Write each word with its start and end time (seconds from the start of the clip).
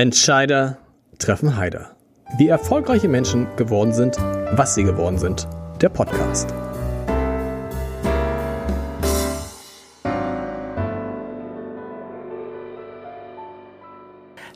Entscheider 0.00 0.78
treffen 1.18 1.58
Heider. 1.58 1.94
Wie 2.38 2.48
erfolgreiche 2.48 3.06
Menschen 3.06 3.46
geworden 3.56 3.92
sind, 3.92 4.16
was 4.52 4.74
sie 4.74 4.82
geworden 4.82 5.18
sind. 5.18 5.46
Der 5.82 5.90
Podcast. 5.90 6.48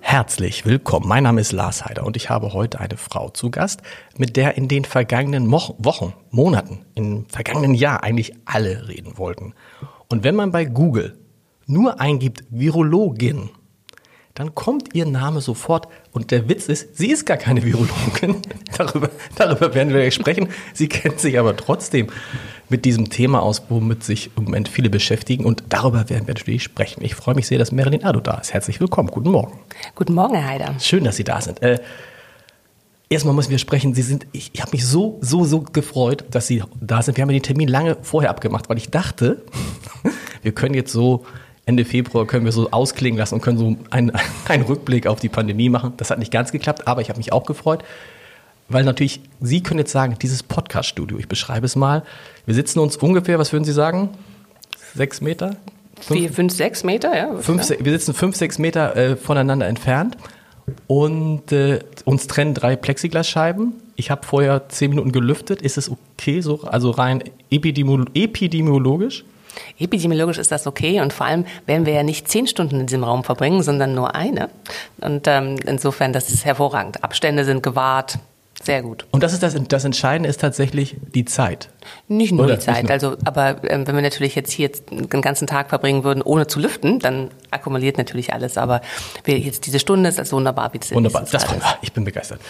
Herzlich 0.00 0.64
willkommen. 0.64 1.06
Mein 1.06 1.24
Name 1.24 1.42
ist 1.42 1.52
Lars 1.52 1.84
Heider 1.84 2.06
und 2.06 2.16
ich 2.16 2.30
habe 2.30 2.54
heute 2.54 2.80
eine 2.80 2.96
Frau 2.96 3.28
zu 3.28 3.50
Gast, 3.50 3.82
mit 4.16 4.38
der 4.38 4.56
in 4.56 4.68
den 4.68 4.86
vergangenen 4.86 5.46
Mo 5.46 5.74
Wochen, 5.76 6.14
Monaten, 6.30 6.86
im 6.94 7.26
vergangenen 7.26 7.74
Jahr 7.74 8.02
eigentlich 8.02 8.32
alle 8.46 8.88
reden 8.88 9.18
wollten. 9.18 9.52
Und 10.08 10.24
wenn 10.24 10.36
man 10.36 10.52
bei 10.52 10.64
Google 10.64 11.18
nur 11.66 12.00
eingibt 12.00 12.44
Virologin, 12.48 13.50
dann 14.34 14.54
kommt 14.54 14.94
ihr 14.94 15.06
Name 15.06 15.40
sofort. 15.40 15.86
Und 16.12 16.32
der 16.32 16.48
Witz 16.48 16.66
ist, 16.66 16.96
sie 16.96 17.10
ist 17.12 17.24
gar 17.24 17.36
keine 17.36 17.62
Virologin. 17.62 18.42
darüber, 18.76 19.10
darüber 19.36 19.74
werden 19.74 19.90
wir 19.90 20.00
gleich 20.00 20.14
sprechen. 20.14 20.48
Sie 20.72 20.88
kennt 20.88 21.20
sich 21.20 21.38
aber 21.38 21.56
trotzdem 21.56 22.08
mit 22.68 22.84
diesem 22.84 23.10
Thema 23.10 23.42
aus, 23.42 23.62
womit 23.68 24.02
sich 24.02 24.30
im 24.36 24.44
Moment 24.44 24.68
viele 24.68 24.90
beschäftigen. 24.90 25.44
Und 25.44 25.62
darüber 25.68 26.10
werden 26.10 26.26
wir 26.26 26.34
natürlich 26.34 26.64
sprechen. 26.64 27.04
Ich 27.04 27.14
freue 27.14 27.36
mich 27.36 27.46
sehr, 27.46 27.58
dass 27.58 27.70
Marilyn 27.70 28.00
Erdo 28.00 28.20
da 28.20 28.38
ist. 28.38 28.52
Herzlich 28.52 28.80
willkommen. 28.80 29.08
Guten 29.08 29.30
Morgen. 29.30 29.56
Guten 29.94 30.14
Morgen, 30.14 30.34
Herr 30.34 30.48
Heider. 30.48 30.74
Schön, 30.80 31.04
dass 31.04 31.14
Sie 31.14 31.24
da 31.24 31.40
sind. 31.40 31.62
Äh, 31.62 31.78
erstmal 33.08 33.34
müssen 33.34 33.52
wir 33.52 33.58
sprechen. 33.58 33.94
Sie 33.94 34.02
sind, 34.02 34.26
ich, 34.32 34.50
ich 34.52 34.60
habe 34.60 34.72
mich 34.72 34.84
so, 34.84 35.18
so, 35.20 35.44
so 35.44 35.60
gefreut, 35.60 36.24
dass 36.32 36.48
Sie 36.48 36.60
da 36.80 37.02
sind. 37.02 37.16
Wir 37.16 37.22
haben 37.22 37.28
den 37.28 37.42
Termin 37.42 37.68
lange 37.68 37.98
vorher 38.02 38.30
abgemacht, 38.30 38.68
weil 38.68 38.78
ich 38.78 38.90
dachte, 38.90 39.44
wir 40.42 40.50
können 40.50 40.74
jetzt 40.74 40.90
so 40.92 41.24
Ende 41.66 41.84
Februar 41.84 42.26
können 42.26 42.44
wir 42.44 42.52
so 42.52 42.70
ausklingen 42.70 43.18
lassen 43.18 43.34
und 43.36 43.40
können 43.40 43.58
so 43.58 43.76
einen, 43.90 44.12
einen 44.48 44.64
Rückblick 44.64 45.06
auf 45.06 45.20
die 45.20 45.28
Pandemie 45.28 45.68
machen. 45.68 45.94
Das 45.96 46.10
hat 46.10 46.18
nicht 46.18 46.32
ganz 46.32 46.52
geklappt, 46.52 46.86
aber 46.86 47.00
ich 47.00 47.08
habe 47.08 47.18
mich 47.18 47.32
auch 47.32 47.46
gefreut, 47.46 47.84
weil 48.68 48.84
natürlich, 48.84 49.20
Sie 49.40 49.62
können 49.62 49.78
jetzt 49.78 49.92
sagen, 49.92 50.16
dieses 50.20 50.42
Podcast-Studio, 50.42 51.18
ich 51.18 51.28
beschreibe 51.28 51.66
es 51.66 51.76
mal, 51.76 52.02
wir 52.46 52.54
sitzen 52.54 52.78
uns 52.78 52.96
ungefähr, 52.96 53.38
was 53.38 53.52
würden 53.52 53.64
Sie 53.64 53.72
sagen? 53.72 54.10
Sechs 54.94 55.20
Meter? 55.20 55.56
Fünf, 56.00 56.20
Vier, 56.20 56.32
fünf 56.32 56.52
sechs 56.52 56.84
Meter, 56.84 57.16
ja. 57.16 57.36
Fünf, 57.38 57.68
wir 57.68 57.92
sitzen 57.92 58.14
fünf, 58.14 58.36
sechs 58.36 58.58
Meter 58.58 58.96
äh, 58.96 59.16
voneinander 59.16 59.66
entfernt 59.66 60.16
und 60.86 61.52
äh, 61.52 61.80
uns 62.04 62.26
trennen 62.26 62.54
drei 62.54 62.76
Plexiglasscheiben. 62.76 63.74
Ich 63.96 64.10
habe 64.10 64.26
vorher 64.26 64.68
zehn 64.68 64.90
Minuten 64.90 65.12
gelüftet. 65.12 65.62
Ist 65.62 65.78
es 65.78 65.90
okay, 65.90 66.40
so, 66.40 66.62
also 66.62 66.90
rein 66.90 67.22
epidemiologisch? 67.50 69.24
Epidemiologisch 69.78 70.38
ist 70.38 70.52
das 70.52 70.66
okay 70.66 71.00
und 71.00 71.12
vor 71.12 71.26
allem 71.26 71.46
werden 71.66 71.86
wir 71.86 71.92
ja 71.92 72.02
nicht 72.02 72.28
zehn 72.28 72.46
Stunden 72.46 72.80
in 72.80 72.86
diesem 72.86 73.04
Raum 73.04 73.24
verbringen, 73.24 73.62
sondern 73.62 73.94
nur 73.94 74.14
eine. 74.14 74.50
Und 75.00 75.26
ähm, 75.26 75.56
insofern, 75.66 76.12
das 76.12 76.30
ist 76.30 76.44
hervorragend. 76.44 77.02
Abstände 77.02 77.44
sind 77.44 77.62
gewahrt, 77.62 78.18
sehr 78.64 78.82
gut. 78.82 79.06
Und 79.10 79.22
das 79.22 79.32
ist 79.32 79.42
das, 79.42 79.54
das 79.68 79.84
Entscheidende 79.84 80.28
ist 80.28 80.40
tatsächlich 80.40 80.96
die 81.14 81.24
Zeit. 81.24 81.68
Nicht 82.08 82.32
nur 82.32 82.46
Oder? 82.46 82.56
die 82.56 82.60
Zeit, 82.60 82.84
nur. 82.84 82.92
also 82.92 83.16
aber 83.24 83.62
ähm, 83.70 83.86
wenn 83.86 83.94
wir 83.94 84.02
natürlich 84.02 84.34
jetzt 84.34 84.50
hier 84.50 84.70
den 84.70 85.20
ganzen 85.20 85.46
Tag 85.46 85.68
verbringen 85.68 86.02
würden, 86.02 86.22
ohne 86.22 86.46
zu 86.46 86.60
lüften, 86.60 86.98
dann 86.98 87.30
akkumuliert 87.50 87.98
natürlich 87.98 88.32
alles. 88.32 88.56
Aber 88.56 88.80
wir 89.24 89.38
jetzt 89.38 89.66
diese 89.66 89.78
Stunde 89.78 90.08
ist 90.08 90.18
das 90.18 90.32
wunderbar. 90.32 90.72
Wie 90.72 90.80
wunderbar, 90.94 91.26
das 91.30 91.46
kommt, 91.46 91.62
ich 91.82 91.92
bin 91.92 92.04
begeistert. 92.04 92.40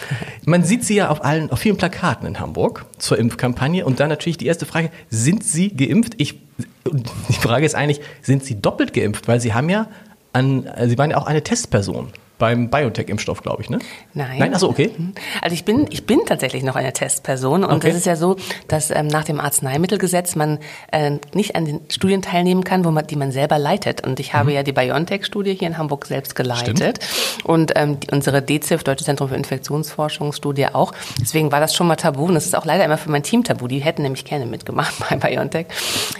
Man 0.45 0.63
sieht 0.63 0.85
Sie 0.85 0.95
ja 0.95 1.09
auf 1.09 1.23
allen, 1.23 1.51
auf 1.51 1.59
vielen 1.59 1.77
Plakaten 1.77 2.27
in 2.27 2.39
Hamburg 2.39 2.85
zur 2.97 3.17
Impfkampagne. 3.17 3.85
Und 3.85 3.99
dann 3.99 4.09
natürlich 4.09 4.37
die 4.37 4.47
erste 4.47 4.65
Frage: 4.65 4.91
Sind 5.09 5.43
Sie 5.43 5.75
geimpft? 5.75 6.13
Ich, 6.17 6.39
die 6.85 7.39
Frage 7.39 7.65
ist 7.65 7.75
eigentlich: 7.75 8.01
Sind 8.21 8.43
Sie 8.43 8.61
doppelt 8.61 8.93
geimpft? 8.93 9.27
Weil 9.27 9.41
Sie 9.41 9.53
haben 9.53 9.69
ja 9.69 9.87
an, 10.31 10.69
Sie 10.85 10.97
waren 10.97 11.11
ja 11.11 11.17
auch 11.17 11.27
eine 11.27 11.43
Testperson 11.43 12.13
beim 12.37 12.69
BioNTech-Impfstoff, 12.69 13.41
glaube 13.41 13.63
ich, 13.63 13.69
ne? 13.69 13.79
Nein. 14.13 14.39
Nein, 14.39 14.53
achso, 14.53 14.69
okay. 14.69 14.91
Mhm. 14.95 15.13
Also 15.41 15.53
ich 15.53 15.65
bin, 15.65 15.87
ich 15.89 16.05
bin 16.05 16.21
tatsächlich 16.25 16.63
noch 16.63 16.75
eine 16.75 16.91
Testperson 16.91 17.63
und 17.63 17.73
okay. 17.73 17.87
das 17.87 17.97
ist 17.97 18.05
ja 18.05 18.15
so, 18.15 18.35
dass 18.67 18.91
ähm, 18.91 19.07
nach 19.07 19.23
dem 19.23 19.39
Arzneimittelgesetz 19.39 20.35
man 20.35 20.59
äh, 20.91 21.17
nicht 21.33 21.55
an 21.55 21.65
den 21.65 21.81
Studien 21.89 22.21
teilnehmen 22.21 22.63
kann, 22.63 22.83
wo 22.83 22.91
man, 22.91 23.07
die 23.07 23.15
man 23.15 23.31
selber 23.31 23.57
leitet. 23.57 24.05
Und 24.05 24.19
ich 24.19 24.33
habe 24.33 24.49
mhm. 24.49 24.55
ja 24.55 24.63
die 24.63 24.73
BioNTech-Studie 24.73 25.55
hier 25.55 25.67
in 25.67 25.77
Hamburg 25.77 26.05
selbst 26.05 26.35
geleitet 26.35 26.77
Stimmt. 26.77 27.45
und 27.45 27.71
ähm, 27.75 27.99
die, 27.99 28.07
unsere 28.11 28.41
DZIF, 28.41 28.83
Deutsche 28.83 29.05
Zentrum 29.05 29.29
für 29.29 29.35
Infektionsforschungsstudie 29.35 30.67
auch. 30.67 30.93
Deswegen 31.21 31.51
war 31.51 31.59
das 31.59 31.73
schon 31.73 31.87
mal 31.87 31.95
tabu 31.95 32.25
und 32.25 32.35
das 32.35 32.45
ist 32.45 32.55
auch 32.55 32.65
leider 32.65 32.83
immer 32.85 32.97
für 32.97 33.09
mein 33.09 33.23
Team 33.23 33.43
tabu. 33.43 33.67
Die 33.67 33.79
hätten 33.79 34.01
nämlich 34.01 34.25
gerne 34.25 34.45
mitgemacht 34.45 34.93
bei 35.09 35.15
BioNTech. 35.15 35.67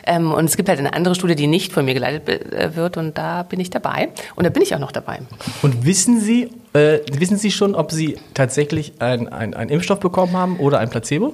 Ähm, 0.06 0.32
und 0.32 0.46
es 0.46 0.56
gibt 0.56 0.70
halt 0.70 0.80
eine 0.80 0.94
andere 0.94 1.16
Studie, 1.16 1.36
die 1.36 1.48
nicht 1.48 1.74
von 1.74 1.86
mir 1.86 1.94
geleitet 1.94 2.54
äh, 2.54 2.76
wird 2.76 2.98
und 2.98 3.18
da 3.18 3.44
bin 3.44 3.60
ich 3.60 3.70
dabei 3.70 4.10
und 4.36 4.46
da 4.46 4.50
bin 4.50 4.62
ich 4.62 4.74
auch 4.76 4.80
noch 4.80 4.92
dabei. 4.92 5.20
Und 5.62 5.86
wissen 5.86 6.05
Wissen 6.06 6.22
Sie, 6.22 6.50
äh, 6.74 7.00
wissen 7.18 7.38
Sie 7.40 7.50
schon, 7.50 7.74
ob 7.74 7.92
Sie 7.92 8.20
tatsächlich 8.36 8.94
einen 9.00 9.28
ein 9.28 9.70
Impfstoff 9.70 10.00
bekommen 10.00 10.34
haben 10.34 10.60
oder 10.60 10.78
ein 10.78 10.92
Placebo? 10.92 11.34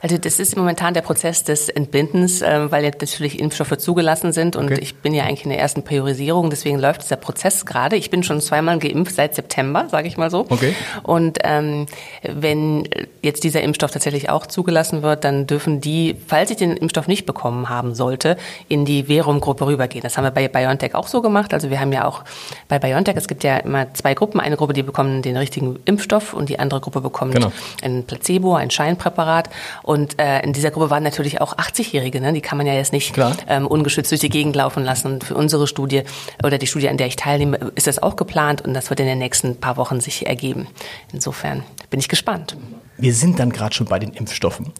Also 0.00 0.18
das 0.18 0.38
ist 0.38 0.56
momentan 0.56 0.94
der 0.94 1.02
Prozess 1.02 1.44
des 1.44 1.68
Entbindens, 1.68 2.42
äh, 2.42 2.70
weil 2.70 2.84
jetzt 2.84 3.00
natürlich 3.00 3.38
Impfstoffe 3.40 3.76
zugelassen 3.78 4.32
sind 4.32 4.56
und 4.56 4.66
okay. 4.66 4.78
ich 4.80 4.96
bin 4.96 5.14
ja 5.14 5.24
eigentlich 5.24 5.44
in 5.44 5.50
der 5.50 5.58
ersten 5.58 5.82
Priorisierung, 5.82 6.50
deswegen 6.50 6.78
läuft 6.78 7.02
dieser 7.02 7.16
Prozess 7.16 7.66
gerade. 7.66 7.96
Ich 7.96 8.10
bin 8.10 8.22
schon 8.22 8.40
zweimal 8.40 8.78
geimpft 8.78 9.14
seit 9.14 9.34
September, 9.34 9.86
sage 9.90 10.08
ich 10.08 10.16
mal 10.16 10.30
so. 10.30 10.46
Okay. 10.48 10.74
Und 11.02 11.38
ähm, 11.42 11.86
wenn 12.22 12.88
jetzt 13.22 13.44
dieser 13.44 13.62
Impfstoff 13.62 13.90
tatsächlich 13.90 14.30
auch 14.30 14.46
zugelassen 14.46 15.02
wird, 15.02 15.24
dann 15.24 15.46
dürfen 15.46 15.80
die, 15.80 16.16
falls 16.26 16.50
ich 16.50 16.56
den 16.56 16.76
Impfstoff 16.76 17.08
nicht 17.08 17.26
bekommen 17.26 17.68
haben 17.68 17.94
sollte, 17.94 18.36
in 18.68 18.84
die 18.84 19.04
Verum-Gruppe 19.04 19.66
rübergehen. 19.66 20.02
Das 20.02 20.16
haben 20.16 20.24
wir 20.24 20.30
bei 20.30 20.48
BioNTech 20.48 20.94
auch 20.94 21.08
so 21.08 21.22
gemacht. 21.22 21.54
Also 21.54 21.70
wir 21.70 21.80
haben 21.80 21.92
ja 21.92 22.04
auch 22.04 22.24
bei 22.68 22.78
BioNTech, 22.78 23.16
es 23.16 23.28
gibt 23.28 23.44
ja 23.44 23.56
immer 23.58 23.92
zwei 23.94 24.14
Gruppen. 24.14 24.40
Eine 24.40 24.56
Gruppe, 24.56 24.72
die 24.72 24.82
bekommen 24.82 25.22
den 25.22 25.36
richtigen 25.36 25.78
Impfstoff 25.84 26.34
und 26.34 26.48
die 26.48 26.58
andere 26.58 26.80
Gruppe 26.80 27.00
bekommt 27.00 27.34
genau. 27.34 27.52
ein 27.82 28.04
Placebo, 28.04 28.54
ein 28.54 28.70
Scheinpräparat. 28.70 29.50
Und 29.82 30.18
äh, 30.20 30.40
in 30.40 30.52
dieser 30.52 30.70
Gruppe 30.70 30.90
waren 30.90 31.02
natürlich 31.02 31.40
auch 31.40 31.56
80-Jährige, 31.56 32.20
ne? 32.20 32.32
die 32.32 32.40
kann 32.40 32.58
man 32.58 32.66
ja 32.66 32.74
jetzt 32.74 32.92
nicht 32.92 33.14
ähm, 33.48 33.66
ungeschützt 33.66 34.10
durch 34.10 34.20
die 34.20 34.28
Gegend 34.28 34.56
laufen 34.56 34.84
lassen. 34.84 35.14
Und 35.14 35.24
für 35.24 35.34
unsere 35.34 35.66
Studie 35.66 36.02
oder 36.42 36.58
die 36.58 36.66
Studie, 36.66 36.88
an 36.88 36.96
der 36.96 37.06
ich 37.06 37.16
teilnehme, 37.16 37.56
ist 37.74 37.86
das 37.86 38.02
auch 38.02 38.16
geplant 38.16 38.62
und 38.62 38.74
das 38.74 38.90
wird 38.90 39.00
in 39.00 39.06
den 39.06 39.18
nächsten 39.18 39.56
paar 39.56 39.76
Wochen 39.76 40.00
sich 40.00 40.26
ergeben. 40.26 40.66
Insofern 41.12 41.62
bin 41.90 42.00
ich 42.00 42.08
gespannt. 42.08 42.56
Wir 42.96 43.14
sind 43.14 43.38
dann 43.38 43.50
gerade 43.50 43.74
schon 43.74 43.86
bei 43.86 43.98
den 43.98 44.12
Impfstoffen. 44.12 44.72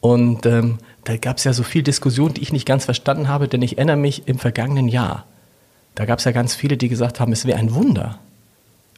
Und 0.00 0.46
ähm, 0.46 0.78
da 1.04 1.16
gab 1.16 1.38
es 1.38 1.44
ja 1.44 1.52
so 1.52 1.62
viel 1.62 1.82
Diskussion, 1.82 2.34
die 2.34 2.42
ich 2.42 2.52
nicht 2.52 2.66
ganz 2.66 2.84
verstanden 2.84 3.28
habe, 3.28 3.46
denn 3.48 3.62
ich 3.62 3.78
erinnere 3.78 3.96
mich 3.96 4.26
im 4.26 4.38
vergangenen 4.38 4.88
Jahr. 4.88 5.26
Da 5.94 6.06
gab 6.06 6.18
es 6.18 6.24
ja 6.24 6.32
ganz 6.32 6.54
viele, 6.54 6.76
die 6.76 6.88
gesagt 6.88 7.20
haben, 7.20 7.32
es 7.32 7.44
wäre 7.44 7.58
ein 7.58 7.74
Wunder, 7.74 8.18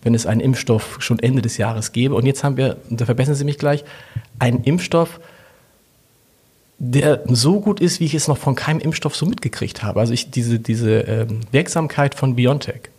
wenn 0.03 0.15
es 0.15 0.27
einen 0.27 0.41
Impfstoff 0.41 0.97
schon 1.01 1.19
Ende 1.19 1.43
des 1.43 1.57
Jahres 1.57 1.93
gäbe. 1.93 2.15
Und 2.15 2.27
jetzt 2.27 2.45
haben 2.45 2.57
wir, 2.57 2.77
da 2.89 3.05
verbessern 3.05 3.35
Sie 3.35 3.45
mich 3.45 3.59
gleich, 3.59 3.85
einen 4.39 4.63
Impfstoff, 4.65 5.21
der 6.79 7.23
so 7.29 7.61
gut 7.61 7.81
ist, 7.81 8.01
wie 8.01 8.05
ich 8.05 8.15
es 8.15 8.29
noch 8.29 8.39
von 8.39 8.55
keinem 8.55 8.81
Impfstoff 8.81 9.17
so 9.17 9.27
mitgekriegt 9.27 9.83
habe. 9.83 10.01
Also 10.01 10.13
ich, 10.13 10.31
diese, 10.31 10.59
diese 10.59 11.01
ähm, 11.01 11.41
Wirksamkeit 11.53 12.15
von 12.15 12.35
BioNTech, 12.35 12.91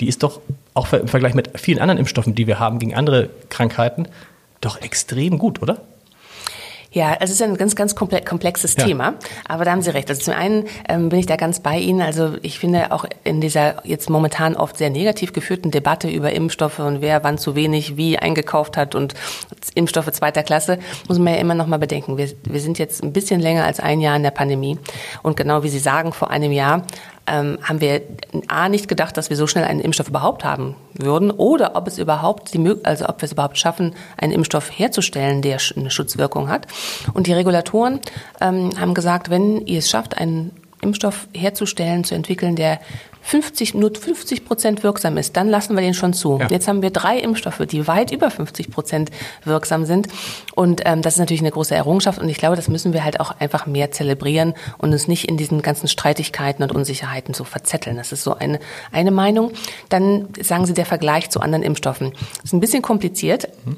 die 0.00 0.08
ist 0.08 0.22
doch 0.22 0.40
auch 0.74 0.92
im 0.92 1.08
Vergleich 1.08 1.34
mit 1.34 1.60
vielen 1.60 1.78
anderen 1.78 1.98
Impfstoffen, 1.98 2.34
die 2.34 2.46
wir 2.46 2.58
haben 2.58 2.78
gegen 2.78 2.94
andere 2.94 3.28
Krankheiten, 3.50 4.08
doch 4.60 4.80
extrem 4.80 5.38
gut, 5.38 5.60
oder? 5.60 5.82
Ja, 6.92 7.16
es 7.20 7.30
ist 7.30 7.40
ein 7.40 7.56
ganz, 7.56 7.74
ganz 7.74 7.94
komplexes 7.94 8.76
ja. 8.76 8.84
Thema. 8.84 9.14
Aber 9.48 9.64
da 9.64 9.72
haben 9.72 9.82
Sie 9.82 9.90
recht. 9.90 10.10
Also 10.10 10.22
zum 10.22 10.34
einen 10.34 10.66
ähm, 10.88 11.08
bin 11.08 11.18
ich 11.18 11.26
da 11.26 11.36
ganz 11.36 11.60
bei 11.60 11.78
Ihnen. 11.78 12.02
Also 12.02 12.34
ich 12.42 12.58
finde 12.58 12.92
auch 12.92 13.06
in 13.24 13.40
dieser 13.40 13.86
jetzt 13.86 14.10
momentan 14.10 14.54
oft 14.56 14.76
sehr 14.76 14.90
negativ 14.90 15.32
geführten 15.32 15.70
Debatte 15.70 16.08
über 16.10 16.32
Impfstoffe 16.32 16.78
und 16.80 17.00
wer 17.00 17.24
wann 17.24 17.38
zu 17.38 17.54
wenig 17.54 17.96
wie 17.96 18.18
eingekauft 18.18 18.76
hat 18.76 18.94
und 18.94 19.14
Impfstoffe 19.74 20.12
zweiter 20.12 20.42
Klasse, 20.42 20.78
muss 21.08 21.18
man 21.18 21.32
ja 21.34 21.40
immer 21.40 21.54
noch 21.54 21.66
mal 21.66 21.78
bedenken. 21.78 22.18
Wir, 22.18 22.28
wir 22.44 22.60
sind 22.60 22.78
jetzt 22.78 23.02
ein 23.02 23.12
bisschen 23.12 23.40
länger 23.40 23.64
als 23.64 23.80
ein 23.80 24.00
Jahr 24.00 24.16
in 24.16 24.22
der 24.22 24.30
Pandemie. 24.30 24.78
Und 25.22 25.36
genau 25.36 25.62
wie 25.62 25.70
Sie 25.70 25.78
sagen, 25.78 26.12
vor 26.12 26.30
einem 26.30 26.52
Jahr 26.52 26.82
ähm, 27.26 27.58
haben 27.62 27.80
wir 27.80 28.02
A 28.48 28.68
nicht 28.68 28.88
gedacht, 28.88 29.16
dass 29.16 29.30
wir 29.30 29.36
so 29.36 29.46
schnell 29.46 29.64
einen 29.64 29.80
Impfstoff 29.80 30.08
überhaupt 30.08 30.44
haben 30.44 30.76
würden 30.94 31.30
oder 31.30 31.76
ob 31.76 31.86
es 31.86 31.98
überhaupt 31.98 32.52
die 32.54 32.74
also 32.82 33.08
ob 33.08 33.20
wir 33.20 33.26
es 33.26 33.32
überhaupt 33.32 33.58
schaffen, 33.58 33.94
einen 34.16 34.32
Impfstoff 34.32 34.70
herzustellen, 34.76 35.42
der 35.42 35.58
eine 35.76 35.90
Schutzwirkung 35.90 36.48
hat. 36.48 36.66
Und 37.14 37.26
die 37.26 37.32
Regulatoren 37.32 38.00
ähm, 38.40 38.70
haben 38.78 38.94
gesagt, 38.94 39.30
wenn 39.30 39.66
ihr 39.66 39.78
es 39.78 39.90
schafft, 39.90 40.16
einen 40.18 40.52
Impfstoff 40.80 41.28
herzustellen, 41.32 42.04
zu 42.04 42.14
entwickeln, 42.14 42.56
der 42.56 42.80
50, 43.22 43.74
nur 43.74 43.92
50 43.94 44.44
Prozent 44.44 44.82
wirksam 44.82 45.16
ist, 45.16 45.36
dann 45.36 45.48
lassen 45.48 45.74
wir 45.74 45.82
den 45.82 45.94
schon 45.94 46.12
zu. 46.12 46.38
Ja. 46.38 46.48
Jetzt 46.48 46.68
haben 46.68 46.82
wir 46.82 46.90
drei 46.90 47.18
Impfstoffe, 47.18 47.62
die 47.66 47.86
weit 47.86 48.10
über 48.10 48.30
50 48.30 48.70
Prozent 48.70 49.10
wirksam 49.44 49.84
sind. 49.84 50.08
Und 50.54 50.82
ähm, 50.84 51.02
das 51.02 51.14
ist 51.14 51.20
natürlich 51.20 51.40
eine 51.40 51.50
große 51.50 51.74
Errungenschaft. 51.74 52.20
Und 52.20 52.28
ich 52.28 52.36
glaube, 52.36 52.56
das 52.56 52.68
müssen 52.68 52.92
wir 52.92 53.04
halt 53.04 53.20
auch 53.20 53.38
einfach 53.38 53.66
mehr 53.66 53.90
zelebrieren 53.92 54.54
und 54.78 54.92
uns 54.92 55.08
nicht 55.08 55.28
in 55.28 55.36
diesen 55.36 55.62
ganzen 55.62 55.88
Streitigkeiten 55.88 56.62
und 56.62 56.72
Unsicherheiten 56.72 57.32
so 57.32 57.44
verzetteln. 57.44 57.96
Das 57.96 58.12
ist 58.12 58.24
so 58.24 58.34
eine, 58.34 58.58
eine 58.90 59.10
Meinung. 59.10 59.52
Dann 59.88 60.28
sagen 60.40 60.66
Sie 60.66 60.74
der 60.74 60.86
Vergleich 60.86 61.30
zu 61.30 61.40
anderen 61.40 61.62
Impfstoffen. 61.62 62.12
Das 62.12 62.44
ist 62.44 62.52
ein 62.52 62.60
bisschen 62.60 62.82
kompliziert. 62.82 63.48
Mhm. 63.64 63.76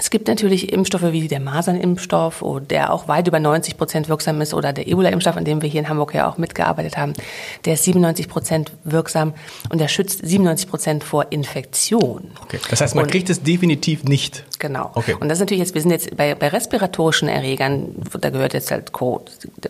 Es 0.00 0.08
gibt 0.08 0.28
natürlich 0.28 0.72
Impfstoffe 0.72 1.12
wie 1.12 1.28
der 1.28 1.40
Masernimpfstoff, 1.40 2.42
der 2.70 2.90
auch 2.90 3.06
weit 3.06 3.28
über 3.28 3.38
90 3.38 3.76
Prozent 3.76 4.08
wirksam 4.08 4.40
ist, 4.40 4.54
oder 4.54 4.72
der 4.72 4.88
Ebola-Impfstoff, 4.88 5.36
an 5.36 5.44
dem 5.44 5.60
wir 5.60 5.68
hier 5.68 5.80
in 5.80 5.90
Hamburg 5.90 6.14
ja 6.14 6.26
auch 6.26 6.38
mitgearbeitet 6.38 6.96
haben. 6.96 7.12
Der 7.66 7.74
ist 7.74 7.84
97 7.84 8.26
Prozent 8.26 8.72
wirksam 8.84 9.34
und 9.68 9.78
der 9.78 9.88
schützt 9.88 10.26
97 10.26 10.70
Prozent 10.70 11.04
vor 11.04 11.26
Infektion. 11.28 12.30
Okay. 12.42 12.58
Das 12.70 12.80
heißt, 12.80 12.94
man 12.94 13.04
und, 13.04 13.10
kriegt 13.10 13.28
es 13.28 13.42
definitiv 13.42 14.04
nicht. 14.04 14.46
Genau. 14.60 14.90
Okay. 14.94 15.14
Und 15.18 15.28
das 15.28 15.38
ist 15.38 15.40
natürlich 15.40 15.60
jetzt, 15.60 15.74
wir 15.74 15.80
sind 15.80 15.90
jetzt 15.90 16.16
bei, 16.16 16.34
bei 16.34 16.48
respiratorischen 16.48 17.28
Erregern, 17.28 17.94
da 18.20 18.28
gehört 18.28 18.52
jetzt 18.52 18.70
halt 18.70 18.92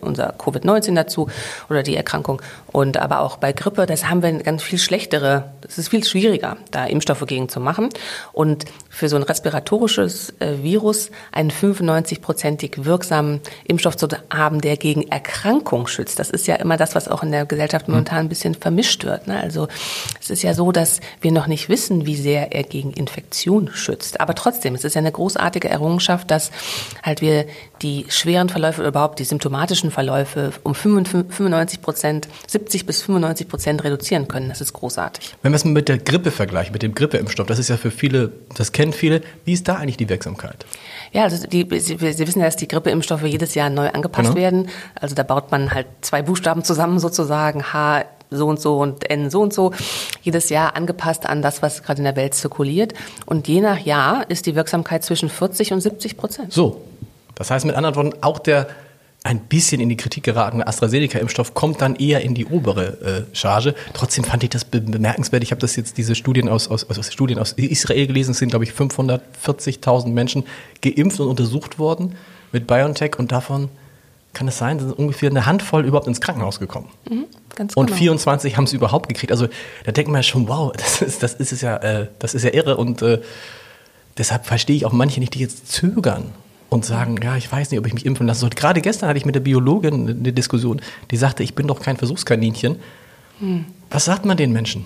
unser 0.01 0.35
Covid-19 0.35 0.95
dazu 0.95 1.29
oder 1.69 1.81
die 1.81 1.95
Erkrankung. 1.95 2.41
Und 2.71 2.97
aber 2.97 3.21
auch 3.21 3.37
bei 3.37 3.53
Grippe, 3.53 3.85
das 3.85 4.09
haben 4.09 4.21
wir 4.21 4.31
ganz 4.43 4.61
viel 4.61 4.79
schlechtere, 4.79 5.51
das 5.61 5.77
ist 5.77 5.89
viel 5.89 6.03
schwieriger, 6.03 6.57
da 6.71 6.85
Impfstoffe 6.85 7.25
gegen 7.25 7.47
zu 7.47 7.61
machen. 7.61 7.89
Und 8.33 8.65
für 8.89 9.07
so 9.07 9.15
ein 9.15 9.23
respiratorisches 9.23 10.33
äh, 10.39 10.61
Virus 10.61 11.09
einen 11.31 11.51
95-prozentig 11.51 12.83
wirksamen 12.83 13.39
Impfstoff 13.63 13.95
zu 13.95 14.09
haben, 14.29 14.59
der 14.59 14.75
gegen 14.75 15.07
Erkrankung 15.07 15.87
schützt. 15.87 16.19
Das 16.19 16.29
ist 16.29 16.47
ja 16.47 16.55
immer 16.55 16.75
das, 16.75 16.95
was 16.95 17.07
auch 17.07 17.23
in 17.23 17.31
der 17.31 17.45
Gesellschaft 17.45 17.87
mhm. 17.87 17.93
momentan 17.93 18.19
ein 18.19 18.29
bisschen 18.29 18.55
vermischt 18.55 19.05
wird. 19.05 19.27
Ne? 19.27 19.39
Also 19.39 19.69
es 20.19 20.29
ist 20.29 20.43
ja 20.43 20.53
so, 20.53 20.73
dass 20.73 20.99
wir 21.21 21.31
noch 21.31 21.47
nicht 21.47 21.69
wissen, 21.69 22.05
wie 22.05 22.17
sehr 22.17 22.51
er 22.53 22.63
gegen 22.63 22.91
Infektion 22.91 23.69
schützt. 23.73 24.19
Aber 24.19 24.35
trotzdem, 24.35 24.75
es 24.87 24.91
ist 24.91 24.95
ja 24.95 24.99
eine 24.99 25.11
großartige 25.11 25.69
Errungenschaft, 25.69 26.31
dass 26.31 26.51
halt 27.03 27.21
wir 27.21 27.45
die 27.81 28.05
schweren 28.09 28.49
Verläufe 28.49 28.85
überhaupt 28.85 29.19
die 29.19 29.23
symptomatischen 29.23 29.91
Verläufe 29.91 30.51
um 30.63 30.75
95 30.75 31.81
Prozent, 31.81 32.27
70 32.47 32.85
bis 32.85 33.01
95 33.01 33.47
Prozent 33.47 33.83
reduzieren 33.83 34.27
können. 34.27 34.49
Das 34.49 34.61
ist 34.61 34.73
großartig. 34.73 35.35
Wenn 35.41 35.51
wir 35.51 35.55
es 35.55 35.65
mit 35.65 35.87
der 35.87 35.97
Grippe 35.97 36.31
vergleichen, 36.31 36.73
mit 36.73 36.83
dem 36.83 36.93
Grippeimpfstoff, 36.95 37.47
das 37.47 37.59
ist 37.59 37.69
ja 37.69 37.77
für 37.77 37.91
viele, 37.91 38.31
das 38.55 38.71
kennen 38.71 38.93
viele. 38.93 39.21
Wie 39.45 39.53
ist 39.53 39.67
da 39.67 39.75
eigentlich 39.75 39.97
die 39.97 40.09
Wirksamkeit? 40.09 40.65
Ja, 41.11 41.23
also 41.23 41.45
die, 41.47 41.67
Sie, 41.79 41.97
Sie 41.97 42.27
wissen 42.27 42.39
ja, 42.39 42.45
dass 42.45 42.55
die 42.55 42.67
Grippeimpfstoffe 42.67 43.23
jedes 43.23 43.55
Jahr 43.55 43.69
neu 43.69 43.89
angepasst 43.89 44.29
genau. 44.29 44.41
werden. 44.41 44.69
Also 44.95 45.15
da 45.15 45.23
baut 45.23 45.51
man 45.51 45.73
halt 45.73 45.87
zwei 46.01 46.21
Buchstaben 46.21 46.63
zusammen 46.63 46.99
sozusagen, 46.99 47.73
H 47.73 48.05
so 48.31 48.47
und 48.47 48.59
so 48.59 48.77
und 48.77 49.09
N 49.09 49.29
so 49.29 49.41
und 49.41 49.53
so, 49.53 49.71
jedes 50.21 50.49
Jahr 50.49 50.75
angepasst 50.75 51.25
an 51.25 51.41
das, 51.41 51.61
was 51.61 51.83
gerade 51.83 51.99
in 51.99 52.05
der 52.05 52.15
Welt 52.15 52.33
zirkuliert. 52.33 52.93
Und 53.25 53.47
je 53.47 53.61
nach 53.61 53.79
Jahr 53.79 54.29
ist 54.29 54.45
die 54.45 54.55
Wirksamkeit 54.55 55.03
zwischen 55.03 55.29
40 55.29 55.73
und 55.73 55.81
70 55.81 56.17
Prozent. 56.17 56.53
So. 56.53 56.81
Das 57.35 57.51
heißt 57.51 57.65
mit 57.65 57.75
anderen 57.75 57.95
Worten, 57.95 58.13
auch 58.21 58.39
der 58.39 58.67
ein 59.23 59.39
bisschen 59.41 59.79
in 59.81 59.89
die 59.89 59.97
Kritik 59.97 60.23
geratene 60.23 60.65
AstraZeneca-Impfstoff 60.67 61.53
kommt 61.53 61.81
dann 61.81 61.95
eher 61.95 62.21
in 62.21 62.33
die 62.33 62.45
obere 62.45 63.27
äh, 63.31 63.35
Charge. 63.35 63.75
Trotzdem 63.93 64.23
fand 64.23 64.43
ich 64.43 64.49
das 64.49 64.65
bemerkenswert. 64.65 65.43
Ich 65.43 65.51
habe 65.51 65.61
das 65.61 65.75
jetzt 65.75 65.97
diese 65.97 66.15
Studien 66.15 66.49
aus, 66.49 66.67
aus, 66.69 66.89
aus 66.89 67.13
Studien 67.13 67.37
aus 67.37 67.53
Israel 67.53 68.07
gelesen. 68.07 68.31
Es 68.31 68.39
sind 68.39 68.49
glaube 68.49 68.65
ich 68.65 68.71
540.000 68.71 70.07
Menschen 70.07 70.45
geimpft 70.81 71.19
und 71.19 71.27
untersucht 71.27 71.77
worden 71.77 72.15
mit 72.51 72.65
BioNTech 72.65 73.19
und 73.19 73.31
davon 73.31 73.69
kann 74.33 74.47
es 74.47 74.57
sein, 74.57 74.79
sind 74.79 74.97
ungefähr 74.97 75.29
eine 75.29 75.45
Handvoll 75.45 75.85
überhaupt 75.85 76.07
ins 76.07 76.21
Krankenhaus 76.21 76.59
gekommen. 76.59 76.89
Mhm, 77.09 77.25
ganz 77.55 77.73
genau. 77.73 77.81
Und 77.81 77.91
24 77.91 78.57
haben 78.57 78.63
es 78.63 78.73
überhaupt 78.73 79.07
gekriegt. 79.07 79.31
Also 79.31 79.47
da 79.85 79.91
denkt 79.91 80.09
man 80.11 80.19
ja 80.19 80.23
schon, 80.23 80.47
wow, 80.47 80.71
das 80.75 81.01
ist, 81.01 81.23
das 81.23 81.33
ist 81.35 81.61
ja, 81.61 81.77
äh, 81.77 82.07
das 82.19 82.33
ist 82.33 82.43
ja 82.43 82.53
irre 82.53 82.77
und 82.77 83.01
äh, 83.01 83.21
deshalb 84.17 84.45
verstehe 84.45 84.75
ich 84.75 84.85
auch 84.85 84.93
manche 84.93 85.19
nicht, 85.19 85.33
die 85.33 85.39
jetzt 85.39 85.71
zögern 85.71 86.31
und 86.69 86.85
sagen, 86.85 87.19
ja, 87.21 87.35
ich 87.35 87.51
weiß 87.51 87.71
nicht, 87.71 87.79
ob 87.79 87.85
ich 87.85 87.93
mich 87.93 88.05
impfen 88.05 88.25
lassen 88.25 88.39
soll. 88.39 88.49
Gerade 88.51 88.81
gestern 88.81 89.09
hatte 89.09 89.17
ich 89.17 89.25
mit 89.25 89.35
der 89.35 89.41
Biologin 89.41 90.09
eine 90.09 90.33
Diskussion, 90.33 90.81
die 91.11 91.17
sagte, 91.17 91.43
ich 91.43 91.53
bin 91.53 91.67
doch 91.67 91.81
kein 91.81 91.97
Versuchskaninchen. 91.97 92.77
Hm. 93.39 93.65
Was 93.89 94.05
sagt 94.05 94.25
man 94.25 94.37
den 94.37 94.53
Menschen? 94.53 94.85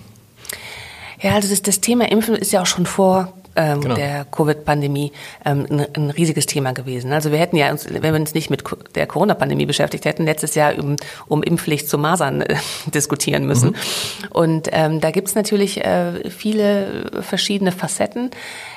Ja, 1.20 1.34
also 1.34 1.48
das, 1.48 1.62
das 1.62 1.80
Thema 1.80 2.10
Impfen 2.10 2.34
ist 2.34 2.52
ja 2.52 2.62
auch 2.62 2.66
schon 2.66 2.86
vor 2.86 3.32
ähm, 3.56 3.80
genau. 3.80 3.94
der 3.94 4.24
Covid-Pandemie 4.24 5.12
ähm, 5.44 5.66
ein, 5.70 5.86
ein, 5.94 6.10
riesiges 6.10 6.46
Thema 6.46 6.72
gewesen. 6.72 7.12
Also 7.12 7.32
wir 7.32 7.38
hätten 7.38 7.56
ja 7.56 7.70
uns, 7.70 7.86
wenn 7.90 8.02
wir 8.02 8.20
uns 8.20 8.34
nicht 8.34 8.50
mit 8.50 8.62
der 8.94 9.06
Corona-Pandemie 9.06 9.66
beschäftigt 9.66 10.04
hätten, 10.04 10.24
letztes 10.24 10.54
Jahr 10.54 10.78
um, 10.78 10.96
um 11.26 11.42
Impfpflicht 11.42 11.88
zu 11.88 11.98
Masern 11.98 12.42
äh, 12.42 12.56
diskutieren 12.94 13.46
müssen. 13.46 13.70
Mhm. 13.70 14.28
Und 14.30 14.68
ähm, 14.72 15.00
da 15.00 15.10
gibt's 15.10 15.34
natürlich 15.34 15.84
äh, 15.84 16.30
viele 16.30 17.10
verschiedene 17.22 17.72
Facetten. 17.72 18.30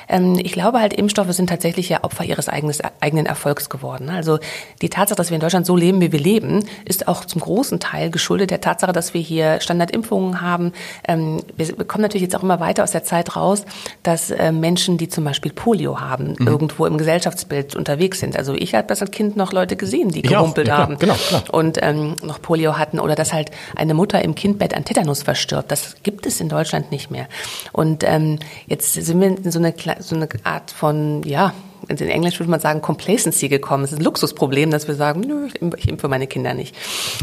Ähm, 0.10 0.40
ich 0.42 0.52
glaube 0.52 0.80
halt, 0.80 0.94
Impfstoffe 0.94 1.32
sind 1.32 1.50
tatsächlich 1.50 1.88
ja 1.90 2.04
Opfer 2.04 2.26
ihres 2.26 2.50
eigenes, 2.50 2.80
eigenen 3.00 3.26
Erfolgs 3.26 3.70
geworden. 3.70 4.10
Also 4.10 4.40
die 4.82 4.90
Tatsache, 4.90 5.16
dass 5.16 5.30
wir 5.30 5.36
in 5.36 5.42
Deutschland 5.42 5.66
so 5.66 5.76
leben, 5.76 6.02
wie 6.02 6.12
wir 6.12 6.20
leben, 6.20 6.66
ist 6.86 7.08
auch 7.08 7.26
zum 7.26 7.42
großen 7.42 7.80
Teil 7.80 8.10
geschuldet 8.10 8.52
der 8.52 8.62
Tatsache, 8.62 8.92
dass 8.92 9.14
wir 9.14 9.22
hier 9.22 9.62
Standardimpfungen 9.62 10.42
haben. 10.42 10.74
Ähm, 11.08 11.42
wir 11.56 11.74
kommen 11.86 12.02
natürlich 12.02 12.24
jetzt 12.24 12.36
auch 12.36 12.44
immer 12.44 12.60
weiter 12.60 12.84
aus 12.84 12.92
der 12.92 13.04
Zeit 13.04 13.36
raus, 13.36 13.64
dass 14.04 14.32
äh, 14.32 14.52
Menschen, 14.52 14.98
die 14.98 15.08
zum 15.08 15.24
Beispiel 15.24 15.52
Polio 15.54 16.00
haben, 16.00 16.36
mhm. 16.38 16.48
irgendwo 16.48 16.86
im 16.86 16.98
Gesellschaftsbild 16.98 17.76
unterwegs 17.76 18.20
sind. 18.20 18.36
Also 18.36 18.54
ich 18.54 18.76
habe 18.76 18.88
das 18.88 19.02
als 19.02 19.12
Kind 19.12 19.38
noch 19.38 19.54
Leute 19.54 19.76
gesehen, 19.76 20.10
die 20.10 20.22
gerumpelt 20.22 20.68
ja, 20.68 20.78
haben 20.78 20.98
genau, 20.98 21.16
klar. 21.16 21.44
und 21.52 21.78
ähm, 21.82 22.16
noch 22.24 22.42
Polio 22.42 22.78
hatten 22.78 23.00
oder 23.00 23.16
dass 23.16 23.34
halt 23.34 23.52
eine 23.76 23.94
Mutter 23.94 24.22
im 24.24 24.36
Kindbett 24.36 24.74
an 24.74 24.86
Tetanus 24.86 25.24
verstirbt. 25.24 25.72
Das 25.72 25.96
gibt 26.04 26.26
es 26.26 26.42
in 26.42 26.50
Deutschland 26.50 26.92
nicht 26.92 27.12
mehr. 27.12 27.28
Und 27.72 28.04
ähm, 28.04 28.40
jetzt 28.68 28.94
sind 28.94 29.20
wir 29.22 29.28
in 29.28 29.52
so 29.52 29.60
eine 29.60 29.74
so 30.00 30.16
eine 30.16 30.28
Art 30.44 30.72
von, 30.72 31.24
ja, 31.24 31.54
in 31.88 31.98
Englisch 31.98 32.40
würde 32.40 32.52
man 32.52 32.60
sagen, 32.60 32.82
Complacency 32.82 33.48
gekommen. 33.50 33.84
Es 33.84 33.92
ist 33.92 34.00
ein 34.00 34.04
Luxusproblem, 34.04 34.72
dass 34.72 34.88
wir 34.88 34.96
sagen, 34.96 35.22
nö, 35.22 35.48
ich 35.78 35.88
impfe 35.88 36.08
meine 36.08 36.28
Kinder 36.28 36.54
nicht. 36.54 36.76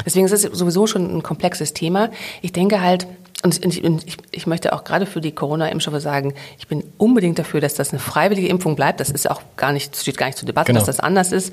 Deswegen 0.05 0.27
ist 0.27 0.33
es 0.33 0.43
sowieso 0.43 0.87
schon 0.87 1.19
ein 1.19 1.23
komplexes 1.23 1.73
Thema. 1.73 2.11
Ich 2.43 2.53
denke 2.53 2.81
halt, 2.81 3.07
und 3.43 3.65
ich, 3.65 3.85
ich, 3.85 4.17
ich 4.33 4.47
möchte 4.47 4.73
auch 4.73 4.83
gerade 4.83 5.07
für 5.07 5.21
die 5.21 5.33
Corona-Impfstoffe 5.33 6.01
sagen, 6.01 6.35
ich 6.59 6.67
bin 6.67 6.83
unbedingt 6.97 7.39
dafür, 7.39 7.61
dass 7.61 7.75
das 7.75 7.91
eine 7.91 8.01
freiwillige 8.01 8.49
Impfung 8.49 8.77
bleibt. 8.77 8.99
Das 8.99 9.11
ist 9.11 9.31
auch 9.31 9.43
gar 9.57 9.73
nicht, 9.73 9.95
steht 9.95 10.17
gar 10.17 10.27
nicht 10.27 10.39
zur 10.39 10.47
Debatte, 10.47 10.73
genau. 10.73 10.81
dass 10.81 10.87
das 10.87 11.01
anders 11.01 11.33
ist. 11.33 11.53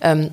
Ähm, 0.00 0.30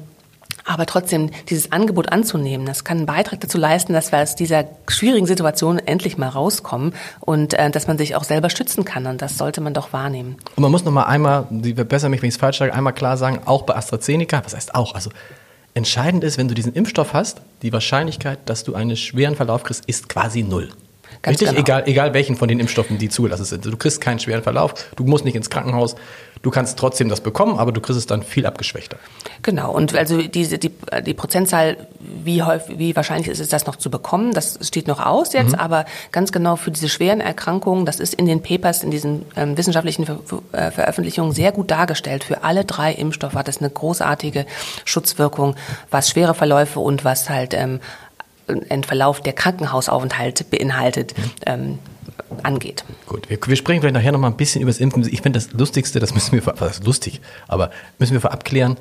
aber 0.70 0.86
trotzdem, 0.86 1.32
dieses 1.50 1.72
Angebot 1.72 2.12
anzunehmen, 2.12 2.68
das 2.68 2.84
kann 2.84 2.98
einen 2.98 3.06
Beitrag 3.08 3.42
dazu 3.42 3.58
leisten, 3.58 3.92
dass 3.94 4.12
wir 4.12 4.20
aus 4.20 4.36
dieser 4.36 4.66
schwierigen 4.88 5.26
Situation 5.26 5.80
endlich 5.80 6.18
mal 6.20 6.30
rauskommen 6.30 6.94
und 7.22 7.56
äh, 7.56 7.72
dass 7.72 7.88
man 7.88 7.98
sich 7.98 8.16
auch 8.16 8.24
selber 8.24 8.52
schützen 8.52 8.86
kann. 8.86 9.08
Und 9.08 9.22
das 9.22 9.40
sollte 9.40 9.62
man 9.62 9.74
doch 9.74 9.94
wahrnehmen. 9.94 10.38
Und 10.56 10.62
man 10.62 10.70
muss 10.70 10.86
noch 10.86 10.92
mal 10.92 11.06
einmal, 11.06 11.48
Sie 11.64 11.74
verbessern 11.74 12.12
mich, 12.12 12.22
wenn 12.22 12.30
ich 12.30 12.36
es 12.36 12.40
falsch 12.40 12.60
sage, 12.60 12.72
einmal 12.74 12.94
klar 12.94 13.18
sagen, 13.18 13.40
auch 13.46 13.64
bei 13.64 13.76
AstraZeneca, 13.76 14.46
was 14.46 14.56
heißt 14.56 14.76
auch, 14.76 14.94
also 14.94 15.10
entscheidend 15.74 16.24
ist, 16.24 16.38
wenn 16.38 16.48
du 16.48 16.54
diesen 16.54 16.74
Impfstoff 16.74 17.14
hast, 17.14 17.42
die 17.64 17.74
Wahrscheinlichkeit, 17.74 18.38
dass 18.46 18.64
du 18.64 18.76
einen 18.76 18.96
schweren 18.96 19.36
Verlauf 19.36 19.64
kriegst, 19.64 19.86
ist 19.88 20.08
quasi 20.08 20.44
null. 20.44 20.70
Ganz 21.22 21.34
Richtig? 21.34 21.50
Genau. 21.50 21.60
Egal, 21.60 21.84
egal 21.86 22.14
welchen 22.14 22.36
von 22.38 22.48
den 22.48 22.60
Impfstoffen, 22.60 22.98
die 22.98 23.10
zugelassen 23.10 23.44
sind. 23.44 23.66
Du 23.66 23.76
kriegst 23.76 24.00
keinen 24.00 24.20
schweren 24.20 24.42
Verlauf, 24.42 24.74
du 24.96 25.04
musst 25.04 25.26
nicht 25.26 25.36
ins 25.36 25.50
Krankenhaus, 25.50 25.96
du 26.42 26.50
kannst 26.50 26.80
trotzdem 26.80 27.10
das 27.10 27.20
bekommen, 27.20 27.60
aber 27.60 27.74
du 27.74 27.82
kriegst 27.82 28.00
es 28.00 28.06
dann 28.06 28.24
viel 28.24 28.46
abgeschwächter. 28.46 28.98
Genau, 29.42 29.72
und 29.72 29.94
also 29.96 30.22
diese, 30.22 30.58
die, 30.58 30.72
die 31.06 31.14
Prozentzahl, 31.14 31.76
wie 32.00 32.42
häufig, 32.44 32.80
wie 32.80 32.96
wahrscheinlich 32.96 33.28
ist 33.28 33.40
es, 33.40 33.50
das 33.50 33.66
noch 33.66 33.76
zu 33.76 33.90
bekommen, 33.90 34.34
das 34.34 34.60
steht 34.62 34.88
noch 34.88 35.06
aus 35.06 35.34
jetzt, 35.34 35.54
mhm. 35.54 35.60
aber 35.60 35.86
ganz 36.14 36.32
genau 36.32 36.56
für 36.56 36.72
diese 36.72 36.88
schweren 36.88 37.20
Erkrankungen, 37.20 37.86
das 37.86 38.00
ist 38.00 38.14
in 38.14 38.26
den 38.26 38.42
Papers, 38.42 38.84
in 38.84 38.92
diesen 38.92 39.26
ähm, 39.36 39.58
wissenschaftlichen 39.58 40.06
Ver 40.06 40.20
äh, 40.54 40.72
Veröffentlichungen 40.72 41.34
sehr 41.34 41.52
gut 41.52 41.70
dargestellt. 41.70 42.24
Für 42.24 42.44
alle 42.44 42.64
drei 42.64 42.94
Impfstoffe 42.94 43.34
hat 43.34 43.50
es 43.50 43.60
eine 43.60 43.70
großartige 43.70 44.46
Schutzwirkung, 44.86 45.56
was 45.92 46.10
schwere 46.10 46.34
Verläufe 46.34 46.80
und 46.80 47.04
was 47.04 47.30
halt 47.30 47.54
ähm, 47.54 47.82
einen 48.50 48.84
Verlauf 48.84 49.22
der 49.22 49.34
Krankenhausaufenthalt 49.34 50.50
beinhaltet. 50.50 51.14
Ähm, 51.46 51.80
angeht. 52.44 52.84
Gut, 53.08 53.30
wir, 53.30 53.38
wir 53.44 53.56
sprechen 53.56 53.82
vielleicht 53.82 53.96
nachher 53.96 54.12
noch 54.12 54.20
mal 54.20 54.28
ein 54.28 54.38
bisschen 54.38 54.62
über 54.62 54.70
das 54.70 54.80
Impfen. 54.80 55.08
Ich 55.08 55.22
finde 55.22 55.40
das 55.40 55.52
Lustigste, 55.54 56.00
das 56.00 56.14
müssen 56.14 56.32
wir, 56.34 56.62
ist 56.66 56.86
lustig, 56.86 57.22
aber 57.48 57.72
müssen 57.98 58.14
wir 58.14 58.22
vorab 58.22 58.46
klären, 58.46 58.78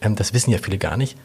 ähm, 0.00 0.16
das 0.16 0.34
wissen 0.34 0.50
ja 0.50 0.58
viele 0.58 0.78
gar 0.78 0.96
nicht, 0.96 1.16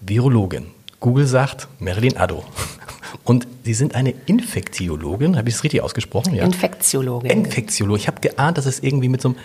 Virologin. 0.00 0.66
Google 1.00 1.26
sagt 1.26 1.68
Marilyn 1.78 2.16
Addo. 2.16 2.44
Und 3.24 3.46
Sie 3.64 3.74
sind 3.74 3.94
eine 3.94 4.14
Infektiologin, 4.26 5.36
habe 5.36 5.48
ich 5.48 5.56
es 5.56 5.64
richtig 5.64 5.82
ausgesprochen? 5.82 6.34
Ja. 6.34 6.44
Infektiologin. 6.44 7.30
Infektiologin. 7.30 8.00
Ich 8.00 8.08
habe 8.08 8.20
geahnt, 8.20 8.58
dass 8.58 8.66
es 8.66 8.80
irgendwie 8.80 9.08
mit 9.08 9.20
so 9.20 9.30
einem... 9.30 9.38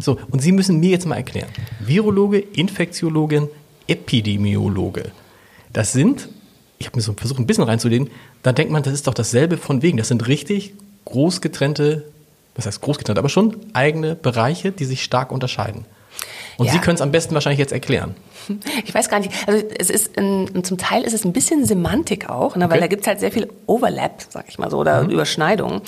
So, 0.00 0.18
und 0.30 0.40
Sie 0.40 0.52
müssen 0.52 0.78
mir 0.78 0.90
jetzt 0.90 1.06
mal 1.06 1.16
erklären. 1.16 1.48
Virologe, 1.80 2.38
Infektiologin, 2.38 3.48
Epidemiologe. 3.88 5.10
Das 5.72 5.92
sind 5.92 6.28
ich 6.78 6.86
habe 6.86 6.96
mir 6.96 7.02
so 7.02 7.12
versucht, 7.12 7.40
ein 7.40 7.46
bisschen 7.46 7.64
reinzulegen, 7.64 8.10
da 8.42 8.52
denkt 8.52 8.72
man, 8.72 8.82
das 8.82 8.92
ist 8.92 9.06
doch 9.06 9.14
dasselbe 9.14 9.56
von 9.56 9.82
wegen. 9.82 9.98
Das 9.98 10.08
sind 10.08 10.26
richtig 10.28 10.74
groß 11.04 11.40
getrennte, 11.40 12.04
was 12.54 12.66
heißt 12.66 12.80
groß 12.80 12.98
aber 13.18 13.28
schon 13.28 13.56
eigene 13.72 14.14
Bereiche, 14.14 14.72
die 14.72 14.84
sich 14.84 15.02
stark 15.02 15.32
unterscheiden. 15.32 15.84
Und 16.56 16.66
ja. 16.66 16.72
Sie 16.72 16.78
können 16.78 16.96
es 16.96 17.00
am 17.00 17.12
besten 17.12 17.34
wahrscheinlich 17.34 17.58
jetzt 17.58 17.72
erklären. 17.72 18.14
Ich 18.84 18.94
weiß 18.94 19.08
gar 19.08 19.20
nicht. 19.20 19.32
Also 19.46 19.64
es 19.78 19.90
ist 19.90 20.16
ein, 20.18 20.64
zum 20.64 20.78
Teil 20.78 21.02
ist 21.02 21.12
es 21.12 21.24
ein 21.24 21.32
bisschen 21.32 21.64
Semantik 21.64 22.28
auch, 22.28 22.56
ne, 22.56 22.64
weil 22.64 22.78
okay. 22.78 22.80
da 22.80 22.86
gibt's 22.86 23.06
halt 23.06 23.20
sehr 23.20 23.32
viel 23.32 23.48
Overlap, 23.66 24.22
sag 24.28 24.46
ich 24.48 24.58
mal 24.58 24.70
so, 24.70 24.78
oder 24.78 25.04
mhm. 25.04 25.10
Überschneidungen. 25.10 25.82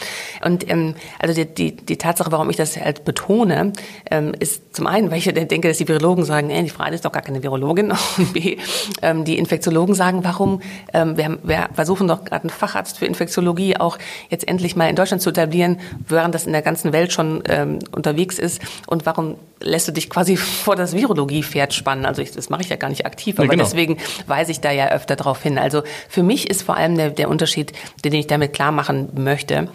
Und 0.45 0.69
ähm, 0.71 0.95
also 1.19 1.35
die, 1.35 1.47
die, 1.47 1.77
die 1.77 1.97
Tatsache, 1.97 2.33
warum 2.33 2.51
ich 2.51 2.57
das 2.57 2.77
halt 2.77 3.05
betone, 3.05 3.73
ähm, 4.11 4.35
ist 4.39 4.75
zum 4.75 4.87
einen, 4.87 5.11
weil 5.11 5.19
ich 5.19 5.25
denke, 5.25 5.69
dass 5.69 5.79
die 5.79 5.89
Virologen 5.89 6.25
sagen, 6.25 6.51
ey, 6.51 6.63
die 6.63 6.71
Frage 6.71 6.95
ist 6.95 7.05
doch 7.05 7.13
gar 7.13 7.23
keine 7.23 7.43
Virologin. 7.43 7.93
Und 8.19 8.33
B, 8.33 8.59
ähm, 9.03 9.25
die 9.25 9.39
Infektiologen 9.39 9.95
sagen, 9.95 10.25
warum, 10.25 10.61
ähm, 10.93 11.17
wir, 11.17 11.25
haben, 11.25 11.39
wir 11.43 11.69
versuchen 11.75 12.09
doch 12.09 12.25
gerade 12.25 12.43
einen 12.43 12.51
Facharzt 12.51 12.99
für 12.99 13.07
Infektiologie 13.07 13.77
auch 13.77 13.99
jetzt 14.29 14.47
endlich 14.49 14.77
mal 14.77 14.89
in 14.89 14.97
Deutschland 14.97 15.23
zu 15.23 15.31
etablieren, 15.31 15.81
während 16.07 16.35
das 16.35 16.47
in 16.47 16.53
der 16.53 16.63
ganzen 16.63 16.93
Welt 16.93 17.13
schon 17.13 17.43
ähm, 17.49 17.79
unterwegs 17.93 18.39
ist. 18.39 18.61
Und 18.87 19.07
warum 19.07 19.37
lässt 19.61 19.89
du 19.89 19.93
dich 19.93 20.11
quasi 20.11 20.37
vor 20.37 20.77
das 20.77 20.95
Virologie-Pferd 20.95 21.75
spannen? 21.75 22.07
Also 22.07 22.23
ich, 22.23 22.31
das 22.41 22.51
mache 22.51 22.63
ich 22.63 22.69
ja 22.71 22.77
gar 22.77 22.89
nicht 22.89 23.07
aktiv, 23.07 23.37
aber 23.39 23.45
ja, 23.45 23.51
genau. 23.51 23.65
deswegen 23.65 23.99
weise 24.27 24.51
ich 24.51 24.61
da 24.61 24.71
ja 24.71 24.89
öfter 24.89 25.17
drauf 25.17 25.43
hin. 25.43 25.59
Also 25.59 25.83
für 26.09 26.23
mich 26.23 26.49
ist 26.49 26.63
vor 26.63 26.77
allem 26.77 26.97
der, 26.97 27.11
der 27.11 27.29
Unterschied, 27.29 27.73
den 28.05 28.15
ich 28.15 28.27
damit 28.27 28.53
klar 28.55 28.73
machen 28.73 29.11
möchte, 29.15 29.69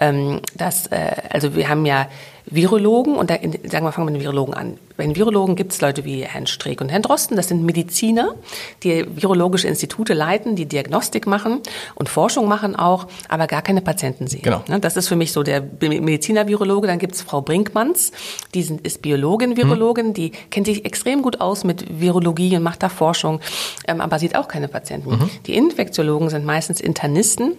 ähm, 0.00 0.40
dass, 0.54 0.86
äh, 0.86 1.12
also 1.30 1.56
wir 1.56 1.68
haben 1.68 1.84
ja 1.84 2.08
Virologen, 2.46 3.14
und 3.14 3.30
da, 3.30 3.34
sagen 3.34 3.84
wir, 3.84 3.92
fangen 3.92 4.08
wir 4.08 4.12
mit 4.12 4.20
den 4.20 4.22
Virologen 4.22 4.54
an. 4.54 4.78
Bei 4.96 5.04
den 5.04 5.16
Virologen 5.16 5.56
gibt 5.56 5.72
es 5.72 5.80
Leute 5.80 6.04
wie 6.04 6.22
Herrn 6.22 6.46
Streeck 6.46 6.80
und 6.80 6.90
Herrn 6.90 7.02
Drosten, 7.02 7.36
das 7.36 7.48
sind 7.48 7.64
Mediziner, 7.64 8.34
die 8.82 9.06
virologische 9.16 9.68
Institute 9.68 10.12
leiten, 10.12 10.56
die 10.56 10.66
Diagnostik 10.66 11.26
machen 11.26 11.60
und 11.94 12.08
Forschung 12.08 12.48
machen 12.48 12.76
auch, 12.76 13.06
aber 13.28 13.46
gar 13.46 13.62
keine 13.62 13.80
Patienten 13.80 14.26
sehen. 14.26 14.42
Genau. 14.42 14.62
Das 14.80 14.96
ist 14.96 15.08
für 15.08 15.16
mich 15.16 15.32
so 15.32 15.42
der 15.42 15.62
Mediziner-Virologe. 15.80 16.86
Dann 16.86 16.98
gibt 16.98 17.14
es 17.14 17.22
Frau 17.22 17.40
Brinkmanns, 17.40 18.12
die 18.54 18.62
sind, 18.62 18.86
ist 18.86 19.02
Biologin, 19.02 19.56
Virologin, 19.56 20.08
mhm. 20.08 20.14
die 20.14 20.32
kennt 20.50 20.66
sich 20.66 20.84
extrem 20.84 21.22
gut 21.22 21.40
aus 21.40 21.64
mit 21.64 22.00
Virologie 22.00 22.56
und 22.56 22.62
macht 22.62 22.82
da 22.82 22.88
Forschung, 22.88 23.40
ähm, 23.86 24.00
aber 24.00 24.18
sieht 24.18 24.36
auch 24.36 24.48
keine 24.48 24.68
Patienten. 24.68 25.10
Mhm. 25.10 25.30
Die 25.46 25.54
Infektiologen 25.54 26.28
sind 26.28 26.44
meistens 26.44 26.80
Internisten 26.80 27.52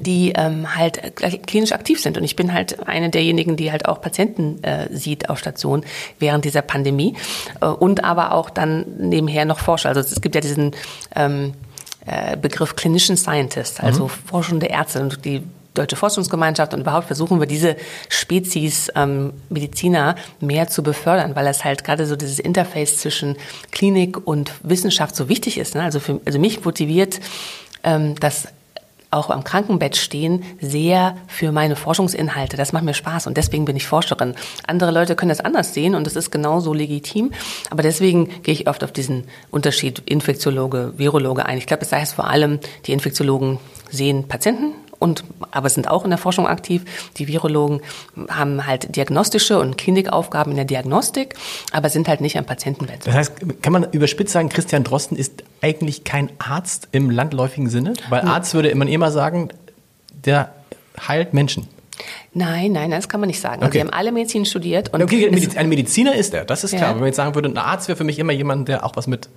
die 0.00 0.32
ähm, 0.36 0.74
halt 0.76 1.16
klinisch 1.46 1.72
aktiv 1.72 2.00
sind. 2.00 2.16
Und 2.16 2.24
ich 2.24 2.36
bin 2.36 2.52
halt 2.52 2.86
eine 2.88 3.10
derjenigen, 3.10 3.56
die 3.56 3.70
halt 3.70 3.86
auch 3.86 4.00
Patienten 4.00 4.62
äh, 4.64 4.88
sieht 4.94 5.30
auf 5.30 5.38
Station 5.38 5.84
während 6.18 6.44
dieser 6.44 6.62
Pandemie 6.62 7.16
äh, 7.60 7.66
und 7.66 8.02
aber 8.02 8.32
auch 8.32 8.50
dann 8.50 8.84
nebenher 8.98 9.44
noch 9.44 9.60
forsche. 9.60 9.88
Also 9.88 10.00
es 10.00 10.20
gibt 10.20 10.34
ja 10.34 10.40
diesen 10.40 10.72
ähm, 11.14 11.54
äh, 12.06 12.36
Begriff 12.36 12.76
Clinician 12.76 13.16
Scientist, 13.16 13.82
also 13.82 14.04
mhm. 14.04 14.10
forschende 14.26 14.66
Ärzte 14.66 15.00
und 15.00 15.24
die 15.24 15.42
Deutsche 15.74 15.96
Forschungsgemeinschaft 15.96 16.72
und 16.72 16.82
überhaupt 16.82 17.08
versuchen 17.08 17.40
wir 17.40 17.48
diese 17.48 17.76
Spezies 18.08 18.92
ähm, 18.94 19.32
Mediziner 19.48 20.14
mehr 20.40 20.68
zu 20.68 20.84
befördern, 20.84 21.34
weil 21.34 21.48
es 21.48 21.64
halt 21.64 21.82
gerade 21.82 22.06
so 22.06 22.14
dieses 22.14 22.38
Interface 22.38 22.98
zwischen 22.98 23.36
Klinik 23.72 24.24
und 24.24 24.52
Wissenschaft 24.62 25.16
so 25.16 25.28
wichtig 25.28 25.58
ist. 25.58 25.74
Ne? 25.74 25.82
Also, 25.82 25.98
für, 25.98 26.20
also 26.24 26.38
mich 26.38 26.64
motiviert 26.64 27.18
ähm, 27.82 28.14
das 28.20 28.46
auch 29.14 29.30
am 29.30 29.44
Krankenbett 29.44 29.96
stehen, 29.96 30.44
sehr 30.60 31.16
für 31.26 31.52
meine 31.52 31.76
Forschungsinhalte. 31.76 32.56
Das 32.56 32.72
macht 32.72 32.84
mir 32.84 32.94
Spaß 32.94 33.26
und 33.26 33.36
deswegen 33.36 33.64
bin 33.64 33.76
ich 33.76 33.86
Forscherin. 33.86 34.34
Andere 34.66 34.90
Leute 34.90 35.16
können 35.16 35.30
das 35.30 35.40
anders 35.40 35.74
sehen 35.74 35.94
und 35.94 36.06
das 36.06 36.16
ist 36.16 36.30
genauso 36.30 36.74
legitim. 36.74 37.32
Aber 37.70 37.82
deswegen 37.82 38.42
gehe 38.42 38.54
ich 38.54 38.68
oft 38.68 38.84
auf 38.84 38.92
diesen 38.92 39.24
Unterschied 39.50 40.02
Infektiologe, 40.04 40.94
Virologe 40.96 41.46
ein. 41.46 41.58
Ich 41.58 41.66
glaube, 41.66 41.80
das 41.80 41.92
heißt 41.92 42.14
vor 42.14 42.28
allem, 42.28 42.60
die 42.86 42.92
Infektiologen 42.92 43.58
sehen 43.90 44.28
Patienten 44.28 44.72
und 45.04 45.22
aber 45.50 45.68
sind 45.68 45.88
auch 45.88 46.04
in 46.04 46.10
der 46.10 46.18
Forschung 46.18 46.46
aktiv. 46.48 46.82
Die 47.18 47.28
Virologen 47.28 47.82
haben 48.28 48.66
halt 48.66 48.96
diagnostische 48.96 49.60
und 49.60 49.76
Klinikaufgaben 49.76 50.50
in 50.52 50.56
der 50.56 50.64
Diagnostik, 50.64 51.34
aber 51.72 51.90
sind 51.90 52.08
halt 52.08 52.22
nicht 52.22 52.38
am 52.38 52.46
Patientenbett. 52.46 53.06
Das 53.06 53.14
heißt, 53.14 53.32
kann 53.62 53.72
man 53.72 53.86
überspitzt 53.92 54.32
sagen, 54.32 54.48
Christian 54.48 54.82
Drosten 54.82 55.16
ist 55.16 55.44
eigentlich 55.60 56.04
kein 56.04 56.30
Arzt 56.38 56.88
im 56.92 57.10
landläufigen 57.10 57.68
Sinne? 57.68 57.92
Weil 58.08 58.22
Arzt 58.22 58.54
würde 58.54 58.74
man 58.74 58.88
immer 58.88 59.10
sagen, 59.10 59.50
der 60.24 60.54
heilt 61.06 61.34
Menschen. 61.34 61.68
Nein, 62.32 62.72
nein, 62.72 62.90
das 62.90 63.08
kann 63.08 63.20
man 63.20 63.28
nicht 63.28 63.40
sagen. 63.40 63.62
Also 63.62 63.68
okay. 63.68 63.80
Also 63.80 63.90
wir 63.90 63.92
haben 63.92 64.00
alle 64.00 64.12
Medizin 64.12 64.46
studiert. 64.46 64.92
Und 64.92 65.02
okay, 65.02 65.30
ein 65.56 65.68
Mediziner 65.68 66.14
ist 66.14 66.32
er, 66.32 66.44
das 66.44 66.64
ist 66.64 66.70
klar. 66.70 66.82
Ja. 66.82 66.90
Wenn 66.94 67.00
man 67.00 67.06
jetzt 67.06 67.16
sagen 67.16 67.34
würde, 67.34 67.50
ein 67.50 67.58
Arzt 67.58 67.88
wäre 67.88 67.96
für 67.96 68.04
mich 68.04 68.18
immer 68.18 68.32
jemand, 68.32 68.68
der 68.68 68.84
auch 68.84 68.96
was 68.96 69.06
mit 69.06 69.28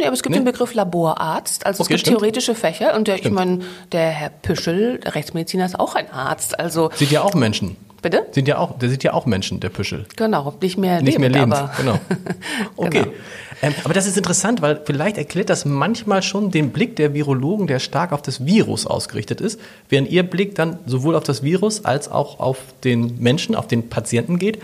Nee, 0.00 0.06
aber 0.06 0.14
es 0.14 0.22
gibt 0.22 0.34
nee? 0.34 0.40
den 0.40 0.44
Begriff 0.46 0.72
Laborarzt. 0.72 1.66
Also 1.66 1.82
okay, 1.82 1.82
es 1.82 1.88
gibt 1.88 2.00
stimmt. 2.00 2.18
theoretische 2.18 2.54
Fächer. 2.54 2.94
Und 2.96 3.06
der, 3.06 3.16
ich 3.16 3.30
meine, 3.30 3.60
der 3.92 4.08
Herr 4.08 4.30
Püschel, 4.30 4.98
der 4.98 5.14
Rechtsmediziner, 5.14 5.66
ist 5.66 5.78
auch 5.78 5.94
ein 5.94 6.10
Arzt. 6.10 6.58
Also 6.58 6.90
Sieht 6.94 7.10
ja 7.10 7.22
auch 7.22 7.34
Menschen. 7.34 7.76
Bitte? 8.00 8.26
Sind 8.32 8.48
ja 8.48 8.56
auch, 8.56 8.78
der 8.78 8.88
sieht 8.88 9.04
ja 9.04 9.12
auch 9.12 9.26
Menschen, 9.26 9.60
der 9.60 9.68
Püschel. 9.68 10.06
Genau, 10.16 10.54
nicht 10.62 10.78
mehr 10.78 11.02
Nicht 11.02 11.18
lebend, 11.18 11.34
mehr 11.34 11.40
lebend, 11.42 11.54
aber. 11.54 11.72
genau. 11.76 12.00
Okay. 12.76 13.02
genau. 13.02 13.12
Ähm, 13.60 13.74
aber 13.84 13.92
das 13.92 14.06
ist 14.06 14.16
interessant, 14.16 14.62
weil 14.62 14.80
vielleicht 14.86 15.18
erklärt 15.18 15.50
das 15.50 15.66
manchmal 15.66 16.22
schon 16.22 16.50
den 16.50 16.70
Blick 16.70 16.96
der 16.96 17.12
Virologen, 17.12 17.66
der 17.66 17.78
stark 17.78 18.12
auf 18.12 18.22
das 18.22 18.46
Virus 18.46 18.86
ausgerichtet 18.86 19.42
ist, 19.42 19.60
während 19.90 20.08
ihr 20.08 20.22
Blick 20.22 20.54
dann 20.54 20.78
sowohl 20.86 21.14
auf 21.14 21.24
das 21.24 21.42
Virus 21.42 21.84
als 21.84 22.10
auch 22.10 22.40
auf 22.40 22.56
den 22.84 23.18
Menschen, 23.18 23.54
auf 23.54 23.66
den 23.66 23.90
Patienten 23.90 24.38
geht. 24.38 24.60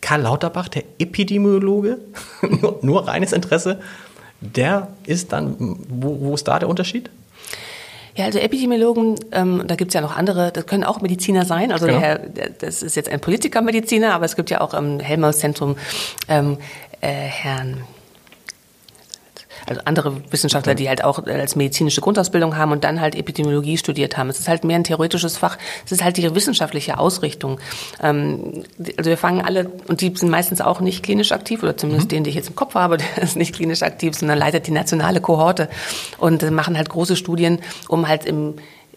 Karl 0.00 0.22
Lauterbach, 0.22 0.68
der 0.68 0.84
Epidemiologe, 0.98 1.98
nur, 2.48 2.78
nur 2.82 3.08
reines 3.08 3.32
Interesse, 3.32 3.80
der 4.40 4.88
ist 5.06 5.32
dann, 5.32 5.56
wo, 5.88 6.20
wo 6.20 6.34
ist 6.34 6.48
da 6.48 6.58
der 6.58 6.68
Unterschied? 6.68 7.10
Ja, 8.16 8.24
also 8.24 8.38
Epidemiologen, 8.38 9.16
ähm, 9.32 9.62
da 9.66 9.76
gibt's 9.76 9.94
ja 9.94 10.00
noch 10.00 10.16
andere, 10.16 10.50
das 10.52 10.66
können 10.66 10.84
auch 10.84 11.00
Mediziner 11.00 11.44
sein. 11.44 11.70
Also 11.72 11.86
genau. 11.86 12.00
der 12.00 12.08
Herr, 12.08 12.18
das 12.58 12.82
ist 12.82 12.96
jetzt 12.96 13.08
ein 13.08 13.20
Politiker-Mediziner, 13.20 14.12
aber 14.12 14.24
es 14.24 14.36
gibt 14.36 14.50
ja 14.50 14.60
auch 14.60 14.74
im 14.74 15.00
Helmholtz-Zentrum 15.00 15.76
ähm, 16.28 16.58
äh, 17.00 17.06
Herrn 17.06 17.84
also 19.70 19.82
andere 19.84 20.16
Wissenschaftler, 20.30 20.74
die 20.74 20.88
halt 20.88 21.04
auch 21.04 21.24
als 21.24 21.54
medizinische 21.54 22.00
Grundausbildung 22.00 22.56
haben 22.56 22.72
und 22.72 22.82
dann 22.82 23.00
halt 23.00 23.14
Epidemiologie 23.14 23.78
studiert 23.78 24.18
haben. 24.18 24.28
Es 24.28 24.40
ist 24.40 24.48
halt 24.48 24.64
mehr 24.64 24.76
ein 24.76 24.84
theoretisches 24.84 25.36
Fach. 25.38 25.58
Es 25.86 25.92
ist 25.92 26.02
halt 26.02 26.16
die 26.16 26.34
wissenschaftliche 26.34 26.98
Ausrichtung. 26.98 27.60
Ähm, 28.02 28.64
also 28.98 29.08
wir 29.08 29.16
fangen 29.16 29.42
alle, 29.42 29.70
und 29.86 30.00
die 30.00 30.12
sind 30.14 30.28
meistens 30.28 30.60
auch 30.60 30.80
nicht 30.80 31.04
klinisch 31.04 31.30
aktiv, 31.30 31.62
oder 31.62 31.76
zumindest 31.76 32.06
mhm. 32.06 32.16
den, 32.16 32.24
den 32.24 32.30
ich 32.30 32.34
jetzt 32.34 32.48
im 32.48 32.56
Kopf 32.56 32.74
habe, 32.74 32.96
der 33.16 33.22
ist 33.22 33.36
nicht 33.36 33.54
klinisch 33.54 33.82
aktiv, 33.82 34.14
sondern 34.14 34.38
leitet 34.38 34.66
die 34.66 34.72
nationale 34.72 35.20
Kohorte 35.20 35.68
und 36.18 36.50
machen 36.50 36.76
halt 36.76 36.88
große 36.88 37.14
Studien, 37.14 37.60
um 37.88 38.08
halt 38.08 38.24
im, 38.24 38.54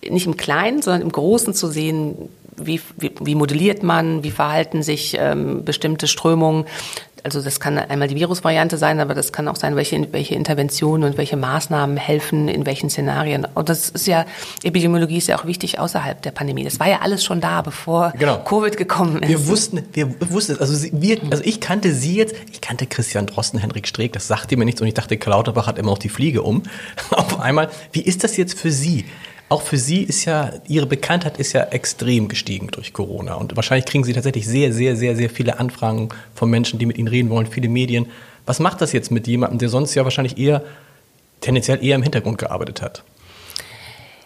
nicht 0.10 0.26
im 0.26 0.38
Kleinen, 0.38 0.82
sondern 0.82 1.04
im 1.04 1.12
Großen 1.12 1.54
zu 1.54 1.68
sehen, 1.68 2.30
wie, 2.58 2.82
wie, 2.98 3.12
wie 3.20 3.36
modelliert 3.36 3.84
man, 3.84 4.24
wie 4.24 4.32
verhalten 4.32 4.84
sich 4.84 5.16
ähm, 5.20 5.64
bestimmte 5.64 6.08
Strömungen 6.08 6.66
also 7.24 7.42
das 7.42 7.60
kann 7.60 7.78
einmal 7.78 8.10
die 8.10 8.16
Virusvariante 8.16 8.78
sein, 8.78 9.00
aber 9.00 9.14
das 9.14 9.32
kann 9.32 9.48
auch 9.48 9.56
sein, 9.56 9.76
welche, 9.76 10.12
welche 10.12 10.36
Interventionen 10.36 11.10
und 11.10 11.18
welche 11.18 11.38
Maßnahmen 11.38 11.96
helfen 11.96 12.50
in 12.50 12.66
welchen 12.66 12.90
Szenarien. 12.90 13.48
Und 13.54 13.70
das 13.70 13.90
ist 13.90 14.08
ja, 14.08 14.26
Epidemiologie 14.62 15.18
ist 15.18 15.28
ja 15.28 15.40
auch 15.40 15.46
wichtig 15.46 15.80
außerhalb 15.80 16.22
der 16.22 16.32
Pandemie. 16.32 16.66
Das 16.66 16.80
war 16.80 16.90
ja 16.90 17.00
alles 17.02 17.24
schon 17.24 17.40
da, 17.40 17.62
bevor 17.62 18.14
genau. 18.18 18.40
Covid 18.44 18.76
gekommen 18.76 19.24
ist. 19.24 19.30
Wir 19.30 19.48
wussten, 19.48 19.84
wir 19.94 20.14
wussten, 20.32 20.60
also 20.60 20.88
wir, 20.92 21.20
also 21.32 21.44
ich 21.46 21.62
kannte 21.62 21.94
Sie 21.94 22.16
jetzt, 22.16 22.36
ich 22.52 22.60
kannte 22.60 22.88
Christian 22.88 23.26
Drosten, 23.26 23.60
Henrik 23.60 23.88
Streeck, 23.88 24.12
das 24.12 24.28
sagte 24.28 24.58
mir 24.58 24.66
nichts 24.66 24.82
und 24.82 24.88
ich 24.88 24.94
dachte, 24.94 25.18
Klauterbach 25.18 25.68
hat 25.68 25.78
immer 25.78 25.92
noch 25.92 26.00
die 26.00 26.10
Fliege 26.10 26.42
um. 26.42 26.64
Auf 27.12 27.40
einmal, 27.40 27.70
wie 27.94 28.02
ist 28.02 28.24
das 28.24 28.36
jetzt 28.36 28.60
für 28.60 28.72
Sie? 28.72 29.06
Auch 29.50 29.62
für 29.62 29.78
Sie 29.78 30.02
ist 30.04 30.26
ja, 30.26 30.54
Ihre 30.68 30.88
Bekanntheit 30.88 31.38
ist 31.38 31.54
ja 31.54 31.64
extrem 31.66 32.28
gestiegen 32.28 32.68
durch 32.68 32.94
Corona. 32.94 33.36
Und 33.36 33.56
wahrscheinlich 33.56 33.86
kriegen 33.86 34.04
Sie 34.04 34.14
tatsächlich 34.14 34.48
sehr, 34.48 34.74
sehr, 34.74 34.96
sehr, 34.96 35.16
sehr 35.16 35.30
viele 35.30 35.60
Anfragen 35.60 36.10
von 36.34 36.50
Menschen, 36.50 36.80
die 36.80 36.86
mit 36.86 36.98
Ihnen 36.98 37.08
reden 37.08 37.30
wollen, 37.30 37.48
viele 37.48 37.70
Medien. 37.70 38.08
Was 38.46 38.60
macht 38.60 38.82
das 38.82 38.92
jetzt 38.94 39.12
mit 39.12 39.28
jemandem, 39.28 39.60
der 39.60 39.70
sonst 39.70 39.94
ja 39.96 40.04
wahrscheinlich 40.04 40.38
eher, 40.38 40.64
tendenziell 41.42 41.84
eher 41.84 41.96
im 41.96 42.04
Hintergrund 42.04 42.38
gearbeitet 42.38 42.82
hat? 42.82 43.04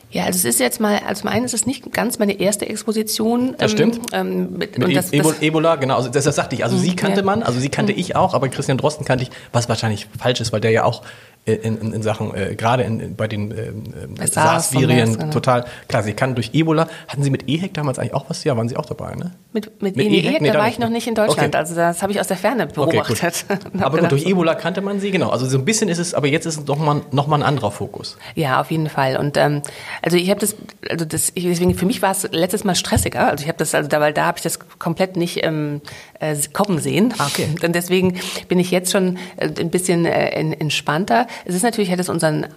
Ja, 0.10 0.24
also 0.24 0.38
es 0.38 0.46
ist 0.46 0.60
jetzt 0.60 0.80
mal, 0.80 1.00
also 1.06 1.22
zum 1.22 1.30
einen 1.30 1.46
ist 1.46 1.54
es 1.54 1.66
nicht 1.66 1.92
ganz 1.92 2.18
meine 2.18 2.40
erste 2.40 2.68
Exposition. 2.68 3.56
Das 3.58 3.72
stimmt. 3.72 4.00
Ähm, 4.14 4.54
mit, 4.58 4.78
mit 4.78 4.96
das, 4.96 5.12
Ebola, 5.12 5.36
Ebola, 5.42 5.76
genau, 5.76 5.98
also 5.98 6.10
das, 6.10 6.24
das 6.24 6.38
sagte 6.38 6.56
ich. 6.56 6.64
Also 6.64 6.78
Sie 6.78 6.92
mhm, 6.92 6.96
kannte 6.96 7.20
ja. 7.20 7.26
man, 7.26 7.44
also 7.44 7.60
Sie 7.60 7.68
kannte 7.68 7.92
mhm. 7.92 8.00
ich 8.00 8.16
auch, 8.16 8.34
aber 8.34 8.48
Christian 8.48 8.78
Drosten 8.78 9.06
kannte 9.06 9.26
ich, 9.26 9.32
was 9.52 9.68
wahrscheinlich 9.68 10.08
falsch 10.18 10.40
ist, 10.40 10.54
weil 10.54 10.62
der 10.62 10.72
ja 10.72 10.86
auch 10.86 11.04
in, 11.48 11.78
in, 11.78 11.94
in 11.94 12.02
Sachen, 12.02 12.36
äh, 12.36 12.56
gerade 12.56 12.84
in, 12.84 13.16
bei 13.16 13.28
den 13.28 13.52
äh, 13.52 14.28
SARS-Viren 14.28 15.18
genau. 15.18 15.32
total, 15.32 15.66
klar, 15.88 16.04
sie 16.04 16.14
kann 16.14 16.36
durch 16.36 16.52
Ebola, 16.54 16.88
hatten 17.08 17.24
Sie 17.24 17.30
mit 17.30 17.48
EHEC 17.48 17.74
damals 17.74 18.00
eigentlich 18.00 18.14
auch 18.14 18.30
was? 18.30 18.44
Ja, 18.44 18.58
waren 18.58 18.68
Sie 18.68 18.76
auch 18.76 18.86
dabei, 18.86 19.16
ne? 19.16 19.32
Mit, 19.54 19.82
mit, 19.82 19.96
mit 19.96 20.08
EHEC, 20.08 20.42
nee, 20.42 20.52
da 20.52 20.60
war 20.60 20.68
ich 20.68 20.80
noch 20.80 20.90
nicht 20.90 21.08
in 21.08 21.16
Deutschland, 21.16 21.50
okay. 21.50 21.58
also 21.58 21.76
das 21.76 22.02
habe 22.02 22.12
ich 22.12 22.20
aus 22.20 22.28
der 22.28 22.38
Ferne 22.38 22.68
beobachtet. 22.68 23.46
Okay, 23.48 23.60
gut. 23.74 23.82
aber 23.82 24.00
gut, 24.00 24.12
durch 24.12 24.26
Ebola 24.26 24.56
kannte 24.56 24.82
man 24.82 25.00
sie, 25.00 25.12
genau, 25.12 25.30
also 25.30 25.46
so 25.46 25.58
ein 25.58 25.66
bisschen 25.66 25.90
ist 25.90 26.00
es, 26.00 26.14
aber 26.14 26.28
jetzt 26.28 26.46
ist 26.46 26.58
es 26.58 26.66
doch 26.66 26.78
mal, 26.78 27.02
noch 27.12 27.28
mal 27.28 27.38
ein 27.38 27.44
anderer 27.44 27.72
Fokus. 27.72 28.18
Ja, 28.36 28.60
auf 28.60 28.70
jeden 28.70 28.90
Fall 28.90 29.18
und 29.18 29.38
ähm, 29.38 29.62
also 30.02 30.18
ich 30.18 30.30
habe 30.30 30.40
das, 30.40 30.56
also 30.90 31.06
das, 31.06 31.32
ich, 31.34 31.46
deswegen, 31.46 31.76
für 31.76 31.86
mich 31.86 32.02
war 32.02 32.12
es 32.12 32.28
letztes 32.32 32.64
Mal 32.64 32.76
stressiger, 32.76 33.28
also 33.28 33.44
ich 33.44 33.48
habe 33.48 33.58
das, 33.58 33.74
also 33.74 33.88
da, 33.88 34.00
weil 34.02 34.14
da 34.14 34.26
habe 34.26 34.38
ich 34.38 34.44
das 34.44 34.60
komplett 34.80 35.16
nicht 35.16 35.44
ähm, 35.44 35.82
äh, 36.20 36.36
kommen 36.54 36.80
sehen. 36.80 37.14
Ah, 37.18 37.28
okay. 37.28 37.48
Und 37.64 37.74
deswegen 37.74 38.20
bin 38.48 38.60
ich 38.60 38.72
jetzt 38.72 38.92
schon 38.92 39.18
äh, 39.38 39.50
ein 39.60 39.70
bisschen 39.70 40.06
äh, 40.06 40.30
entspannter. 40.30 41.28
Es 41.46 41.56
ist 41.56 41.64
natürlich, 41.64 41.92
hat 41.92 42.00
es 42.00 42.10
unseren, 42.10 42.48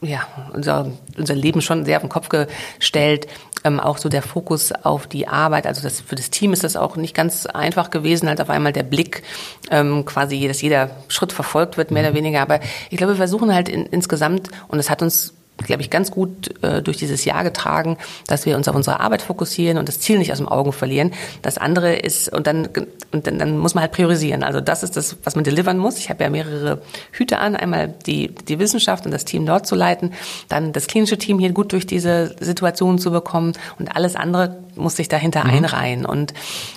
ja, 0.00 0.26
unser, 0.52 0.90
unser 1.16 1.34
Leben 1.34 1.60
schon 1.60 1.84
sehr 1.84 1.96
auf 1.96 2.02
den 2.02 2.08
Kopf 2.08 2.28
gestellt. 2.28 3.26
Ähm, 3.64 3.80
auch 3.80 3.98
so 3.98 4.08
der 4.08 4.22
Fokus 4.22 4.70
auf 4.70 5.08
die 5.08 5.26
Arbeit. 5.26 5.66
Also 5.66 5.82
das, 5.82 6.00
für 6.00 6.14
das 6.14 6.30
Team 6.30 6.52
ist 6.52 6.62
das 6.62 6.76
auch 6.76 6.96
nicht 6.96 7.14
ganz 7.14 7.46
einfach 7.46 7.90
gewesen, 7.90 8.28
halt 8.28 8.40
auf 8.40 8.50
einmal 8.50 8.72
der 8.72 8.84
Blick 8.84 9.24
ähm, 9.70 10.04
quasi, 10.04 10.46
dass 10.46 10.62
jeder 10.62 10.90
Schritt 11.08 11.32
verfolgt 11.32 11.76
wird, 11.76 11.90
mehr 11.90 12.04
oder 12.04 12.14
weniger. 12.14 12.40
Aber 12.40 12.60
ich 12.90 12.98
glaube, 12.98 13.14
wir 13.14 13.16
versuchen 13.16 13.52
halt 13.52 13.68
in, 13.68 13.86
insgesamt, 13.86 14.50
und 14.68 14.78
es 14.78 14.90
hat 14.90 15.02
uns 15.02 15.34
glaube 15.64 15.82
ich, 15.82 15.90
ganz 15.90 16.10
gut 16.10 16.62
äh, 16.62 16.82
durch 16.82 16.96
dieses 16.96 17.24
Jahr 17.24 17.44
getragen, 17.44 17.98
dass 18.26 18.46
wir 18.46 18.56
uns 18.56 18.68
auf 18.68 18.76
unsere 18.76 19.00
Arbeit 19.00 19.22
fokussieren 19.22 19.78
und 19.78 19.88
das 19.88 20.00
Ziel 20.00 20.18
nicht 20.18 20.32
aus 20.32 20.38
dem 20.38 20.48
Augen 20.48 20.72
verlieren. 20.72 21.12
Das 21.42 21.58
andere 21.58 21.96
ist, 21.96 22.32
und 22.32 22.46
dann, 22.46 22.68
und 23.12 23.26
dann, 23.26 23.38
dann 23.38 23.58
muss 23.58 23.74
man 23.74 23.82
halt 23.82 23.92
priorisieren. 23.92 24.42
Also 24.42 24.60
das 24.60 24.82
ist 24.82 24.96
das, 24.96 25.16
was 25.24 25.34
man 25.34 25.44
delivern 25.44 25.78
muss. 25.78 25.98
Ich 25.98 26.10
habe 26.10 26.24
ja 26.24 26.30
mehrere 26.30 26.80
Hüte 27.12 27.38
an, 27.38 27.56
einmal 27.56 27.94
die, 28.06 28.28
die 28.28 28.58
Wissenschaft 28.58 29.04
und 29.04 29.12
das 29.12 29.24
Team 29.24 29.46
dort 29.46 29.66
zu 29.66 29.74
leiten, 29.74 30.12
dann 30.48 30.72
das 30.72 30.86
klinische 30.86 31.18
Team 31.18 31.38
hier 31.38 31.52
gut 31.52 31.72
durch 31.72 31.86
diese 31.86 32.34
Situation 32.40 32.98
zu 32.98 33.10
bekommen 33.10 33.52
und 33.78 33.94
alles 33.94 34.16
andere 34.16 34.56
muss 34.76 34.96
sich 34.96 35.08
dahinter 35.08 35.44
mhm. 35.44 35.50
einreihen. 35.50 36.06
Und, 36.06 36.34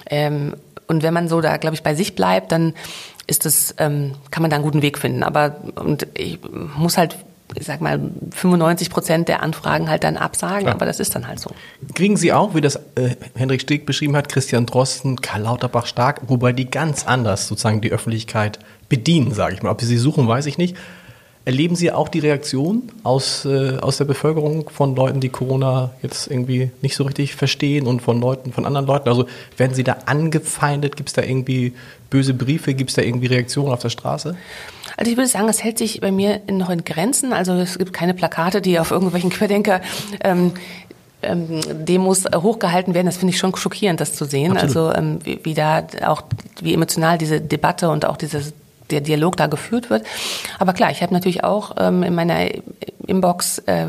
ähm, 0.09 0.55
und 0.87 1.03
wenn 1.03 1.13
man 1.13 1.27
so 1.27 1.39
da, 1.41 1.57
glaube 1.57 1.75
ich, 1.75 1.83
bei 1.83 1.95
sich 1.95 2.15
bleibt, 2.15 2.51
dann 2.51 2.73
ist 3.27 3.45
das, 3.45 3.75
ähm, 3.77 4.13
kann 4.31 4.41
man 4.41 4.49
da 4.49 4.55
einen 4.55 4.65
guten 4.65 4.81
Weg 4.81 4.97
finden. 4.97 5.23
Aber 5.23 5.57
und 5.75 6.07
ich 6.15 6.39
muss 6.75 6.97
halt 6.97 7.15
ich 7.55 7.65
sag 7.65 7.81
mal, 7.81 7.99
95 8.31 8.89
Prozent 8.89 9.27
der 9.27 9.43
Anfragen 9.43 9.89
halt 9.89 10.03
dann 10.03 10.17
absagen, 10.17 10.67
ja. 10.67 10.73
aber 10.73 10.85
das 10.85 10.99
ist 10.99 11.15
dann 11.15 11.27
halt 11.27 11.39
so. 11.39 11.51
Kriegen 11.95 12.17
Sie 12.17 12.33
auch, 12.33 12.55
wie 12.55 12.61
das 12.61 12.75
äh, 12.95 13.15
Henrik 13.35 13.61
Steg 13.61 13.85
beschrieben 13.85 14.15
hat, 14.15 14.29
Christian 14.29 14.65
Drosten, 14.65 15.21
Karl 15.21 15.41
Lauterbach 15.41 15.85
stark, 15.85 16.21
wobei 16.27 16.53
die 16.53 16.69
ganz 16.69 17.05
anders 17.05 17.47
sozusagen 17.47 17.81
die 17.81 17.91
Öffentlichkeit 17.91 18.59
bedienen, 18.89 19.33
sage 19.33 19.55
ich 19.55 19.63
mal. 19.63 19.71
Ob 19.71 19.81
Sie 19.81 19.87
sie 19.87 19.97
suchen, 19.97 20.27
weiß 20.27 20.45
ich 20.45 20.57
nicht. 20.57 20.75
Erleben 21.43 21.75
Sie 21.75 21.91
auch 21.91 22.07
die 22.07 22.19
Reaktion 22.19 22.91
aus, 23.01 23.45
äh, 23.45 23.77
aus 23.81 23.97
der 23.97 24.05
Bevölkerung 24.05 24.69
von 24.69 24.95
Leuten, 24.95 25.21
die 25.21 25.29
Corona 25.29 25.89
jetzt 26.03 26.27
irgendwie 26.27 26.69
nicht 26.83 26.95
so 26.95 27.03
richtig 27.03 27.35
verstehen 27.35 27.87
und 27.87 28.01
von 28.01 28.21
Leuten, 28.21 28.53
von 28.53 28.65
anderen 28.67 28.85
Leuten? 28.85 29.09
Also 29.09 29.25
werden 29.57 29.73
Sie 29.73 29.83
da 29.83 29.97
angefeindet? 30.05 30.95
Gibt 30.95 31.09
es 31.09 31.13
da 31.13 31.23
irgendwie 31.23 31.73
böse 32.11 32.35
Briefe? 32.35 32.75
Gibt 32.75 32.91
es 32.91 32.95
da 32.95 33.01
irgendwie 33.01 33.25
Reaktionen 33.25 33.73
auf 33.73 33.81
der 33.81 33.89
Straße? 33.89 34.35
Also 34.97 35.11
ich 35.11 35.17
würde 35.17 35.27
sagen, 35.27 35.47
es 35.49 35.63
hält 35.63 35.77
sich 35.77 36.01
bei 36.01 36.11
mir 36.11 36.41
noch 36.49 36.69
in 36.69 36.83
Grenzen. 36.83 37.33
Also 37.33 37.53
es 37.53 37.77
gibt 37.77 37.93
keine 37.93 38.13
Plakate, 38.13 38.61
die 38.61 38.79
auf 38.79 38.91
irgendwelchen 38.91 39.29
Querdenker 39.31 39.81
ähm, 40.23 40.53
ähm, 41.23 41.61
Demos 41.85 42.25
hochgehalten 42.33 42.93
werden, 42.93 43.05
das 43.05 43.17
finde 43.17 43.33
ich 43.33 43.39
schon 43.39 43.55
schockierend, 43.55 43.99
das 43.99 44.15
zu 44.15 44.25
sehen. 44.25 44.57
Absolut. 44.57 44.93
Also 44.93 44.99
ähm, 44.99 45.19
wie, 45.23 45.39
wie 45.43 45.53
da 45.53 45.85
auch, 46.05 46.23
wie 46.61 46.73
emotional 46.73 47.17
diese 47.17 47.39
Debatte 47.41 47.89
und 47.89 48.05
auch 48.05 48.17
dieses 48.17 48.53
der 48.89 49.01
Dialog 49.01 49.37
da 49.37 49.47
geführt 49.47 49.89
wird. 49.89 50.05
Aber 50.59 50.73
klar, 50.73 50.91
ich 50.91 51.01
habe 51.01 51.13
natürlich 51.13 51.43
auch 51.43 51.75
ähm, 51.79 52.03
in 52.03 52.13
meiner 52.13 52.47
Inbox 53.07 53.59
äh, 53.59 53.87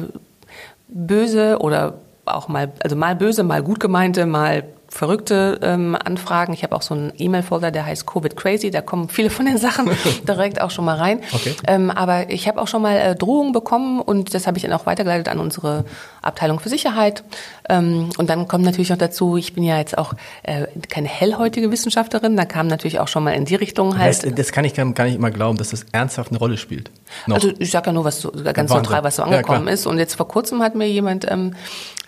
böse 0.89 1.59
oder 1.61 1.95
auch 2.25 2.49
mal, 2.49 2.71
also 2.83 2.95
mal 2.95 3.17
böse, 3.17 3.43
mal 3.43 3.63
gut 3.63 3.81
gemeinte, 3.81 4.27
mal 4.27 4.65
verrückte 4.93 5.59
ähm, 5.63 5.97
Anfragen. 5.97 6.53
Ich 6.53 6.63
habe 6.63 6.77
auch 6.77 6.83
so 6.83 6.93
einen 6.93 7.13
E-Mail-Folder, 7.17 7.71
der 7.71 7.87
heißt 7.87 8.07
Covid 8.07 8.37
Crazy. 8.37 8.71
Da 8.71 8.83
kommen 8.83 9.09
viele 9.09 9.31
von 9.31 9.47
den 9.47 9.57
Sachen 9.57 9.91
direkt 10.29 10.61
auch 10.61 10.71
schon 10.71 10.85
mal 10.85 10.99
rein. 10.99 11.21
Okay. 11.33 11.57
Ähm, 11.67 11.91
aber 11.91 12.29
ich 12.31 12.47
habe 12.47 12.61
auch 12.61 12.69
schon 12.69 12.83
mal 12.83 12.97
äh, 12.97 13.17
Drohungen 13.17 13.53
bekommen 13.53 14.03
und 14.03 14.35
das 14.35 14.47
habe 14.47 14.59
ich 14.59 14.65
dann 14.65 14.73
auch 14.75 14.85
weitergeleitet 14.85 15.31
an 15.31 15.39
unsere 15.39 15.87
Abteilung 16.21 16.61
für 16.61 16.69
Sicherheit. 16.69 17.25
Ähm, 17.71 18.11
und 18.19 18.29
dann 18.29 18.47
kommt 18.49 18.67
natürlich 18.67 18.91
noch 18.91 18.99
dazu, 18.99 19.39
ich 19.39 19.55
bin 19.55 19.65
ja 19.65 19.79
jetzt 19.79 19.97
auch 19.97 20.13
äh, 20.43 20.67
keine 20.91 21.09
hellhäutige 21.09 21.71
Wissenschaftlerin. 21.71 22.37
Da 22.37 22.45
kam 22.45 22.67
natürlich 22.67 23.01
auch 23.01 23.09
schon 23.09 23.25
mal 23.25 23.33
in 23.33 23.47
die 23.47 23.55
Richtung 23.55 23.99
halt. 23.99 24.25
Das, 24.25 24.35
das 24.35 24.53
kann 24.53 24.67
ich 24.67 24.75
gar 24.75 24.85
nicht 24.85 25.17
immer 25.17 25.31
glauben, 25.31 25.57
dass 25.57 25.71
das 25.71 25.87
ernsthaft 25.93 26.31
eine 26.31 26.39
Rolle 26.39 26.59
spielt. 26.59 26.91
Noch. 27.27 27.37
Also 27.37 27.51
ich 27.59 27.71
sage 27.71 27.87
ja 27.87 27.93
nur, 27.95 28.05
was 28.05 28.21
so, 28.21 28.31
ganz 28.31 28.47
Wahnsinn. 28.47 28.77
neutral, 28.77 29.05
was 29.05 29.17
so 29.17 29.23
angekommen 29.23 29.69
ja, 29.69 29.73
ist. 29.73 29.87
Und 29.87 29.99
jetzt 29.99 30.17
vor 30.17 30.29
kurzem 30.29 30.63
hat 30.63 30.75
mir 30.75 30.87
jemand 30.87 31.31
ähm, 31.31 31.55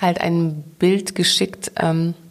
halt 0.02 0.20
ein 0.20 0.62
Bild 0.78 1.14
geschickt. 1.14 1.72
Ähm, 1.80 2.12
äh, 2.12 2.23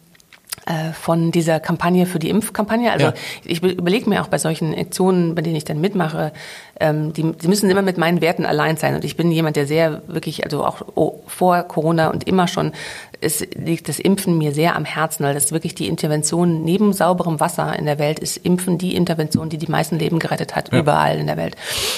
von 0.94 1.30
dieser 1.30 1.60
Kampagne 1.60 2.06
für 2.06 2.18
die 2.18 2.30
Impfkampagne. 2.30 2.90
Also 2.90 3.06
ja. 3.06 3.14
ich 3.44 3.62
überlege 3.62 4.08
mir 4.08 4.22
auch 4.22 4.28
bei 4.28 4.38
solchen 4.38 4.74
Aktionen, 4.74 5.34
bei 5.34 5.42
denen 5.42 5.56
ich 5.56 5.64
dann 5.64 5.80
mitmache, 5.80 6.32
ähm, 6.80 7.12
die, 7.12 7.32
die 7.32 7.48
müssen 7.48 7.68
immer 7.68 7.82
mit 7.82 7.98
meinen 7.98 8.20
Werten 8.22 8.46
allein 8.46 8.76
sein. 8.78 8.94
Und 8.94 9.04
ich 9.04 9.16
bin 9.16 9.30
jemand, 9.30 9.56
der 9.56 9.66
sehr 9.66 10.02
wirklich, 10.06 10.44
also 10.44 10.64
auch 10.64 10.82
vor 11.26 11.62
Corona 11.64 12.08
und 12.08 12.26
immer 12.26 12.48
schon, 12.48 12.72
es 13.20 13.46
liegt 13.54 13.88
das 13.88 13.98
Impfen 13.98 14.38
mir 14.38 14.52
sehr 14.52 14.76
am 14.76 14.84
Herzen, 14.84 15.24
weil 15.24 15.34
das 15.34 15.52
wirklich 15.52 15.74
die 15.74 15.88
Intervention 15.88 16.64
neben 16.64 16.92
sauberem 16.92 17.40
Wasser 17.40 17.78
in 17.78 17.86
der 17.86 17.98
Welt 17.98 18.18
ist 18.18 18.36
Impfen 18.38 18.78
die 18.78 18.94
Intervention, 18.94 19.48
die 19.48 19.58
die 19.58 19.70
meisten 19.70 19.98
Leben 19.98 20.18
gerettet 20.18 20.56
hat, 20.56 20.72
ja. 20.72 20.78
überall 20.78 21.18
in 21.18 21.26
der 21.26 21.36
Welt. 21.36 21.56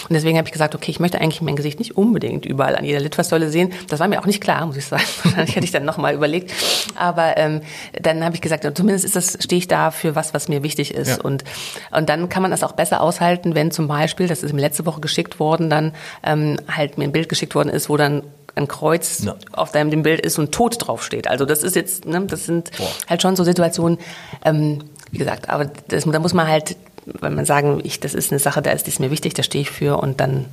Und 0.08 0.14
deswegen 0.14 0.38
habe 0.38 0.48
ich 0.48 0.52
gesagt, 0.52 0.74
okay, 0.74 0.90
ich 0.90 1.00
möchte 1.00 1.20
eigentlich 1.20 1.42
mein 1.42 1.56
Gesicht 1.56 1.78
nicht 1.78 1.96
unbedingt 1.96 2.46
überall 2.46 2.76
an 2.76 2.84
jeder 2.84 3.00
Litfaßsäule 3.00 3.50
sehen. 3.50 3.72
Das 3.88 4.00
war 4.00 4.08
mir 4.08 4.20
auch 4.20 4.26
nicht 4.26 4.40
klar, 4.40 4.66
muss 4.66 4.76
ich 4.76 4.86
sagen. 4.86 5.04
Wahrscheinlich 5.22 5.56
hätte 5.56 5.64
ich 5.64 5.72
dann 5.72 5.84
nochmal 5.84 6.14
überlegt. 6.14 6.52
Aber 6.94 7.36
ähm, 7.36 7.60
dann 8.00 8.24
habe 8.24 8.34
ich 8.34 8.40
gesagt, 8.40 8.64
zumindest 8.76 9.04
ist 9.04 9.16
das, 9.16 9.38
stehe 9.40 9.58
ich 9.58 9.68
da 9.68 9.90
für 9.90 10.14
was, 10.14 10.34
was 10.34 10.48
mir 10.48 10.62
wichtig 10.62 10.94
ist. 10.94 11.18
Ja. 11.18 11.22
Und, 11.22 11.44
und 11.90 12.08
dann 12.08 12.28
kann 12.28 12.42
man 12.42 12.50
das 12.50 12.62
auch 12.62 12.72
besser 12.72 13.00
aushalten, 13.00 13.54
wenn 13.54 13.70
zum 13.70 13.88
Beispiel, 13.88 14.28
das 14.28 14.42
ist 14.42 14.50
im 14.50 14.58
letzte 14.58 14.86
Woche 14.86 15.00
geschickt 15.00 15.40
worden, 15.40 15.70
dann 15.70 15.92
ähm, 16.22 16.58
halt 16.68 16.98
mir 16.98 17.04
ein 17.04 17.12
Bild 17.12 17.28
geschickt 17.28 17.54
worden 17.54 17.70
ist, 17.70 17.88
wo 17.88 17.96
dann 17.96 18.22
ein 18.56 18.68
Kreuz 18.68 19.22
ja. 19.22 19.36
auf 19.52 19.70
deinem 19.70 19.90
dem 19.90 20.02
Bild 20.02 20.24
ist 20.24 20.38
und 20.38 20.50
Tod 20.50 20.76
draufsteht. 20.78 21.28
Also 21.28 21.44
das 21.44 21.62
ist 21.62 21.76
jetzt, 21.76 22.06
ne, 22.06 22.22
das 22.26 22.46
sind 22.46 22.70
Boah. 22.76 22.88
halt 23.06 23.22
schon 23.22 23.36
so 23.36 23.44
Situationen, 23.44 23.98
ähm, 24.44 24.80
wie 25.10 25.18
gesagt, 25.18 25.48
aber 25.48 25.66
das, 25.88 26.04
da 26.04 26.18
muss 26.18 26.34
man 26.34 26.48
halt, 26.48 26.76
wenn 27.04 27.34
man 27.34 27.44
sagen, 27.44 27.80
ich, 27.84 28.00
das 28.00 28.14
ist 28.14 28.32
eine 28.32 28.38
Sache, 28.38 28.62
da 28.62 28.72
ist, 28.72 28.86
die 28.86 28.90
ist 28.90 28.98
mir 28.98 29.10
wichtig, 29.10 29.34
da 29.34 29.42
stehe 29.42 29.62
ich 29.62 29.70
für 29.70 29.98
und 29.98 30.20
dann 30.20 30.46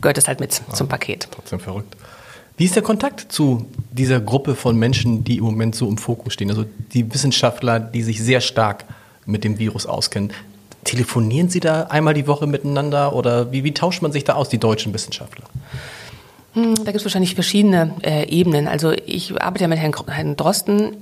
gehört 0.00 0.16
das 0.16 0.28
halt 0.28 0.40
mit 0.40 0.62
ja, 0.66 0.74
zum 0.74 0.88
Paket. 0.88 1.28
Trotzdem 1.30 1.60
verrückt. 1.60 1.96
Wie 2.56 2.64
ist 2.66 2.76
der 2.76 2.84
Kontakt 2.84 3.32
zu 3.32 3.66
dieser 3.90 4.20
Gruppe 4.20 4.54
von 4.54 4.76
Menschen, 4.76 5.24
die 5.24 5.38
im 5.38 5.44
Moment 5.44 5.74
so 5.74 5.88
im 5.88 5.98
Fokus 5.98 6.34
stehen? 6.34 6.50
Also 6.50 6.64
die 6.92 7.12
Wissenschaftler, 7.12 7.80
die 7.80 8.04
sich 8.04 8.22
sehr 8.22 8.40
stark 8.40 8.84
mit 9.26 9.42
dem 9.42 9.58
Virus 9.58 9.86
auskennen. 9.86 10.32
Telefonieren 10.84 11.48
Sie 11.48 11.58
da 11.58 11.84
einmal 11.84 12.14
die 12.14 12.28
Woche 12.28 12.46
miteinander 12.46 13.14
oder 13.14 13.50
wie, 13.50 13.64
wie 13.64 13.74
tauscht 13.74 14.02
man 14.02 14.12
sich 14.12 14.22
da 14.22 14.34
aus, 14.34 14.50
die 14.50 14.58
deutschen 14.58 14.94
Wissenschaftler? 14.94 15.46
Da 16.54 16.84
gibt 16.84 16.96
es 16.96 17.04
wahrscheinlich 17.04 17.34
verschiedene 17.34 17.92
äh, 18.02 18.28
Ebenen. 18.28 18.68
Also 18.68 18.92
ich 18.92 19.40
arbeite 19.42 19.64
ja 19.64 19.68
mit 19.68 19.78
Herrn, 19.78 19.94
Herrn 20.08 20.36
Drosten 20.36 20.96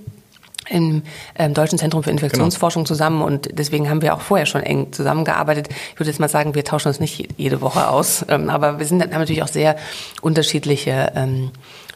im 0.68 1.02
ähm, 1.38 1.54
Deutschen 1.54 1.78
Zentrum 1.78 2.02
für 2.02 2.10
Infektionsforschung 2.10 2.84
genau. 2.84 2.88
zusammen 2.88 3.22
und 3.22 3.50
deswegen 3.52 3.90
haben 3.90 4.00
wir 4.00 4.14
auch 4.14 4.20
vorher 4.20 4.46
schon 4.46 4.62
eng 4.62 4.92
zusammengearbeitet. 4.92 5.68
Ich 5.68 6.00
würde 6.00 6.10
jetzt 6.10 6.20
mal 6.20 6.28
sagen, 6.28 6.54
wir 6.54 6.64
tauschen 6.64 6.88
uns 6.88 7.00
nicht 7.00 7.28
jede 7.36 7.60
Woche 7.60 7.88
aus, 7.88 8.24
ähm, 8.28 8.48
aber 8.48 8.78
wir 8.78 8.86
sind, 8.86 9.02
haben 9.02 9.10
natürlich 9.10 9.42
auch 9.42 9.48
sehr 9.48 9.76
unterschiedliche 10.22 11.12
ähm, 11.14 11.50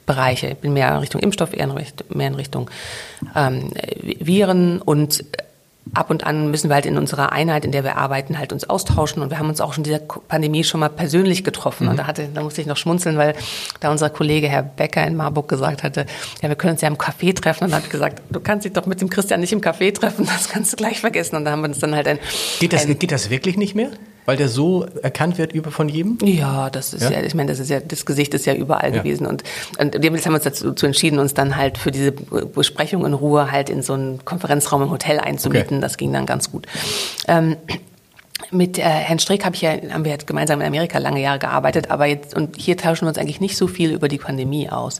Bereiche. 0.04 0.48
Ich 0.48 0.56
bin 0.58 0.72
mehr 0.72 0.90
in 0.90 0.98
Richtung 0.98 1.20
Impfstoff, 1.20 1.52
eher 1.52 1.64
in 1.64 1.70
Richtung, 1.70 2.06
mehr 2.14 2.28
in 2.28 2.34
Richtung 2.34 2.70
ähm, 3.34 3.70
Viren 4.20 4.82
und 4.82 5.24
ab 5.94 6.10
und 6.10 6.26
an 6.26 6.50
müssen 6.50 6.68
wir 6.68 6.74
halt 6.74 6.86
in 6.86 6.98
unserer 6.98 7.32
Einheit, 7.32 7.64
in 7.64 7.72
der 7.72 7.84
wir 7.84 7.96
arbeiten, 7.96 8.38
halt 8.38 8.52
uns 8.52 8.68
austauschen. 8.68 9.22
Und 9.22 9.30
wir 9.30 9.38
haben 9.38 9.48
uns 9.48 9.60
auch 9.60 9.72
schon 9.72 9.84
in 9.84 9.90
dieser 9.90 10.00
Pandemie 10.00 10.64
schon 10.64 10.80
mal 10.80 10.88
persönlich 10.88 11.44
getroffen. 11.44 11.84
Mhm. 11.84 11.90
Und 11.90 11.96
da 11.98 12.06
hatte, 12.06 12.28
da 12.32 12.42
musste 12.42 12.60
ich 12.60 12.66
noch 12.66 12.76
schmunzeln, 12.76 13.16
weil 13.16 13.34
da 13.80 13.90
unser 13.90 14.10
Kollege 14.10 14.48
Herr 14.48 14.62
Becker 14.62 15.06
in 15.06 15.16
Marburg 15.16 15.48
gesagt 15.48 15.82
hatte, 15.82 16.06
ja, 16.42 16.48
wir 16.48 16.56
können 16.56 16.72
uns 16.72 16.80
ja 16.80 16.88
im 16.88 16.96
Café 16.96 17.34
treffen. 17.34 17.72
Und 17.72 17.78
ich 17.78 17.90
gesagt, 17.90 18.22
du 18.30 18.40
kannst 18.40 18.64
dich 18.64 18.72
doch 18.72 18.86
mit 18.86 19.00
dem 19.00 19.10
Christian 19.10 19.40
nicht 19.40 19.52
im 19.52 19.60
Café 19.60 19.94
treffen, 19.94 20.26
das 20.26 20.48
kannst 20.48 20.72
du 20.72 20.76
gleich 20.76 21.00
vergessen. 21.00 21.36
Und 21.36 21.44
da 21.44 21.52
haben 21.52 21.60
wir 21.60 21.68
uns 21.68 21.78
dann 21.78 21.94
halt 21.94 22.08
ein... 22.08 22.18
Geht 22.60 22.72
das, 22.72 22.86
ein, 22.86 22.98
geht 22.98 23.12
das 23.12 23.30
wirklich 23.30 23.56
nicht 23.56 23.74
mehr? 23.74 23.90
Weil 24.26 24.36
der 24.36 24.48
so 24.48 24.86
erkannt 25.02 25.38
wird 25.38 25.52
über 25.52 25.70
von 25.70 25.88
jedem? 25.88 26.18
Ja, 26.22 26.68
das 26.68 26.92
ist 26.92 27.04
ja, 27.04 27.12
ja 27.12 27.22
ich 27.22 27.34
meine, 27.34 27.50
das 27.50 27.60
ist 27.60 27.70
ja, 27.70 27.80
das 27.80 28.04
Gesicht 28.04 28.34
ist 28.34 28.44
ja 28.44 28.54
überall 28.54 28.94
ja. 28.94 29.02
gewesen. 29.02 29.26
Und, 29.26 29.44
und 29.78 29.94
jetzt 29.94 30.26
haben 30.26 30.32
wir 30.34 30.44
uns 30.44 30.60
dazu 30.60 30.86
entschieden, 30.86 31.18
uns 31.18 31.32
dann 31.32 31.56
halt 31.56 31.78
für 31.78 31.90
diese 31.92 32.12
Besprechung 32.12 33.06
in 33.06 33.14
Ruhe 33.14 33.50
halt 33.50 33.70
in 33.70 33.82
so 33.82 33.94
einen 33.94 34.24
Konferenzraum 34.24 34.82
im 34.82 34.90
Hotel 34.90 35.20
einzumieten. 35.20 35.76
Okay. 35.76 35.80
Das 35.80 35.96
ging 35.96 36.12
dann 36.12 36.26
ganz 36.26 36.50
gut. 36.50 36.66
Ähm, 37.28 37.56
mit 38.50 38.78
äh, 38.78 38.82
Herrn 38.82 39.18
Strick 39.18 39.44
hab 39.44 39.54
ich 39.54 39.62
ja, 39.62 39.70
haben 39.90 40.04
wir 40.04 40.12
jetzt 40.12 40.26
gemeinsam 40.26 40.60
in 40.60 40.66
Amerika 40.66 40.98
lange 40.98 41.20
Jahre 41.20 41.38
gearbeitet, 41.38 41.90
aber 41.90 42.06
jetzt 42.06 42.34
und 42.36 42.56
hier 42.56 42.76
tauschen 42.76 43.06
wir 43.06 43.08
uns 43.08 43.18
eigentlich 43.18 43.40
nicht 43.40 43.56
so 43.56 43.66
viel 43.66 43.92
über 43.92 44.08
die 44.08 44.18
Pandemie 44.18 44.68
aus. 44.68 44.98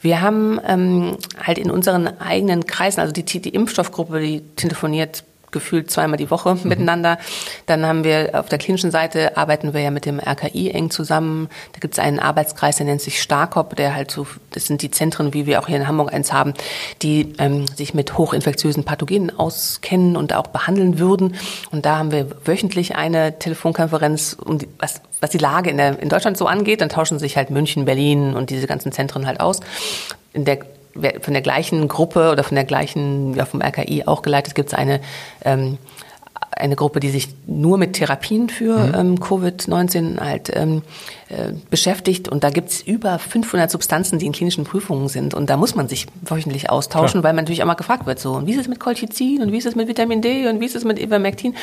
Wir 0.00 0.20
haben 0.20 0.60
ähm, 0.66 1.16
halt 1.42 1.58
in 1.58 1.70
unseren 1.70 2.06
eigenen 2.20 2.66
Kreisen, 2.66 3.00
also 3.00 3.12
die, 3.12 3.24
die 3.24 3.48
Impfstoffgruppe, 3.48 4.20
die 4.20 4.42
telefoniert 4.56 5.24
gefühlt 5.50 5.90
zweimal 5.90 6.16
die 6.16 6.30
Woche 6.30 6.54
mhm. 6.54 6.68
miteinander. 6.68 7.18
Dann 7.66 7.86
haben 7.86 8.04
wir 8.04 8.30
auf 8.34 8.48
der 8.48 8.58
klinischen 8.58 8.90
Seite 8.90 9.36
arbeiten 9.36 9.74
wir 9.74 9.80
ja 9.80 9.90
mit 9.90 10.04
dem 10.04 10.20
RKI 10.20 10.70
eng 10.70 10.90
zusammen. 10.90 11.48
Da 11.72 11.80
gibt 11.80 11.94
es 11.94 11.98
einen 11.98 12.18
Arbeitskreis, 12.18 12.76
der 12.76 12.86
nennt 12.86 13.00
sich 13.00 13.22
Starkop, 13.22 13.76
der 13.76 13.94
halt 13.94 14.10
so, 14.10 14.26
das 14.50 14.66
sind 14.66 14.82
die 14.82 14.90
Zentren, 14.90 15.34
wie 15.34 15.46
wir 15.46 15.60
auch 15.60 15.66
hier 15.66 15.76
in 15.76 15.88
Hamburg 15.88 16.12
eins 16.12 16.32
haben, 16.32 16.54
die 17.02 17.34
ähm, 17.38 17.66
sich 17.66 17.94
mit 17.94 18.16
hochinfektiösen 18.18 18.84
Pathogenen 18.84 19.36
auskennen 19.38 20.16
und 20.16 20.34
auch 20.34 20.48
behandeln 20.48 20.98
würden. 20.98 21.36
Und 21.70 21.86
da 21.86 21.98
haben 21.98 22.12
wir 22.12 22.28
wöchentlich 22.44 22.96
eine 22.96 23.38
Telefonkonferenz, 23.38 24.36
um 24.44 24.58
die, 24.58 24.68
was, 24.78 25.00
was 25.20 25.30
die 25.30 25.38
Lage 25.38 25.70
in, 25.70 25.76
der, 25.76 25.98
in 26.00 26.08
Deutschland 26.08 26.36
so 26.36 26.46
angeht. 26.46 26.80
Dann 26.80 26.88
tauschen 26.88 27.18
sich 27.18 27.36
halt 27.36 27.50
München, 27.50 27.84
Berlin 27.84 28.34
und 28.34 28.50
diese 28.50 28.66
ganzen 28.66 28.92
Zentren 28.92 29.26
halt 29.26 29.40
aus. 29.40 29.60
In 30.32 30.44
der 30.44 30.58
von 31.20 31.32
der 31.32 31.42
gleichen 31.42 31.88
Gruppe 31.88 32.30
oder 32.30 32.44
von 32.44 32.54
der 32.54 32.64
gleichen, 32.64 33.34
ja, 33.34 33.44
vom 33.44 33.60
RKI 33.62 34.04
auch 34.06 34.22
geleitet, 34.22 34.54
gibt 34.54 34.68
es 34.68 34.74
eine, 34.74 35.00
ähm, 35.44 35.78
eine 36.58 36.76
Gruppe, 36.76 37.00
die 37.00 37.10
sich 37.10 37.28
nur 37.46 37.78
mit 37.78 37.94
Therapien 37.94 38.48
für 38.48 38.78
mhm. 38.78 38.94
ähm, 38.94 39.14
Covid-19 39.16 40.20
halt 40.20 40.50
ähm, 40.54 40.82
äh, 41.28 41.52
beschäftigt. 41.70 42.28
Und 42.28 42.44
da 42.44 42.50
gibt's 42.50 42.80
über 42.80 43.18
500 43.18 43.70
Substanzen, 43.70 44.18
die 44.18 44.26
in 44.26 44.32
klinischen 44.32 44.64
Prüfungen 44.64 45.08
sind. 45.08 45.34
Und 45.34 45.50
da 45.50 45.56
muss 45.56 45.74
man 45.74 45.88
sich 45.88 46.06
wöchentlich 46.22 46.70
austauschen, 46.70 47.20
Klar. 47.20 47.24
weil 47.24 47.32
man 47.34 47.44
natürlich 47.44 47.62
auch 47.62 47.66
mal 47.66 47.74
gefragt 47.74 48.06
wird, 48.06 48.18
so, 48.18 48.32
und 48.32 48.46
wie 48.46 48.52
ist 48.52 48.60
es 48.60 48.68
mit 48.68 48.80
Colchicin 48.80 49.42
und 49.42 49.52
wie 49.52 49.58
ist 49.58 49.66
es 49.66 49.74
mit 49.74 49.88
Vitamin 49.88 50.20
D 50.20 50.48
und 50.48 50.60
wie 50.60 50.66
ist 50.66 50.76
es 50.76 50.84
mit 50.84 50.98
Ivermectin? 50.98 51.54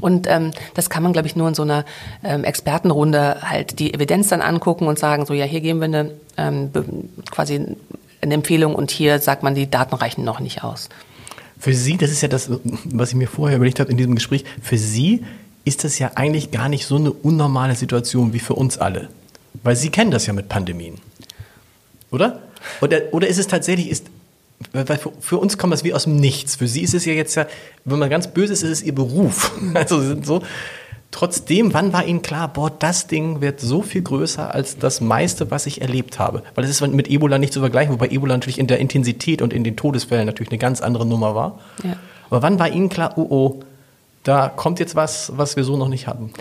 Und 0.00 0.26
ähm, 0.28 0.52
das 0.74 0.90
kann 0.90 1.02
man, 1.02 1.12
glaube 1.12 1.28
ich, 1.28 1.36
nur 1.36 1.48
in 1.48 1.54
so 1.54 1.62
einer 1.62 1.84
ähm, 2.22 2.44
Expertenrunde 2.44 3.38
halt 3.42 3.78
die 3.78 3.94
Evidenz 3.94 4.28
dann 4.28 4.42
angucken 4.42 4.86
und 4.86 4.98
sagen, 4.98 5.26
so, 5.26 5.34
ja, 5.34 5.44
hier 5.44 5.60
geben 5.60 5.80
wir 5.80 5.86
eine 5.86 6.10
ähm, 6.36 6.70
quasi 7.30 7.76
eine 8.26 8.34
Empfehlung 8.34 8.74
und 8.74 8.90
hier 8.90 9.18
sagt 9.18 9.42
man, 9.42 9.54
die 9.54 9.70
Daten 9.70 9.94
reichen 9.94 10.24
noch 10.24 10.40
nicht 10.40 10.62
aus. 10.62 10.88
Für 11.58 11.72
Sie, 11.72 11.96
das 11.96 12.10
ist 12.10 12.20
ja 12.20 12.28
das, 12.28 12.50
was 12.84 13.10
ich 13.10 13.14
mir 13.14 13.28
vorher 13.28 13.56
überlegt 13.56 13.80
habe 13.80 13.90
in 13.90 13.96
diesem 13.96 14.14
Gespräch, 14.14 14.44
für 14.62 14.76
Sie 14.76 15.24
ist 15.64 15.84
das 15.84 15.98
ja 15.98 16.12
eigentlich 16.14 16.50
gar 16.50 16.68
nicht 16.68 16.86
so 16.86 16.96
eine 16.96 17.12
unnormale 17.12 17.74
Situation 17.74 18.32
wie 18.32 18.38
für 18.38 18.54
uns 18.54 18.78
alle. 18.78 19.08
Weil 19.62 19.74
Sie 19.74 19.88
kennen 19.88 20.10
das 20.10 20.26
ja 20.26 20.32
mit 20.32 20.48
Pandemien. 20.48 20.98
Oder? 22.10 22.40
Oder, 22.80 23.00
oder 23.12 23.26
ist 23.26 23.38
es 23.38 23.46
tatsächlich, 23.46 23.90
ist, 23.90 24.06
weil 24.72 24.84
für, 24.98 25.12
für, 25.18 25.38
uns 25.38 25.58
kommt 25.58 25.72
das 25.72 25.82
wie 25.82 25.94
aus 25.94 26.04
dem 26.04 26.16
Nichts. 26.16 26.56
Für 26.56 26.68
Sie 26.68 26.82
ist 26.82 26.94
es 26.94 27.04
ja 27.04 27.12
jetzt 27.14 27.34
ja, 27.34 27.46
wenn 27.84 27.98
man 27.98 28.10
ganz 28.10 28.28
böse 28.28 28.52
ist, 28.52 28.62
ist 28.62 28.70
es 28.70 28.82
Ihr 28.82 28.94
Beruf. 28.94 29.52
Also 29.74 30.00
Sie 30.00 30.08
sind 30.08 30.26
so, 30.26 30.42
Trotzdem, 31.16 31.72
wann 31.72 31.94
war 31.94 32.04
Ihnen 32.04 32.20
klar, 32.20 32.46
boah, 32.52 32.70
das 32.70 33.06
Ding 33.06 33.40
wird 33.40 33.58
so 33.58 33.80
viel 33.80 34.02
größer 34.02 34.54
als 34.54 34.76
das 34.76 35.00
meiste, 35.00 35.50
was 35.50 35.64
ich 35.64 35.80
erlebt 35.80 36.18
habe? 36.18 36.42
Weil 36.54 36.64
es 36.64 36.70
ist 36.70 36.86
mit 36.86 37.08
Ebola 37.08 37.38
nicht 37.38 37.54
zu 37.54 37.60
vergleichen, 37.60 37.94
wobei 37.94 38.08
Ebola 38.08 38.34
natürlich 38.34 38.58
in 38.58 38.66
der 38.66 38.80
Intensität 38.80 39.40
und 39.40 39.54
in 39.54 39.64
den 39.64 39.76
Todesfällen 39.76 40.26
natürlich 40.26 40.50
eine 40.50 40.58
ganz 40.58 40.82
andere 40.82 41.06
Nummer 41.06 41.34
war. 41.34 41.58
Ja. 41.82 41.96
Aber 42.28 42.42
wann 42.42 42.58
war 42.58 42.68
Ihnen 42.68 42.90
klar, 42.90 43.14
oh 43.16 43.26
oh, 43.30 43.60
da 44.24 44.50
kommt 44.50 44.78
jetzt 44.78 44.94
was, 44.94 45.32
was 45.34 45.56
wir 45.56 45.64
so 45.64 45.78
noch 45.78 45.88
nicht 45.88 46.06
hatten? 46.06 46.34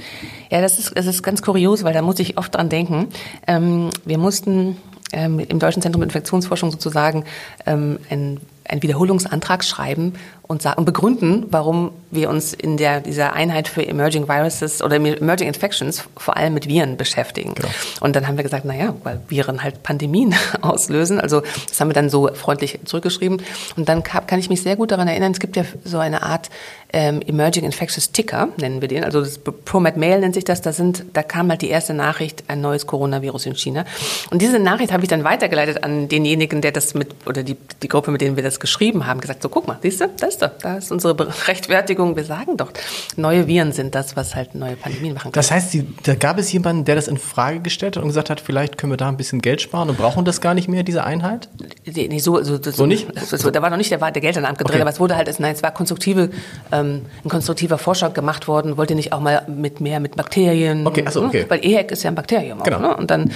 Ja, 0.51 0.59
das 0.59 0.77
ist, 0.77 0.91
das 0.93 1.05
ist 1.05 1.23
ganz 1.23 1.41
kurios, 1.41 1.85
weil 1.85 1.93
da 1.93 2.01
muss 2.01 2.19
ich 2.19 2.37
oft 2.37 2.53
dran 2.53 2.67
denken. 2.67 3.07
Ähm, 3.47 3.91
wir 4.03 4.17
mussten 4.17 4.75
ähm, 5.13 5.39
im 5.39 5.59
Deutschen 5.59 5.83
Zentrum 5.83 6.03
Infektionsforschung 6.03 6.71
sozusagen 6.71 7.23
ähm, 7.65 7.99
ein 8.09 8.41
einen 8.67 8.81
Wiederholungsantrag 8.81 9.63
schreiben 9.63 10.13
und, 10.47 10.61
sagen, 10.61 10.79
und 10.79 10.85
begründen, 10.85 11.45
warum 11.49 11.91
wir 12.11 12.29
uns 12.29 12.53
in 12.53 12.77
der, 12.77 13.01
dieser 13.01 13.33
Einheit 13.33 13.67
für 13.67 13.85
Emerging 13.85 14.27
Viruses 14.27 14.81
oder 14.81 14.95
Emerging 14.95 15.47
Infections 15.47 16.03
vor 16.17 16.37
allem 16.37 16.53
mit 16.53 16.67
Viren 16.67 16.97
beschäftigen. 16.97 17.55
Genau. 17.55 17.69
Und 18.01 18.15
dann 18.15 18.27
haben 18.27 18.37
wir 18.37 18.43
gesagt, 18.43 18.65
naja, 18.65 18.95
weil 19.03 19.21
Viren 19.27 19.63
halt 19.63 19.83
Pandemien 19.83 20.35
auslösen. 20.61 21.19
Also 21.19 21.41
das 21.67 21.79
haben 21.79 21.89
wir 21.89 21.93
dann 21.93 22.09
so 22.09 22.29
freundlich 22.33 22.79
zurückgeschrieben. 22.85 23.41
Und 23.75 23.89
dann 23.89 24.03
kann 24.03 24.39
ich 24.39 24.49
mich 24.49 24.61
sehr 24.61 24.75
gut 24.75 24.91
daran 24.91 25.07
erinnern, 25.07 25.31
es 25.31 25.39
gibt 25.39 25.55
ja 25.55 25.63
so 25.83 25.97
eine 25.97 26.21
Art 26.23 26.49
ähm, 26.93 27.21
Emerging 27.25 27.65
Infectious 27.65 28.11
Ticker, 28.11 28.49
nennen 28.57 28.81
wir 28.81 28.87
den. 28.87 29.03
Also 29.03 29.19
das 29.19 29.39
ProMed 29.39 29.97
Mail 29.97 30.19
nennt 30.21 30.35
sich 30.35 30.45
das. 30.45 30.61
Da, 30.61 30.71
sind, 30.71 31.03
da 31.13 31.23
kam 31.23 31.49
halt 31.49 31.61
die 31.61 31.69
erste 31.69 31.93
Nachricht, 31.93 32.45
ein 32.47 32.61
neues 32.61 32.87
Coronavirus 32.87 33.47
in 33.47 33.55
China. 33.55 33.85
Und 34.31 34.41
diese 34.41 34.59
Nachricht 34.59 34.93
habe 34.93 35.03
ich 35.03 35.09
dann 35.09 35.23
weitergeleitet 35.23 35.83
an 35.83 36.07
denjenigen, 36.07 36.61
der 36.61 36.71
das 36.71 36.93
mit, 36.93 37.09
oder 37.25 37.43
die, 37.43 37.57
die 37.81 37.87
Gruppe, 37.89 38.11
mit 38.11 38.21
denen 38.21 38.37
wir 38.37 38.43
das 38.43 38.59
geschrieben 38.59 39.07
haben, 39.07 39.19
gesagt, 39.19 39.41
so 39.41 39.49
guck 39.49 39.67
mal, 39.67 39.77
siehst 39.81 39.99
du, 39.99 40.07
das 40.17 40.34
doch, 40.41 40.51
da 40.61 40.77
ist 40.77 40.91
unsere 40.91 41.15
Rechtfertigung. 41.47 42.15
Wir 42.15 42.23
sagen 42.23 42.57
doch, 42.57 42.71
neue 43.15 43.47
Viren 43.47 43.71
sind 43.71 43.95
das, 43.95 44.15
was 44.15 44.35
halt 44.35 44.55
neue 44.55 44.75
Pandemien 44.75 45.13
machen 45.13 45.31
kann. 45.31 45.33
Das 45.33 45.51
heißt, 45.51 45.73
die, 45.73 45.87
da 46.03 46.15
gab 46.15 46.37
es 46.37 46.51
jemanden, 46.51 46.85
der 46.85 46.95
das 46.95 47.07
in 47.07 47.17
Frage 47.17 47.59
gestellt 47.59 47.97
hat 47.97 48.03
und 48.03 48.09
gesagt 48.09 48.29
hat, 48.29 48.39
vielleicht 48.39 48.77
können 48.77 48.91
wir 48.91 48.97
da 48.97 49.09
ein 49.09 49.17
bisschen 49.17 49.41
Geld 49.41 49.61
sparen 49.61 49.89
und 49.89 49.97
brauchen 49.97 50.25
das 50.25 50.41
gar 50.41 50.53
nicht 50.53 50.67
mehr, 50.67 50.83
diese 50.83 51.03
Einheit? 51.03 51.49
Nee, 51.85 52.19
so, 52.19 52.41
so, 52.43 52.61
so, 52.61 52.71
so 52.71 52.85
nicht? 52.85 53.07
So, 53.27 53.51
da 53.51 53.61
war 53.61 53.69
noch 53.69 53.77
nicht 53.77 53.91
der, 53.91 53.99
der 53.99 54.21
Geldamt 54.21 54.57
gedreht, 54.57 54.75
okay. 54.75 54.81
aber 54.81 54.89
es 54.89 54.99
wurde 54.99 55.15
halt, 55.15 55.39
nein, 55.39 55.53
es 55.53 55.63
war 55.63 55.71
konstruktive, 55.71 56.29
ähm, 56.71 57.05
ein 57.23 57.29
konstruktiver 57.29 57.77
Vorschlag 57.77 58.13
gemacht 58.13 58.47
worden, 58.47 58.77
wollte 58.77 58.95
nicht 58.95 59.13
auch 59.13 59.19
mal 59.19 59.43
mit 59.47 59.81
mehr 59.81 59.99
mit 59.99 60.15
Bakterien, 60.15 60.85
okay, 60.87 61.05
achso, 61.05 61.25
okay. 61.25 61.45
weil 61.47 61.59
EHEC 61.63 61.91
ist 61.91 62.03
ja 62.03 62.11
ein 62.11 62.15
Bakterium. 62.15 62.63
Genau. 62.63 62.77
Auch, 62.77 62.81
ne? 62.81 62.97
Und 62.97 63.11
dann 63.11 63.31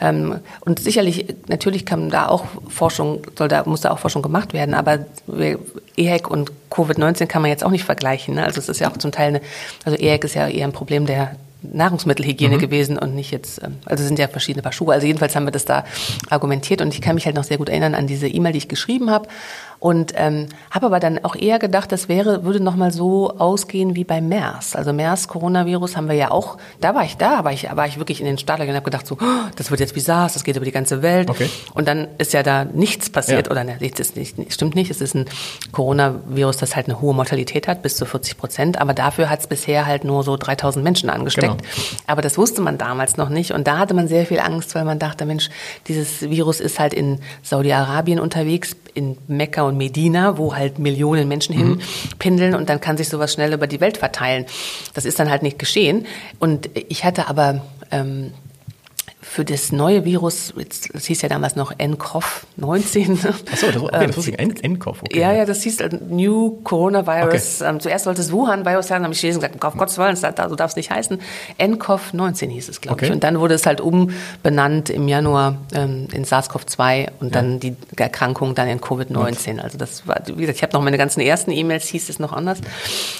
und 0.00 0.78
sicherlich, 0.78 1.34
natürlich 1.48 1.86
kann 1.86 2.10
da 2.10 2.28
auch 2.28 2.44
Forschung, 2.68 3.22
soll 3.36 3.48
da, 3.48 3.64
muss 3.64 3.80
da 3.80 3.92
auch 3.92 3.98
Forschung 3.98 4.22
gemacht 4.22 4.52
werden, 4.52 4.74
aber 4.74 5.06
EHEC 5.96 6.28
und 6.28 6.52
Covid-19 6.70 7.26
kann 7.26 7.42
man 7.42 7.50
jetzt 7.50 7.64
auch 7.64 7.70
nicht 7.70 7.84
vergleichen. 7.84 8.34
Ne? 8.34 8.44
Also 8.44 8.60
es 8.60 8.68
ist 8.68 8.80
ja 8.80 8.90
auch 8.90 8.96
zum 8.98 9.12
Teil 9.12 9.28
eine, 9.28 9.40
also 9.84 9.96
EHEC 9.96 10.24
ist 10.24 10.34
ja 10.34 10.48
eher 10.48 10.66
ein 10.66 10.72
Problem 10.72 11.06
der 11.06 11.36
Nahrungsmittelhygiene 11.62 12.56
mhm. 12.56 12.60
gewesen 12.60 12.98
und 12.98 13.14
nicht 13.14 13.30
jetzt, 13.30 13.62
ähm, 13.62 13.76
also 13.86 14.04
sind 14.04 14.18
ja 14.18 14.28
verschiedene 14.28 14.62
Paar 14.62 14.72
Schuhe. 14.72 14.92
Also 14.92 15.06
jedenfalls 15.06 15.34
haben 15.34 15.46
wir 15.46 15.52
das 15.52 15.64
da 15.64 15.84
argumentiert 16.28 16.80
und 16.80 16.92
ich 16.94 17.00
kann 17.00 17.14
mich 17.14 17.26
halt 17.26 17.36
noch 17.36 17.44
sehr 17.44 17.58
gut 17.58 17.68
erinnern 17.68 17.94
an 17.94 18.06
diese 18.06 18.28
E-Mail, 18.28 18.52
die 18.52 18.58
ich 18.58 18.68
geschrieben 18.68 19.10
habe 19.10 19.28
und 19.78 20.12
ähm, 20.16 20.46
habe 20.70 20.86
aber 20.86 21.00
dann 21.00 21.24
auch 21.24 21.36
eher 21.36 21.58
gedacht, 21.58 21.92
das 21.92 22.08
wäre, 22.08 22.44
würde 22.44 22.60
nochmal 22.62 22.92
so 22.92 23.36
ausgehen 23.38 23.94
wie 23.94 24.04
bei 24.04 24.20
MERS. 24.20 24.74
Also 24.74 24.92
MERS, 24.92 25.28
Coronavirus 25.28 25.96
haben 25.96 26.08
wir 26.08 26.14
ja 26.14 26.30
auch, 26.30 26.56
da 26.80 26.94
war 26.94 27.04
ich 27.04 27.16
da, 27.16 27.44
war 27.44 27.52
ich, 27.52 27.68
war 27.74 27.86
ich 27.86 27.98
wirklich 27.98 28.20
in 28.20 28.26
den 28.26 28.38
Startlöchern 28.38 28.70
und 28.70 28.76
habe 28.76 28.84
gedacht, 28.84 29.06
so, 29.06 29.16
oh, 29.20 29.50
das 29.56 29.70
wird 29.70 29.80
jetzt 29.80 29.94
wie 29.94 30.00
SARS, 30.00 30.34
das 30.34 30.44
geht 30.44 30.56
über 30.56 30.64
die 30.64 30.72
ganze 30.72 31.02
Welt. 31.02 31.28
Okay. 31.30 31.50
Und 31.74 31.88
dann 31.88 32.08
ist 32.18 32.32
ja 32.32 32.42
da 32.42 32.64
nichts 32.64 33.10
passiert, 33.10 33.46
ja. 33.46 33.50
oder 33.50 33.64
ne, 33.64 33.78
das 33.96 34.16
nicht, 34.16 34.52
stimmt 34.52 34.74
nicht, 34.74 34.90
es 34.90 35.00
ist 35.00 35.14
ein 35.14 35.26
Coronavirus, 35.72 36.56
das 36.56 36.76
halt 36.76 36.86
eine 36.86 37.00
hohe 37.00 37.14
Mortalität 37.14 37.68
hat, 37.68 37.82
bis 37.82 37.96
zu 37.96 38.06
40 38.06 38.38
Prozent, 38.38 38.80
aber 38.80 38.94
dafür 38.94 39.28
hat 39.28 39.40
es 39.40 39.46
bisher 39.46 39.86
halt 39.86 40.04
nur 40.04 40.22
so 40.22 40.36
3000 40.36 40.82
Menschen 40.84 41.10
angesteckt. 41.10 41.62
Genau. 41.62 41.86
Aber 42.06 42.22
das 42.22 42.38
wusste 42.38 42.62
man 42.62 42.78
damals 42.78 43.16
noch 43.16 43.28
nicht 43.28 43.52
und 43.52 43.66
da 43.66 43.78
hatte 43.78 43.94
man 43.94 44.08
sehr 44.08 44.26
viel 44.26 44.40
Angst, 44.40 44.74
weil 44.74 44.84
man 44.84 44.98
dachte, 44.98 45.26
Mensch, 45.26 45.50
dieses 45.88 46.22
Virus 46.22 46.60
ist 46.60 46.78
halt 46.78 46.94
in 46.94 47.20
Saudi-Arabien 47.42 48.20
unterwegs, 48.20 48.76
in 48.96 49.18
Mekka 49.28 49.62
und 49.62 49.76
Medina, 49.76 50.38
wo 50.38 50.54
halt 50.54 50.78
Millionen 50.78 51.28
Menschen 51.28 51.54
mhm. 51.54 51.80
hinpindeln 51.80 52.54
und 52.54 52.68
dann 52.68 52.80
kann 52.80 52.96
sich 52.96 53.08
sowas 53.08 53.32
schnell 53.32 53.52
über 53.52 53.66
die 53.66 53.80
Welt 53.80 53.98
verteilen. 53.98 54.46
Das 54.94 55.04
ist 55.04 55.18
dann 55.18 55.30
halt 55.30 55.42
nicht 55.42 55.58
geschehen. 55.58 56.06
Und 56.38 56.70
ich 56.74 57.04
hatte 57.04 57.28
aber 57.28 57.62
ähm, 57.90 58.32
für 59.28 59.44
das 59.44 59.72
neue 59.72 60.04
Virus, 60.04 60.54
das 60.92 61.04
hieß 61.04 61.20
ja 61.22 61.28
damals 61.28 61.56
noch 61.56 61.72
NCOV 61.76 62.46
19. 62.56 63.18
Achso, 63.52 63.66
das, 63.66 63.82
okay, 63.82 64.06
das 64.06 64.16
wusste 64.16 64.30
ich, 64.30 64.62
NCOV. 64.62 65.02
Okay. 65.02 65.20
Ja, 65.20 65.32
ja, 65.32 65.44
das 65.44 65.62
hieß 65.62 65.80
äh, 65.80 65.90
New 66.08 66.62
Coronavirus. 66.62 67.60
Okay. 67.60 67.70
Ähm, 67.70 67.80
zuerst 67.80 68.04
sollte 68.04 68.22
es 68.22 68.32
Wuhan-Virus 68.32 68.86
sein, 68.86 69.02
haben 69.02 69.10
die 69.10 69.18
Chinesen 69.18 69.42
gesagt, 69.42 69.62
auf 69.62 69.76
Gottes 69.76 69.98
Willen, 69.98 70.16
so 70.16 70.30
darf 70.30 70.70
es 70.70 70.76
nicht 70.76 70.90
heißen. 70.90 71.20
NCOV 71.58 72.14
19 72.14 72.50
hieß 72.50 72.68
es, 72.68 72.80
glaube 72.80 72.94
okay. 72.94 73.06
ich. 73.06 73.12
Und 73.12 73.24
dann 73.24 73.38
wurde 73.40 73.54
es 73.54 73.66
halt 73.66 73.80
umbenannt 73.80 74.90
im 74.90 75.08
Januar 75.08 75.58
ähm, 75.74 76.06
in 76.12 76.24
SARS-CoV-2 76.24 77.08
und 77.20 77.34
ja. 77.34 77.42
dann 77.42 77.60
die 77.60 77.76
Erkrankung 77.96 78.54
dann 78.54 78.68
in 78.68 78.80
Covid-19. 78.80 79.58
Also 79.58 79.76
das 79.76 80.06
war, 80.06 80.22
wie 80.26 80.40
gesagt, 80.40 80.56
ich 80.56 80.62
habe 80.62 80.72
noch 80.72 80.82
meine 80.82 80.98
ganzen 80.98 81.20
ersten 81.20 81.50
E-Mails, 81.50 81.88
hieß 81.88 82.08
es 82.08 82.20
noch 82.20 82.32
anders. 82.32 82.60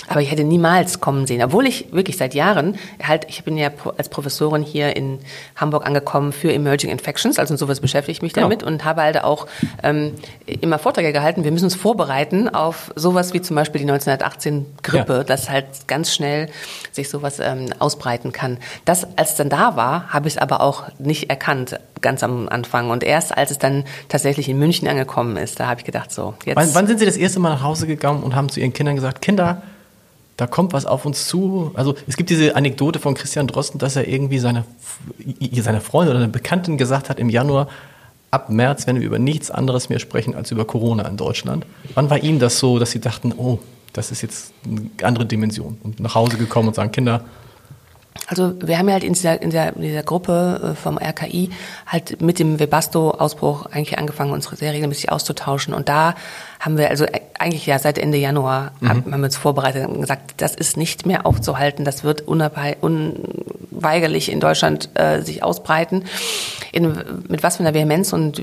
Aber 0.08 0.22
ich 0.22 0.30
hätte 0.30 0.44
niemals 0.44 1.00
kommen 1.00 1.26
sehen, 1.26 1.42
obwohl 1.42 1.66
ich 1.66 1.92
wirklich 1.92 2.16
seit 2.16 2.32
Jahren, 2.32 2.78
halt, 3.02 3.26
ich 3.28 3.44
bin 3.44 3.58
ja 3.58 3.70
als 3.98 4.08
Professorin 4.08 4.62
hier 4.62 4.96
in 4.96 5.18
Hamburg 5.56 5.84
angekommen, 5.84 5.95
angekommen 5.96 6.32
für 6.32 6.52
Emerging 6.52 6.90
Infections, 6.90 7.38
also 7.38 7.56
sowas 7.56 7.80
beschäftige 7.80 8.12
ich 8.12 8.22
mich 8.22 8.32
genau. 8.32 8.46
damit 8.46 8.62
und 8.62 8.84
habe 8.84 9.02
halt 9.02 9.22
auch 9.22 9.46
ähm, 9.82 10.14
immer 10.46 10.78
Vorträge 10.78 11.12
gehalten. 11.12 11.44
Wir 11.44 11.52
müssen 11.52 11.64
uns 11.64 11.74
vorbereiten 11.74 12.48
auf 12.48 12.92
sowas 12.96 13.32
wie 13.32 13.40
zum 13.40 13.56
Beispiel 13.56 13.80
die 13.80 13.90
1918 13.90 14.66
Grippe, 14.82 15.12
ja. 15.14 15.24
dass 15.24 15.50
halt 15.50 15.66
ganz 15.86 16.14
schnell 16.14 16.48
sich 16.92 17.08
sowas 17.08 17.38
ähm, 17.40 17.68
ausbreiten 17.78 18.32
kann. 18.32 18.58
Das, 18.84 19.06
als 19.16 19.30
es 19.30 19.36
dann 19.36 19.48
da 19.48 19.76
war, 19.76 20.12
habe 20.12 20.28
ich 20.28 20.34
es 20.34 20.38
aber 20.38 20.60
auch 20.60 20.84
nicht 20.98 21.30
erkannt, 21.30 21.78
ganz 22.02 22.22
am 22.22 22.48
Anfang. 22.48 22.90
Und 22.90 23.02
erst 23.02 23.36
als 23.36 23.50
es 23.50 23.58
dann 23.58 23.84
tatsächlich 24.08 24.48
in 24.48 24.58
München 24.58 24.86
angekommen 24.88 25.36
ist, 25.36 25.58
da 25.60 25.66
habe 25.66 25.80
ich 25.80 25.86
gedacht, 25.86 26.12
so, 26.12 26.34
jetzt. 26.44 26.56
Wann, 26.56 26.74
wann 26.74 26.86
sind 26.86 26.98
Sie 26.98 27.06
das 27.06 27.16
erste 27.16 27.40
Mal 27.40 27.50
nach 27.50 27.62
Hause 27.62 27.86
gegangen 27.86 28.22
und 28.22 28.34
haben 28.34 28.48
zu 28.48 28.60
Ihren 28.60 28.72
Kindern 28.72 28.96
gesagt, 28.96 29.22
Kinder, 29.22 29.62
da 30.36 30.46
kommt 30.46 30.72
was 30.72 30.84
auf 30.86 31.06
uns 31.06 31.26
zu. 31.28 31.70
Also 31.74 31.94
es 32.06 32.16
gibt 32.16 32.30
diese 32.30 32.56
Anekdote 32.56 32.98
von 32.98 33.14
Christian 33.14 33.46
Drosten, 33.46 33.78
dass 33.78 33.96
er 33.96 34.06
irgendwie 34.06 34.38
seiner, 34.38 34.64
seiner 35.52 35.80
Freundin 35.80 36.14
oder 36.14 36.24
einer 36.24 36.32
Bekannten 36.32 36.76
gesagt 36.76 37.08
hat 37.08 37.18
im 37.18 37.30
Januar, 37.30 37.68
ab 38.30 38.50
März 38.50 38.86
werden 38.86 39.00
wir 39.00 39.06
über 39.06 39.18
nichts 39.18 39.50
anderes 39.50 39.88
mehr 39.88 39.98
sprechen 39.98 40.34
als 40.34 40.50
über 40.50 40.64
Corona 40.66 41.08
in 41.08 41.16
Deutschland. 41.16 41.64
Wann 41.94 42.10
war 42.10 42.22
Ihnen 42.22 42.38
das 42.38 42.58
so, 42.58 42.78
dass 42.78 42.90
Sie 42.90 43.00
dachten, 43.00 43.32
oh, 43.36 43.60
das 43.94 44.10
ist 44.10 44.20
jetzt 44.20 44.52
eine 44.66 44.90
andere 45.02 45.24
Dimension 45.24 45.78
und 45.82 46.00
nach 46.00 46.14
Hause 46.14 46.36
gekommen 46.36 46.68
und 46.68 46.74
sagen, 46.74 46.92
Kinder, 46.92 47.24
also 48.26 48.54
wir 48.60 48.78
haben 48.78 48.88
ja 48.88 48.94
halt 48.94 49.04
in 49.04 49.12
dieser, 49.12 49.40
in 49.40 49.50
dieser, 49.50 49.76
in 49.76 49.82
dieser 49.82 50.02
Gruppe 50.02 50.72
äh, 50.72 50.74
vom 50.74 50.98
RKI 50.98 51.50
halt 51.86 52.20
mit 52.20 52.38
dem 52.38 52.58
Webasto-Ausbruch 52.58 53.66
eigentlich 53.66 53.98
angefangen, 53.98 54.32
unsere 54.32 54.56
sehr 54.56 54.72
regelmäßig 54.72 55.12
auszutauschen. 55.12 55.74
Und 55.74 55.88
da 55.88 56.14
haben 56.60 56.78
wir 56.78 56.90
also 56.90 57.04
e, 57.04 57.20
eigentlich 57.38 57.66
ja 57.66 57.78
seit 57.78 57.98
Ende 57.98 58.18
Januar 58.18 58.72
mhm. 58.80 58.88
haben 58.88 59.10
wir 59.10 59.24
uns 59.24 59.36
vorbereitet 59.36 59.88
und 59.88 60.00
gesagt, 60.00 60.34
das 60.38 60.54
ist 60.54 60.76
nicht 60.76 61.06
mehr 61.06 61.26
aufzuhalten, 61.26 61.84
das 61.84 62.04
wird 62.04 62.22
unweigerlich 62.22 64.32
in 64.32 64.40
Deutschland 64.40 64.90
äh, 64.94 65.22
sich 65.22 65.42
ausbreiten. 65.42 66.04
In, 66.72 66.98
mit 67.28 67.42
was 67.42 67.56
für 67.56 67.62
einer 67.62 67.74
Vehemenz 67.74 68.12
und 68.12 68.42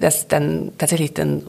das 0.00 0.28
dann 0.28 0.72
tatsächlich 0.78 1.14
dann 1.14 1.42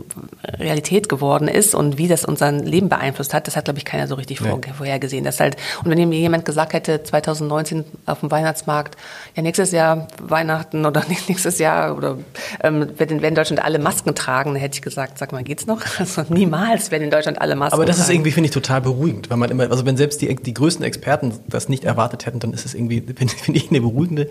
Realität 0.43 1.09
geworden 1.09 1.47
ist 1.47 1.75
und 1.75 1.97
wie 1.97 2.07
das 2.07 2.25
unser 2.25 2.51
Leben 2.51 2.89
beeinflusst 2.89 3.33
hat, 3.33 3.47
das 3.47 3.55
hat, 3.55 3.65
glaube 3.65 3.79
ich, 3.79 3.85
keiner 3.85 4.07
so 4.07 4.15
richtig 4.15 4.41
nee. 4.41 4.49
vorhergesehen. 4.75 5.23
Das 5.23 5.39
halt, 5.39 5.57
und 5.83 5.91
wenn 5.91 6.09
mir 6.09 6.19
jemand 6.19 6.45
gesagt 6.45 6.73
hätte, 6.73 7.03
2019 7.03 7.85
auf 8.05 8.21
dem 8.21 8.31
Weihnachtsmarkt, 8.31 8.97
ja, 9.35 9.43
nächstes 9.43 9.71
Jahr 9.71 10.07
Weihnachten 10.21 10.85
oder 10.85 11.03
nächstes 11.27 11.59
Jahr 11.59 11.95
oder 11.95 12.17
ähm, 12.63 12.81
werden, 12.97 13.21
werden 13.21 13.29
in 13.29 13.35
Deutschland 13.35 13.63
alle 13.63 13.79
Masken 13.79 14.15
tragen, 14.15 14.53
dann 14.53 14.61
hätte 14.61 14.75
ich 14.75 14.81
gesagt, 14.81 15.17
sag 15.17 15.31
mal, 15.31 15.43
geht's 15.43 15.65
noch? 15.65 15.81
Also 15.99 16.23
niemals 16.29 16.91
werden 16.91 17.03
in 17.03 17.11
Deutschland 17.11 17.41
alle 17.41 17.55
Masken 17.55 17.73
Aber 17.73 17.85
das 17.85 17.97
tragen. 17.97 18.09
ist 18.09 18.15
irgendwie, 18.15 18.31
finde 18.31 18.47
ich, 18.47 18.53
total 18.53 18.81
beruhigend, 18.81 19.29
weil 19.29 19.37
man 19.37 19.51
immer, 19.51 19.69
also 19.69 19.85
wenn 19.85 19.97
selbst 19.97 20.21
die, 20.21 20.33
die 20.33 20.53
größten 20.53 20.83
Experten 20.85 21.33
das 21.47 21.67
nicht 21.67 21.83
erwartet 21.83 22.25
hätten, 22.25 22.39
dann 22.39 22.53
ist 22.53 22.65
es 22.65 22.73
irgendwie, 22.73 23.01
finde 23.15 23.33
ich, 23.53 23.69
eine 23.69 23.81
beruhigende, 23.81 24.29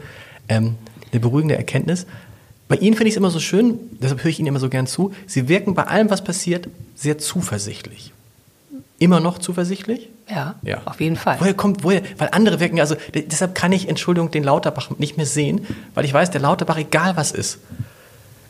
ähm, 0.48 0.76
eine 1.12 1.20
beruhigende 1.20 1.56
Erkenntnis. 1.56 2.06
Bei 2.68 2.76
Ihnen 2.76 2.94
finde 2.94 3.08
ich 3.08 3.14
es 3.14 3.16
immer 3.16 3.30
so 3.30 3.40
schön, 3.40 3.78
deshalb 4.00 4.22
höre 4.22 4.30
ich 4.30 4.38
Ihnen 4.38 4.48
immer 4.48 4.60
so 4.60 4.68
gern 4.68 4.86
zu, 4.86 5.12
Sie 5.26 5.48
wirken 5.48 5.74
bei 5.74 5.84
allem, 5.84 6.10
was 6.10 6.22
passiert, 6.22 6.68
sehr 6.94 7.18
zuversichtlich. 7.18 8.12
Immer 8.98 9.20
noch 9.20 9.38
zuversichtlich? 9.38 10.08
Ja, 10.28 10.56
ja, 10.62 10.82
auf 10.84 11.00
jeden 11.00 11.16
Fall. 11.16 11.36
Woher 11.38 11.54
kommt, 11.54 11.84
woher, 11.84 12.02
weil 12.18 12.28
andere 12.32 12.60
wirken, 12.60 12.78
also 12.80 12.96
deshalb 13.14 13.54
kann 13.54 13.72
ich, 13.72 13.88
Entschuldigung, 13.88 14.30
den 14.30 14.44
Lauterbach 14.44 14.90
nicht 14.98 15.16
mehr 15.16 15.24
sehen, 15.24 15.66
weil 15.94 16.04
ich 16.04 16.12
weiß, 16.12 16.30
der 16.30 16.42
Lauterbach, 16.42 16.76
egal 16.76 17.16
was 17.16 17.32
ist, 17.32 17.58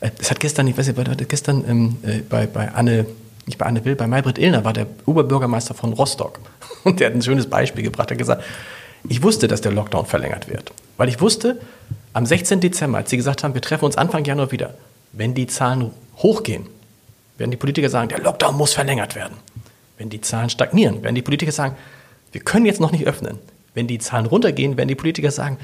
äh, 0.01 0.09
hat 0.29 0.39
gestern, 0.39 0.67
ich 0.67 0.77
weiß 0.77 0.87
nicht, 0.87 1.29
gestern 1.29 1.63
ähm, 1.67 1.95
äh, 2.01 2.19
bei, 2.19 2.47
bei 2.47 2.73
Anne, 2.73 3.05
nicht 3.45 3.57
bei 3.57 3.65
Anne 3.65 3.85
Will, 3.85 3.95
bei 3.95 4.07
Maybrit 4.07 4.37
Illner 4.37 4.65
war 4.65 4.73
der 4.73 4.87
Oberbürgermeister 5.05 5.73
von 5.73 5.93
Rostock. 5.93 6.39
Und 6.83 6.99
der 6.99 7.07
hat 7.07 7.15
ein 7.15 7.21
schönes 7.21 7.47
Beispiel 7.47 7.83
gebracht. 7.83 8.09
Er 8.09 8.15
hat 8.15 8.19
gesagt, 8.19 8.43
ich 9.07 9.23
wusste, 9.23 9.47
dass 9.47 9.61
der 9.61 9.71
Lockdown 9.71 10.05
verlängert 10.05 10.49
wird. 10.49 10.71
Weil 10.97 11.07
ich 11.07 11.21
wusste, 11.21 11.59
am 12.13 12.25
16. 12.25 12.59
Dezember, 12.59 12.97
als 12.97 13.09
sie 13.09 13.17
gesagt 13.17 13.43
haben, 13.43 13.53
wir 13.53 13.61
treffen 13.61 13.85
uns 13.85 13.97
Anfang 13.97 14.25
Januar 14.25 14.51
wieder, 14.51 14.73
wenn 15.13 15.33
die 15.33 15.47
Zahlen 15.47 15.91
hochgehen, 16.17 16.67
werden 17.37 17.51
die 17.51 17.57
Politiker 17.57 17.89
sagen, 17.89 18.09
der 18.09 18.19
Lockdown 18.19 18.55
muss 18.57 18.73
verlängert 18.73 19.15
werden. 19.15 19.35
Wenn 19.97 20.09
die 20.09 20.21
Zahlen 20.21 20.49
stagnieren, 20.49 21.03
werden 21.03 21.15
die 21.15 21.21
Politiker 21.21 21.51
sagen, 21.51 21.75
wir 22.31 22.41
können 22.41 22.65
jetzt 22.65 22.79
noch 22.79 22.91
nicht 22.91 23.07
öffnen. 23.07 23.39
Wenn 23.73 23.87
die 23.87 23.99
Zahlen 23.99 24.25
runtergehen, 24.25 24.77
werden 24.77 24.87
die 24.87 24.95
Politiker 24.95 25.31
sagen, 25.31 25.57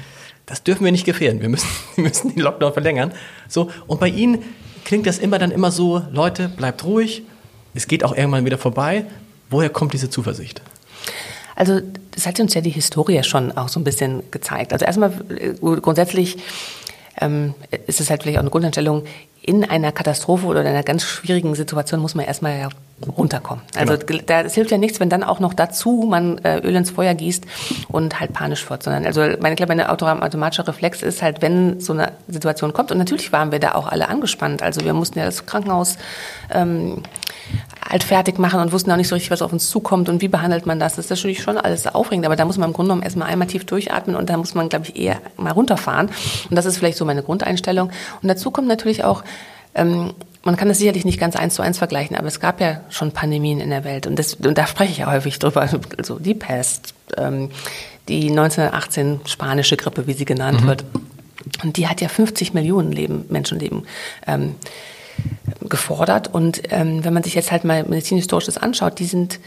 das 0.46 0.62
dürfen 0.62 0.84
wir 0.84 0.92
nicht 0.92 1.04
gefährden. 1.04 1.40
Wir 1.40 1.48
müssen, 1.48 1.68
wir 1.96 2.04
müssen 2.04 2.34
den 2.34 2.40
Lockdown 2.40 2.72
verlängern. 2.72 3.12
So, 3.48 3.70
und 3.86 4.00
bei 4.00 4.08
Ihnen 4.08 4.42
klingt 4.84 5.06
das 5.06 5.18
immer 5.18 5.38
dann 5.38 5.50
immer 5.50 5.70
so, 5.70 6.02
Leute, 6.12 6.48
bleibt 6.48 6.84
ruhig. 6.84 7.22
Es 7.74 7.88
geht 7.88 8.04
auch 8.04 8.16
irgendwann 8.16 8.44
wieder 8.44 8.58
vorbei. 8.58 9.04
Woher 9.50 9.68
kommt 9.68 9.92
diese 9.92 10.10
Zuversicht? 10.10 10.62
Also 11.56 11.80
das 12.12 12.26
hat 12.26 12.38
uns 12.38 12.54
ja 12.54 12.60
die 12.60 12.70
Historie 12.70 13.22
schon 13.24 13.56
auch 13.56 13.68
so 13.68 13.80
ein 13.80 13.84
bisschen 13.84 14.22
gezeigt. 14.30 14.72
Also 14.72 14.84
erstmal 14.84 15.12
äh, 15.36 15.54
grundsätzlich 15.80 16.36
ähm, 17.20 17.54
ist 17.86 18.00
es 18.00 18.10
halt 18.10 18.22
vielleicht 18.22 18.38
auch 18.38 18.42
eine 18.42 18.50
Grundeinstellung, 18.50 19.04
in 19.46 19.64
einer 19.64 19.92
Katastrophe 19.92 20.46
oder 20.46 20.60
in 20.62 20.66
einer 20.66 20.82
ganz 20.82 21.04
schwierigen 21.04 21.54
Situation 21.54 22.00
muss 22.00 22.16
man 22.16 22.24
erstmal 22.24 22.58
ja 22.58 22.68
runterkommen. 23.16 23.62
Also 23.76 23.96
genau. 24.04 24.22
da, 24.26 24.40
es 24.40 24.54
hilft 24.54 24.72
ja 24.72 24.78
nichts, 24.78 24.98
wenn 24.98 25.08
dann 25.08 25.22
auch 25.22 25.38
noch 25.38 25.54
dazu 25.54 26.04
man 26.08 26.38
äh, 26.38 26.58
Öl 26.58 26.74
ins 26.74 26.90
Feuer 26.90 27.14
gießt 27.14 27.44
und 27.88 28.18
halt 28.18 28.32
panisch 28.32 28.68
wird, 28.68 28.82
sondern 28.82 29.06
also 29.06 29.20
meine, 29.20 29.50
ich 29.50 29.56
glaube, 29.56 29.68
meine 29.68 29.90
automatische 29.90 30.66
Reflex 30.66 31.02
ist 31.02 31.22
halt, 31.22 31.42
wenn 31.42 31.80
so 31.80 31.92
eine 31.92 32.12
Situation 32.26 32.72
kommt 32.72 32.90
und 32.90 32.98
natürlich 32.98 33.32
waren 33.32 33.52
wir 33.52 33.60
da 33.60 33.76
auch 33.76 33.86
alle 33.86 34.08
angespannt. 34.08 34.62
Also 34.62 34.84
wir 34.84 34.94
mussten 34.94 35.20
ja 35.20 35.26
das 35.26 35.46
Krankenhaus 35.46 35.96
ähm, 36.52 37.02
halt 37.88 38.04
fertig 38.04 38.38
machen 38.38 38.60
und 38.60 38.72
wussten 38.72 38.90
auch 38.90 38.96
nicht 38.96 39.08
so 39.08 39.14
richtig, 39.14 39.30
was 39.30 39.42
auf 39.42 39.52
uns 39.52 39.70
zukommt 39.70 40.08
und 40.08 40.20
wie 40.22 40.28
behandelt 40.28 40.66
man 40.66 40.78
das. 40.78 40.96
Das 40.96 41.06
ist 41.06 41.10
natürlich 41.10 41.42
schon 41.42 41.58
alles 41.58 41.86
aufregend, 41.86 42.26
aber 42.26 42.36
da 42.36 42.44
muss 42.44 42.58
man 42.58 42.70
im 42.70 42.72
Grunde 42.72 42.88
genommen 42.88 43.02
erstmal 43.02 43.28
einmal 43.28 43.48
tief 43.48 43.64
durchatmen 43.64 44.16
und 44.16 44.30
da 44.30 44.36
muss 44.36 44.54
man, 44.54 44.68
glaube 44.68 44.86
ich, 44.86 44.96
eher 44.96 45.18
mal 45.36 45.52
runterfahren. 45.52 46.08
Und 46.50 46.56
das 46.56 46.66
ist 46.66 46.78
vielleicht 46.78 46.98
so 46.98 47.04
meine 47.04 47.22
Grundeinstellung. 47.22 47.90
Und 48.22 48.28
dazu 48.28 48.50
kommt 48.50 48.68
natürlich 48.68 49.04
auch, 49.04 49.22
ähm, 49.74 50.14
man 50.44 50.56
kann 50.56 50.68
das 50.68 50.78
sicherlich 50.78 51.04
nicht 51.04 51.18
ganz 51.18 51.36
eins 51.36 51.54
zu 51.54 51.62
eins 51.62 51.78
vergleichen, 51.78 52.16
aber 52.16 52.28
es 52.28 52.38
gab 52.40 52.60
ja 52.60 52.80
schon 52.88 53.10
Pandemien 53.10 53.60
in 53.60 53.70
der 53.70 53.84
Welt 53.84 54.06
und, 54.06 54.16
das, 54.16 54.34
und 54.34 54.56
da 54.56 54.66
spreche 54.66 54.92
ich 54.92 54.98
ja 54.98 55.10
häufig 55.10 55.38
drüber. 55.38 55.68
Also 55.98 56.18
die 56.18 56.34
Pest, 56.34 56.94
ähm, 57.16 57.50
die 58.08 58.30
1918 58.30 59.20
spanische 59.26 59.76
Grippe, 59.76 60.06
wie 60.06 60.12
sie 60.12 60.24
genannt 60.24 60.62
mhm. 60.62 60.68
wird. 60.68 60.84
Und 61.62 61.76
die 61.76 61.88
hat 61.88 62.00
ja 62.00 62.08
50 62.08 62.54
Millionen 62.54 62.92
Leben, 62.92 63.24
Menschenleben 63.28 63.86
ähm, 64.26 64.54
gefordert. 65.68 66.32
Und 66.32 66.62
ähm, 66.70 67.04
wenn 67.04 67.14
man 67.14 67.22
sich 67.22 67.34
jetzt 67.34 67.52
halt 67.52 67.64
mal 67.64 67.84
medizinhistorisches 67.84 68.56
anschaut, 68.58 68.98
die 68.98 69.06
sind, 69.06 69.40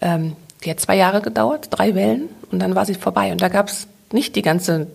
ähm, 0.00 0.36
die 0.64 0.70
hat 0.70 0.80
zwei 0.80 0.96
Jahre 0.96 1.20
gedauert, 1.20 1.68
drei 1.70 1.94
Wellen, 1.94 2.28
und 2.50 2.60
dann 2.60 2.74
war 2.74 2.84
sie 2.84 2.94
vorbei. 2.94 3.32
Und 3.32 3.40
da 3.40 3.48
gab 3.48 3.68
es 3.68 3.86
nicht 4.12 4.34
die 4.36 4.42
ganze 4.42 4.88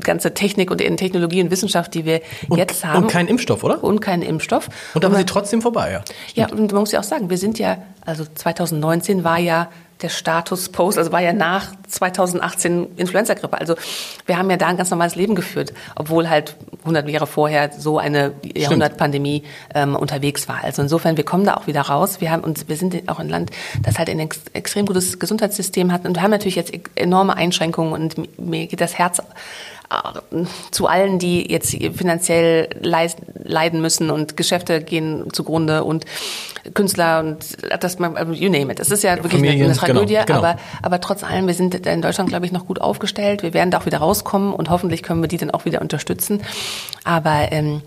ganze 0.00 0.34
Technik 0.34 0.70
und 0.70 0.78
Technologie 0.78 1.42
und 1.42 1.50
Wissenschaft, 1.50 1.94
die 1.94 2.04
wir 2.04 2.20
und, 2.48 2.58
jetzt 2.58 2.84
haben. 2.84 3.04
Und 3.04 3.10
keinen 3.10 3.28
Impfstoff, 3.28 3.62
oder? 3.64 3.82
Und 3.82 4.00
keinen 4.00 4.22
Impfstoff. 4.22 4.68
Und 4.94 5.04
da 5.04 5.10
war 5.10 5.18
sie 5.18 5.24
trotzdem 5.24 5.62
vorbei, 5.62 5.92
ja. 5.92 6.02
Ja, 6.34 6.52
und 6.52 6.72
man 6.72 6.80
muss 6.80 6.92
ja 6.92 7.00
auch 7.00 7.04
sagen, 7.04 7.30
wir 7.30 7.38
sind 7.38 7.58
ja, 7.58 7.78
also 8.04 8.24
2019 8.34 9.24
war 9.24 9.38
ja 9.38 9.68
der 10.02 10.08
Status 10.08 10.68
post, 10.68 10.98
also 10.98 11.12
war 11.12 11.20
ja 11.20 11.32
nach 11.32 11.72
2018 11.88 12.96
Influenza-Grippe. 12.96 13.58
Also 13.58 13.74
wir 14.26 14.38
haben 14.38 14.50
ja 14.50 14.56
da 14.56 14.68
ein 14.68 14.76
ganz 14.76 14.90
normales 14.90 15.14
Leben 15.14 15.34
geführt, 15.34 15.72
obwohl 15.96 16.28
halt 16.28 16.56
100 16.80 17.08
Jahre 17.08 17.26
vorher 17.26 17.70
so 17.76 17.98
eine 17.98 18.32
Jahrhundertpandemie 18.42 19.44
ähm, 19.74 19.94
unterwegs 19.94 20.48
war. 20.48 20.64
Also 20.64 20.82
insofern, 20.82 21.16
wir 21.16 21.24
kommen 21.24 21.44
da 21.44 21.54
auch 21.54 21.66
wieder 21.66 21.82
raus. 21.82 22.20
Wir 22.20 22.30
haben 22.30 22.42
uns, 22.42 22.68
wir 22.68 22.76
sind 22.76 23.08
auch 23.08 23.18
ein 23.18 23.28
Land, 23.28 23.50
das 23.82 23.98
halt 23.98 24.08
ein 24.08 24.18
ex 24.20 24.40
extrem 24.52 24.86
gutes 24.86 25.18
Gesundheitssystem 25.18 25.92
hat 25.92 26.06
und 26.06 26.16
wir 26.16 26.22
haben 26.22 26.30
natürlich 26.30 26.56
jetzt 26.56 26.72
e-, 26.72 26.80
enorme 26.94 27.36
Einschränkungen 27.36 27.92
und 27.92 28.38
mir 28.38 28.66
geht 28.66 28.80
das 28.80 28.98
Herz 28.98 29.20
zu 30.70 30.86
allen, 30.86 31.18
die 31.18 31.50
jetzt 31.50 31.70
finanziell 31.70 32.68
leiden 32.80 33.80
müssen 33.80 34.10
und 34.10 34.36
Geschäfte 34.36 34.82
gehen 34.82 35.32
zugrunde 35.32 35.82
und 35.82 36.04
Künstler 36.74 37.20
und 37.20 37.56
das 37.80 37.98
man, 37.98 38.16
also 38.16 38.32
you 38.32 38.50
name 38.50 38.70
it. 38.72 38.78
Das 38.78 38.90
ist 38.90 39.02
ja 39.02 39.16
wirklich 39.16 39.32
Familien, 39.32 39.64
eine, 39.64 39.70
eine 39.70 39.76
Tragödie, 39.76 40.14
genau, 40.14 40.26
genau. 40.26 40.38
aber, 40.38 40.56
aber 40.82 41.00
trotz 41.00 41.24
allem, 41.24 41.46
wir 41.46 41.54
sind 41.54 41.74
in 41.74 42.02
Deutschland, 42.02 42.28
glaube 42.28 42.46
ich, 42.46 42.52
noch 42.52 42.66
gut 42.66 42.80
aufgestellt. 42.80 43.42
Wir 43.42 43.54
werden 43.54 43.70
da 43.70 43.78
auch 43.78 43.86
wieder 43.86 43.98
rauskommen 43.98 44.52
und 44.52 44.70
hoffentlich 44.70 45.02
können 45.02 45.22
wir 45.22 45.28
die 45.28 45.38
dann 45.38 45.50
auch 45.50 45.64
wieder 45.64 45.80
unterstützen. 45.80 46.42
Aber 47.04 47.50
ähm, 47.50 47.82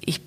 ich 0.00 0.20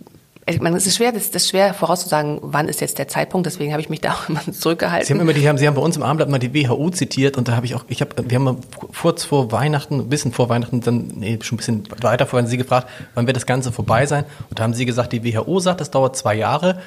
meine, 0.61 0.77
es 0.77 0.85
ist 0.85 0.97
schwer, 0.97 1.11
das, 1.11 1.29
ist 1.29 1.49
schwer 1.49 1.73
vorauszusagen, 1.73 2.37
wann 2.41 2.67
ist 2.67 2.79
jetzt 2.79 2.99
der 2.99 3.07
Zeitpunkt. 3.07 3.47
Deswegen 3.47 3.71
habe 3.71 3.81
ich 3.81 3.89
mich 3.89 4.01
da 4.01 4.13
auch 4.13 4.29
immer 4.29 4.41
zurückgehalten. 4.51 5.07
Sie 5.07 5.13
haben 5.13 5.19
immer 5.19 5.33
die, 5.33 5.47
haben, 5.47 5.57
Sie 5.57 5.65
haben 5.67 5.73
bei 5.73 5.81
uns 5.81 5.97
im 5.97 6.03
Abendblatt 6.03 6.29
mal 6.29 6.37
die 6.37 6.53
WHO 6.53 6.91
zitiert 6.91 7.37
und 7.37 7.47
da 7.47 7.55
habe 7.55 7.65
ich 7.65 7.73
auch, 7.73 7.83
ich 7.87 8.01
habe, 8.01 8.11
wir 8.29 8.37
haben 8.37 8.59
kurz 9.01 9.23
vor 9.23 9.51
Weihnachten, 9.51 9.99
ein 10.01 10.09
bisschen 10.09 10.31
vor 10.31 10.49
Weihnachten, 10.49 10.81
dann 10.81 11.07
nee, 11.15 11.39
schon 11.41 11.55
ein 11.55 11.57
bisschen 11.57 11.83
weiter 12.01 12.27
vorher, 12.27 12.47
Sie 12.47 12.57
gefragt, 12.57 12.87
wann 13.15 13.25
wird 13.25 13.37
das 13.37 13.47
Ganze 13.47 13.71
vorbei 13.71 14.05
sein? 14.05 14.23
Und 14.49 14.59
da 14.59 14.63
haben 14.63 14.75
Sie 14.75 14.85
gesagt, 14.85 15.13
die 15.13 15.23
WHO 15.23 15.59
sagt, 15.59 15.81
das 15.81 15.89
dauert 15.89 16.15
zwei 16.15 16.35
Jahre. 16.35 16.79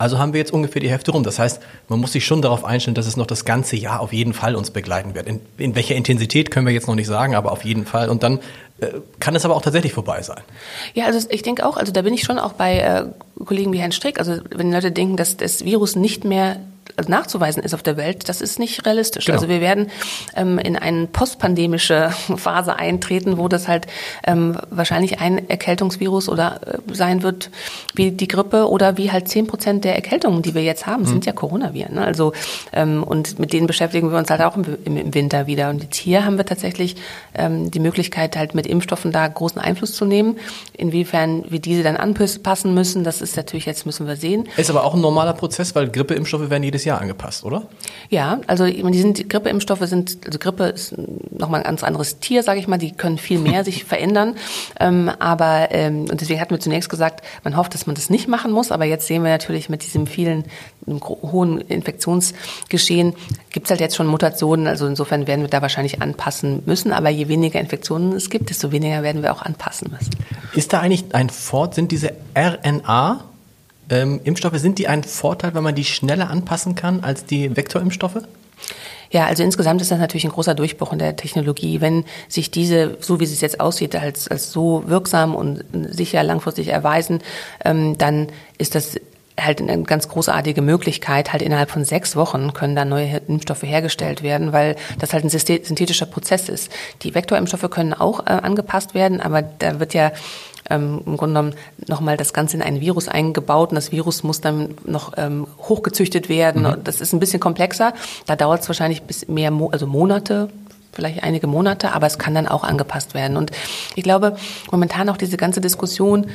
Also 0.00 0.18
haben 0.18 0.32
wir 0.32 0.40
jetzt 0.40 0.50
ungefähr 0.50 0.80
die 0.80 0.88
Hälfte 0.88 1.10
rum. 1.10 1.24
Das 1.24 1.38
heißt, 1.38 1.60
man 1.88 2.00
muss 2.00 2.12
sich 2.12 2.24
schon 2.24 2.40
darauf 2.40 2.64
einstellen, 2.64 2.94
dass 2.94 3.06
es 3.06 3.18
noch 3.18 3.26
das 3.26 3.44
ganze 3.44 3.76
Jahr 3.76 4.00
auf 4.00 4.14
jeden 4.14 4.32
Fall 4.32 4.56
uns 4.56 4.70
begleiten 4.70 5.14
wird. 5.14 5.26
In, 5.26 5.42
in 5.58 5.74
welcher 5.74 5.94
Intensität 5.94 6.50
können 6.50 6.64
wir 6.64 6.72
jetzt 6.72 6.88
noch 6.88 6.94
nicht 6.94 7.06
sagen, 7.06 7.34
aber 7.34 7.52
auf 7.52 7.66
jeden 7.66 7.84
Fall. 7.84 8.08
Und 8.08 8.22
dann 8.22 8.38
äh, 8.78 8.86
kann 9.20 9.36
es 9.36 9.44
aber 9.44 9.54
auch 9.54 9.60
tatsächlich 9.60 9.92
vorbei 9.92 10.22
sein. 10.22 10.40
Ja, 10.94 11.04
also 11.04 11.28
ich 11.28 11.42
denke 11.42 11.66
auch, 11.66 11.76
also 11.76 11.92
da 11.92 12.00
bin 12.00 12.14
ich 12.14 12.22
schon 12.22 12.38
auch 12.38 12.54
bei 12.54 12.78
äh, 12.78 13.44
Kollegen 13.44 13.74
wie 13.74 13.78
Herrn 13.78 13.92
Strick. 13.92 14.18
Also 14.18 14.38
wenn 14.48 14.72
Leute 14.72 14.90
denken, 14.90 15.18
dass 15.18 15.36
das 15.36 15.66
Virus 15.66 15.96
nicht 15.96 16.24
mehr 16.24 16.60
nachzuweisen 17.08 17.62
ist 17.62 17.74
auf 17.74 17.82
der 17.82 17.96
Welt, 17.96 18.28
das 18.28 18.40
ist 18.40 18.58
nicht 18.58 18.86
realistisch. 18.86 19.26
Genau. 19.26 19.36
Also 19.36 19.48
wir 19.48 19.60
werden 19.60 19.90
ähm, 20.36 20.58
in 20.58 20.76
eine 20.76 21.06
postpandemische 21.06 22.10
Phase 22.36 22.76
eintreten, 22.76 23.38
wo 23.38 23.48
das 23.48 23.68
halt 23.68 23.86
ähm, 24.26 24.58
wahrscheinlich 24.70 25.20
ein 25.20 25.48
Erkältungsvirus 25.48 26.28
oder 26.28 26.60
äh, 26.66 26.94
sein 26.94 27.22
wird 27.22 27.50
wie 27.94 28.10
die 28.10 28.28
Grippe 28.28 28.68
oder 28.68 28.96
wie 28.96 29.10
halt 29.10 29.28
zehn 29.28 29.46
Prozent 29.46 29.84
der 29.84 29.94
Erkältungen, 29.94 30.42
die 30.42 30.54
wir 30.54 30.62
jetzt 30.62 30.86
haben, 30.86 31.02
mhm. 31.02 31.06
sind 31.06 31.26
ja 31.26 31.32
Coronaviren. 31.32 31.94
Ne? 31.94 32.04
Also 32.04 32.32
ähm, 32.72 33.02
und 33.02 33.38
mit 33.38 33.52
denen 33.52 33.66
beschäftigen 33.66 34.10
wir 34.10 34.18
uns 34.18 34.30
halt 34.30 34.40
auch 34.42 34.56
im, 34.56 34.64
im, 34.84 35.14
Winter 35.14 35.46
wieder. 35.46 35.70
Und 35.70 35.82
jetzt 35.82 35.96
hier 35.96 36.24
haben 36.24 36.36
wir 36.36 36.46
tatsächlich 36.46 36.96
ähm, 37.34 37.70
die 37.70 37.80
Möglichkeit, 37.80 38.36
halt 38.36 38.54
mit 38.54 38.66
Impfstoffen 38.66 39.12
da 39.12 39.26
großen 39.26 39.60
Einfluss 39.60 39.92
zu 39.92 40.04
nehmen. 40.04 40.38
Inwiefern 40.76 41.44
wir 41.48 41.60
diese 41.60 41.82
dann 41.82 41.96
anpassen 41.96 42.74
müssen, 42.74 43.04
das 43.04 43.20
ist 43.20 43.36
natürlich 43.36 43.66
jetzt 43.66 43.86
müssen 43.86 44.06
wir 44.06 44.16
sehen. 44.16 44.48
Ist 44.56 44.70
aber 44.70 44.84
auch 44.84 44.94
ein 44.94 45.00
normaler 45.00 45.32
Prozess, 45.32 45.74
weil 45.74 45.88
Grippeimpfstoffe 45.88 46.50
werden 46.50 46.62
jedes 46.62 46.79
Jahr 46.84 46.90
Jahr 46.90 47.00
angepasst, 47.00 47.44
oder? 47.44 47.62
Ja, 48.08 48.40
also 48.46 48.66
die 48.66 48.98
sind, 48.98 49.28
Grippeimpfstoffe 49.28 49.86
sind, 49.86 50.18
also 50.26 50.38
Grippe 50.38 50.64
ist 50.64 50.94
nochmal 51.30 51.60
ein 51.60 51.64
ganz 51.64 51.84
anderes 51.84 52.18
Tier, 52.18 52.42
sage 52.42 52.60
ich 52.60 52.66
mal, 52.66 52.78
die 52.78 52.92
können 52.92 53.18
viel 53.18 53.38
mehr 53.38 53.64
sich 53.70 53.84
verändern. 53.84 54.36
Ähm, 54.78 55.10
aber, 55.18 55.68
ähm, 55.70 56.06
und 56.10 56.20
deswegen 56.20 56.40
hatten 56.40 56.50
wir 56.50 56.60
zunächst 56.60 56.90
gesagt, 56.90 57.24
man 57.44 57.56
hofft, 57.56 57.74
dass 57.74 57.86
man 57.86 57.94
das 57.94 58.10
nicht 58.10 58.28
machen 58.28 58.52
muss, 58.52 58.72
aber 58.72 58.84
jetzt 58.84 59.06
sehen 59.06 59.22
wir 59.22 59.30
natürlich 59.30 59.68
mit 59.68 59.82
diesem 59.84 60.06
vielen, 60.06 60.44
hohen 60.86 61.60
Infektionsgeschehen, 61.60 63.14
gibt 63.50 63.66
es 63.66 63.70
halt 63.70 63.80
jetzt 63.80 63.96
schon 63.96 64.06
Mutationen, 64.06 64.66
also 64.66 64.86
insofern 64.86 65.26
werden 65.26 65.42
wir 65.42 65.48
da 65.48 65.62
wahrscheinlich 65.62 66.02
anpassen 66.02 66.62
müssen, 66.66 66.92
aber 66.92 67.10
je 67.10 67.28
weniger 67.28 67.60
Infektionen 67.60 68.12
es 68.12 68.30
gibt, 68.30 68.50
desto 68.50 68.72
weniger 68.72 69.02
werden 69.02 69.22
wir 69.22 69.32
auch 69.32 69.42
anpassen 69.42 69.90
müssen. 69.92 70.10
Ist 70.54 70.72
da 70.72 70.80
eigentlich 70.80 71.14
ein 71.14 71.30
Fort, 71.30 71.74
sind 71.74 71.92
diese 71.92 72.12
RNA 72.36 73.24
ähm, 73.90 74.20
Impfstoffe, 74.24 74.58
sind 74.58 74.78
die 74.78 74.88
ein 74.88 75.04
Vorteil, 75.04 75.54
weil 75.54 75.62
man 75.62 75.74
die 75.74 75.84
schneller 75.84 76.30
anpassen 76.30 76.74
kann 76.74 77.00
als 77.00 77.26
die 77.26 77.54
Vektorimpfstoffe? 77.56 78.22
Ja, 79.10 79.26
also 79.26 79.42
insgesamt 79.42 79.82
ist 79.82 79.90
das 79.90 79.98
natürlich 79.98 80.24
ein 80.24 80.30
großer 80.30 80.54
Durchbruch 80.54 80.92
in 80.92 81.00
der 81.00 81.16
Technologie. 81.16 81.80
Wenn 81.80 82.04
sich 82.28 82.52
diese, 82.52 82.96
so 83.00 83.18
wie 83.18 83.24
es 83.24 83.40
jetzt 83.40 83.58
aussieht, 83.58 83.96
als, 83.96 84.28
als 84.28 84.52
so 84.52 84.84
wirksam 84.86 85.34
und 85.34 85.64
sicher 85.90 86.22
langfristig 86.22 86.68
erweisen, 86.68 87.20
ähm, 87.64 87.98
dann 87.98 88.28
ist 88.58 88.76
das 88.76 88.94
halt 89.44 89.60
eine 89.60 89.82
ganz 89.82 90.08
großartige 90.08 90.62
Möglichkeit. 90.62 91.32
Halt 91.32 91.42
innerhalb 91.42 91.70
von 91.70 91.84
sechs 91.84 92.14
Wochen 92.14 92.52
können 92.52 92.76
da 92.76 92.84
neue 92.84 93.20
Impfstoffe 93.26 93.62
hergestellt 93.62 94.22
werden, 94.22 94.52
weil 94.52 94.76
das 94.98 95.12
halt 95.12 95.24
ein 95.24 95.30
synthetischer 95.30 96.06
Prozess 96.06 96.48
ist. 96.48 96.70
Die 97.02 97.14
Vektorimpfstoffe 97.14 97.70
können 97.70 97.94
auch 97.94 98.20
äh, 98.20 98.30
angepasst 98.30 98.94
werden, 98.94 99.20
aber 99.20 99.42
da 99.42 99.80
wird 99.80 99.94
ja 99.94 100.12
ähm, 100.68 101.00
im 101.06 101.16
Grunde 101.16 101.34
genommen 101.34 101.54
nochmal 101.86 102.16
das 102.16 102.32
Ganze 102.32 102.56
in 102.56 102.62
ein 102.62 102.80
Virus 102.80 103.08
eingebaut 103.08 103.70
und 103.70 103.76
das 103.76 103.92
Virus 103.92 104.22
muss 104.22 104.40
dann 104.40 104.74
noch 104.84 105.12
ähm, 105.16 105.46
hochgezüchtet 105.58 106.28
werden. 106.28 106.62
Mhm. 106.62 106.84
Das 106.84 107.00
ist 107.00 107.12
ein 107.12 107.20
bisschen 107.20 107.40
komplexer. 107.40 107.94
Da 108.26 108.36
dauert 108.36 108.62
es 108.62 108.68
wahrscheinlich 108.68 109.02
bis 109.02 109.28
mehr, 109.28 109.50
Mo 109.50 109.70
also 109.70 109.86
Monate, 109.86 110.48
vielleicht 110.92 111.22
einige 111.22 111.46
Monate, 111.46 111.92
aber 111.92 112.06
es 112.06 112.18
kann 112.18 112.34
dann 112.34 112.48
auch 112.48 112.64
angepasst 112.64 113.14
werden. 113.14 113.36
Und 113.36 113.52
ich 113.94 114.02
glaube, 114.02 114.36
momentan 114.70 115.08
auch 115.08 115.16
diese 115.16 115.36
ganze 115.36 115.60
Diskussion, 115.60 116.26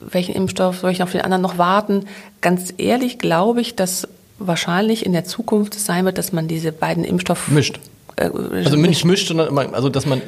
welchen 0.00 0.34
Impfstoff 0.34 0.80
soll 0.80 0.90
ich 0.90 1.02
auf 1.02 1.12
den 1.12 1.22
anderen 1.22 1.42
noch 1.42 1.58
warten? 1.58 2.06
Ganz 2.40 2.74
ehrlich 2.76 3.18
glaube 3.18 3.60
ich, 3.60 3.74
dass 3.74 4.08
wahrscheinlich 4.38 5.06
in 5.06 5.12
der 5.12 5.24
Zukunft 5.24 5.74
sein 5.74 6.04
wird, 6.04 6.18
dass 6.18 6.32
man 6.32 6.48
diese 6.48 6.72
beiden 6.72 7.04
Impfstoffe 7.04 7.48
mischt. 7.48 7.80
Äh, 8.16 8.30
also 8.54 8.76
nicht 8.76 9.04
mischt, 9.04 9.28
sondern 9.28 9.56
also 9.74 9.88
dass 9.88 10.06
man 10.06 10.22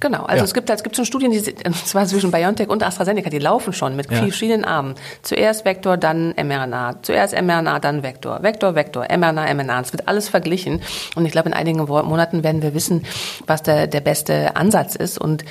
genau. 0.00 0.24
Also 0.24 0.38
ja. 0.38 0.44
es 0.44 0.54
gibt 0.54 0.70
es 0.70 0.82
gibt 0.82 0.96
schon 0.96 1.04
Studien, 1.04 1.30
die 1.30 1.54
und 1.64 1.74
zwar 1.86 2.06
zwischen 2.06 2.30
BioNTech 2.30 2.68
und 2.68 2.82
AstraZeneca, 2.82 3.30
die 3.30 3.38
laufen 3.38 3.72
schon 3.72 3.96
mit 3.96 4.10
ja. 4.10 4.18
verschiedenen 4.18 4.64
Armen. 4.64 4.94
Zuerst 5.22 5.64
Vektor, 5.64 5.96
dann 5.96 6.34
mRNA. 6.36 7.02
Zuerst 7.02 7.34
mRNA, 7.40 7.78
dann 7.78 8.02
Vektor. 8.02 8.42
Vektor, 8.42 8.74
Vektor, 8.74 9.06
mRNA, 9.08 9.54
mRNA. 9.54 9.80
Es 9.80 9.92
wird 9.92 10.08
alles 10.08 10.28
verglichen 10.28 10.82
und 11.14 11.26
ich 11.26 11.32
glaube 11.32 11.48
in 11.48 11.54
einigen 11.54 11.78
Monaten 11.78 12.42
werden 12.42 12.62
wir 12.62 12.74
wissen, 12.74 13.04
was 13.46 13.62
der 13.62 13.86
der 13.86 14.00
beste 14.00 14.56
Ansatz 14.56 14.96
ist 14.96 15.18
und 15.18 15.44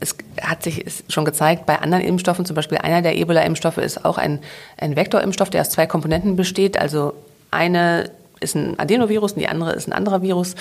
es 0.00 0.14
hat 0.42 0.62
sich 0.62 0.84
schon 1.08 1.24
gezeigt, 1.24 1.64
bei 1.64 1.78
anderen 1.78 2.04
Impfstoffen, 2.04 2.44
zum 2.44 2.54
Beispiel 2.54 2.76
einer 2.78 3.00
der 3.00 3.16
Ebola-Impfstoffe 3.16 3.78
ist 3.78 4.04
auch 4.04 4.18
ein, 4.18 4.40
ein 4.76 4.94
Vektorimpfstoff, 4.94 5.48
der 5.48 5.62
aus 5.62 5.70
zwei 5.70 5.86
Komponenten 5.86 6.36
besteht. 6.36 6.78
Also 6.78 7.14
eine 7.50 8.10
ist 8.40 8.54
ein 8.54 8.78
Adenovirus 8.78 9.32
und 9.32 9.40
die 9.40 9.48
andere 9.48 9.72
ist 9.72 9.88
ein 9.88 9.92
anderer 9.92 10.22
Virus. 10.22 10.54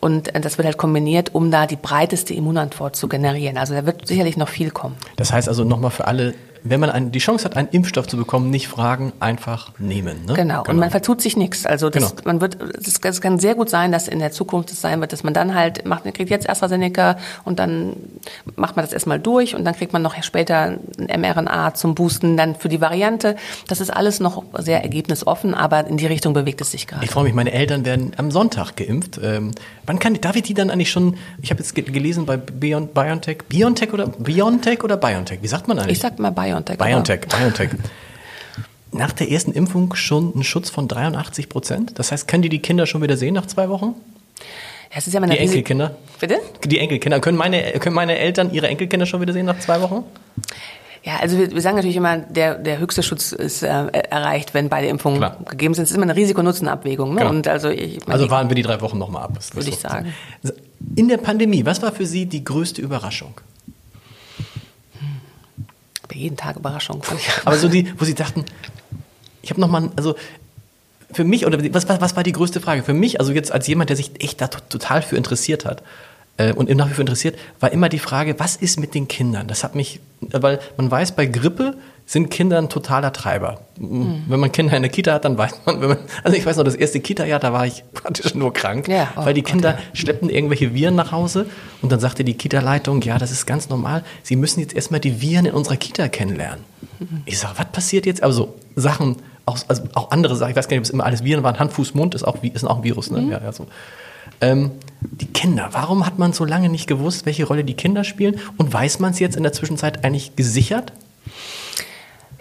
Und 0.00 0.34
äh, 0.34 0.40
das 0.40 0.58
wird 0.58 0.66
halt 0.66 0.78
kombiniert, 0.78 1.34
um 1.34 1.50
da 1.50 1.66
die 1.66 1.76
breiteste 1.76 2.34
Immunantwort 2.34 2.96
zu 2.96 3.08
generieren. 3.08 3.56
Also 3.56 3.74
da 3.74 3.86
wird 3.86 4.06
sicherlich 4.06 4.36
noch 4.36 4.48
viel 4.48 4.70
kommen. 4.70 4.96
Das 5.16 5.32
heißt 5.32 5.48
also 5.48 5.64
nochmal 5.64 5.90
für 5.90 6.06
alle 6.06 6.34
wenn 6.64 6.80
man 6.80 6.90
ein, 6.90 7.10
die 7.10 7.18
Chance 7.18 7.44
hat, 7.44 7.56
einen 7.56 7.68
Impfstoff 7.68 8.06
zu 8.06 8.16
bekommen, 8.16 8.50
nicht 8.50 8.68
fragen, 8.68 9.12
einfach 9.20 9.72
nehmen. 9.78 10.24
Ne? 10.26 10.34
Genau. 10.34 10.62
genau. 10.62 10.62
und 10.68 10.76
man 10.78 10.90
vertut 10.90 11.20
sich 11.20 11.36
nichts. 11.36 11.66
Also 11.66 11.90
das, 11.90 12.10
genau. 12.10 12.22
man 12.24 12.40
wird, 12.40 12.58
es 12.60 13.20
kann 13.20 13.38
sehr 13.38 13.54
gut 13.54 13.68
sein, 13.68 13.92
dass 13.92 14.08
in 14.08 14.18
der 14.18 14.32
Zukunft 14.32 14.70
es 14.70 14.80
sein 14.80 15.00
wird, 15.00 15.12
dass 15.12 15.24
man 15.24 15.34
dann 15.34 15.54
halt 15.54 15.86
macht, 15.86 16.04
man 16.04 16.14
kriegt 16.14 16.30
jetzt 16.30 16.48
AstraZeneca 16.48 17.16
und 17.44 17.58
dann 17.58 17.96
macht 18.56 18.76
man 18.76 18.84
das 18.84 18.92
erstmal 18.92 19.18
durch 19.18 19.54
und 19.54 19.64
dann 19.64 19.74
kriegt 19.74 19.92
man 19.92 20.02
noch 20.02 20.20
später 20.22 20.78
ein 20.98 21.20
mRNA 21.20 21.74
zum 21.74 21.94
Boosten, 21.94 22.36
dann 22.36 22.54
für 22.54 22.68
die 22.68 22.80
Variante. 22.80 23.36
Das 23.68 23.80
ist 23.80 23.90
alles 23.90 24.20
noch 24.20 24.44
sehr 24.58 24.82
ergebnisoffen, 24.82 25.54
aber 25.54 25.86
in 25.86 25.96
die 25.96 26.06
Richtung 26.06 26.32
bewegt 26.32 26.60
es 26.60 26.70
sich 26.70 26.86
gerade. 26.86 27.04
Ich 27.04 27.10
freue 27.10 27.24
mich, 27.24 27.34
meine 27.34 27.52
Eltern 27.52 27.84
werden 27.84 28.12
am 28.16 28.30
Sonntag 28.30 28.76
geimpft. 28.76 29.18
Ähm, 29.22 29.52
wann 29.86 29.98
kann, 29.98 30.14
darf 30.20 30.36
ich 30.36 30.42
die 30.42 30.54
dann 30.54 30.70
eigentlich 30.70 30.90
schon, 30.90 31.16
ich 31.40 31.50
habe 31.50 31.60
jetzt 31.60 31.74
gelesen 31.74 32.26
bei 32.26 32.36
BioNTech, 32.36 33.38
BioNTech 33.48 33.92
oder 33.92 34.06
BioNTech 34.06 34.84
oder 34.84 34.96
BioNTech, 34.96 35.42
wie 35.42 35.48
sagt 35.48 35.66
man 35.68 35.78
eigentlich? 35.78 35.96
Ich 35.96 36.02
sag 36.02 36.18
mal 36.18 36.30
BioNTech. 36.30 36.51
BioNTech. 36.52 36.78
BioNTech, 36.78 37.20
BioNTech. 37.28 37.70
Nach 38.92 39.12
der 39.12 39.30
ersten 39.30 39.52
Impfung 39.52 39.94
schon 39.94 40.32
ein 40.36 40.42
Schutz 40.42 40.68
von 40.68 40.86
83 40.86 41.48
Prozent. 41.48 41.98
Das 41.98 42.12
heißt, 42.12 42.28
können 42.28 42.42
die 42.42 42.50
die 42.50 42.60
Kinder 42.60 42.86
schon 42.86 43.00
wieder 43.00 43.16
sehen 43.16 43.32
nach 43.34 43.46
zwei 43.46 43.70
Wochen? 43.70 43.94
Ja, 44.90 44.98
es 44.98 45.06
ist 45.06 45.14
ja 45.14 45.20
die 45.20 45.38
Enkelkinder. 45.38 45.96
Bitte? 46.20 46.38
Die 46.66 46.78
Enkelkinder. 46.78 47.18
Können 47.20 47.38
meine, 47.38 47.62
können 47.78 47.94
meine 47.94 48.18
Eltern 48.18 48.52
ihre 48.52 48.68
Enkelkinder 48.68 49.06
schon 49.06 49.22
wieder 49.22 49.32
sehen 49.32 49.46
nach 49.46 49.58
zwei 49.60 49.80
Wochen? 49.80 50.04
Ja, 51.04 51.16
also 51.20 51.38
wir, 51.38 51.50
wir 51.50 51.60
sagen 51.62 51.76
natürlich 51.76 51.96
immer, 51.96 52.18
der, 52.18 52.56
der 52.56 52.78
höchste 52.78 53.02
Schutz 53.02 53.32
ist 53.32 53.62
äh, 53.62 53.68
erreicht, 53.68 54.54
wenn 54.54 54.68
beide 54.68 54.86
Impfungen 54.88 55.18
Klar. 55.18 55.38
gegeben 55.48 55.74
sind. 55.74 55.84
Es 55.84 55.90
ist 55.90 55.96
immer 55.96 56.04
eine 56.04 56.14
Risiko-Nutzen-Abwägung. 56.14 57.14
Ne? 57.14 57.20
Genau. 57.20 57.30
Und 57.30 57.48
also, 57.48 57.70
ich, 57.70 58.06
also 58.06 58.30
warten 58.30 58.50
wir 58.50 58.54
die 58.54 58.62
drei 58.62 58.80
Wochen 58.82 58.98
nochmal 58.98 59.24
ab. 59.24 59.38
Würde 59.54 59.68
ich 59.68 59.78
sagen. 59.78 60.12
In 60.94 61.08
der 61.08 61.16
Pandemie, 61.16 61.64
was 61.64 61.82
war 61.82 61.92
für 61.92 62.06
Sie 62.06 62.26
die 62.26 62.44
größte 62.44 62.82
Überraschung? 62.82 63.34
Jeden 66.14 66.36
Tag 66.36 66.56
Überraschung. 66.56 67.02
Aber 67.44 67.56
so 67.56 67.68
die, 67.68 67.92
wo 67.98 68.04
Sie 68.04 68.14
dachten, 68.14 68.44
ich 69.42 69.50
habe 69.50 69.60
nochmal, 69.60 69.90
also 69.96 70.14
für 71.12 71.24
mich, 71.24 71.46
oder 71.46 71.62
was, 71.74 71.88
was, 71.88 72.00
was 72.00 72.16
war 72.16 72.22
die 72.22 72.32
größte 72.32 72.60
Frage? 72.60 72.82
Für 72.82 72.94
mich, 72.94 73.20
also 73.20 73.32
jetzt 73.32 73.52
als 73.52 73.66
jemand, 73.66 73.90
der 73.90 73.96
sich 73.96 74.22
echt 74.22 74.40
da 74.40 74.48
total 74.48 75.02
für 75.02 75.16
interessiert 75.16 75.64
hat, 75.64 75.82
äh, 76.36 76.52
und 76.52 76.70
nach 76.70 76.88
wie 76.88 76.94
vor 76.94 77.00
interessiert, 77.00 77.38
war 77.60 77.72
immer 77.72 77.88
die 77.88 77.98
Frage, 77.98 78.38
was 78.38 78.56
ist 78.56 78.80
mit 78.80 78.94
den 78.94 79.08
Kindern? 79.08 79.48
Das 79.48 79.64
hat 79.64 79.74
mich, 79.74 80.00
weil 80.20 80.60
man 80.76 80.90
weiß, 80.90 81.12
bei 81.12 81.26
Grippe 81.26 81.76
sind 82.12 82.30
Kinder 82.30 82.58
ein 82.58 82.68
totaler 82.68 83.10
Treiber. 83.14 83.60
Mhm. 83.80 84.24
Wenn 84.28 84.38
man 84.38 84.52
Kinder 84.52 84.76
in 84.76 84.82
der 84.82 84.90
Kita 84.90 85.14
hat, 85.14 85.24
dann 85.24 85.38
weiß 85.38 85.62
man, 85.64 85.80
man, 85.80 85.96
also 86.22 86.36
ich 86.36 86.44
weiß 86.44 86.58
noch, 86.58 86.64
das 86.64 86.74
erste 86.74 87.00
Kita-Jahr, 87.00 87.40
da 87.40 87.54
war 87.54 87.66
ich 87.66 87.84
praktisch 87.94 88.34
nur 88.34 88.52
krank, 88.52 88.86
ja, 88.86 89.10
oh 89.16 89.24
weil 89.24 89.32
die 89.32 89.40
Kinder 89.40 89.72
Gott, 89.72 89.80
ja. 89.80 89.96
schleppten 89.96 90.28
irgendwelche 90.28 90.74
Viren 90.74 90.94
nach 90.94 91.10
Hause 91.10 91.46
und 91.80 91.90
dann 91.90 92.00
sagte 92.00 92.22
die 92.22 92.34
Kita-Leitung, 92.34 93.00
ja, 93.00 93.16
das 93.16 93.30
ist 93.30 93.46
ganz 93.46 93.70
normal, 93.70 94.04
Sie 94.22 94.36
müssen 94.36 94.60
jetzt 94.60 94.74
erstmal 94.74 95.00
die 95.00 95.22
Viren 95.22 95.46
in 95.46 95.54
unserer 95.54 95.76
Kita 95.76 96.08
kennenlernen. 96.08 96.62
Mhm. 96.98 97.22
Ich 97.24 97.38
sage, 97.38 97.54
was 97.56 97.72
passiert 97.72 98.04
jetzt? 98.04 98.22
Also 98.22 98.56
Sachen, 98.76 99.16
auch, 99.46 99.56
also 99.68 99.84
auch 99.94 100.10
andere 100.10 100.36
Sachen, 100.36 100.50
ich 100.50 100.56
weiß 100.56 100.68
gar 100.68 100.74
nicht, 100.74 100.80
ob 100.80 100.84
es 100.84 100.90
immer 100.90 101.06
alles 101.06 101.24
Viren 101.24 101.42
waren, 101.42 101.58
Hand, 101.58 101.72
Fuß, 101.72 101.94
Mund 101.94 102.14
ist 102.14 102.24
auch, 102.24 102.42
ist 102.42 102.64
auch 102.64 102.76
ein 102.76 102.84
Virus, 102.84 103.10
ne? 103.10 103.22
Mhm. 103.22 103.30
Ja, 103.30 103.40
ja, 103.42 103.52
so. 103.52 103.68
Ähm, 104.42 104.72
die 105.00 105.26
Kinder, 105.26 105.70
warum 105.72 106.04
hat 106.04 106.18
man 106.18 106.34
so 106.34 106.44
lange 106.44 106.68
nicht 106.68 106.86
gewusst, 106.86 107.24
welche 107.24 107.44
Rolle 107.44 107.64
die 107.64 107.74
Kinder 107.74 108.04
spielen? 108.04 108.38
Und 108.58 108.70
weiß 108.70 108.98
man 108.98 109.12
es 109.12 109.18
jetzt 109.18 109.34
in 109.34 109.44
der 109.44 109.54
Zwischenzeit 109.54 110.04
eigentlich 110.04 110.36
gesichert? 110.36 110.92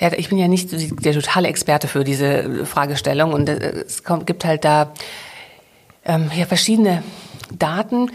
Ja, 0.02 0.12
ich 0.14 0.30
bin 0.30 0.40
ja 0.40 0.48
nicht 0.48 0.70
der 0.72 1.14
totale 1.14 1.48
Experte 1.48 1.88
für 1.88 2.04
diese 2.04 2.66
Fragestellung 2.66 3.34
und 3.34 3.48
äh, 3.48 3.84
es 3.86 4.04
gibt 4.26 4.44
halt 4.46 4.66
da 4.66 4.94
ähm, 6.06 6.32
ja, 6.36 6.46
verschiedene 6.46 7.04
Daten, 7.58 8.12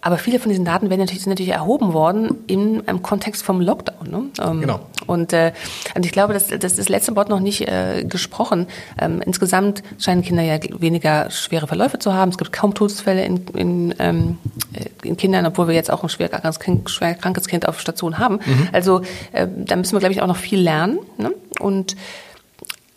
aber 0.00 0.18
viele 0.18 0.38
von 0.38 0.50
diesen 0.50 0.64
Daten 0.64 0.90
werden 0.90 1.00
natürlich, 1.00 1.22
sind 1.22 1.30
natürlich 1.30 1.52
erhoben 1.52 1.92
worden 1.92 2.44
im, 2.46 2.82
im 2.86 3.02
Kontext 3.02 3.42
vom 3.42 3.60
Lockdown. 3.60 4.10
Ne? 4.10 4.22
Ähm, 4.42 4.60
genau. 4.60 4.80
Und, 5.06 5.32
äh, 5.32 5.52
und 5.94 6.04
ich 6.04 6.12
glaube, 6.12 6.32
das, 6.32 6.48
das 6.48 6.72
ist 6.72 6.78
das 6.78 6.88
letzte 6.88 7.14
Wort 7.16 7.28
noch 7.28 7.40
nicht 7.40 7.68
äh, 7.68 8.04
gesprochen. 8.04 8.66
Ähm, 8.98 9.22
insgesamt 9.24 9.82
scheinen 9.98 10.22
Kinder 10.22 10.42
ja 10.42 10.58
weniger 10.78 11.30
schwere 11.30 11.66
Verläufe 11.66 11.98
zu 11.98 12.14
haben. 12.14 12.30
Es 12.30 12.38
gibt 12.38 12.52
kaum 12.52 12.74
Todesfälle 12.74 13.24
in, 13.24 13.46
in, 13.54 13.94
ähm, 13.98 14.38
äh, 14.72 15.06
in 15.06 15.16
Kindern, 15.16 15.46
obwohl 15.46 15.68
wir 15.68 15.74
jetzt 15.74 15.90
auch 15.90 16.02
ein 16.02 16.08
schwer 16.08 16.28
krankes 16.28 16.60
Kind, 16.60 16.90
schwer 16.90 17.14
krankes 17.14 17.46
kind 17.46 17.68
auf 17.68 17.80
Station 17.80 18.18
haben. 18.18 18.40
Mhm. 18.44 18.68
Also 18.72 19.02
äh, 19.32 19.46
da 19.54 19.76
müssen 19.76 19.92
wir, 19.92 20.00
glaube 20.00 20.12
ich, 20.12 20.22
auch 20.22 20.26
noch 20.26 20.36
viel 20.36 20.60
lernen. 20.60 20.98
Ne? 21.18 21.32
Und 21.60 21.96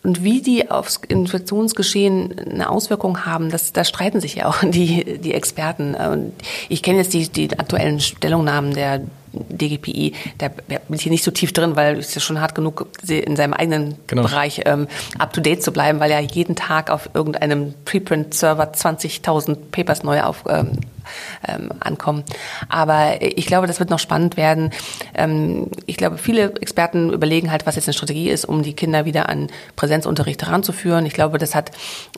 und 0.02 0.24
wie 0.24 0.40
die 0.40 0.70
aufs 0.70 1.00
Infektionsgeschehen 1.06 2.38
eine 2.38 2.70
Auswirkung 2.70 3.26
haben, 3.26 3.50
das, 3.50 3.72
da 3.72 3.84
streiten 3.84 4.20
sich 4.20 4.36
ja 4.36 4.46
auch 4.46 4.58
die, 4.62 5.18
die 5.18 5.34
Experten. 5.34 5.94
Ich 6.68 6.82
kenne 6.82 6.98
jetzt 6.98 7.12
die, 7.12 7.28
die 7.28 7.58
aktuellen 7.58 8.00
Stellungnahmen 8.00 8.74
der 8.74 9.02
DGPI, 9.32 10.14
da 10.38 10.48
bin 10.48 10.78
ich 10.90 11.02
hier 11.02 11.12
nicht 11.12 11.24
so 11.24 11.30
tief 11.30 11.52
drin, 11.52 11.76
weil 11.76 11.98
es 11.98 12.16
ist 12.16 12.24
schon 12.24 12.40
hart 12.40 12.54
genug, 12.54 12.88
in 13.08 13.36
seinem 13.36 13.52
eigenen 13.52 13.96
genau. 14.06 14.22
Bereich 14.22 14.62
ähm, 14.64 14.88
up-to-date 15.18 15.62
zu 15.62 15.72
bleiben, 15.72 16.00
weil 16.00 16.10
ja 16.10 16.20
jeden 16.20 16.56
Tag 16.56 16.90
auf 16.90 17.10
irgendeinem 17.14 17.74
Preprint-Server 17.84 18.72
20.000 18.72 19.56
Papers 19.70 20.02
neu 20.02 20.22
auf, 20.22 20.44
ähm, 20.48 20.72
ähm, 21.46 21.70
ankommen. 21.80 22.24
Aber 22.68 23.20
ich 23.20 23.46
glaube, 23.46 23.66
das 23.66 23.80
wird 23.80 23.90
noch 23.90 23.98
spannend 23.98 24.36
werden. 24.36 24.70
Ähm, 25.14 25.70
ich 25.86 25.96
glaube, 25.96 26.18
viele 26.18 26.54
Experten 26.60 27.12
überlegen 27.12 27.50
halt, 27.50 27.66
was 27.66 27.76
jetzt 27.76 27.88
eine 27.88 27.94
Strategie 27.94 28.30
ist, 28.30 28.44
um 28.44 28.62
die 28.62 28.74
Kinder 28.74 29.04
wieder 29.04 29.28
an 29.28 29.48
Präsenzunterricht 29.76 30.42
heranzuführen. 30.42 31.06
Ich 31.06 31.14
glaube, 31.14 31.38
das 31.38 31.54
hat 31.54 31.70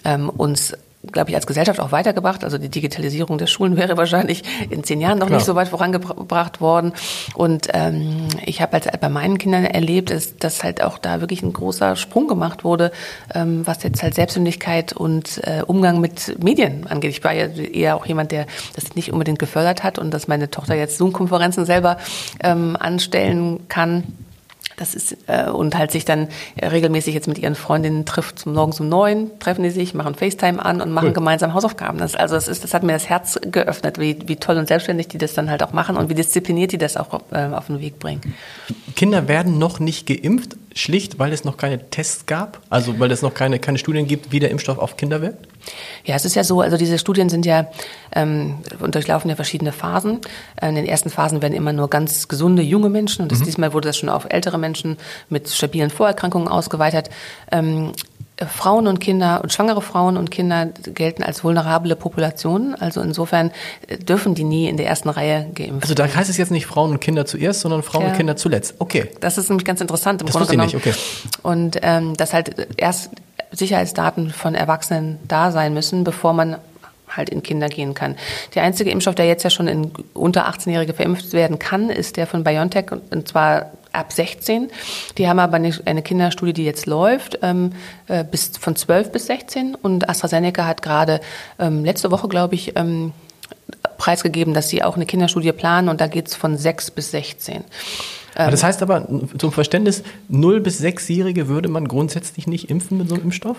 ähm, 0.05 0.29
uns 0.29 0.75
glaube 1.11 1.31
ich, 1.31 1.37
als 1.37 1.47
Gesellschaft 1.47 1.81
auch 1.81 1.91
weitergebracht. 1.91 2.45
Also 2.45 2.59
die 2.59 2.69
Digitalisierung 2.69 3.39
der 3.39 3.47
Schulen 3.47 3.77
wäre 3.79 3.97
wahrscheinlich 3.97 4.43
in 4.71 4.85
zehn 4.85 5.01
Jahren 5.01 5.19
noch 5.19 5.27
Klar. 5.27 5.39
nicht 5.39 5.47
so 5.47 5.55
weit 5.55 5.69
vorangebracht 5.69 6.61
worden. 6.61 6.93
Und 7.35 7.69
ähm, 7.73 8.29
ich 8.45 8.63
habe 8.63 8.73
halt 8.73 9.01
bei 9.01 9.09
meinen 9.09 9.39
Kindern 9.39 9.65
erlebt, 9.65 10.11
dass, 10.11 10.37
dass 10.37 10.63
halt 10.63 10.83
auch 10.83 10.99
da 10.99 11.21
wirklich 11.21 11.43
ein 11.43 11.53
großer 11.53 11.97
Sprung 11.97 12.29
gemacht 12.29 12.65
wurde, 12.65 12.93
ähm, 13.35 13.67
was 13.67 13.83
jetzt 13.83 14.03
halt 14.03 14.15
Selbstständigkeit 14.15 14.93
und 14.93 15.41
äh, 15.45 15.63
Umgang 15.67 16.01
mit 16.01 16.43
Medien 16.43 16.87
angeht. 16.87 17.11
Ich 17.11 17.25
war 17.25 17.33
ja 17.33 17.47
eher 17.47 17.97
auch 17.97 18.07
jemand, 18.07 18.31
der 18.33 18.47
das 18.75 18.95
nicht 18.95 19.13
unbedingt 19.13 19.39
gefördert 19.39 19.83
hat 19.83 19.99
und 19.99 20.13
dass 20.13 20.29
meine 20.29 20.51
Tochter 20.51 20.75
jetzt 20.75 20.99
Zoom-Konferenzen 20.99 21.65
selber 21.65 21.97
ähm, 22.43 22.77
anstellen 22.79 23.69
kann 23.69 24.05
das 24.83 24.95
ist, 24.95 25.17
äh, 25.29 25.49
und 25.49 25.79
halt 25.79 25.93
sich 25.93 26.05
dann 26.05 26.29
regelmäßig 26.61 27.15
jetzt 27.15 27.29
mit 27.29 27.39
ihren 27.39 27.55
Freundinnen 27.55 28.05
trifft, 28.05 28.47
morgens 28.47 28.81
um 28.81 28.89
neun 28.89 29.31
treffen 29.39 29.63
die 29.63 29.71
sich, 29.71 29.95
machen 29.95 30.15
FaceTime 30.15 30.63
an 30.65 30.81
und 30.81 30.91
machen 30.91 31.09
cool. 31.09 31.15
gemeinsam 31.15 31.55
Hausaufgaben. 31.55 31.99
Das, 31.99 32.15
also 32.15 32.35
das, 32.35 32.49
ist, 32.49 32.65
das 32.65 32.75
hat 32.75 32.83
mir 32.83 32.93
das 32.93 33.09
Herz 33.09 33.39
geöffnet, 33.43 33.99
wie, 33.99 34.19
wie 34.27 34.37
toll 34.37 34.57
und 34.59 34.69
selbstständig 34.69 35.09
die 35.09 35.19
das 35.19 35.35
dann 35.35 35.51
halt 35.51 35.63
auch 35.63 35.73
machen 35.73 35.97
und 35.97 36.11
wie 36.11 36.15
diszipliniert 36.15 36.73
die 36.73 36.79
das 36.79 36.97
auch 36.97 37.21
äh, 37.31 37.47
auf 37.47 37.69
den 37.69 37.81
Weg 37.81 37.99
bringen. 37.99 38.21
Kinder 38.97 39.29
werden 39.29 39.59
noch 39.59 39.79
nicht 39.79 40.07
geimpft. 40.07 40.57
Schlicht, 40.75 41.19
weil 41.19 41.33
es 41.33 41.45
noch 41.45 41.57
keine 41.57 41.91
Tests 41.91 42.27
gab? 42.27 42.61
Also 42.71 42.99
weil 42.99 43.11
es 43.11 43.23
noch 43.23 43.35
keine, 43.35 43.59
keine 43.59 43.79
Studien 43.79 44.07
gibt, 44.07 44.33
wie 44.33 44.41
der 44.41 44.51
Impfstoff 44.51 44.79
auf 44.79 44.97
Kinder 44.97 45.21
wirkt? 45.21 45.47
Ja, 46.05 46.17
es 46.17 46.25
ist 46.25 46.35
ja 46.35 46.43
so, 46.45 46.61
also 46.61 46.77
diese 46.77 46.99
Studien 46.99 47.29
sind 47.29 47.47
ja 47.47 47.69
ähm, 48.15 48.59
und 48.81 48.95
durchlaufen 48.95 49.31
ja 49.31 49.37
verschiedene 49.37 49.73
Phasen. 49.73 50.21
In 50.61 50.75
den 50.75 50.87
ersten 50.87 51.11
Phasen 51.11 51.43
werden 51.43 51.55
immer 51.55 51.73
nur 51.73 51.89
ganz 51.89 52.29
gesunde 52.29 52.63
junge 52.63 52.89
Menschen 52.89 53.23
und 53.23 53.33
das, 53.33 53.41
mhm. 53.41 53.45
diesmal 53.45 53.73
wurde 53.73 53.89
das 53.89 53.97
schon 53.97 54.09
auf 54.09 54.27
ältere 54.29 54.59
Menschen 54.59 54.97
mit 55.29 55.49
stabilen 55.49 55.91
Vorerkrankungen 55.91 56.49
ausgeweitet. 56.49 57.11
Ähm, 57.51 57.93
Frauen 58.47 58.87
und 58.87 59.01
Kinder 59.01 59.41
und 59.43 59.53
schwangere 59.53 59.83
Frauen 59.83 60.17
und 60.17 60.31
Kinder 60.31 60.67
gelten 60.95 61.23
als 61.23 61.45
vulnerable 61.45 61.97
Populationen. 61.97 62.75
Also 62.75 63.01
insofern 63.01 63.51
äh, 63.89 63.99
dürfen 63.99 64.35
die 64.35 64.45
nie 64.45 64.69
in 64.69 64.77
der 64.77 64.87
ersten 64.87 65.09
Reihe 65.09 65.49
geimpft. 65.55 65.83
Also 65.83 65.95
da 65.95 66.07
heißt 66.07 66.31
es 66.31 66.37
jetzt 66.37 66.51
nicht 66.51 66.67
Frauen 66.67 66.91
und 66.93 67.01
Kinder 67.01 67.27
zuerst, 67.27 67.61
sondern 67.61 67.83
Frauen 67.83 68.05
ja. 68.05 68.09
und 68.11 68.17
Kinder 68.17 68.37
zuletzt. 68.37 68.75
Okay. 68.79 69.09
Das 69.21 69.39
ist 69.39 69.49
nämlich 69.49 69.65
ganz 69.65 69.81
interessant 69.81 70.21
im 70.21 70.27
das 70.27 70.37
Grunde 70.37 70.51
genommen. 70.51 70.69
Ich 70.69 70.75
nicht. 70.75 70.87
Okay. 70.87 70.99
Und 71.43 71.79
ähm, 71.83 72.17
dass 72.17 72.33
halt 72.33 72.69
erst 72.77 73.11
Sicherheitsdaten 73.53 74.31
von 74.31 74.55
Erwachsenen 74.55 75.19
da 75.29 75.51
sein 75.51 75.75
müssen, 75.75 76.05
bevor 76.05 76.33
man 76.33 76.57
halt 77.17 77.31
in 77.31 77.43
Kinder 77.43 77.69
gehen 77.69 77.95
kann. 77.95 78.17
Der 78.55 78.63
einzige 78.63 78.91
Impfstoff, 78.91 79.15
der 79.15 79.27
jetzt 79.27 79.43
ja 79.43 79.51
schon 79.51 79.69
in 79.69 79.93
unter 80.15 80.49
18-Jährige 80.49 80.95
verimpft 80.95 81.33
werden 81.33 81.59
kann, 81.59 81.91
ist 81.91 82.17
der 82.17 82.27
von 82.27 82.45
BioNTech 82.45 82.87
und 83.11 83.29
zwar 83.29 83.73
ab 83.93 84.13
16. 84.13 84.71
Die 85.19 85.29
haben 85.29 85.39
aber 85.39 85.57
eine, 85.57 86.03
Kinderstudie, 86.03 86.53
die 86.53 86.65
jetzt 86.65 86.87
läuft, 86.87 87.39
ähm, 87.43 87.73
äh, 88.09 88.25
bis 88.25 88.53
von 88.59 88.77
12 88.77 89.13
bis 89.13 89.27
16 89.27 89.75
und 89.75 90.09
AstraZeneca 90.09 90.67
hat 90.67 90.83
gerade 90.83 91.21
ähm, 91.59 91.85
letzte 91.85 92.11
Woche, 92.11 92.29
glaube 92.29 92.55
ich, 92.55 92.77
ähm, 92.77 93.13
preisgegeben, 93.99 94.55
dass 94.55 94.69
sie 94.69 94.83
auch 94.83 94.97
eine 94.97 95.07
Kinderstudie 95.07 95.53
planen 95.53 95.89
und 95.89 96.01
da 96.01 96.07
geht 96.07 96.29
es 96.29 96.35
von 96.35 96.57
6 96.57 96.91
bis 96.93 97.11
16. 97.11 97.65
Das 98.35 98.65
heißt 98.65 98.83
aber, 98.83 99.07
zum 99.37 99.53
Verständnis, 99.53 100.03
0 100.29 100.61
bis 100.61 100.81
6-Jährige 100.81 101.49
würde 101.49 101.69
man 101.69 101.87
grundsätzlich 101.87 102.47
nicht 102.47 102.71
impfen 102.71 102.97
mit 102.97 103.09
so 103.09 103.15
einem 103.15 103.25
Impfstoff? 103.25 103.59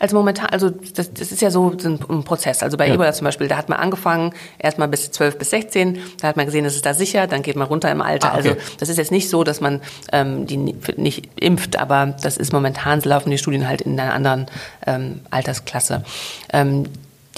Also 0.00 0.16
momentan, 0.16 0.46
also 0.50 0.70
das, 0.70 1.12
das 1.12 1.32
ist 1.32 1.42
ja 1.42 1.50
so 1.50 1.70
ein 1.70 2.24
Prozess. 2.24 2.62
Also 2.62 2.76
bei 2.76 2.88
ja. 2.88 2.94
Ebola 2.94 3.12
zum 3.12 3.24
Beispiel, 3.24 3.48
da 3.48 3.56
hat 3.56 3.68
man 3.68 3.78
angefangen, 3.78 4.32
erstmal 4.58 4.88
bis 4.88 5.10
12 5.10 5.38
bis 5.38 5.50
16, 5.50 5.98
da 6.20 6.28
hat 6.28 6.36
man 6.36 6.46
gesehen, 6.46 6.64
das 6.64 6.74
ist 6.74 6.86
da 6.86 6.94
sicher, 6.94 7.26
dann 7.26 7.42
geht 7.42 7.56
man 7.56 7.66
runter 7.66 7.90
im 7.90 8.00
Alter. 8.00 8.32
Ah, 8.32 8.38
okay. 8.38 8.48
Also 8.50 8.60
das 8.78 8.88
ist 8.88 8.98
jetzt 8.98 9.12
nicht 9.12 9.28
so, 9.30 9.44
dass 9.44 9.60
man 9.60 9.80
ähm, 10.12 10.46
die 10.46 10.56
nicht 10.56 11.28
impft, 11.36 11.78
aber 11.78 12.14
das 12.22 12.36
ist 12.36 12.52
momentan, 12.52 13.00
laufen 13.02 13.30
die 13.30 13.38
Studien 13.38 13.68
halt 13.68 13.82
in 13.82 13.98
einer 13.98 14.12
anderen 14.12 14.46
ähm, 14.86 15.20
Altersklasse. 15.30 16.04
Ähm, 16.52 16.84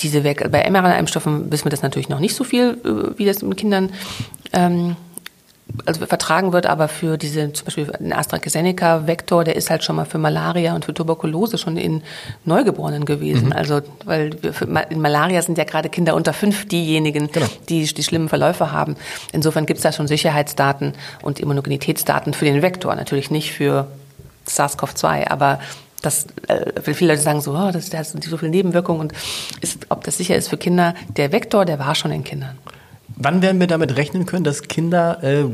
diese 0.01 0.21
bei 0.23 0.71
mRNA-Impfstoffen 0.71 1.51
wissen 1.51 1.67
wir 1.67 1.71
das 1.71 1.83
natürlich 1.83 2.09
noch 2.09 2.21
nicht 2.21 2.35
so 2.35 2.45
viel, 2.45 2.79
äh, 2.85 3.19
wie 3.19 3.25
das 3.25 3.43
mit 3.43 3.59
Kindern 3.59 3.91
ähm, 4.53 4.97
also 5.85 6.07
vertragen 6.07 6.53
wird, 6.53 6.67
aber 6.67 6.89
für 6.89 7.17
diese, 7.19 7.53
zum 7.53 7.67
Beispiel 7.67 7.87
den 7.87 8.13
AstraZeneca-Vektor, 8.13 9.45
der 9.45 9.57
ist 9.57 9.71
halt 9.71 9.85
schon 9.85 9.97
mal 9.97 10.05
für 10.05 10.19
Malaria 10.19 10.75
und 10.75 10.85
für 10.85 10.95
Tuberkulose 10.95 11.59
schon 11.59 11.77
in 11.77 12.03
Neugeborenen 12.45 13.05
gewesen. 13.05 13.47
Mhm. 13.47 13.53
Also, 13.53 13.81
weil 14.05 14.31
in 14.91 15.01
Malaria 15.01 15.43
sind 15.43 15.59
ja 15.59 15.65
gerade 15.65 15.89
Kinder 15.89 16.15
unter 16.15 16.33
fünf 16.33 16.67
diejenigen, 16.69 17.31
genau. 17.31 17.47
die 17.69 17.87
die 17.87 18.03
schlimmen 18.03 18.29
Verläufe 18.29 18.73
haben. 18.73 18.97
Insofern 19.33 19.67
gibt 19.67 19.79
es 19.79 19.83
da 19.83 19.93
schon 19.93 20.09
Sicherheitsdaten 20.09 20.95
und 21.23 21.41
Immunogenitätsdaten 21.41 22.35
für 22.35 22.45
den 22.45 22.63
Vektor, 22.63 22.95
natürlich 22.95 23.31
nicht 23.31 23.53
für 23.53 23.89
SARS-CoV-2, 24.47 25.29
aber 25.29 25.61
das, 26.03 26.27
äh, 26.47 26.81
viele 26.95 27.13
Leute 27.13 27.23
sagen 27.23 27.41
so, 27.41 27.53
oh, 27.53 27.71
das, 27.73 27.91
das 27.91 28.13
sind 28.13 28.23
so 28.25 28.37
viele 28.37 28.51
Nebenwirkungen 28.51 29.01
und 29.01 29.13
ist, 29.61 29.87
ob 29.89 30.05
das 30.05 30.17
sicher 30.17 30.37
ist 30.37 30.49
für 30.49 30.57
Kinder. 30.57 30.95
Der 31.17 31.33
Vektor, 31.33 31.65
der 31.65 31.79
war 31.79 31.95
schon 31.95 32.13
in 32.13 32.25
Kindern. 32.25 32.57
Wann 33.21 33.43
werden 33.43 33.59
wir 33.59 33.67
damit 33.67 33.97
rechnen 33.97 34.27
können, 34.27 34.45
dass 34.45 34.63
Kinder 34.63 35.23
äh, 35.25 35.45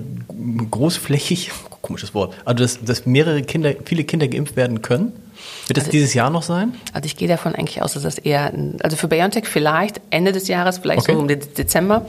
großflächig, 0.71 1.51
komisches 1.81 2.13
Wort, 2.15 2.35
also 2.45 2.63
dass, 2.63 2.85
dass 2.85 3.07
mehrere 3.07 3.43
Kinder, 3.43 3.75
viele 3.87 4.05
Kinder 4.05 4.29
geimpft 4.29 4.57
werden 4.57 4.83
können? 4.83 5.13
Wird 5.67 5.79
das 5.79 5.85
also, 5.85 5.93
dieses 5.93 6.13
Jahr 6.13 6.29
noch 6.29 6.43
sein? 6.43 6.75
Also 6.93 7.07
ich 7.07 7.17
gehe 7.17 7.27
davon 7.27 7.55
eigentlich 7.55 7.81
aus, 7.81 7.95
dass 7.95 8.03
das 8.03 8.19
eher, 8.19 8.53
also 8.83 8.97
für 8.97 9.09
BioNTech 9.09 9.47
vielleicht 9.47 10.01
Ende 10.11 10.33
des 10.33 10.49
Jahres, 10.49 10.79
vielleicht 10.79 11.01
okay. 11.01 11.15
so 11.15 11.19
um 11.19 11.27
den 11.27 11.41
Dezember. 11.57 12.07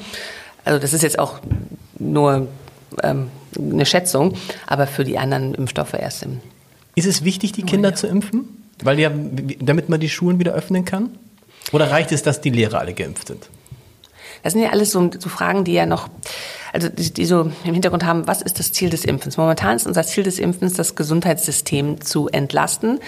Also 0.66 0.80
das 0.80 0.92
ist 0.92 1.04
jetzt 1.04 1.20
auch 1.20 1.40
nur 2.00 2.50
ähm, 3.02 3.30
eine 3.58 3.86
Schätzung, 3.86 4.34
aber 4.68 4.88
für 4.88 5.06
die 5.06 5.18
anderen 5.18 5.54
Impfstoffe 5.54 5.94
erst 5.94 6.24
im. 6.24 6.42
Ist 6.96 7.08
es 7.08 7.24
wichtig, 7.24 7.54
die 7.54 7.64
Kinder 7.64 7.90
ja. 7.90 7.96
zu 7.96 8.08
impfen? 8.08 8.66
Weil 8.84 9.00
ja, 9.00 9.10
damit 9.60 9.88
man 9.88 10.02
die 10.02 10.10
Schulen 10.10 10.40
wieder 10.40 10.54
öffnen 10.54 10.84
kann? 10.84 11.12
Oder 11.72 11.92
reicht 11.92 12.12
es, 12.12 12.24
dass 12.24 12.42
die 12.42 12.50
Lehrer 12.50 12.80
alle 12.80 12.94
geimpft 12.94 13.28
sind? 13.28 13.50
Das 14.46 14.54
sind 14.54 14.62
ja 14.62 14.70
alles 14.70 14.92
so, 14.92 15.10
so 15.18 15.28
Fragen, 15.28 15.64
die 15.64 15.74
ja 15.74 15.88
noch, 15.88 16.08
also 16.72 16.88
die, 16.88 17.12
die, 17.12 17.26
so 17.26 17.50
im 17.64 17.74
Hintergrund 17.74 18.06
haben, 18.06 18.28
was 18.28 18.44
ist 18.44 18.60
das 18.60 18.72
Ziel 18.72 18.92
des 18.92 19.04
Impfens? 19.04 19.38
Momentan 19.38 19.76
ist 19.76 19.88
unser 19.88 20.04
Ziel 20.04 20.24
des 20.24 20.38
Impfens, 20.38 20.74
das 20.74 20.94
Gesundheitssystem 20.94 22.00
zu 22.02 22.28
entlasten. 22.28 23.00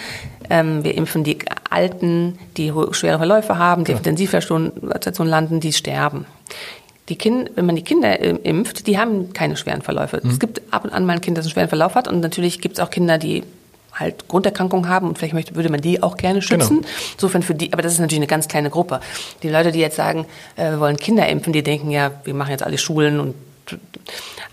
Ähm, 0.49 0.83
wir 0.83 0.95
impfen 0.95 1.23
die 1.23 1.37
Alten, 1.69 2.39
die 2.57 2.73
schwere 2.89 3.19
Verläufe 3.19 3.59
haben, 3.59 3.83
die 3.83 3.91
ja. 3.91 3.99
auf 3.99 4.03
Intensivstation 4.03 5.27
landen, 5.27 5.59
die 5.59 5.73
sterben. 5.73 6.25
Die 7.07 7.17
Kinder, 7.17 7.51
wenn 7.53 7.67
man 7.67 7.75
die 7.75 7.83
Kinder 7.83 8.19
impft, 8.19 8.87
die 8.87 8.97
haben 8.97 9.31
keine 9.31 9.57
schweren 9.57 9.83
Verläufe. 9.83 10.19
Mhm. 10.23 10.31
Es 10.31 10.39
gibt 10.39 10.61
ab 10.71 10.85
und 10.85 10.89
an 10.89 11.05
mal 11.05 11.13
ein 11.13 11.21
Kind, 11.21 11.37
das 11.37 11.45
einen 11.45 11.51
schweren 11.51 11.69
Verlauf 11.69 11.93
hat 11.93 12.07
und 12.07 12.19
natürlich 12.19 12.61
gibt 12.61 12.79
es 12.79 12.83
auch 12.83 12.89
Kinder, 12.89 13.19
die 13.19 13.43
halt 13.99 14.27
Grunderkrankungen 14.27 14.89
haben 14.89 15.07
und 15.07 15.17
vielleicht 15.17 15.33
möchte, 15.33 15.55
würde 15.55 15.69
man 15.69 15.81
die 15.81 16.01
auch 16.03 16.17
gerne 16.17 16.41
schützen. 16.41 16.77
Genau. 16.77 16.87
Insofern 17.13 17.43
für 17.43 17.55
die, 17.55 17.73
aber 17.73 17.81
das 17.81 17.93
ist 17.93 17.99
natürlich 17.99 18.19
eine 18.19 18.27
ganz 18.27 18.47
kleine 18.47 18.69
Gruppe. 18.69 18.99
Die 19.43 19.49
Leute, 19.49 19.71
die 19.71 19.79
jetzt 19.79 19.95
sagen, 19.95 20.25
äh, 20.55 20.71
wir 20.71 20.79
wollen 20.79 20.97
Kinder 20.97 21.27
impfen, 21.27 21.53
die 21.53 21.63
denken 21.63 21.91
ja, 21.91 22.11
wir 22.23 22.33
machen 22.33 22.51
jetzt 22.51 22.63
alle 22.63 22.77
Schulen 22.77 23.19
und 23.19 23.35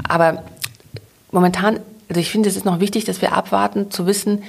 aber 0.09 0.43
momentan, 1.31 1.81
also 2.09 2.21
ich 2.21 2.31
finde, 2.31 2.49
es 2.49 2.57
ist 2.57 2.65
noch 2.65 2.81
wichtig, 2.81 3.05
dass 3.05 3.23
wir 3.23 3.33
abwarten, 3.33 3.91
zu 3.91 4.07
wissen, 4.07 4.43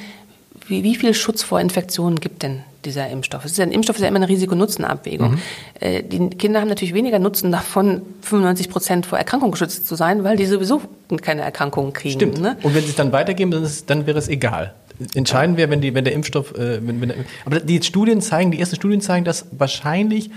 wie, 0.68 0.84
wie 0.84 0.96
viel 0.96 1.14
Schutz 1.14 1.44
vor 1.44 1.60
Infektionen 1.60 2.20
gibt 2.20 2.44
denn 2.44 2.64
dieser 2.86 3.10
Impfstoff? 3.10 3.46
Es 3.46 3.52
ist 3.52 3.60
ein 3.60 3.72
Impfstoff 3.72 3.98
ist 3.98 4.02
ja 4.02 4.08
immer 4.08 4.18
eine 4.18 4.30
Risiko-Nutzen-Abwägung. 4.30 5.32
Mhm. 5.32 5.40
Äh, 5.80 6.04
die 6.04 6.30
Kinder 6.30 6.62
haben 6.62 6.68
natürlich 6.68 6.94
weniger 6.94 7.20
Nutzen 7.20 7.52
davon, 7.52 8.02
95 8.22 8.70
Prozent 8.70 9.06
vor 9.06 9.18
Erkrankungen 9.18 9.52
geschützt 9.52 9.88
zu 9.88 9.96
sein, 9.96 10.24
weil 10.24 10.38
die 10.38 10.46
sowieso 10.46 10.82
keine 11.22 11.42
Erkrankungen 11.42 11.94
kriegen. 11.94 12.16
Stimmt. 12.16 12.42
Ne? 12.42 12.58
Und 12.64 12.74
wenn 12.74 12.84
sie 12.84 12.90
es 12.90 12.96
dann 12.96 13.12
weitergeben, 13.12 13.52
dann, 13.52 13.64
ist, 13.64 13.90
dann 13.90 14.06
wäre 14.08 14.18
es 14.18 14.28
egal. 14.28 14.74
Entscheidend 15.14 15.58
wäre, 15.58 15.70
wenn, 15.70 15.82
die, 15.82 15.94
wenn 15.94 16.06
der 16.06 16.14
Impfstoff, 16.14 16.54
äh, 16.56 16.86
wenn, 16.86 17.02
wenn 17.02 17.10
der, 17.10 17.18
aber 17.46 17.60
die 17.60 17.82
Studien 17.82 18.22
zeigen, 18.22 18.52
die 18.52 18.60
ersten 18.60 18.76
Studien 18.76 19.02
zeigen, 19.02 19.26
dass 19.26 19.46
wahrscheinlich 19.52 20.30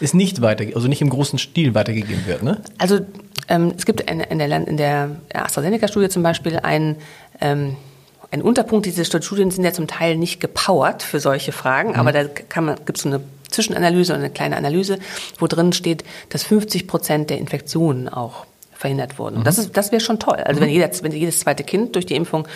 es 0.00 0.14
nicht 0.14 0.42
weiter, 0.42 0.64
also 0.74 0.88
nicht 0.88 1.00
im 1.00 1.10
großen 1.10 1.38
Stil 1.38 1.74
weitergegeben 1.74 2.26
wird, 2.26 2.42
ne? 2.42 2.60
Also 2.78 3.00
ähm, 3.48 3.72
es 3.76 3.86
gibt 3.86 4.00
in, 4.02 4.20
in 4.20 4.38
der, 4.38 4.68
in 4.68 4.76
der 4.76 5.16
AstraZeneca-Studie 5.32 6.08
zum 6.08 6.22
Beispiel 6.22 6.58
ein 6.58 6.96
ähm, 7.40 7.76
ein 8.32 8.40
Unterpunkt, 8.40 8.86
diese 8.86 9.04
Studien 9.04 9.50
sind 9.50 9.62
ja 9.62 9.74
zum 9.74 9.86
Teil 9.86 10.16
nicht 10.16 10.40
gepowert 10.40 11.02
für 11.02 11.20
solche 11.20 11.52
Fragen, 11.52 11.90
mhm. 11.90 11.96
aber 11.96 12.12
da 12.12 12.24
gibt 12.24 12.96
es 12.96 13.02
so 13.02 13.10
eine 13.10 13.20
Zwischenanalyse 13.50 14.12
oder 14.12 14.20
eine 14.20 14.30
kleine 14.30 14.56
Analyse, 14.56 14.98
wo 15.38 15.46
drin 15.46 15.74
steht, 15.74 16.02
dass 16.30 16.42
50 16.44 16.88
Prozent 16.88 17.28
der 17.28 17.36
Infektionen 17.36 18.08
auch 18.08 18.46
verhindert 18.72 19.18
wurden. 19.18 19.40
Mhm. 19.40 19.44
Das, 19.44 19.58
ist, 19.58 19.76
das 19.76 19.92
wäre 19.92 20.00
schon 20.00 20.18
toll. 20.18 20.38
Also 20.38 20.60
mhm. 20.60 20.64
wenn, 20.64 20.70
jeder, 20.70 20.90
wenn 21.02 21.12
jedes 21.12 21.40
zweite 21.40 21.62
Kind 21.62 21.94
durch 21.94 22.06
die 22.06 22.14
Impfung 22.14 22.48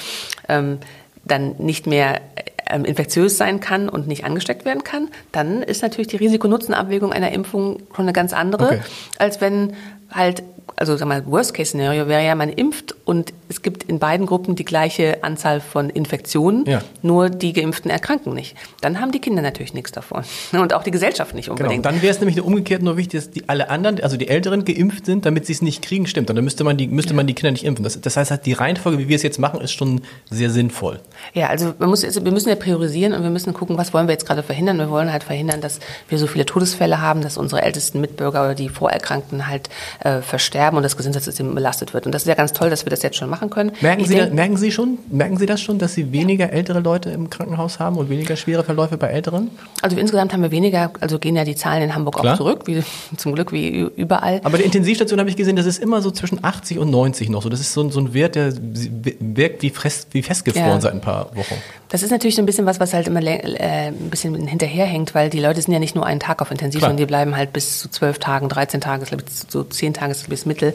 ähm, 0.49 0.79
dann 1.27 1.57
nicht 1.59 1.87
mehr 1.87 2.21
ähm, 2.69 2.85
infektiös 2.85 3.37
sein 3.37 3.61
kann 3.61 3.89
und 3.89 4.07
nicht 4.07 4.25
angesteckt 4.25 4.65
werden 4.65 4.85
kann, 4.85 5.09
dann 5.33 5.63
ist 5.63 5.83
natürlich 5.83 6.09
die 6.09 6.17
Risiko-Nutzen-Abwägung 6.17 7.13
einer 7.13 7.33
Impfung 7.33 7.83
schon 7.95 8.05
eine 8.05 8.13
ganz 8.13 8.33
andere, 8.33 8.67
okay. 8.67 8.81
als 9.19 9.41
wenn 9.41 9.75
halt 10.11 10.43
also 10.75 10.97
sag 10.97 11.07
mal, 11.07 11.25
Worst-Case-Szenario 11.27 12.09
wäre 12.09 12.25
ja, 12.25 12.35
man 12.35 12.51
impft 12.51 12.95
und 13.05 13.33
es 13.49 13.63
gibt 13.63 13.85
in 13.85 13.99
beiden 13.99 14.27
Gruppen 14.27 14.57
die 14.57 14.65
gleiche 14.65 15.23
Anzahl 15.23 15.61
von 15.61 15.91
Infektionen, 15.91 16.67
ja. 16.67 16.83
nur 17.03 17.31
die 17.31 17.53
Geimpften 17.53 17.91
erkranken 17.91 18.35
nicht. 18.35 18.57
Dann 18.81 19.01
haben 19.01 19.13
die 19.13 19.21
Kinder 19.21 19.43
natürlich 19.43 19.75
nichts 19.75 19.93
davon 19.93 20.25
und 20.53 20.75
auch 20.75 20.83
die 20.83 20.91
Gesellschaft 20.91 21.35
nicht 21.35 21.47
genau, 21.47 21.57
unbedingt. 21.57 21.83
Genau. 21.83 21.95
Dann 21.95 22.03
wäre 22.03 22.13
es 22.13 22.21
nämlich 22.21 22.41
umgekehrt 22.41 22.83
nur 22.83 22.97
wichtig, 22.97 23.21
dass 23.21 23.31
die 23.31 23.49
alle 23.49 23.71
anderen, 23.71 24.01
also 24.01 24.17
die 24.17 24.29
Älteren 24.29 24.65
geimpft 24.65 25.07
sind, 25.07 25.25
damit 25.25 25.47
sie 25.47 25.53
es 25.53 25.63
nicht 25.63 25.83
kriegen, 25.83 26.07
stimmt. 26.07 26.29
Und 26.31 26.37
dann 26.37 26.45
müsste 26.45 26.65
man 26.65 26.77
die, 26.77 26.89
müsste 26.89 27.15
man 27.15 27.27
die 27.27 27.35
Kinder 27.35 27.53
nicht 27.53 27.65
impfen. 27.65 27.83
Das, 27.83 28.01
das 28.01 28.17
heißt, 28.17 28.31
halt, 28.31 28.45
die 28.45 28.53
Reihenfolge, 28.53 28.99
wie 28.99 29.09
wir 29.09 29.17
es 29.17 29.23
jetzt 29.23 29.39
machen, 29.39 29.61
ist 29.61 29.73
schon 29.73 30.03
sehr 30.31 30.51
sinnvoll. 30.51 31.01
Ja, 31.33 31.47
also, 31.47 31.73
man 31.79 31.89
muss, 31.89 32.05
also 32.05 32.25
wir 32.25 32.33
müssen 32.33 32.51
ja 32.51 32.55
priorisieren 32.57 33.15
und 33.15 33.23
wir 33.23 33.31
müssen 33.31 33.55
gucken, 33.55 33.79
was 33.79 33.95
wollen 33.95 34.09
wir 34.09 34.13
jetzt 34.13 34.27
gerade 34.27 34.43
verhindern. 34.43 34.77
Wir 34.79 34.91
wollen 34.91 35.11
halt 35.11 35.25
verhindern, 35.25 35.61
dass 35.61 35.81
wir 36.09 36.19
so 36.19 36.27
viele 36.27 36.45
Todesfälle 36.45 37.01
haben, 37.01 37.23
dass 37.23 37.39
unsere 37.39 37.63
ältesten 37.63 38.01
Mitbürger 38.01 38.43
oder 38.43 38.55
die 38.55 38.69
Vorerkrankten 38.69 39.47
halt 39.47 39.71
äh, 40.01 40.21
versterben 40.21 40.56
und 40.77 40.83
das 40.83 40.97
Gesundheitssystem 40.97 41.55
belastet 41.55 41.95
wird. 41.95 42.07
Und 42.07 42.13
das 42.13 42.23
ist 42.23 42.29
ja 42.29 42.35
ganz 42.35 42.53
toll, 42.53 42.71
dass 42.71 42.85
wir 42.85 42.91
das 42.91 43.03
jetzt 43.03 43.17
schon 43.17 43.29
machen 43.29 43.51
können. 43.51 43.73
Merken 43.81 44.05
Sie, 44.05 44.15
denk, 44.15 44.31
da, 44.31 44.35
merken 44.35 44.57
Sie 44.57 44.73
schon, 44.73 44.99
merken 45.11 45.37
Sie 45.37 45.47
das 45.47 45.61
schon, 45.61 45.79
dass 45.79 45.95
Sie 45.95 46.13
weniger 46.13 46.53
ältere 46.53 46.81
Leute 46.81 47.11
im 47.11 47.31
Krankenhaus 47.31 47.79
haben 47.79 47.97
und 47.97 48.09
weniger 48.11 48.37
schwere 48.37 48.65
Verläufe 48.65 48.97
bei 48.97 49.09
Älteren? 49.09 49.51
Also 49.83 49.97
insgesamt 49.97 50.33
haben 50.33 50.43
wir 50.43 50.51
weniger, 50.51 50.91
also 51.01 51.19
gehen 51.19 51.37
ja 51.37 51.45
die 51.45 51.57
Zahlen 51.57 51.83
in 51.83 51.95
Hamburg 51.95 52.17
Klar. 52.17 52.35
auch 52.35 52.39
zurück, 52.39 52.63
wie, 52.67 52.83
zum 53.17 53.35
Glück 53.35 53.53
wie 53.53 53.89
überall. 53.97 54.41
Aber 54.45 54.59
die 54.59 54.65
Intensivstation 54.65 55.21
habe 55.21 55.31
ich 55.31 55.37
gesehen, 55.37 55.57
das 55.57 55.67
ist 55.67 55.79
immer 55.79 56.03
so 56.03 56.11
zwischen 56.11 56.45
80 56.45 56.79
und 56.79 56.91
90 56.91 57.29
noch 57.29 57.43
so. 57.43 57.49
Das 57.49 57.61
ist 57.61 57.73
so, 57.73 57.89
so 57.91 58.01
ein 58.01 58.15
Wert, 58.15 58.35
der 58.35 58.53
wirkt 58.57 59.63
wie, 59.63 59.71
fest, 59.71 60.09
wie 60.13 60.23
festgefroren 60.23 60.69
ja. 60.69 60.81
seit 60.81 60.93
ein 60.93 61.01
paar 61.01 61.35
Wochen. 61.37 61.55
Das 61.97 62.03
ist 62.03 62.11
natürlich 62.11 62.35
so 62.35 62.43
ein 62.43 62.47
bisschen 62.47 62.67
was, 62.67 62.79
was 62.79 62.93
halt 62.93 63.07
immer 63.07 63.23
äh, 63.23 63.87
ein 63.87 64.11
bisschen 64.11 64.35
hinterherhängt, 64.47 65.15
weil 65.15 65.31
die 65.31 65.41
Leute 65.41 65.63
sind 65.63 65.73
ja 65.73 65.79
nicht 65.79 65.95
nur 65.95 66.05
einen 66.05 66.21
Tag 66.21 66.43
auf 66.43 66.51
Intensiv, 66.51 66.83
sondern 66.83 66.99
die 66.99 67.07
bleiben 67.07 67.35
halt 67.35 67.55
bis 67.55 67.79
zu 67.79 67.89
zwölf 67.89 68.19
Tagen, 68.19 68.51
13 68.51 68.83
Tagen, 68.83 69.07
so 69.49 69.65
zehn 69.65 69.95
Tage 69.95 70.15
bis 70.29 70.45
Mittel 70.45 70.75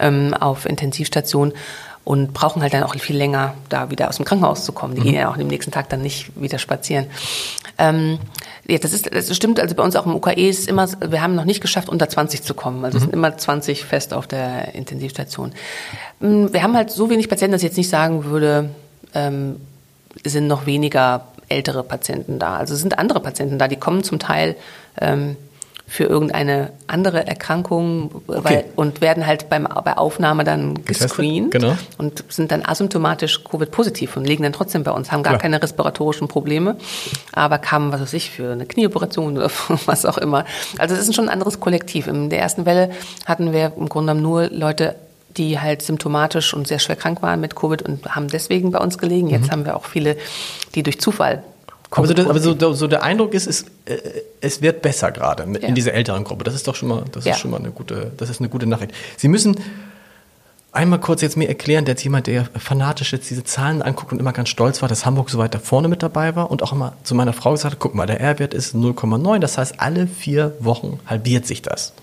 ähm, 0.00 0.34
auf 0.34 0.66
Intensivstation. 0.66 1.52
und 2.02 2.32
brauchen 2.34 2.62
halt 2.62 2.74
dann 2.74 2.82
auch 2.82 2.96
viel 2.96 3.16
länger, 3.16 3.54
da 3.68 3.92
wieder 3.92 4.08
aus 4.08 4.16
dem 4.16 4.24
Krankenhaus 4.24 4.64
zu 4.64 4.72
kommen. 4.72 4.96
Die 4.96 5.02
mhm. 5.02 5.04
gehen 5.04 5.14
ja 5.14 5.30
auch 5.30 5.36
am 5.36 5.46
nächsten 5.46 5.70
Tag 5.70 5.88
dann 5.88 6.02
nicht 6.02 6.32
wieder 6.34 6.58
spazieren. 6.58 7.06
Ähm, 7.78 8.18
ja, 8.66 8.78
das 8.78 8.92
ist, 8.92 9.14
das 9.14 9.36
stimmt. 9.36 9.60
Also 9.60 9.76
bei 9.76 9.84
uns 9.84 9.94
auch 9.94 10.04
im 10.04 10.16
UKE 10.16 10.48
ist 10.48 10.66
immer, 10.66 10.88
wir 11.00 11.22
haben 11.22 11.36
noch 11.36 11.44
nicht 11.44 11.60
geschafft, 11.60 11.88
unter 11.88 12.08
20 12.08 12.42
zu 12.42 12.54
kommen. 12.54 12.84
Also 12.84 12.96
mhm. 12.96 12.98
es 12.98 13.02
sind 13.04 13.14
immer 13.14 13.38
20 13.38 13.84
fest 13.84 14.12
auf 14.12 14.26
der 14.26 14.74
Intensivstation. 14.74 15.52
Mm, 16.18 16.46
wir 16.50 16.64
haben 16.64 16.74
halt 16.74 16.90
so 16.90 17.08
wenig 17.08 17.28
Patienten, 17.28 17.52
dass 17.52 17.62
ich 17.62 17.68
jetzt 17.68 17.76
nicht 17.76 17.88
sagen 17.88 18.24
würde, 18.24 18.70
ähm, 19.14 19.60
sind 20.28 20.46
noch 20.46 20.66
weniger 20.66 21.28
ältere 21.48 21.82
Patienten 21.82 22.38
da. 22.38 22.56
Also 22.56 22.74
es 22.74 22.80
sind 22.80 22.98
andere 22.98 23.20
Patienten 23.20 23.58
da, 23.58 23.68
die 23.68 23.76
kommen 23.76 24.02
zum 24.02 24.18
Teil 24.18 24.56
ähm, 25.00 25.36
für 25.88 26.04
irgendeine 26.04 26.72
andere 26.88 27.28
Erkrankung 27.28 28.22
okay. 28.26 28.40
weil, 28.42 28.64
und 28.74 29.00
werden 29.00 29.24
halt 29.24 29.48
beim, 29.48 29.68
bei 29.84 29.96
Aufnahme 29.96 30.42
dann 30.42 30.84
gescreent 30.84 31.52
genau. 31.52 31.76
und 31.96 32.24
sind 32.28 32.50
dann 32.50 32.66
asymptomatisch 32.66 33.44
Covid-positiv 33.44 34.16
und 34.16 34.24
liegen 34.24 34.42
dann 34.42 34.52
trotzdem 34.52 34.82
bei 34.82 34.90
uns, 34.90 35.12
haben 35.12 35.22
gar 35.22 35.34
Klar. 35.34 35.42
keine 35.42 35.62
respiratorischen 35.62 36.26
Probleme, 36.26 36.76
aber 37.32 37.58
kamen, 37.58 37.92
was 37.92 38.00
weiß 38.00 38.14
ich, 38.14 38.30
für 38.30 38.50
eine 38.50 38.66
Knieoperation 38.66 39.36
oder 39.36 39.50
was 39.86 40.04
auch 40.04 40.18
immer. 40.18 40.44
Also 40.76 40.96
es 40.96 41.02
ist 41.02 41.14
schon 41.14 41.26
ein 41.26 41.32
anderes 41.32 41.60
Kollektiv. 41.60 42.08
In 42.08 42.30
der 42.30 42.40
ersten 42.40 42.66
Welle 42.66 42.90
hatten 43.24 43.52
wir 43.52 43.72
im 43.76 43.88
Grunde 43.88 44.12
genommen 44.12 44.22
nur 44.22 44.48
Leute 44.48 44.96
die 45.36 45.60
halt 45.60 45.82
symptomatisch 45.82 46.54
und 46.54 46.66
sehr 46.66 46.78
schwer 46.78 46.96
krank 46.96 47.22
waren 47.22 47.40
mit 47.40 47.56
Covid 47.56 47.82
und 47.82 48.14
haben 48.14 48.28
deswegen 48.28 48.70
bei 48.70 48.78
uns 48.78 48.98
gelegen. 48.98 49.28
Jetzt 49.28 49.48
mhm. 49.48 49.52
haben 49.52 49.64
wir 49.64 49.76
auch 49.76 49.84
viele, 49.84 50.16
die 50.74 50.82
durch 50.82 51.00
Zufall 51.00 51.42
aber, 51.90 52.06
so, 52.06 52.14
das, 52.14 52.26
aber 52.26 52.38
so, 52.40 52.72
so, 52.72 52.86
der 52.86 53.02
Eindruck 53.02 53.34
ist, 53.34 53.46
es, 53.46 53.62
äh, 53.84 53.98
es 54.40 54.60
wird 54.60 54.82
besser 54.82 55.12
gerade 55.12 55.44
ja. 55.44 55.68
in 55.68 55.74
dieser 55.74 55.94
älteren 55.94 56.24
Gruppe. 56.24 56.44
Das 56.44 56.54
ist 56.54 56.66
doch 56.66 56.74
schon 56.74 56.88
mal, 56.88 57.04
das 57.12 57.24
ja. 57.24 57.32
ist 57.32 57.40
schon 57.40 57.50
mal 57.50 57.58
eine 57.58 57.70
gute, 57.70 58.12
das 58.16 58.28
ist 58.28 58.40
eine 58.40 58.48
gute 58.48 58.66
Nachricht. 58.66 58.92
Sie 59.16 59.28
müssen 59.28 59.56
einmal 60.72 61.00
kurz 61.00 61.22
jetzt 61.22 61.36
mir 61.36 61.48
erklären, 61.48 61.84
der 61.84 61.94
jetzt 61.94 62.04
jemand, 62.04 62.26
der 62.26 62.46
fanatisch 62.58 63.12
jetzt 63.12 63.30
diese 63.30 63.44
Zahlen 63.44 63.82
anguckt 63.82 64.12
und 64.12 64.18
immer 64.18 64.32
ganz 64.32 64.48
stolz 64.48 64.82
war, 64.82 64.88
dass 64.88 65.06
Hamburg 65.06 65.30
so 65.30 65.38
weit 65.38 65.54
da 65.54 65.58
vorne 65.58 65.88
mit 65.88 66.02
dabei 66.02 66.36
war 66.36 66.50
und 66.50 66.62
auch 66.62 66.72
immer 66.72 66.94
zu 67.02 67.14
meiner 67.14 67.32
Frau 67.32 67.52
gesagt 67.52 67.74
hat, 67.74 67.78
guck 67.78 67.94
mal, 67.94 68.06
der 68.06 68.20
R-Wert 68.20 68.52
ist 68.52 68.74
0,9, 68.74 69.38
das 69.38 69.56
heißt, 69.56 69.80
alle 69.80 70.06
vier 70.06 70.54
Wochen 70.60 71.00
halbiert 71.06 71.46
sich 71.46 71.62
das. 71.62 71.94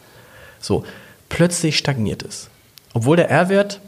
So, 0.60 0.86
plötzlich 1.30 1.78
stagniert 1.78 2.24
es. 2.24 2.50
Obwohl 2.94 3.18
der 3.18 3.30
R-Wert 3.30 3.82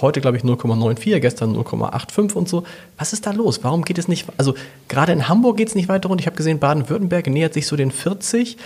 heute 0.00 0.20
glaube 0.20 0.36
ich 0.36 0.42
0,94, 0.42 1.18
gestern 1.20 1.54
0,85 1.54 2.34
und 2.34 2.48
so. 2.48 2.64
Was 2.96 3.12
ist 3.12 3.26
da 3.26 3.32
los? 3.32 3.60
Warum 3.62 3.84
geht 3.84 3.98
es 3.98 4.08
nicht? 4.08 4.26
Also 4.38 4.54
gerade 4.88 5.12
in 5.12 5.28
Hamburg 5.28 5.56
geht 5.56 5.68
es 5.68 5.74
nicht 5.74 5.88
weiter 5.88 6.08
rund. 6.08 6.20
Ich 6.20 6.26
habe 6.26 6.36
gesehen, 6.36 6.58
Baden-Württemberg 6.58 7.26
nähert 7.26 7.54
sich 7.54 7.66
so 7.66 7.76
den 7.76 7.90
40. 7.90 8.56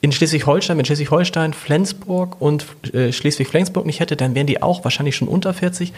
In 0.00 0.12
Schleswig-Holstein, 0.12 0.78
wenn 0.78 0.86
Schleswig-Holstein, 0.86 1.52
Flensburg 1.52 2.40
und 2.40 2.64
äh, 2.94 3.12
Schleswig-Flensburg 3.12 3.84
nicht 3.84 4.00
hätte, 4.00 4.16
dann 4.16 4.34
wären 4.34 4.46
die 4.46 4.62
auch 4.62 4.82
wahrscheinlich 4.82 5.14
schon 5.14 5.28
unter 5.28 5.52
40. 5.52 5.92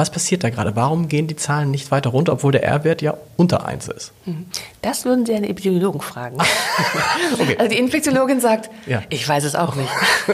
Was 0.00 0.08
passiert 0.08 0.44
da 0.44 0.48
gerade? 0.48 0.76
Warum 0.76 1.08
gehen 1.08 1.26
die 1.26 1.36
Zahlen 1.36 1.70
nicht 1.70 1.90
weiter 1.90 2.08
runter, 2.08 2.32
obwohl 2.32 2.52
der 2.52 2.64
R-Wert 2.64 3.02
ja 3.02 3.18
unter 3.36 3.66
1 3.66 3.88
ist? 3.88 4.12
Mhm. 4.24 4.46
Das 4.80 5.04
würden 5.04 5.26
Sie 5.26 5.34
einen 5.34 5.44
Epidemiologen 5.44 6.00
fragen. 6.00 6.38
okay. 7.34 7.56
Also 7.58 7.70
die 7.70 7.78
Infektiologin 7.78 8.40
sagt, 8.40 8.70
ja. 8.86 9.02
ich 9.10 9.28
weiß 9.28 9.44
es 9.44 9.54
auch 9.54 9.74
nicht. 9.74 9.90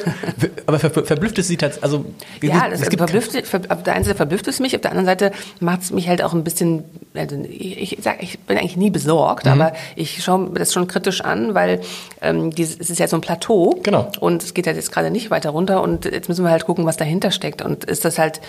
Aber 0.66 0.78
ver 0.78 0.90
verblüfft 0.90 1.38
es 1.38 1.48
Sie 1.48 1.56
tatsächlich? 1.56 1.82
Also, 1.82 2.04
ja, 2.42 2.68
das, 2.68 2.82
verblüfft, 2.82 3.44
ver, 3.44 3.62
auf 3.68 3.82
der 3.82 3.94
einen 3.94 4.04
Seite 4.04 4.16
verblüfft 4.16 4.46
es 4.46 4.60
mich, 4.60 4.76
auf 4.76 4.82
der 4.82 4.92
anderen 4.92 5.06
Seite 5.06 5.32
macht 5.58 5.82
es 5.82 5.90
mich 5.90 6.06
halt 6.06 6.22
auch 6.22 6.32
ein 6.32 6.44
bisschen, 6.44 6.84
also 7.14 7.36
ich, 7.48 7.92
ich, 7.92 7.98
sag, 8.00 8.22
ich 8.22 8.38
bin 8.38 8.58
eigentlich 8.58 8.76
nie 8.76 8.90
besorgt, 8.90 9.46
mhm. 9.46 9.52
aber 9.52 9.72
ich 9.96 10.22
schaue 10.22 10.50
das 10.54 10.72
schon 10.72 10.86
kritisch 10.86 11.22
an, 11.22 11.54
weil 11.54 11.80
ähm, 12.22 12.54
dieses, 12.54 12.78
es 12.78 12.88
ist 12.88 13.00
ja 13.00 13.08
so 13.08 13.16
ein 13.16 13.20
Plateau 13.20 13.80
genau. 13.82 14.12
und 14.20 14.44
es 14.44 14.54
geht 14.54 14.68
halt 14.68 14.76
jetzt 14.76 14.92
gerade 14.92 15.10
nicht 15.10 15.32
weiter 15.32 15.50
runter 15.50 15.82
und 15.82 16.04
jetzt 16.04 16.28
müssen 16.28 16.44
wir 16.44 16.52
halt 16.52 16.66
gucken, 16.66 16.86
was 16.86 16.96
dahinter 16.96 17.32
steckt 17.32 17.62
und 17.62 17.82
ist 17.82 18.04
das 18.04 18.16
halt 18.16 18.40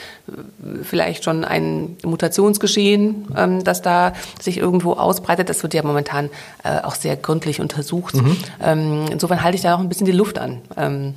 vielleicht 0.83 1.06
vielleicht 1.07 1.23
schon 1.23 1.45
ein 1.45 1.95
Mutationsgeschehen, 2.03 3.27
ähm, 3.35 3.63
das 3.63 3.81
da 3.81 4.13
sich 4.41 4.57
irgendwo 4.57 4.93
ausbreitet. 4.93 5.49
Das 5.49 5.63
wird 5.63 5.73
ja 5.73 5.81
momentan 5.83 6.29
äh, 6.63 6.81
auch 6.81 6.95
sehr 6.95 7.15
gründlich 7.15 7.61
untersucht. 7.61 8.15
Mhm. 8.15 8.37
Ähm, 8.61 9.05
insofern 9.09 9.41
halte 9.41 9.55
ich 9.55 9.61
da 9.61 9.75
auch 9.75 9.79
ein 9.79 9.87
bisschen 9.87 10.05
die 10.05 10.11
Luft 10.11 10.37
an. 10.37 10.61
Ähm, 10.75 11.13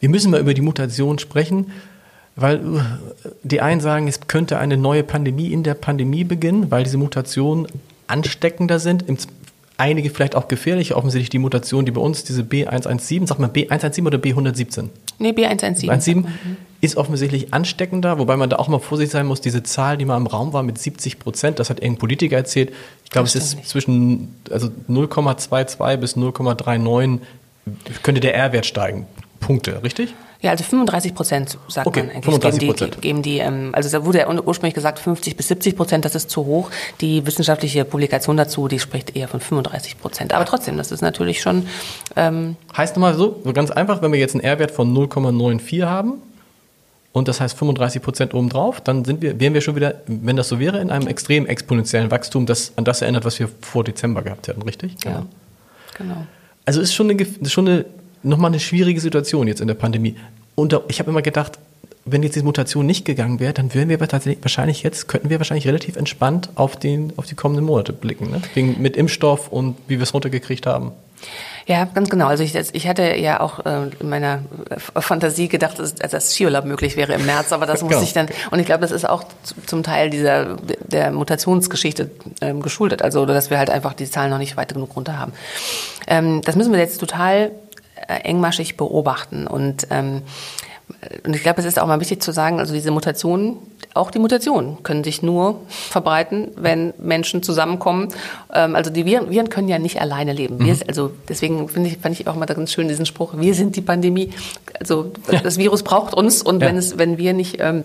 Wir 0.00 0.08
müssen 0.08 0.30
mal 0.30 0.40
über 0.40 0.54
die 0.54 0.62
Mutation 0.62 1.18
sprechen. 1.18 1.70
Weil 2.40 2.56
äh, 2.56 3.30
die 3.42 3.60
einen 3.60 3.80
sagen, 3.80 4.06
es 4.06 4.20
könnte 4.28 4.58
eine 4.58 4.76
neue 4.76 5.02
Pandemie 5.02 5.52
in 5.52 5.64
der 5.64 5.74
Pandemie 5.74 6.22
beginnen, 6.24 6.70
weil 6.70 6.84
diese 6.84 6.96
Mutationen 6.96 7.66
ansteckender 8.06 8.78
sind, 8.78 9.04
einige 9.78 10.10
vielleicht 10.10 10.34
auch 10.34 10.48
gefährlicher, 10.48 10.96
offensichtlich 10.96 11.30
die 11.30 11.38
Mutation, 11.38 11.86
die 11.86 11.92
bei 11.92 12.00
uns, 12.00 12.24
diese 12.24 12.42
B117, 12.42 13.26
sag 13.26 13.38
mal 13.38 13.48
B117 13.48 14.06
oder 14.06 14.18
B117? 14.18 14.88
Nee, 15.18 15.30
B117. 15.30 15.88
B117 15.88 16.24
ist 16.80 16.96
offensichtlich 16.96 17.54
ansteckender, 17.54 18.18
wobei 18.18 18.36
man 18.36 18.50
da 18.50 18.56
auch 18.56 18.68
mal 18.68 18.78
vorsichtig 18.78 19.12
sein 19.12 19.26
muss, 19.26 19.40
diese 19.40 19.62
Zahl, 19.62 19.96
die 19.96 20.04
mal 20.04 20.16
im 20.16 20.26
Raum 20.26 20.52
war 20.52 20.62
mit 20.62 20.78
70 20.78 21.18
Prozent, 21.18 21.58
das 21.58 21.70
hat 21.70 21.78
irgendein 21.78 21.98
Politiker 21.98 22.36
erzählt. 22.36 22.72
Ich 23.04 23.10
glaube, 23.10 23.26
es 23.26 23.34
ist 23.34 23.56
nicht. 23.56 23.68
zwischen 23.68 24.34
also 24.50 24.68
0,22 24.88 25.96
bis 25.96 26.16
0,39 26.16 27.20
könnte 28.02 28.20
der 28.20 28.34
R-Wert 28.34 28.66
steigen. 28.66 29.06
Punkte, 29.40 29.82
richtig? 29.82 30.14
Ja, 30.40 30.52
also 30.52 30.62
35 30.62 31.14
Prozent 31.14 31.58
sagt 31.66 31.86
okay, 31.86 32.04
man 32.04 32.10
eigentlich. 32.10 32.24
35 32.24 32.60
geben 32.60 32.76
die, 32.76 33.00
geben 33.00 33.22
die 33.22 33.38
ähm, 33.38 33.70
also 33.72 33.90
da 33.90 34.04
wurde 34.04 34.18
ja 34.18 34.30
ursprünglich 34.30 34.74
gesagt 34.74 35.00
50 35.00 35.36
bis 35.36 35.48
70 35.48 35.76
Prozent, 35.76 36.04
das 36.04 36.14
ist 36.14 36.30
zu 36.30 36.46
hoch. 36.46 36.70
Die 37.00 37.26
wissenschaftliche 37.26 37.84
Publikation 37.84 38.36
dazu, 38.36 38.68
die 38.68 38.78
spricht 38.78 39.16
eher 39.16 39.26
von 39.26 39.40
35 39.40 40.00
Prozent. 40.00 40.32
Aber 40.32 40.44
trotzdem, 40.44 40.76
das 40.76 40.92
ist 40.92 41.00
natürlich 41.00 41.40
schon. 41.40 41.66
Ähm 42.14 42.56
heißt 42.76 42.94
nochmal 42.94 43.14
so, 43.14 43.40
so 43.44 43.52
ganz 43.52 43.72
einfach, 43.72 44.00
wenn 44.00 44.12
wir 44.12 44.20
jetzt 44.20 44.34
einen 44.34 44.44
R-Wert 44.44 44.70
von 44.70 44.96
0,94 44.96 45.84
haben, 45.84 46.22
und 47.12 47.26
das 47.26 47.40
heißt 47.40 47.58
35 47.58 48.00
Prozent 48.00 48.34
obendrauf, 48.34 48.80
dann 48.80 49.04
sind 49.04 49.22
wir, 49.22 49.40
wären 49.40 49.54
wir 49.54 49.60
schon 49.60 49.74
wieder, 49.74 50.02
wenn 50.06 50.36
das 50.36 50.48
so 50.48 50.60
wäre, 50.60 50.78
in 50.78 50.90
einem 50.90 51.08
extrem 51.08 51.46
exponentiellen 51.46 52.10
Wachstum, 52.10 52.46
das 52.46 52.72
an 52.76 52.84
das 52.84 53.02
erinnert, 53.02 53.24
was 53.24 53.38
wir 53.40 53.48
vor 53.60 53.82
Dezember 53.82 54.22
gehabt 54.22 54.46
hätten, 54.46 54.62
richtig? 54.62 54.94
Ja, 55.04 55.26
genau. 55.96 56.26
Also 56.64 56.80
ist 56.80 56.94
schon 56.94 57.10
eine, 57.10 57.26
schon 57.48 57.66
eine 57.66 57.86
nochmal 58.22 58.50
eine 58.50 58.60
schwierige 58.60 59.00
Situation 59.00 59.48
jetzt 59.48 59.60
in 59.60 59.68
der 59.68 59.74
Pandemie. 59.74 60.16
Und 60.54 60.78
ich 60.88 60.98
habe 60.98 61.10
immer 61.10 61.22
gedacht, 61.22 61.58
wenn 62.04 62.22
jetzt 62.22 62.34
diese 62.34 62.44
Mutation 62.44 62.86
nicht 62.86 63.04
gegangen 63.04 63.40
wäre, 63.40 63.52
dann 63.52 63.74
würden 63.74 63.88
wir 63.88 63.98
tatsächlich 63.98 64.42
wahrscheinlich 64.42 64.82
jetzt, 64.82 65.08
könnten 65.08 65.30
wir 65.30 65.38
wahrscheinlich 65.38 65.66
relativ 65.66 65.96
entspannt 65.96 66.50
auf, 66.54 66.76
den, 66.76 67.12
auf 67.16 67.26
die 67.26 67.34
kommenden 67.34 67.64
Monate 67.64 67.92
blicken. 67.92 68.30
Ne? 68.30 68.40
Wegen, 68.54 68.80
mit 68.80 68.96
Impfstoff 68.96 69.48
und 69.48 69.76
wie 69.86 69.98
wir 69.98 70.02
es 70.02 70.14
runtergekriegt 70.14 70.66
haben. 70.66 70.92
Ja, 71.66 71.84
ganz 71.84 72.08
genau. 72.08 72.28
Also 72.28 72.42
ich, 72.44 72.54
ich 72.54 72.88
hatte 72.88 73.16
ja 73.16 73.40
auch 73.40 73.64
äh, 73.66 73.90
in 74.00 74.08
meiner 74.08 74.40
Fantasie 74.96 75.48
gedacht, 75.48 75.78
dass, 75.78 75.94
dass 75.94 76.34
Skiurlaub 76.34 76.64
möglich 76.64 76.96
wäre 76.96 77.12
im 77.12 77.26
März, 77.26 77.52
aber 77.52 77.66
das 77.66 77.82
muss 77.82 77.90
genau. 77.90 78.02
ich 78.02 78.14
dann, 78.14 78.28
und 78.50 78.58
ich 78.58 78.66
glaube, 78.66 78.80
das 78.80 78.90
ist 78.90 79.06
auch 79.06 79.24
zum 79.66 79.82
Teil 79.82 80.08
dieser 80.08 80.56
der 80.86 81.10
Mutationsgeschichte 81.10 82.10
ähm, 82.40 82.62
geschuldet, 82.62 83.02
also 83.02 83.26
dass 83.26 83.50
wir 83.50 83.58
halt 83.58 83.68
einfach 83.68 83.92
die 83.92 84.10
Zahlen 84.10 84.30
noch 84.30 84.38
nicht 84.38 84.56
weit 84.56 84.72
genug 84.72 84.96
runter 84.96 85.18
haben. 85.18 85.32
Ähm, 86.06 86.40
das 86.42 86.56
müssen 86.56 86.72
wir 86.72 86.78
jetzt 86.78 86.98
total 86.98 87.50
äh, 87.50 87.50
engmaschig 88.06 88.76
beobachten. 88.76 89.46
Und, 89.46 89.86
ähm, 89.90 90.22
und 91.24 91.34
ich 91.34 91.42
glaube, 91.42 91.60
es 91.60 91.66
ist 91.66 91.78
auch 91.78 91.86
mal 91.86 92.00
wichtig 92.00 92.22
zu 92.22 92.32
sagen, 92.32 92.60
also 92.60 92.72
diese 92.72 92.90
Mutationen, 92.90 93.56
auch 93.94 94.10
die 94.10 94.18
Mutationen 94.18 94.82
können 94.82 95.04
sich 95.04 95.22
nur 95.22 95.60
verbreiten, 95.68 96.48
wenn 96.56 96.94
Menschen 96.98 97.42
zusammenkommen. 97.42 98.08
Ähm, 98.52 98.74
also 98.74 98.90
die 98.90 99.04
Viren, 99.04 99.30
Viren 99.30 99.48
können 99.48 99.68
ja 99.68 99.78
nicht 99.78 100.00
alleine 100.00 100.32
leben. 100.32 100.58
Wir, 100.60 100.74
mhm. 100.74 100.82
also 100.88 101.10
deswegen 101.28 101.68
finde 101.68 101.90
ich, 101.90 101.98
fand 101.98 102.18
ich 102.18 102.26
auch 102.28 102.34
mal 102.34 102.46
ganz 102.46 102.72
schön 102.72 102.88
diesen 102.88 103.06
Spruch, 103.06 103.34
wir 103.36 103.54
sind 103.54 103.76
die 103.76 103.82
Pandemie. 103.82 104.30
Also 104.78 105.12
das 105.42 105.58
Virus 105.58 105.82
braucht 105.82 106.14
uns 106.14 106.42
und 106.42 106.62
ja. 106.62 106.68
wenn 106.68 106.76
es, 106.76 106.98
wenn 106.98 107.18
wir 107.18 107.32
nicht 107.32 107.56
ähm, 107.60 107.84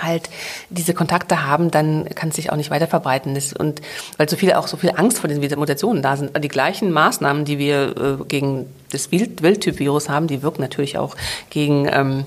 halt 0.00 0.28
diese 0.70 0.94
Kontakte 0.94 1.46
haben, 1.46 1.70
dann 1.70 2.08
kann 2.14 2.28
es 2.28 2.36
sich 2.36 2.52
auch 2.52 2.56
nicht 2.56 2.70
weiter 2.70 2.86
verbreiten. 2.86 3.38
Und 3.58 3.80
weil 4.16 4.28
so 4.28 4.36
viel 4.36 4.52
auch 4.52 4.68
so 4.68 4.76
viel 4.76 4.92
Angst 4.96 5.18
vor 5.18 5.28
diesen 5.28 5.58
Mutationen 5.58 6.02
da 6.02 6.16
sind, 6.16 6.32
die 6.42 6.48
gleichen 6.48 6.92
Maßnahmen, 6.92 7.44
die 7.44 7.58
wir 7.58 7.96
äh, 7.96 8.24
gegen 8.26 8.66
das 8.90 9.10
Wild 9.12 9.42
Wildtyp-Virus 9.42 10.08
haben, 10.08 10.26
die 10.26 10.42
wirken 10.42 10.62
natürlich 10.62 10.98
auch 10.98 11.16
gegen 11.50 11.88
ähm, 11.90 12.24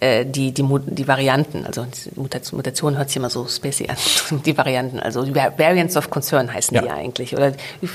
äh, 0.00 0.26
die, 0.26 0.52
die, 0.52 0.64
die 0.86 1.08
Varianten, 1.08 1.64
also 1.64 1.86
Mutation, 2.16 2.56
Mutation 2.56 2.96
hört 2.96 3.08
sich 3.08 3.16
immer 3.16 3.30
so 3.30 3.46
spacey 3.46 3.88
an, 3.88 3.96
die 4.44 4.56
Varianten, 4.56 4.98
also 4.98 5.24
Variants 5.34 5.96
of 5.96 6.10
Concern 6.10 6.52
heißen 6.52 6.74
ja. 6.74 6.82
die 6.82 6.90
eigentlich. 6.90 7.36
Oder 7.36 7.52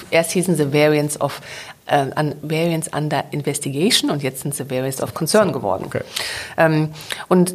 erst 0.09 0.31
hießen 0.31 0.55
sie 0.55 0.73
Variants 0.73 1.19
of 1.19 1.41
äh, 1.87 2.05
Variants 2.41 2.87
under 2.93 3.25
Investigation 3.31 4.11
und 4.11 4.23
jetzt 4.23 4.41
sind 4.41 4.55
sie 4.55 4.69
Variants 4.69 5.01
of 5.01 5.13
Concern 5.13 5.51
geworden. 5.51 5.85
Okay. 5.87 6.01
Ähm, 6.57 6.89
und 7.27 7.53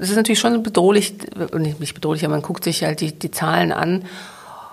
es 0.00 0.10
ist 0.10 0.16
natürlich 0.16 0.40
schon 0.40 0.62
bedrohlich, 0.62 1.14
nicht 1.58 1.94
bedrohlich, 1.94 2.24
aber 2.24 2.34
man 2.34 2.42
guckt 2.42 2.64
sich 2.64 2.84
halt 2.84 3.00
die, 3.00 3.18
die 3.18 3.30
Zahlen 3.30 3.72
an 3.72 4.04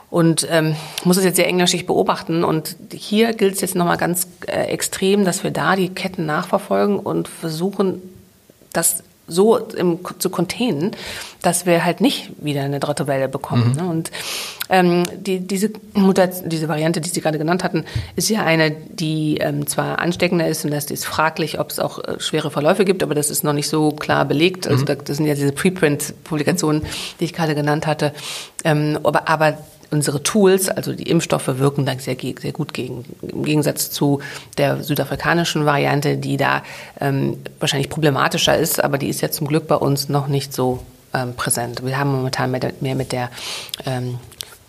und 0.09 0.45
ähm, 0.51 0.75
muss 1.05 1.15
es 1.15 1.23
jetzt 1.23 1.37
sehr 1.37 1.47
engmaschig 1.47 1.85
beobachten. 1.85 2.43
Und 2.43 2.75
hier 2.93 3.33
gilt 3.33 3.55
es 3.55 3.61
jetzt 3.61 3.75
nochmal 3.75 3.97
ganz 3.97 4.27
äh, 4.47 4.65
extrem, 4.65 5.23
dass 5.23 5.45
wir 5.45 5.51
da 5.51 5.77
die 5.77 5.89
Ketten 5.89 6.25
nachverfolgen 6.25 6.99
und 6.99 7.29
versuchen, 7.29 8.01
das 8.73 9.03
so 9.31 9.57
im, 9.57 9.99
zu 10.19 10.29
containen, 10.29 10.91
dass 11.41 11.65
wir 11.65 11.85
halt 11.85 12.01
nicht 12.01 12.31
wieder 12.43 12.63
eine 12.63 12.79
dritte 12.79 13.07
Welle 13.07 13.29
bekommen. 13.29 13.71
Mhm. 13.71 13.75
Ne? 13.75 13.89
Und 13.89 14.11
ähm, 14.69 15.03
die, 15.15 15.39
diese, 15.39 15.69
Mutation, 15.93 16.49
diese 16.49 16.67
Variante, 16.67 17.01
die 17.01 17.09
Sie 17.09 17.21
gerade 17.21 17.37
genannt 17.37 17.63
hatten, 17.63 17.85
ist 18.15 18.29
ja 18.29 18.43
eine, 18.43 18.71
die 18.71 19.37
ähm, 19.37 19.67
zwar 19.67 19.99
ansteckender 19.99 20.47
ist 20.47 20.65
und 20.65 20.71
das 20.71 20.85
ist 20.91 21.05
fraglich, 21.05 21.59
ob 21.59 21.71
es 21.71 21.79
auch 21.79 21.99
äh, 21.99 22.19
schwere 22.19 22.51
Verläufe 22.51 22.83
gibt, 22.85 23.03
aber 23.03 23.15
das 23.15 23.29
ist 23.29 23.43
noch 23.43 23.53
nicht 23.53 23.69
so 23.69 23.91
klar 23.91 24.25
belegt. 24.25 24.67
Also 24.67 24.81
mhm. 24.81 24.87
da, 24.87 24.95
das 24.95 25.17
sind 25.17 25.25
ja 25.25 25.35
diese 25.35 25.51
Preprint-Publikationen, 25.51 26.83
die 27.19 27.25
ich 27.25 27.33
gerade 27.33 27.55
genannt 27.55 27.87
hatte. 27.87 28.13
Ähm, 28.63 28.99
aber, 29.03 29.27
aber 29.29 29.57
unsere 29.91 30.23
Tools, 30.23 30.69
also 30.69 30.93
die 30.93 31.09
Impfstoffe, 31.09 31.47
wirken 31.59 31.85
dann 31.85 31.99
sehr, 31.99 32.15
sehr 32.19 32.51
gut 32.51 32.73
gegen, 32.73 33.05
im 33.21 33.43
Gegensatz 33.43 33.91
zu 33.91 34.21
der 34.57 34.83
südafrikanischen 34.83 35.65
Variante, 35.65 36.17
die 36.17 36.37
da 36.37 36.63
ähm, 36.99 37.37
wahrscheinlich 37.59 37.89
problematischer 37.89 38.57
ist, 38.57 38.83
aber 38.83 38.97
die 38.97 39.09
ist 39.09 39.21
ja 39.21 39.29
zum 39.29 39.47
Glück 39.47 39.67
bei 39.67 39.75
uns 39.75 40.09
noch 40.09 40.27
nicht 40.27 40.53
so 40.53 40.79
ähm, 41.13 41.35
präsent. 41.35 41.85
Wir 41.85 41.97
haben 41.97 42.11
momentan 42.11 42.51
mehr, 42.51 42.73
mehr 42.79 42.95
mit 42.95 43.11
der 43.11 43.29
ähm, 43.85 44.17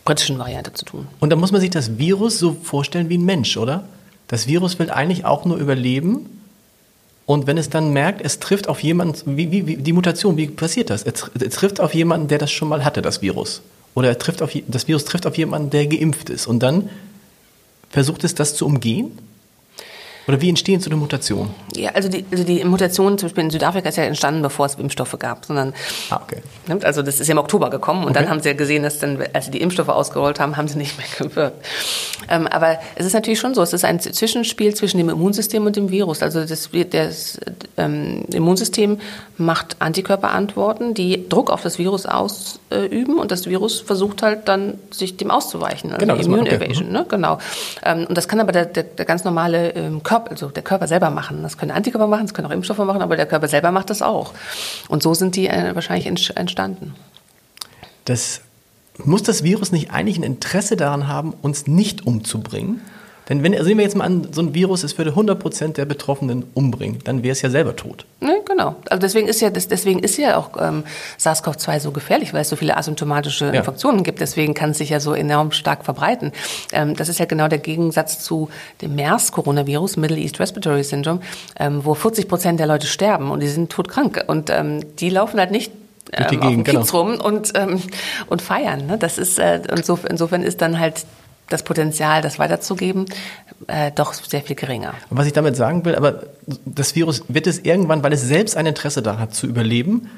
britischen 0.04 0.38
Variante 0.38 0.72
zu 0.72 0.84
tun. 0.84 1.06
Und 1.20 1.30
da 1.30 1.36
muss 1.36 1.52
man 1.52 1.60
sich 1.60 1.70
das 1.70 1.98
Virus 1.98 2.38
so 2.38 2.56
vorstellen 2.62 3.08
wie 3.08 3.18
ein 3.18 3.24
Mensch, 3.24 3.56
oder? 3.56 3.84
Das 4.28 4.46
Virus 4.46 4.78
will 4.78 4.90
eigentlich 4.90 5.24
auch 5.24 5.44
nur 5.44 5.56
überleben. 5.56 6.40
Und 7.26 7.46
wenn 7.46 7.56
es 7.56 7.70
dann 7.70 7.92
merkt, 7.92 8.20
es 8.20 8.40
trifft 8.40 8.68
auf 8.68 8.82
jemanden, 8.82 9.36
wie, 9.36 9.52
wie, 9.52 9.66
wie 9.66 9.76
die 9.76 9.92
Mutation, 9.92 10.36
wie 10.36 10.48
passiert 10.48 10.90
das? 10.90 11.04
Es, 11.04 11.30
es 11.38 11.54
trifft 11.54 11.80
auf 11.80 11.94
jemanden, 11.94 12.26
der 12.26 12.38
das 12.38 12.50
schon 12.50 12.68
mal 12.68 12.84
hatte, 12.84 13.00
das 13.00 13.22
Virus. 13.22 13.62
Oder 13.94 14.08
er 14.08 14.18
trifft 14.18 14.42
auf, 14.42 14.52
das 14.68 14.88
Virus 14.88 15.04
trifft 15.04 15.26
auf 15.26 15.36
jemanden, 15.36 15.70
der 15.70 15.86
geimpft 15.86 16.30
ist. 16.30 16.46
Und 16.46 16.60
dann 16.60 16.88
versucht 17.90 18.24
es, 18.24 18.34
das 18.34 18.56
zu 18.56 18.66
umgehen? 18.66 19.18
Oder 20.28 20.40
wie 20.40 20.48
entstehen 20.48 20.80
so 20.80 20.88
eine 20.88 20.96
Mutation? 20.96 21.50
Ja, 21.74 21.90
also 21.90 22.08
die, 22.08 22.24
also 22.30 22.44
die 22.44 22.64
Mutation 22.64 23.18
zum 23.18 23.28
Beispiel 23.28 23.44
in 23.44 23.50
Südafrika 23.50 23.88
ist 23.88 23.96
ja 23.96 24.04
entstanden, 24.04 24.42
bevor 24.42 24.66
es 24.66 24.76
Impfstoffe 24.76 25.18
gab, 25.18 25.44
sondern 25.44 25.74
ah, 26.10 26.20
okay. 26.22 26.42
Ne, 26.68 26.78
also 26.82 27.02
das 27.02 27.18
ist 27.18 27.26
ja 27.26 27.32
im 27.32 27.38
Oktober 27.38 27.70
gekommen 27.70 28.04
und 28.04 28.10
okay. 28.10 28.20
dann 28.20 28.30
haben 28.30 28.40
sie 28.40 28.50
ja 28.50 28.54
gesehen, 28.54 28.84
dass 28.84 28.98
dann, 29.00 29.18
als 29.32 29.46
sie 29.46 29.50
die 29.50 29.60
Impfstoffe 29.60 29.88
ausgerollt 29.88 30.38
haben, 30.38 30.56
haben 30.56 30.68
sie 30.68 30.78
nicht 30.78 30.96
mehr 30.96 31.06
gewirkt. 31.28 31.64
Ähm, 32.28 32.46
aber 32.46 32.78
es 32.94 33.06
ist 33.06 33.14
natürlich 33.14 33.40
schon 33.40 33.54
so, 33.54 33.62
es 33.62 33.72
ist 33.72 33.84
ein 33.84 33.98
Zwischenspiel 33.98 34.74
zwischen 34.74 34.98
dem 34.98 35.08
Immunsystem 35.08 35.66
und 35.66 35.74
dem 35.74 35.90
Virus. 35.90 36.22
Also 36.22 36.44
das, 36.44 36.70
das 36.90 37.40
ähm, 37.76 38.24
Immunsystem 38.32 38.98
macht 39.38 39.76
Antikörperantworten, 39.80 40.94
die 40.94 41.28
Druck 41.28 41.50
auf 41.50 41.62
das 41.62 41.78
Virus 41.78 42.06
ausüben 42.06 43.18
und 43.18 43.32
das 43.32 43.46
Virus 43.46 43.80
versucht 43.80 44.22
halt 44.22 44.46
dann, 44.48 44.74
sich 44.90 45.16
dem 45.16 45.30
auszuweichen. 45.30 45.92
Also 45.92 46.06
genau, 46.06 46.14
Immune 46.14 46.42
okay. 46.42 46.56
Evasion, 46.56 46.86
mhm. 46.86 46.92
ne? 46.92 47.06
genau. 47.08 47.38
Ähm, 47.84 48.06
und 48.08 48.16
das 48.16 48.28
kann 48.28 48.38
aber 48.40 48.52
der, 48.52 48.66
der, 48.66 48.84
der 48.84 49.04
ganz 49.04 49.24
normale 49.24 49.70
ähm, 49.70 50.02
Körper, 50.02 50.11
also 50.12 50.48
der 50.48 50.62
Körper 50.62 50.86
selber 50.86 51.10
machen. 51.10 51.42
Das 51.42 51.58
können 51.58 51.70
Antikörper 51.70 52.06
machen, 52.06 52.26
das 52.26 52.34
können 52.34 52.46
auch 52.46 52.52
Impfstoffe 52.52 52.78
machen, 52.78 53.02
aber 53.02 53.16
der 53.16 53.26
Körper 53.26 53.48
selber 53.48 53.72
macht 53.72 53.90
das 53.90 54.02
auch. 54.02 54.32
Und 54.88 55.02
so 55.02 55.14
sind 55.14 55.36
die 55.36 55.48
äh, 55.48 55.74
wahrscheinlich 55.74 56.06
entstanden. 56.06 56.94
Das, 58.04 58.42
muss 58.98 59.22
das 59.22 59.42
Virus 59.42 59.72
nicht 59.72 59.90
eigentlich 59.90 60.18
ein 60.18 60.22
Interesse 60.22 60.76
daran 60.76 61.08
haben, 61.08 61.34
uns 61.42 61.66
nicht 61.66 62.06
umzubringen? 62.06 62.80
Denn 63.32 63.42
wenn, 63.42 63.64
sehen 63.64 63.78
wir 63.78 63.84
jetzt 63.84 63.96
mal 63.96 64.04
an, 64.04 64.28
so 64.30 64.42
ein 64.42 64.52
Virus, 64.52 64.84
es 64.84 64.98
würde 64.98 65.12
100% 65.12 65.72
der 65.72 65.86
Betroffenen 65.86 66.44
umbringen, 66.52 66.98
dann 67.04 67.22
wäre 67.22 67.32
es 67.32 67.40
ja 67.40 67.48
selber 67.48 67.74
tot. 67.74 68.04
Ne, 68.20 68.42
genau. 68.46 68.76
Also 68.90 69.00
deswegen 69.00 69.26
ist 69.26 69.40
ja, 69.40 69.48
deswegen 69.48 70.00
ist 70.00 70.18
ja 70.18 70.36
auch 70.36 70.50
ähm, 70.60 70.84
SARS-CoV-2 71.18 71.80
so 71.80 71.92
gefährlich, 71.92 72.34
weil 72.34 72.42
es 72.42 72.50
so 72.50 72.56
viele 72.56 72.76
asymptomatische 72.76 73.46
ja. 73.46 73.52
Infektionen 73.52 74.02
gibt. 74.02 74.20
Deswegen 74.20 74.52
kann 74.52 74.72
es 74.72 74.78
sich 74.78 74.90
ja 74.90 75.00
so 75.00 75.14
enorm 75.14 75.50
stark 75.52 75.86
verbreiten. 75.86 76.32
Ähm, 76.74 76.94
das 76.94 77.08
ist 77.08 77.20
ja 77.20 77.24
genau 77.24 77.48
der 77.48 77.60
Gegensatz 77.60 78.18
zu 78.18 78.50
dem 78.82 78.96
MERS-Coronavirus, 78.96 79.96
Middle 79.96 80.18
East 80.18 80.38
Respiratory 80.38 80.84
Syndrome, 80.84 81.20
ähm, 81.58 81.86
wo 81.86 81.94
40 81.94 82.28
der 82.58 82.66
Leute 82.66 82.86
sterben 82.86 83.30
und 83.30 83.40
die 83.40 83.48
sind 83.48 83.72
todkrank. 83.72 84.24
Und 84.26 84.50
ähm, 84.50 84.94
die 84.96 85.08
laufen 85.08 85.40
halt 85.40 85.52
nicht 85.52 85.72
ähm, 86.12 86.26
Gegend, 86.28 86.44
auf 86.44 86.50
dem 86.52 86.64
Kiez 86.64 86.90
genau. 86.90 87.02
rum 87.02 87.18
und, 87.18 87.52
ähm, 87.54 87.80
und 88.26 88.42
feiern. 88.42 88.84
Ne? 88.84 88.98
Das 88.98 89.16
ist, 89.16 89.38
äh, 89.38 89.62
so, 89.82 89.98
insofern 90.06 90.42
ist 90.42 90.60
dann 90.60 90.78
halt 90.78 91.06
das 91.48 91.62
Potenzial, 91.62 92.22
das 92.22 92.38
weiterzugeben, 92.38 93.06
äh, 93.66 93.92
doch 93.92 94.14
sehr 94.14 94.42
viel 94.42 94.56
geringer. 94.56 94.94
Und 95.10 95.18
was 95.18 95.26
ich 95.26 95.32
damit 95.32 95.56
sagen 95.56 95.84
will, 95.84 95.94
aber 95.94 96.24
das 96.64 96.94
Virus 96.94 97.24
wird 97.28 97.46
es 97.46 97.58
irgendwann, 97.58 98.02
weil 98.02 98.12
es 98.12 98.22
selbst 98.22 98.56
ein 98.56 98.66
Interesse 98.66 99.02
daran 99.02 99.20
hat 99.20 99.34
zu 99.34 99.46
überleben, 99.46 100.08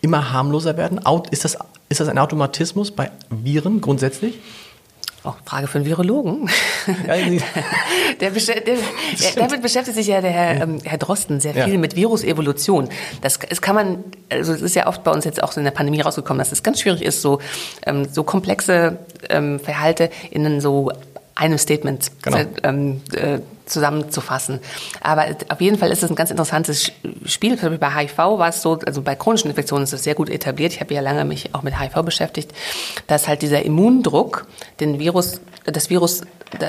immer 0.00 0.32
harmloser 0.32 0.76
werden? 0.76 1.00
Ist 1.30 1.44
das, 1.44 1.58
ist 1.88 2.00
das 2.00 2.08
ein 2.08 2.18
Automatismus 2.18 2.90
bei 2.90 3.10
Viren 3.30 3.80
grundsätzlich? 3.80 4.38
Auch 5.26 5.36
Frage 5.44 5.66
für 5.66 5.78
einen 5.78 5.86
Virologen. 5.86 6.48
Ja, 6.86 7.16
der, 8.20 8.30
der, 8.30 8.60
der, 8.60 8.76
damit 9.34 9.60
beschäftigt 9.60 9.96
sich 9.96 10.06
ja 10.06 10.20
der 10.20 10.30
Herr, 10.30 10.62
ähm, 10.62 10.78
Herr 10.84 10.98
Drosten 10.98 11.40
sehr 11.40 11.52
viel 11.52 11.72
ja. 11.72 11.78
mit 11.78 11.96
Virusevolution. 11.96 12.88
Das, 13.22 13.40
das 13.40 13.60
kann 13.60 13.74
man, 13.74 14.04
also 14.30 14.52
es 14.52 14.62
ist 14.62 14.76
ja 14.76 14.86
oft 14.86 15.02
bei 15.02 15.10
uns 15.10 15.24
jetzt 15.24 15.42
auch 15.42 15.50
so 15.50 15.60
in 15.60 15.64
der 15.64 15.72
Pandemie 15.72 16.00
rausgekommen, 16.00 16.38
dass 16.38 16.52
es 16.52 16.62
ganz 16.62 16.80
schwierig 16.80 17.02
ist, 17.02 17.22
so, 17.22 17.40
ähm, 17.86 18.06
so 18.10 18.22
komplexe 18.22 18.98
ähm, 19.28 19.58
Verhalte 19.58 20.10
in 20.30 20.60
so 20.60 20.92
einem 21.36 21.58
Statement 21.58 22.10
genau. 22.22 22.38
ähm, 22.64 23.02
äh, 23.12 23.38
zusammenzufassen. 23.66 24.60
Aber 25.00 25.26
auf 25.48 25.60
jeden 25.60 25.78
Fall 25.78 25.90
ist 25.90 26.02
es 26.02 26.10
ein 26.10 26.16
ganz 26.16 26.30
interessantes 26.30 26.90
Spiel. 27.26 27.56
Bei 27.78 27.90
HIV 27.90 28.16
war 28.16 28.48
es 28.48 28.62
so, 28.62 28.78
also 28.86 29.02
bei 29.02 29.14
chronischen 29.14 29.50
Infektionen 29.50 29.84
ist 29.84 29.92
es 29.92 30.02
sehr 30.02 30.14
gut 30.14 30.30
etabliert. 30.30 30.72
Ich 30.72 30.80
habe 30.80 30.94
ja 30.94 31.00
lange 31.00 31.24
mich 31.24 31.54
auch 31.54 31.62
mit 31.62 31.78
HIV 31.78 32.02
beschäftigt, 32.02 32.52
dass 33.06 33.28
halt 33.28 33.42
dieser 33.42 33.62
Immundruck 33.62 34.46
den 34.80 34.98
Virus, 34.98 35.40
das 35.64 35.90
Virus 35.90 36.22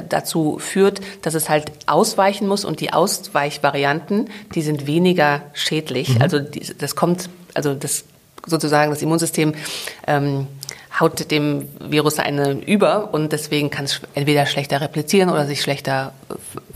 dazu 0.10 0.58
führt, 0.60 1.02
dass 1.22 1.34
es 1.34 1.50
halt 1.50 1.72
ausweichen 1.86 2.48
muss 2.48 2.66
und 2.66 2.82
die 2.82 2.92
Ausweichvarianten, 2.92 4.30
die 4.54 4.62
sind 4.62 4.88
weniger 4.88 5.44
schädlich. 5.54 6.16
Mhm. 6.16 6.22
Also 6.22 6.40
das 6.40 6.96
kommt, 6.96 7.30
also 7.54 7.74
das 7.74 8.04
sozusagen 8.46 8.92
das 8.92 9.02
Immunsystem 9.02 9.54
ähm, 10.08 10.48
haut 11.00 11.30
dem 11.32 11.68
Virus 11.80 12.20
eine 12.20 12.52
über 12.52 13.14
und 13.14 13.32
deswegen 13.32 13.70
kann 13.70 13.86
es 13.86 14.02
entweder 14.16 14.46
schlechter 14.46 14.82
replizieren 14.82 15.30
oder 15.30 15.46
sich 15.46 15.62
schlechter 15.62 16.14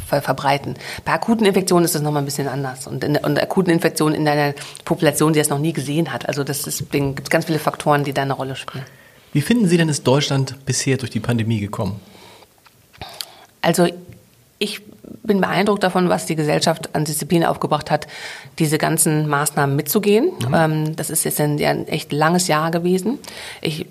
ver 0.08 0.22
verbreiten. 0.22 0.76
Bei 1.06 1.14
akuten 1.14 1.46
Infektionen 1.46 1.86
ist 1.86 1.96
das 1.96 2.02
nochmal 2.02 2.22
ein 2.22 2.26
bisschen 2.26 2.48
anders 2.48 2.88
und, 2.88 3.04
in, 3.04 3.18
und 3.18 3.42
akuten 3.42 3.72
Infektionen 3.72 4.16
in 4.16 4.28
einer 4.28 4.54
Population, 4.86 5.34
die 5.34 5.40
es 5.40 5.50
noch 5.50 5.60
nie 5.60 5.74
gesehen 5.74 6.14
hat. 6.14 6.28
Also 6.28 6.44
das 6.44 6.68
ist, 6.68 6.92
gibt 6.92 7.30
ganz 7.30 7.46
viele 7.46 7.60
Faktoren, 7.60 8.04
die 8.04 8.14
da 8.14 8.22
eine 8.22 8.34
Rolle 8.34 8.56
spielen. 8.56 8.86
Wie 9.34 9.42
finden 9.42 9.68
Sie 9.68 9.78
denn, 9.78 9.88
ist 9.90 10.06
Deutschland 10.06 10.66
bisher 10.66 10.98
durch 10.98 11.12
die 11.12 11.22
Pandemie 11.22 11.60
gekommen? 11.60 12.00
Also 13.62 13.88
ich 14.60 14.82
bin 15.24 15.40
beeindruckt 15.40 15.84
davon, 15.84 16.10
was 16.10 16.26
die 16.26 16.36
Gesellschaft 16.36 16.96
an 16.96 17.06
Disziplin 17.06 17.46
aufgebracht 17.46 17.92
hat, 17.92 18.08
diese 18.60 18.78
ganzen 18.78 19.28
Maßnahmen 19.28 19.76
mitzugehen. 19.76 20.32
Mhm. 20.48 20.54
Ähm, 20.54 20.96
das 20.96 21.10
ist 21.10 21.24
jetzt 21.24 21.40
ein, 21.40 21.62
ein, 21.64 21.88
echt 21.88 22.12
langes 22.12 22.48
Jahr 22.48 22.72
gewesen. 22.72 23.20
Ich, 23.62 23.86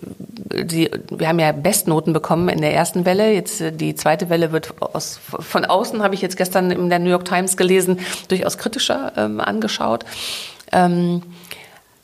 die, 0.52 0.90
wir 1.10 1.28
haben 1.28 1.38
ja 1.38 1.52
Bestnoten 1.52 2.12
bekommen 2.12 2.48
in 2.48 2.60
der 2.60 2.74
ersten 2.74 3.04
Welle. 3.04 3.32
Jetzt 3.32 3.60
äh, 3.60 3.72
die 3.72 3.94
zweite 3.94 4.28
Welle 4.28 4.52
wird 4.52 4.74
aus, 4.80 5.20
von 5.22 5.64
außen, 5.64 6.02
habe 6.02 6.14
ich 6.14 6.22
jetzt 6.22 6.36
gestern 6.36 6.70
in 6.70 6.90
der 6.90 6.98
New 6.98 7.10
York 7.10 7.24
Times 7.24 7.56
gelesen, 7.56 8.00
durchaus 8.28 8.58
kritischer 8.58 9.12
ähm, 9.16 9.40
angeschaut. 9.40 10.04
Ähm, 10.72 11.22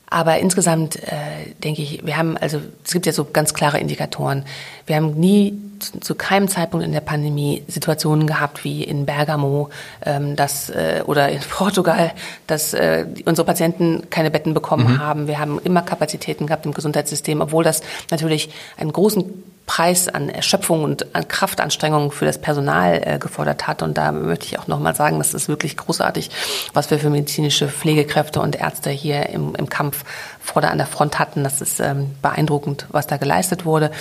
aber 0.09 0.39
insgesamt 0.39 0.95
äh, 0.95 1.51
denke 1.63 1.81
ich, 1.81 2.05
wir 2.05 2.17
haben, 2.17 2.37
also 2.37 2.59
es 2.83 2.93
gibt 2.93 3.05
ja 3.05 3.11
so 3.11 3.25
ganz 3.25 3.53
klare 3.53 3.79
Indikatoren. 3.79 4.45
Wir 4.85 4.95
haben 4.95 5.15
nie 5.15 5.59
zu, 5.79 5.99
zu 5.99 6.15
keinem 6.15 6.47
Zeitpunkt 6.47 6.85
in 6.85 6.93
der 6.93 7.01
Pandemie 7.01 7.63
Situationen 7.67 8.25
gehabt 8.25 8.63
wie 8.63 8.83
in 8.83 9.05
Bergamo 9.05 9.69
ähm, 10.05 10.35
dass, 10.35 10.69
äh, 10.69 11.03
oder 11.05 11.29
in 11.29 11.39
Portugal, 11.49 12.11
dass 12.47 12.73
äh, 12.73 13.05
unsere 13.25 13.45
Patienten 13.45 14.09
keine 14.09 14.31
Betten 14.31 14.53
bekommen 14.53 14.93
mhm. 14.93 14.99
haben. 14.99 15.27
Wir 15.27 15.39
haben 15.39 15.59
immer 15.63 15.81
Kapazitäten 15.81 16.47
gehabt 16.47 16.65
im 16.65 16.73
Gesundheitssystem, 16.73 17.41
obwohl 17.41 17.65
das 17.65 17.81
natürlich 18.09 18.49
einen 18.77 18.93
großen 18.93 19.25
Preis 19.67 20.07
an 20.07 20.29
Erschöpfung 20.29 20.83
und 20.83 21.13
an 21.13 21.27
Kraftanstrengungen 21.27 22.09
für 22.09 22.25
das 22.25 22.39
Personal 22.39 23.01
äh, 23.03 23.19
gefordert 23.19 23.67
hat. 23.67 23.83
Und 23.83 23.97
da 23.97 24.13
möchte 24.13 24.45
ich 24.45 24.57
auch 24.57 24.67
nochmal 24.67 24.95
sagen, 24.95 25.19
das 25.19 25.33
ist 25.33 25.49
wirklich 25.49 25.77
großartig, 25.77 26.31
was 26.73 26.89
wir 26.89 26.97
für 26.97 27.09
medizinische 27.09 27.67
Pflegekräfte 27.67 28.39
und 28.39 28.55
Ärzte 28.55 28.89
hier 28.89 29.27
im, 29.29 29.53
im 29.55 29.69
Kampf 29.69 30.05
vor 30.39 30.61
der, 30.61 30.71
an 30.71 30.77
der 30.77 30.87
Front 30.87 31.19
hatten. 31.19 31.43
Das 31.43 31.61
ist 31.61 31.81
ähm, 31.81 32.15
beeindruckend, 32.21 32.87
was 32.89 33.07
da 33.07 33.17
geleistet 33.17 33.65
wurde. 33.65 33.91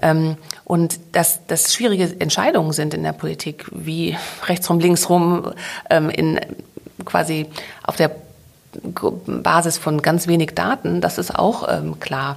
Ähm, 0.00 0.36
und 0.64 1.00
dass 1.12 1.40
das 1.48 1.74
schwierige 1.74 2.20
Entscheidungen 2.20 2.72
sind 2.72 2.94
in 2.94 3.02
der 3.02 3.12
Politik, 3.12 3.66
wie 3.72 4.16
rechtsrum, 4.46 4.78
linksrum, 4.78 5.52
ähm, 5.90 6.08
in 6.08 6.40
quasi 7.04 7.46
auf 7.82 7.96
der 7.96 8.12
Basis 9.26 9.76
von 9.76 10.00
ganz 10.02 10.28
wenig 10.28 10.54
Daten, 10.54 11.00
das 11.00 11.18
ist 11.18 11.34
auch 11.36 11.68
ähm, 11.68 11.98
klar. 11.98 12.36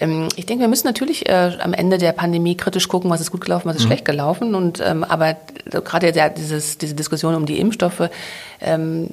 Ähm, 0.00 0.28
ich 0.36 0.46
denke, 0.46 0.62
wir 0.62 0.68
müssen 0.68 0.86
natürlich 0.86 1.28
äh, 1.28 1.52
am 1.60 1.72
Ende 1.72 1.98
der 1.98 2.12
Pandemie 2.12 2.56
kritisch 2.56 2.88
gucken, 2.88 3.10
was 3.10 3.20
ist 3.20 3.30
gut 3.30 3.42
gelaufen, 3.42 3.68
was 3.68 3.76
ist 3.76 3.82
mhm. 3.84 3.88
schlecht 3.88 4.04
gelaufen. 4.04 4.54
Und 4.54 4.80
ähm, 4.80 5.04
aber 5.04 5.36
gerade 5.70 6.12
der, 6.12 6.30
dieses, 6.30 6.78
diese 6.78 6.94
Diskussion 6.94 7.34
um 7.34 7.46
die 7.46 7.58
Impfstoffe 7.58 8.10
ähm, 8.60 9.08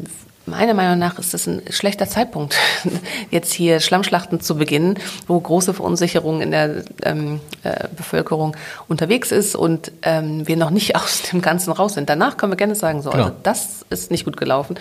Meiner 0.52 0.74
Meinung 0.74 1.00
nach 1.00 1.18
ist 1.18 1.34
es 1.34 1.48
ein 1.48 1.62
schlechter 1.70 2.10
Zeitpunkt, 2.10 2.58
jetzt 3.32 3.54
hier 3.54 3.80
Schlammschlachten 3.80 4.42
zu 4.42 4.58
beginnen, 4.58 5.00
wo 5.28 5.40
große 5.40 5.74
Verunsicherung 5.74 6.42
in 6.42 6.52
der 6.52 6.84
ähm, 7.04 7.40
äh, 7.64 7.88
Bevölkerung 7.96 8.58
unterwegs 8.90 9.32
ist 9.32 9.56
und 9.56 9.94
ähm, 10.02 10.46
wir 10.46 10.58
noch 10.58 10.70
nicht 10.70 10.96
aus 10.98 11.22
dem 11.22 11.42
Ganzen 11.42 11.72
raus 11.72 11.94
sind. 11.94 12.10
Danach 12.10 12.36
können 12.36 12.52
wir 12.52 12.58
gerne 12.58 12.76
sagen, 12.76 13.02
so, 13.02 13.12
genau. 13.12 13.24
also 13.24 13.36
das 13.44 13.86
ist 13.90 14.12
nicht 14.12 14.26
gut 14.26 14.36
gelaufen 14.36 14.76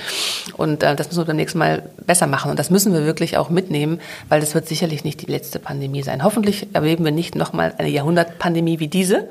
und 0.57 0.83
äh, 0.83 0.97
das 0.97 1.07
müssen 1.07 1.21
wir 1.21 1.27
beim 1.27 1.37
nächsten 1.37 1.59
Mal 1.59 1.85
besser 2.05 2.27
machen 2.27 2.51
und 2.51 2.59
das 2.59 2.71
müssen 2.71 2.93
wir 2.93 3.05
wirklich 3.05 3.37
auch 3.37 3.49
mitnehmen, 3.49 4.01
weil 4.29 4.41
das 4.41 4.55
wird 4.55 4.67
sicherlich 4.67 5.05
nicht 5.05 5.21
die 5.23 5.31
letzte 5.31 5.61
Pandemie 5.61 6.03
sein. 6.03 6.25
Hoffentlich 6.25 6.67
erleben 6.73 7.05
wir 7.05 7.13
nicht 7.13 7.37
nochmal 7.37 7.75
eine 7.79 7.89
Jahrhundertpandemie 7.89 8.81
wie 8.81 8.89
diese. 8.89 9.29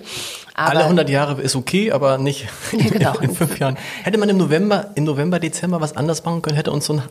Alle 0.67 0.83
100 0.83 1.09
Jahre 1.09 1.41
ist 1.41 1.55
okay, 1.55 1.91
aber 1.91 2.17
nicht 2.17 2.47
genau. 2.71 3.17
in 3.19 3.33
fünf 3.33 3.59
Jahren. 3.59 3.77
Hätte 4.03 4.17
man 4.17 4.29
im 4.29 4.37
November, 4.37 4.87
im 4.95 5.05
November, 5.05 5.39
Dezember 5.39 5.81
was 5.81 5.95
anders 5.95 6.25
machen 6.25 6.41
können, 6.41 6.55
hätte 6.55 6.71
uns 6.71 6.85
so 6.85 6.93
ein 6.93 7.03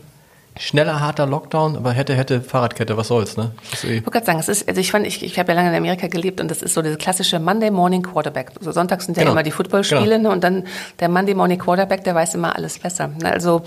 schneller, 0.59 1.01
harter 1.01 1.27
Lockdown, 1.27 1.77
aber 1.77 1.93
hätte, 1.93 2.15
hätte 2.15 2.41
Fahrradkette, 2.41 2.97
was 2.97 3.09
soll's, 3.09 3.37
ne? 3.37 3.53
Eh 3.85 3.99
ich 3.99 4.07
wollte 4.07 4.11
gerade 4.11 4.27
sagen, 4.27 4.39
es 4.41 4.49
ist, 4.49 4.69
also 4.69 4.81
ich 4.81 4.91
fand, 4.91 5.07
ich, 5.07 5.23
ich 5.23 5.39
habe 5.39 5.53
ja 5.53 5.57
lange 5.57 5.71
in 5.71 5.77
Amerika 5.77 6.09
gelebt 6.09 6.41
und 6.41 6.51
das 6.51 6.63
ist 6.63 6.75
so 6.75 6.83
diese 6.83 6.97
klassische 6.97 7.39
Monday 7.39 7.71
Morning 7.71 8.03
Quarterback. 8.03 8.53
So 8.61 8.73
sonntags 8.73 9.07
sind 9.07 9.17
ja 9.17 9.23
genau. 9.23 9.33
immer 9.33 9.43
die 9.43 9.51
Footballspiele 9.51 10.17
genau. 10.17 10.31
Ne? 10.31 10.35
und 10.35 10.45
dann 10.45 10.65
der 11.01 11.09
Monday 11.09 11.35
Morning 11.35 11.59
Quarterback, 11.59 12.05
der 12.05 12.15
weiß 12.15 12.35
immer 12.35 12.57
alles 12.57 12.79
besser. 12.79 13.09
Ne? 13.09 13.31
Also 13.33 13.63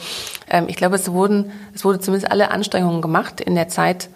ähm, 0.50 0.66
ich 0.68 0.76
glaube, 0.76 0.96
es 0.96 1.10
wurden, 1.12 1.52
es 1.74 1.86
wurde 1.86 2.00
zumindest 2.00 2.32
alle 2.32 2.52
Anstrengungen 2.52 3.02
gemacht 3.02 3.40
in 3.42 3.56
der 3.56 3.70
Zeit, 3.70 4.10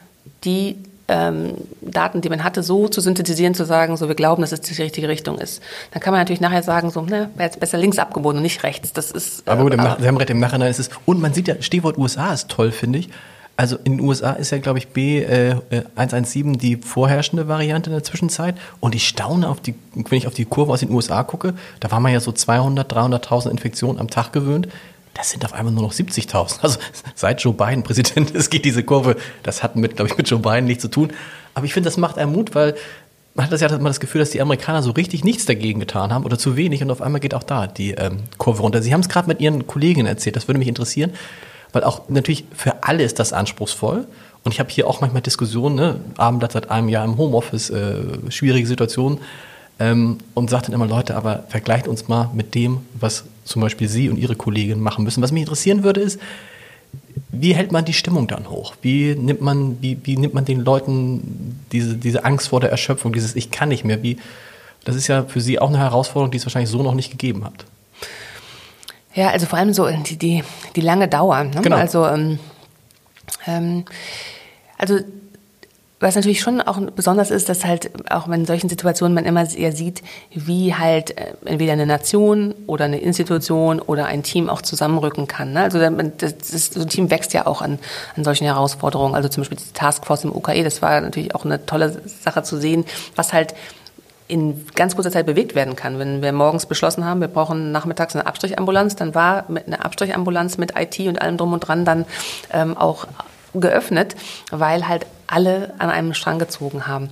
die 0.43 0.77
ähm, 1.07 1.53
Daten, 1.81 2.21
die 2.21 2.29
man 2.29 2.43
hatte, 2.43 2.63
so 2.63 2.87
zu 2.87 3.01
synthetisieren, 3.01 3.53
zu 3.53 3.65
sagen, 3.65 3.95
so 3.97 4.07
wir 4.07 4.15
glauben, 4.15 4.41
dass 4.41 4.51
es 4.51 4.61
die 4.61 4.81
richtige 4.81 5.07
Richtung 5.07 5.37
ist. 5.37 5.61
Dann 5.91 6.01
kann 6.01 6.11
man 6.11 6.21
natürlich 6.21 6.41
nachher 6.41 6.63
sagen, 6.63 6.89
so, 6.89 7.01
ne, 7.01 7.29
wäre 7.35 7.49
jetzt 7.49 7.59
besser 7.59 7.77
links 7.77 7.99
abgebogen 7.99 8.37
und 8.37 8.43
nicht 8.43 8.63
rechts. 8.63 8.93
Das 8.93 9.11
ist. 9.11 9.47
Äh, 9.47 9.51
aber 9.51 9.63
gut, 9.63 9.73
im 9.73 9.79
Nach 9.79 9.99
Sie 9.99 10.07
haben 10.07 10.17
recht, 10.17 10.29
im 10.29 10.39
Nachhinein 10.39 10.69
ist 10.69 10.79
es. 10.79 10.89
Und 11.05 11.21
man 11.21 11.33
sieht 11.33 11.47
ja, 11.47 11.61
Stichwort 11.61 11.97
USA 11.97 12.33
ist 12.33 12.49
toll, 12.49 12.71
finde 12.71 12.99
ich. 12.99 13.09
Also 13.57 13.77
in 13.85 13.97
den 13.97 14.01
USA 14.01 14.31
ist 14.33 14.51
ja, 14.51 14.57
glaube 14.57 14.79
ich, 14.79 14.87
B117 14.87 16.55
äh, 16.55 16.57
die 16.57 16.75
vorherrschende 16.75 17.47
Variante 17.47 17.89
in 17.89 17.93
der 17.93 18.03
Zwischenzeit. 18.03 18.55
Und 18.81 18.95
ich 18.95 19.07
staune 19.07 19.47
auf 19.47 19.61
die, 19.61 19.75
wenn 19.93 20.17
ich 20.17 20.27
auf 20.27 20.33
die 20.33 20.43
Kurve 20.43 20.73
aus 20.73 20.81
den 20.81 20.91
USA 20.91 21.23
gucke, 21.23 21.53
da 21.79 21.89
war 21.89 22.01
man 22.01 22.11
ja 22.11 22.19
so 22.19 22.33
200, 22.33 22.91
300.000 22.91 23.51
Infektionen 23.51 23.99
am 23.99 24.09
Tag 24.09 24.33
gewöhnt 24.33 24.67
das 25.15 25.31
sind 25.31 25.43
auf 25.45 25.53
einmal 25.53 25.73
nur 25.73 25.83
noch 25.83 25.93
70.000. 25.93 26.59
Also 26.61 26.77
seit 27.15 27.41
Joe 27.41 27.53
Biden 27.53 27.83
Präsident 27.83 28.31
ist, 28.31 28.51
geht 28.51 28.65
diese 28.65 28.83
Kurve, 28.83 29.15
das 29.41 29.63
hat 29.63 29.75
mit, 29.75 29.95
glaube 29.95 30.11
ich, 30.11 30.17
mit 30.17 30.29
Joe 30.29 30.39
Biden 30.39 30.65
nichts 30.65 30.83
zu 30.83 30.89
tun. 30.89 31.11
Aber 31.55 31.65
ich 31.65 31.73
finde, 31.73 31.87
das 31.87 31.97
macht 31.97 32.17
einen 32.17 32.33
Mut, 32.33 32.53
weil 32.53 32.75
man 33.33 33.45
hat 33.45 33.51
das 33.51 33.61
ja 33.61 33.67
immer 33.67 33.89
das 33.89 33.99
Gefühl, 33.99 34.19
dass 34.19 34.29
die 34.29 34.41
Amerikaner 34.41 34.81
so 34.81 34.91
richtig 34.91 35.23
nichts 35.23 35.45
dagegen 35.45 35.79
getan 35.79 36.13
haben 36.13 36.25
oder 36.25 36.37
zu 36.37 36.55
wenig 36.55 36.81
und 36.81 36.91
auf 36.91 37.01
einmal 37.01 37.19
geht 37.19 37.33
auch 37.33 37.43
da 37.43 37.67
die 37.67 37.91
ähm, 37.91 38.19
Kurve 38.37 38.61
runter. 38.61 38.81
Sie 38.81 38.93
haben 38.93 39.01
es 39.01 39.09
gerade 39.09 39.27
mit 39.27 39.41
Ihren 39.41 39.67
Kolleginnen 39.67 40.07
erzählt, 40.07 40.35
das 40.35 40.47
würde 40.47 40.59
mich 40.59 40.67
interessieren, 40.67 41.11
weil 41.73 41.83
auch 41.83 42.07
natürlich 42.09 42.45
für 42.55 42.83
alle 42.83 43.03
ist 43.03 43.19
das 43.19 43.33
anspruchsvoll. 43.33 44.07
Und 44.43 44.51
ich 44.51 44.59
habe 44.59 44.69
hier 44.69 44.87
auch 44.87 45.01
manchmal 45.01 45.23
Diskussionen, 45.23 45.75
ne? 45.75 45.99
Abendblatt 46.17 46.51
seit 46.51 46.69
einem 46.69 46.87
Jahr 46.87 47.03
im 47.03 47.17
Homeoffice, 47.17 47.71
äh, 47.71 47.95
schwierige 48.29 48.67
Situationen 48.67 49.17
ähm, 49.79 50.19
und 50.35 50.49
sagt 50.49 50.67
dann 50.67 50.75
immer, 50.75 50.85
Leute, 50.85 51.15
aber 51.15 51.45
vergleicht 51.49 51.87
uns 51.87 52.07
mal 52.07 52.29
mit 52.33 52.53
dem, 52.53 52.81
was 52.93 53.25
zum 53.45 53.61
Beispiel 53.61 53.87
Sie 53.87 54.09
und 54.09 54.17
Ihre 54.17 54.35
Kollegin 54.35 54.81
machen 54.81 55.05
müssen. 55.05 55.23
Was 55.23 55.31
mich 55.31 55.43
interessieren 55.43 55.83
würde, 55.83 56.01
ist, 56.01 56.19
wie 57.29 57.53
hält 57.53 57.71
man 57.71 57.85
die 57.85 57.93
Stimmung 57.93 58.27
dann 58.27 58.49
hoch? 58.49 58.75
Wie 58.81 59.15
nimmt 59.15 59.41
man, 59.41 59.81
wie, 59.81 59.97
wie 60.03 60.17
nimmt 60.17 60.33
man 60.33 60.45
den 60.45 60.59
Leuten 60.59 61.61
diese, 61.71 61.95
diese 61.95 62.25
Angst 62.25 62.49
vor 62.49 62.59
der 62.59 62.71
Erschöpfung, 62.71 63.13
dieses 63.13 63.35
Ich 63.35 63.51
kann 63.51 63.69
nicht 63.69 63.85
mehr? 63.85 64.03
Wie, 64.03 64.17
das 64.83 64.95
ist 64.95 65.07
ja 65.07 65.23
für 65.23 65.41
Sie 65.41 65.59
auch 65.59 65.69
eine 65.69 65.79
Herausforderung, 65.79 66.31
die 66.31 66.37
es 66.37 66.45
wahrscheinlich 66.45 66.69
so 66.69 66.81
noch 66.81 66.93
nicht 66.95 67.11
gegeben 67.11 67.45
hat. 67.45 67.65
Ja, 69.13 69.29
also 69.29 69.45
vor 69.45 69.57
allem 69.59 69.73
so 69.73 69.89
die, 69.89 70.17
die, 70.17 70.43
die 70.75 70.81
lange 70.81 71.07
Dauer. 71.07 71.43
Ne? 71.45 71.61
Genau. 71.61 71.77
Also, 71.77 72.05
ähm, 72.05 72.39
ähm, 73.47 73.85
also 74.77 74.99
was 76.05 76.13
natürlich 76.13 76.39
schon 76.39 76.61
auch 76.61 76.79
besonders 76.95 77.31
ist, 77.31 77.49
dass 77.49 77.65
halt 77.65 77.89
auch 78.11 78.27
in 78.27 78.45
solchen 78.45 78.69
Situationen 78.69 79.15
man 79.15 79.25
immer 79.25 79.47
sehr 79.47 79.71
sieht, 79.71 80.03
wie 80.29 80.75
halt 80.75 81.17
äh, 81.17 81.33
entweder 81.45 81.73
eine 81.73 81.87
Nation 81.87 82.53
oder 82.67 82.85
eine 82.85 82.99
Institution 82.99 83.79
oder 83.79 84.05
ein 84.05 84.21
Team 84.21 84.47
auch 84.47 84.61
zusammenrücken 84.61 85.27
kann. 85.27 85.53
Ne? 85.53 85.61
Also 85.61 85.79
das, 85.79 86.37
das, 86.37 86.67
so 86.67 86.81
ein 86.81 86.89
Team 86.89 87.09
wächst 87.09 87.33
ja 87.33 87.47
auch 87.47 87.63
an, 87.63 87.79
an 88.15 88.23
solchen 88.23 88.45
Herausforderungen. 88.45 89.15
Also 89.15 89.29
zum 89.29 89.41
Beispiel 89.41 89.57
die 89.57 89.73
Taskforce 89.73 90.25
im 90.25 90.35
UKE, 90.35 90.63
das 90.63 90.83
war 90.83 91.01
natürlich 91.01 91.33
auch 91.33 91.43
eine 91.43 91.65
tolle 91.65 91.99
Sache 92.05 92.43
zu 92.43 92.57
sehen, 92.57 92.85
was 93.15 93.33
halt 93.33 93.55
in 94.27 94.67
ganz 94.75 94.93
kurzer 94.93 95.09
Zeit 95.09 95.25
bewegt 95.25 95.55
werden 95.55 95.75
kann. 95.75 95.97
Wenn 95.97 96.21
wir 96.21 96.31
morgens 96.33 96.67
beschlossen 96.67 97.03
haben, 97.03 97.19
wir 97.19 97.29
brauchen 97.29 97.71
nachmittags 97.71 98.15
eine 98.15 98.27
Abstrichambulanz, 98.27 98.95
dann 98.95 99.15
war 99.15 99.45
mit 99.47 99.65
einer 99.65 99.83
Abstrichambulanz 99.83 100.59
mit 100.59 100.73
IT 100.77 100.99
und 100.99 101.19
allem 101.19 101.37
drum 101.37 101.53
und 101.53 101.61
dran 101.61 101.83
dann 101.83 102.05
ähm, 102.53 102.77
auch 102.77 103.07
geöffnet, 103.55 104.15
weil 104.51 104.87
halt 104.87 105.07
alle 105.27 105.73
an 105.77 105.89
einem 105.89 106.13
Strang 106.13 106.39
gezogen 106.39 106.87
haben. 106.87 107.09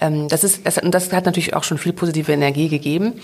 Ähm, 0.00 0.28
das 0.28 0.44
ist, 0.44 0.66
das, 0.66 0.78
und 0.78 0.92
das 0.92 1.12
hat 1.12 1.24
natürlich 1.24 1.54
auch 1.54 1.64
schon 1.64 1.78
viel 1.78 1.92
positive 1.92 2.32
Energie 2.32 2.68
gegeben. 2.68 3.20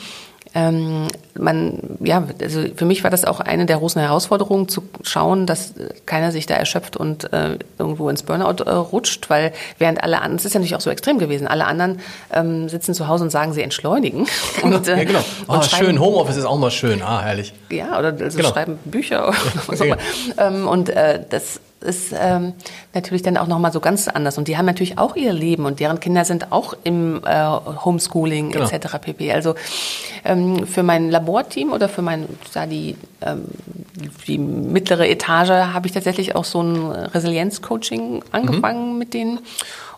Ähm, 0.52 1.06
man, 1.38 1.78
ja, 2.00 2.26
also 2.40 2.64
für 2.74 2.84
mich 2.84 3.04
war 3.04 3.10
das 3.10 3.24
auch 3.24 3.38
eine 3.38 3.66
der 3.66 3.76
großen 3.76 4.00
Herausforderungen, 4.00 4.68
zu 4.68 4.82
schauen, 5.02 5.46
dass 5.46 5.74
keiner 6.06 6.32
sich 6.32 6.46
da 6.46 6.54
erschöpft 6.54 6.96
und 6.96 7.32
äh, 7.32 7.58
irgendwo 7.78 8.08
ins 8.08 8.24
Burnout 8.24 8.64
äh, 8.64 8.70
rutscht, 8.70 9.30
weil 9.30 9.52
während 9.78 10.02
alle 10.02 10.16
anderen, 10.16 10.36
es 10.36 10.44
ist 10.44 10.54
ja 10.54 10.58
natürlich 10.58 10.74
auch 10.74 10.80
so 10.80 10.90
extrem 10.90 11.18
gewesen, 11.18 11.46
alle 11.46 11.66
anderen 11.66 12.00
ähm, 12.32 12.68
sitzen 12.68 12.94
zu 12.94 13.06
Hause 13.06 13.24
und 13.24 13.30
sagen, 13.30 13.52
sie 13.52 13.62
entschleunigen. 13.62 14.26
und, 14.62 14.88
äh, 14.88 14.96
ja, 14.96 15.04
genau. 15.04 15.24
Oh, 15.46 15.62
schön, 15.62 16.00
Homeoffice 16.00 16.38
ist 16.38 16.46
auch 16.46 16.58
mal 16.58 16.72
schön, 16.72 17.00
ah, 17.02 17.22
herrlich. 17.22 17.52
Ja, 17.70 17.98
oder 17.98 18.08
also 18.18 18.36
genau. 18.36 18.50
schreiben 18.50 18.78
Bücher 18.84 19.28
oder 19.28 19.36
was 19.66 19.80
auch 19.80 19.84
immer. 19.84 19.98
Ähm, 20.36 20.66
und 20.66 20.88
äh, 20.88 21.22
das 21.28 21.60
ist 21.80 22.14
ähm, 22.18 22.52
natürlich 22.94 23.22
dann 23.22 23.36
auch 23.36 23.46
nochmal 23.46 23.72
so 23.72 23.80
ganz 23.80 24.08
anders. 24.08 24.38
Und 24.38 24.48
die 24.48 24.56
haben 24.56 24.66
natürlich 24.66 24.98
auch 24.98 25.16
ihr 25.16 25.32
Leben 25.32 25.64
und 25.64 25.80
deren 25.80 26.00
Kinder 26.00 26.24
sind 26.24 26.52
auch 26.52 26.74
im 26.84 27.22
äh, 27.24 27.44
Homeschooling 27.84 28.52
genau. 28.52 28.68
etc. 28.68 28.98
pp. 29.00 29.32
Also 29.32 29.54
ähm, 30.24 30.66
für 30.66 30.82
mein 30.82 31.10
Laborteam 31.10 31.72
oder 31.72 31.88
für 31.88 32.02
mein, 32.02 32.26
da 32.52 32.66
die, 32.66 32.96
ähm, 33.22 33.44
die 34.26 34.38
mittlere 34.38 35.08
Etage 35.08 35.50
habe 35.50 35.86
ich 35.86 35.92
tatsächlich 35.92 36.36
auch 36.36 36.44
so 36.44 36.62
ein 36.62 36.90
Resilienz-Coaching 36.90 38.22
angefangen 38.32 38.92
mhm. 38.92 38.98
mit 38.98 39.14
denen. 39.14 39.40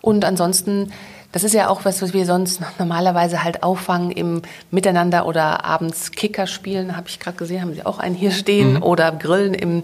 Und 0.01 0.25
ansonsten 0.25 0.93
das 1.33 1.45
ist 1.45 1.55
ja 1.55 1.69
auch 1.69 1.87
was, 1.87 2.03
was 2.03 2.13
wir 2.13 2.27
sonst 2.27 2.61
normalerweise 2.79 3.43
halt 3.43 3.63
auffangen 3.63 4.11
im 4.11 4.43
Miteinander 4.71 5.25
oder 5.27 5.65
abends 5.65 6.13
Kicker 6.13 6.47
spielen, 6.47 6.95
habe 6.95 7.09
ich 7.09 7.19
gerade 7.19 7.39
gesehen, 7.39 7.63
haben 7.63 7.75
sie 7.75 7.87
auch 7.87 7.99
einen 7.99 8.15
hier 8.15 8.33
stehen, 8.33 8.75
mhm. 8.75 8.83
oder 8.83 9.11
Grillen 9.13 9.55
im 9.55 9.83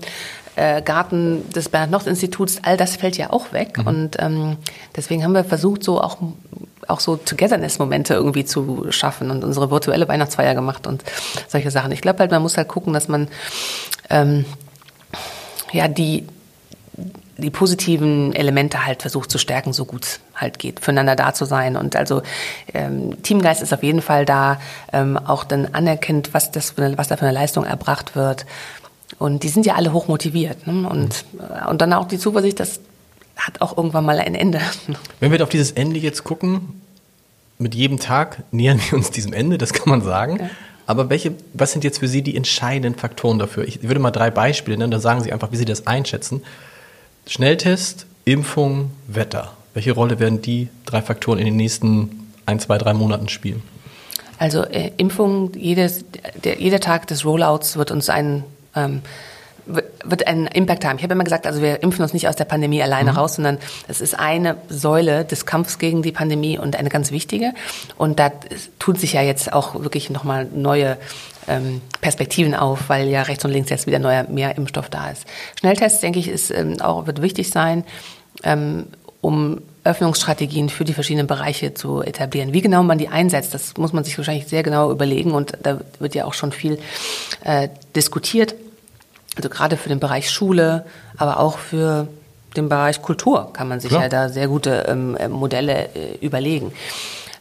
äh, 0.59 0.82
Garten 0.82 1.48
des 1.52 1.68
Bernhard-Nocht-Instituts, 1.68 2.59
all 2.62 2.76
das 2.76 2.96
fällt 2.96 3.16
ja 3.16 3.30
auch 3.30 3.52
weg. 3.52 3.78
Mhm. 3.78 3.86
Und 3.86 4.16
ähm, 4.18 4.56
deswegen 4.96 5.22
haben 5.22 5.32
wir 5.32 5.44
versucht, 5.44 5.84
so 5.84 6.00
auch, 6.00 6.18
auch 6.88 7.00
so 7.00 7.16
Togetherness-Momente 7.16 8.14
irgendwie 8.14 8.44
zu 8.44 8.86
schaffen 8.90 9.30
und 9.30 9.44
unsere 9.44 9.70
virtuelle 9.70 10.09
Weihnachtsfeier 10.09 10.54
gemacht 10.54 10.86
und 10.86 11.04
solche 11.46 11.70
Sachen. 11.70 11.92
Ich 11.92 12.00
glaube 12.00 12.18
halt, 12.18 12.30
man 12.30 12.42
muss 12.42 12.56
halt 12.56 12.68
gucken, 12.68 12.92
dass 12.92 13.09
man 13.09 13.28
ähm, 14.11 14.44
ja 15.72 15.86
die 15.86 16.26
die 17.38 17.50
positiven 17.50 18.34
Elemente 18.34 18.84
halt 18.84 19.02
versucht 19.02 19.30
zu 19.30 19.38
stärken, 19.38 19.72
so 19.72 19.84
gut 19.84 20.04
es 20.04 20.20
halt 20.34 20.59
geht, 20.59 20.80
füreinander 20.80 21.14
da 21.14 21.32
zu 21.34 21.44
sein. 21.44 21.76
Und 21.76 21.94
also 21.94 22.22
ähm, 22.74 23.22
Teamgeist 23.22 23.62
ist 23.62 23.72
auf 23.72 23.84
jeden 23.84 24.02
Fall 24.02 24.24
da, 24.24 24.61
ähm, 24.92 25.16
auch 25.16 25.44
dann 25.44 25.68
anerkennt, 25.72 26.34
was, 26.34 26.50
das 26.50 26.76
eine, 26.76 26.98
was 26.98 27.09
da 27.09 27.16
für 27.16 27.26
eine 27.26 27.32
Leistung 27.34 27.64
erbracht 27.64 28.16
wird. 28.16 28.44
Und 29.18 29.42
die 29.42 29.48
sind 29.48 29.66
ja 29.66 29.74
alle 29.74 29.92
hochmotiviert. 29.92 30.66
Ne? 30.66 30.88
Und, 30.88 31.24
mhm. 31.32 31.68
und 31.68 31.80
dann 31.80 31.92
auch 31.92 32.06
die 32.06 32.18
Zuversicht, 32.18 32.60
das 32.60 32.80
hat 33.36 33.60
auch 33.60 33.76
irgendwann 33.76 34.04
mal 34.04 34.18
ein 34.18 34.34
Ende. 34.34 34.60
Wenn 35.20 35.32
wir 35.32 35.42
auf 35.42 35.48
dieses 35.48 35.72
Ende 35.72 35.98
jetzt 35.98 36.24
gucken, 36.24 36.80
mit 37.58 37.74
jedem 37.74 37.98
Tag 37.98 38.42
nähern 38.52 38.80
wir 38.88 38.96
uns 38.96 39.10
diesem 39.10 39.32
Ende, 39.32 39.58
das 39.58 39.72
kann 39.72 39.88
man 39.88 40.02
sagen. 40.02 40.38
Ja. 40.40 40.50
Aber 40.86 41.10
welche, 41.10 41.34
was 41.52 41.72
sind 41.72 41.84
jetzt 41.84 41.98
für 41.98 42.08
Sie 42.08 42.22
die 42.22 42.36
entscheidenden 42.36 42.98
Faktoren 42.98 43.38
dafür? 43.38 43.66
Ich 43.66 43.82
würde 43.82 44.00
mal 44.00 44.10
drei 44.10 44.30
Beispiele 44.30 44.78
nennen, 44.78 44.90
dann 44.90 45.00
sagen 45.00 45.22
Sie 45.22 45.32
einfach, 45.32 45.52
wie 45.52 45.56
Sie 45.56 45.66
das 45.66 45.86
einschätzen. 45.86 46.42
Schnelltest, 47.26 48.06
Impfung, 48.24 48.92
Wetter. 49.06 49.52
Welche 49.74 49.92
Rolle 49.92 50.18
werden 50.18 50.40
die 50.40 50.68
drei 50.86 51.02
Faktoren 51.02 51.38
in 51.38 51.44
den 51.44 51.56
nächsten 51.56 52.32
ein, 52.46 52.58
zwei, 52.58 52.78
drei 52.78 52.94
Monaten 52.94 53.28
spielen? 53.28 53.62
Also 54.38 54.62
äh, 54.64 54.92
Impfung, 54.96 55.52
jedes, 55.54 56.04
der, 56.42 56.58
jeder 56.58 56.80
Tag 56.80 57.06
des 57.08 57.24
Rollouts 57.24 57.76
wird 57.76 57.90
uns 57.90 58.08
einen 58.08 58.44
ähm, 58.74 59.02
wird 59.66 60.26
einen 60.26 60.46
Impact 60.46 60.84
haben. 60.84 60.96
Ich 60.96 61.02
habe 61.02 61.12
immer 61.12 61.24
gesagt, 61.24 61.46
also 61.46 61.60
wir 61.60 61.82
impfen 61.82 62.02
uns 62.02 62.14
nicht 62.14 62.26
aus 62.26 62.36
der 62.36 62.46
Pandemie 62.46 62.82
alleine 62.82 63.12
mhm. 63.12 63.18
raus, 63.18 63.34
sondern 63.34 63.58
es 63.86 64.00
ist 64.00 64.18
eine 64.18 64.56
Säule 64.68 65.24
des 65.24 65.44
Kampfs 65.44 65.78
gegen 65.78 66.02
die 66.02 66.12
Pandemie 66.12 66.58
und 66.58 66.76
eine 66.76 66.88
ganz 66.88 67.10
wichtige. 67.10 67.52
Und 67.96 68.18
da 68.18 68.32
tut 68.78 68.98
sich 68.98 69.12
ja 69.12 69.22
jetzt 69.22 69.52
auch 69.52 69.74
wirklich 69.74 70.08
nochmal 70.08 70.46
neue 70.46 70.96
ähm, 71.48 71.82
Perspektiven 72.00 72.54
auf, 72.54 72.88
weil 72.88 73.08
ja 73.08 73.22
rechts 73.22 73.44
und 73.44 73.50
links 73.50 73.70
jetzt 73.70 73.86
wieder 73.86 73.98
neuer 73.98 74.24
mehr 74.24 74.56
Impfstoff 74.56 74.88
da 74.88 75.10
ist. 75.10 75.26
Schnelltests, 75.58 76.00
denke 76.00 76.18
ich, 76.18 76.28
ist 76.28 76.50
ähm, 76.50 76.80
auch 76.80 77.06
wird 77.06 77.20
wichtig 77.20 77.50
sein, 77.50 77.84
ähm, 78.44 78.86
um 79.20 79.60
Öffnungsstrategien 79.89 80.68
für 80.68 80.84
die 80.84 80.93
verschiedenen 80.93 81.26
Bereiche 81.26 81.74
zu 81.74 82.03
etablieren. 82.03 82.53
Wie 82.53 82.61
genau 82.61 82.82
man 82.82 82.99
die 82.99 83.09
einsetzt, 83.09 83.55
das 83.55 83.76
muss 83.76 83.93
man 83.93 84.05
sich 84.05 84.16
wahrscheinlich 84.18 84.47
sehr 84.47 84.62
genau 84.62 84.91
überlegen 84.91 85.32
und 85.32 85.57
da 85.62 85.80
wird 85.99 86.14
ja 86.14 86.26
auch 86.26 86.34
schon 86.34 86.53
viel 86.53 86.78
äh, 87.45 87.68
diskutiert. 87.97 88.55
Also 89.36 89.49
gerade 89.49 89.76
für 89.76 89.89
den 89.89 90.01
Bereich 90.01 90.30
Schule, 90.30 90.84
aber 91.16 91.41
auch 91.41 91.59
für 91.59 92.09
den 92.57 92.68
Bereich 92.68 93.03
Kultur 93.03 93.53
kann 93.53 93.68
man 93.68 93.80
sich 93.80 93.91
Klar. 93.91 94.03
ja 94.03 94.09
da 94.09 94.28
sehr 94.28 94.49
gute 94.49 94.84
ähm, 94.89 95.16
äh, 95.16 95.28
Modelle 95.28 95.89
äh, 95.95 96.16
überlegen. 96.20 96.72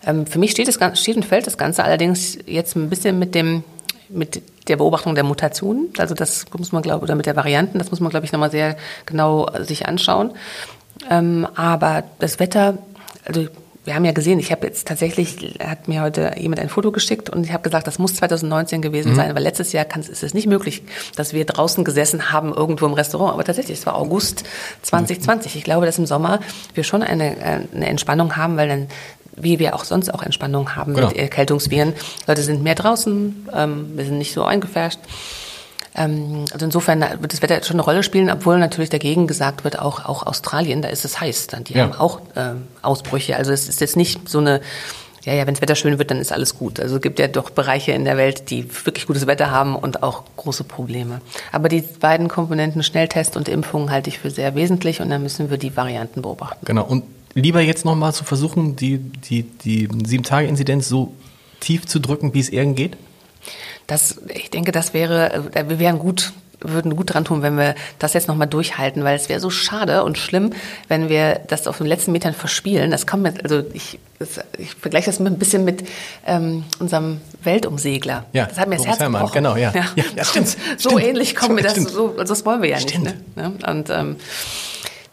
Ähm, 0.05 0.25
für 0.25 0.39
mich 0.39 0.51
steht, 0.51 0.67
das, 0.67 0.99
steht 0.99 1.15
und 1.15 1.25
fällt 1.25 1.47
das 1.47 1.57
Ganze 1.57 1.83
allerdings 1.83 2.37
jetzt 2.45 2.75
ein 2.75 2.89
bisschen 2.89 3.19
mit 3.19 3.35
dem 3.35 3.63
mit 4.09 4.41
der 4.69 4.77
Beobachtung 4.77 5.15
der 5.15 5.25
Mutationen. 5.25 5.89
Also 5.97 6.13
das 6.13 6.45
muss 6.57 6.71
man 6.71 6.81
glaube 6.81 7.03
oder 7.03 7.15
mit 7.15 7.25
der 7.25 7.35
Varianten, 7.35 7.77
das 7.77 7.91
muss 7.91 7.99
man 7.99 8.09
glaube 8.09 8.25
ich 8.25 8.31
nochmal 8.31 8.51
sehr 8.51 8.77
genau 9.05 9.49
sich 9.63 9.85
anschauen. 9.85 10.31
Ähm, 11.09 11.47
aber 11.55 12.03
das 12.19 12.39
Wetter, 12.39 12.77
also 13.25 13.47
wir 13.87 13.95
haben 13.95 14.03
ja 14.03 14.11
gesehen, 14.11 14.37
ich 14.37 14.51
habe 14.51 14.67
jetzt 14.67 14.85
tatsächlich, 14.85 15.57
hat 15.65 15.87
mir 15.87 16.01
heute 16.01 16.33
jemand 16.37 16.59
ein 16.59 16.67
Foto 16.67 16.91
geschickt 16.91 17.29
und 17.29 17.45
ich 17.45 17.53
habe 17.53 17.63
gesagt, 17.63 17.87
das 17.87 17.99
muss 17.99 18.15
2019 18.15 18.81
gewesen 18.81 19.13
mhm. 19.13 19.15
sein, 19.15 19.33
weil 19.33 19.41
letztes 19.41 19.71
Jahr 19.71 19.85
kann, 19.85 20.01
ist 20.01 20.23
es 20.23 20.33
nicht 20.33 20.45
möglich, 20.45 20.83
dass 21.15 21.31
wir 21.31 21.45
draußen 21.45 21.85
gesessen 21.85 22.31
haben, 22.33 22.53
irgendwo 22.53 22.85
im 22.85 22.93
Restaurant. 22.93 23.33
Aber 23.33 23.45
tatsächlich, 23.45 23.79
es 23.79 23.85
war 23.85 23.95
August 23.95 24.43
2020. 24.81 25.55
Ich 25.55 25.63
glaube, 25.63 25.85
dass 25.85 25.97
im 25.97 26.05
Sommer 26.05 26.41
wir 26.73 26.83
schon 26.83 27.01
eine, 27.01 27.37
äh, 27.37 27.59
eine 27.73 27.87
Entspannung 27.87 28.35
haben, 28.35 28.57
weil 28.57 28.67
dann 28.67 28.87
wie 29.39 29.59
wir 29.59 29.75
auch 29.75 29.83
sonst 29.83 30.13
auch 30.13 30.23
Entspannung 30.23 30.75
haben 30.75 30.95
genau. 30.95 31.07
mit 31.07 31.17
Erkältungsviren. 31.17 31.93
Leute 32.25 32.41
sind 32.41 32.63
mehr 32.63 32.75
draußen, 32.75 33.47
ähm, 33.53 33.91
wir 33.95 34.03
sind 34.03 34.17
nicht 34.17 34.33
so 34.33 34.43
eingefärscht. 34.43 34.99
Ähm, 35.97 36.45
also 36.51 36.65
insofern 36.65 37.01
wird 37.19 37.33
das 37.33 37.41
Wetter 37.41 37.61
schon 37.63 37.75
eine 37.75 37.83
Rolle 37.83 38.03
spielen, 38.03 38.29
obwohl 38.29 38.59
natürlich 38.59 38.89
dagegen 38.89 39.27
gesagt 39.27 39.63
wird, 39.63 39.79
auch, 39.79 40.05
auch 40.05 40.25
Australien, 40.25 40.81
da 40.81 40.89
ist 40.89 41.05
es 41.05 41.19
heiß. 41.19 41.47
Die 41.67 41.73
ja. 41.73 41.83
haben 41.83 41.93
auch 41.93 42.21
äh, 42.35 42.53
Ausbrüche. 42.81 43.35
Also 43.35 43.51
es 43.51 43.67
ist 43.67 43.81
jetzt 43.81 43.97
nicht 43.97 44.29
so 44.29 44.39
eine 44.39 44.61
ja, 45.27 45.33
ja, 45.33 45.45
wenn 45.45 45.55
das 45.55 45.61
Wetter 45.61 45.75
schön 45.75 45.99
wird, 45.99 46.09
dann 46.09 46.21
ist 46.21 46.31
alles 46.31 46.57
gut. 46.57 46.79
Also 46.79 46.95
es 46.95 47.01
gibt 47.01 47.19
ja 47.19 47.27
doch 47.27 47.49
Bereiche 47.49 47.91
in 47.91 48.05
der 48.05 48.15
Welt, 48.15 48.49
die 48.49 48.65
wirklich 48.85 49.07
gutes 49.07 49.27
Wetter 49.27 49.51
haben 49.51 49.75
und 49.75 50.01
auch 50.01 50.23
große 50.37 50.63
Probleme. 50.63 51.19
Aber 51.51 51.67
die 51.67 51.81
beiden 51.81 52.29
Komponenten 52.29 52.81
Schnelltest 52.81 53.35
und 53.35 53.49
Impfung 53.49 53.91
halte 53.91 54.09
ich 54.09 54.19
für 54.19 54.31
sehr 54.31 54.55
wesentlich 54.55 55.01
und 55.01 55.09
dann 55.09 55.21
müssen 55.21 55.49
wir 55.49 55.57
die 55.57 55.75
Varianten 55.75 56.21
beobachten. 56.21 56.65
Genau. 56.65 56.85
Und 56.85 57.03
lieber 57.33 57.59
jetzt 57.59 57.83
nochmal 57.83 58.13
zu 58.13 58.23
versuchen, 58.23 58.77
die, 58.77 58.99
die, 58.99 59.43
die 59.43 59.89
Sieben-Tage-Inzidenz 60.05 60.87
so 60.87 61.13
tief 61.59 61.85
zu 61.85 61.99
drücken, 61.99 62.33
wie 62.33 62.39
es 62.39 62.47
irgend 62.47 62.77
geht? 62.77 62.95
Das, 63.87 64.19
ich 64.33 64.49
denke, 64.49 64.71
das 64.71 64.93
wäre, 64.93 65.33
äh, 65.53 65.69
wir 65.69 65.79
wären 65.79 65.99
gut 65.99 66.33
würden 66.59 66.95
gut 66.95 67.13
dran 67.13 67.25
tun, 67.25 67.41
wenn 67.41 67.57
wir 67.57 67.75
das 67.99 68.13
jetzt 68.13 68.27
nochmal 68.27 68.47
durchhalten, 68.47 69.03
weil 69.03 69.15
es 69.15 69.29
wäre 69.29 69.39
so 69.39 69.49
schade 69.49 70.03
und 70.03 70.17
schlimm, 70.17 70.53
wenn 70.87 71.09
wir 71.09 71.39
das 71.47 71.67
auf 71.67 71.77
den 71.77 71.87
letzten 71.87 72.11
Metern 72.11 72.33
verspielen. 72.33 72.89
Das 72.91 73.05
kommt 73.05 73.23
mit, 73.23 73.43
also 73.43 73.63
ich, 73.73 73.99
das, 74.19 74.39
ich 74.57 74.73
vergleiche 74.73 75.07
das 75.07 75.19
mit 75.19 75.33
ein 75.33 75.39
bisschen 75.39 75.63
mit 75.65 75.87
ähm, 76.25 76.63
unserem 76.79 77.21
Weltumsegler. 77.43 78.25
Ja, 78.33 78.47
das 78.47 78.57
hat 78.57 78.69
mir 78.69 78.77
das 78.77 78.87
Herz 78.87 78.99
gebrochen. 78.99 79.33
Genau, 79.33 79.55
ja. 79.55 79.71
ja. 79.73 79.85
ja, 79.95 80.03
ja 80.15 80.23
stimmt. 80.25 80.57
So 80.77 80.89
stimmt. 80.89 81.03
ähnlich 81.03 81.35
kommt 81.35 81.55
mir 81.55 81.61
das, 81.61 81.75
so, 81.75 82.09
das 82.09 82.45
wollen 82.45 82.61
wir 82.61 82.69
ja 82.69 82.79
stimmt. 82.79 83.03
nicht. 83.03 83.37
Ne? 83.37 83.53
Und 83.67 83.89
ähm, 83.89 84.15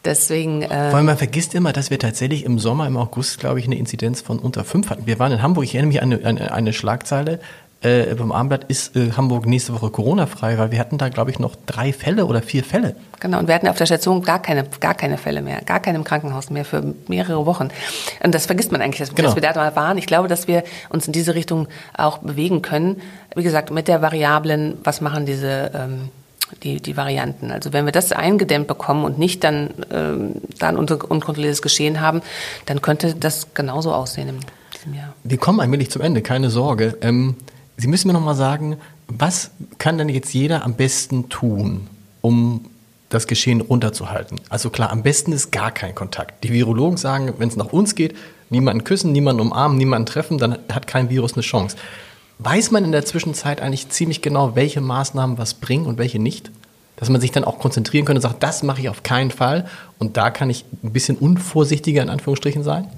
Deswegen. 0.05 0.61
Äh 0.63 0.93
Weil 0.93 1.03
man 1.03 1.17
vergisst 1.17 1.55
immer, 1.55 1.73
dass 1.73 1.89
wir 1.89 1.99
tatsächlich 1.99 2.45
im 2.45 2.59
Sommer, 2.59 2.87
im 2.87 2.99
August, 2.99 3.41
glaube 3.41 3.59
ich, 3.59 3.65
eine 3.65 3.77
Inzidenz 3.77 4.21
von 4.21 4.39
unter 4.39 4.63
fünf 4.65 4.91
hatten. 4.91 5.07
Wir 5.07 5.19
waren 5.19 5.33
in 5.33 5.41
Hamburg, 5.41 5.65
ich 5.65 5.75
erinnere 5.75 5.89
mich 5.89 6.03
an 6.03 6.13
eine, 6.13 6.27
eine, 6.27 6.53
eine 6.53 6.73
Schlagzeile, 6.75 7.41
äh, 7.85 8.15
beim 8.15 8.33
Abendblatt 8.33 8.65
ist 8.69 8.97
äh, 8.97 9.13
Hamburg 9.13 9.47
nächste 9.47 9.75
Woche 9.75 9.91
Corona-frei, 9.91 10.59
weil 10.59 10.71
wir 10.71 10.79
hatten 10.79 10.99
da, 10.99 11.09
glaube 11.09 11.31
ich, 11.31 11.39
noch 11.39 11.55
drei 11.67 11.93
Fälle 11.93 12.27
oder 12.27 12.43
vier 12.43 12.65
Fälle. 12.65 12.97
Genau, 13.21 13.39
und 13.39 13.49
wir 13.49 13.55
hatten 13.55 13.69
auf 13.69 13.77
der 13.77 13.87
Station 13.87 14.23
gar 14.23 14.41
keine, 14.41 14.65
gar 14.81 14.95
keine 14.95 15.19
Fälle 15.19 15.43
mehr, 15.43 15.61
gar 15.63 15.81
keine 15.81 15.99
im 15.99 16.05
Krankenhaus 16.05 16.51
mehr 16.51 16.65
für 16.65 16.95
mehrere 17.09 17.47
Wochen. 17.47 17.69
Und 18.23 18.35
das 18.35 18.47
vergisst 18.47 18.73
man 18.73 18.81
eigentlich, 18.81 19.01
dass, 19.01 19.15
genau. 19.15 19.29
dass 19.29 19.37
wir 19.37 19.43
da 19.43 19.55
mal 19.55 19.77
waren. 19.77 19.99
Ich 19.99 20.07
glaube, 20.07 20.29
dass 20.29 20.49
wir 20.49 20.65
uns 20.91 21.07
in 21.07 21.13
diese 21.13 21.35
Richtung 21.35 21.69
auch 21.97 22.19
bewegen 22.19 22.63
können. 22.63 23.01
Wie 23.35 23.43
gesagt, 23.43 23.71
mit 23.71 23.89
der 23.89 24.03
Variablen, 24.03 24.79
was 24.85 25.01
machen 25.01 25.27
diese 25.27 25.71
ähm, 25.75 26.11
die, 26.63 26.81
die 26.81 26.97
Varianten. 26.97 27.51
Also 27.51 27.73
wenn 27.73 27.85
wir 27.85 27.93
das 27.93 28.13
eingedämmt 28.13 28.69
bekommen 28.69 29.05
und 29.05 29.19
nicht 29.19 29.43
dann, 29.43 29.71
ähm, 29.91 30.35
dann 30.59 30.77
unkontrolliertes 30.77 31.63
Geschehen 31.63 32.01
haben, 32.01 32.23
dann 32.67 32.83
könnte 32.83 33.15
das 33.15 33.55
genauso 33.55 33.93
aussehen 33.93 34.29
im 34.29 34.41
diesem 34.85 34.95
Jahr. 34.95 35.15
Wir 35.25 35.39
kommen 35.39 35.61
allmählich 35.61 35.91
zum 35.91 36.03
Ende, 36.03 36.23
keine 36.23 36.51
Sorge. 36.51 36.97
Ähm, 37.01 37.37
Sie 37.77 37.89
müssen 37.89 38.09
mir 38.09 38.15
noch 38.15 38.25
mal 38.25 38.35
sagen, 38.35 38.77
was 39.09 39.51
kann 39.79 39.99
denn 39.99 40.09
jetzt 40.09 40.33
jeder 40.33 40.65
am 40.65 40.75
besten 40.75 41.29
tun, 41.29 41.89
um 42.21 42.67
das 43.09 43.27
Geschehen 43.27 43.61
runterzuhalten? 43.61 44.41
Also 44.49 44.71
klar, 44.71 44.91
am 44.91 45.03
besten 45.03 45.33
ist 45.33 45.51
gar 45.51 45.71
kein 45.71 45.95
Kontakt. 45.95 46.45
Die 46.45 46.53
Virologen 46.53 46.97
sagen, 46.97 47.35
wenn 47.39 47.49
es 47.49 47.57
nach 47.57 47.73
uns 47.73 47.95
geht, 47.95 48.15
niemanden 48.51 48.85
küssen, 48.85 49.13
niemanden 49.13 49.41
umarmen, 49.41 49.77
niemanden 49.77 50.07
treffen, 50.07 50.39
dann 50.39 50.59
hat 50.73 50.87
kein 50.87 51.11
Virus 51.11 51.35
eine 51.35 51.43
Chance. 51.43 51.77
Weiß 52.39 52.71
man 52.71 52.85
in 52.85 52.93
der 52.93 53.05
Zwischenzeit 53.05 53.61
eigentlich 53.61 53.89
ziemlich 53.91 54.23
genau, 54.23 54.57
welche 54.57 54.81
Maßnahmen 54.81 55.39
was 55.39 55.55
bringen 55.55 55.87
und 55.87 55.99
welche 55.99 56.19
nicht? 56.19 56.51
Dass 56.97 57.09
man 57.09 57.21
sich 57.21 57.33
dann 57.33 57.45
auch 57.45 57.59
konzentrieren 57.59 58.05
könnte 58.05 58.19
und 58.19 58.31
sagt, 58.31 58.43
das 58.43 58.63
mache 58.63 58.81
ich 58.81 58.89
auf 58.89 59.03
keinen 59.03 59.31
Fall 59.31 59.67
und 59.99 60.17
da 60.17 60.31
kann 60.31 60.51
ich 60.51 60.65
ein 60.83 60.93
bisschen 60.93 61.17
unvorsichtiger 61.17 62.03
in 62.03 62.09
Anführungsstrichen 62.09 62.63
sein? 62.63 62.89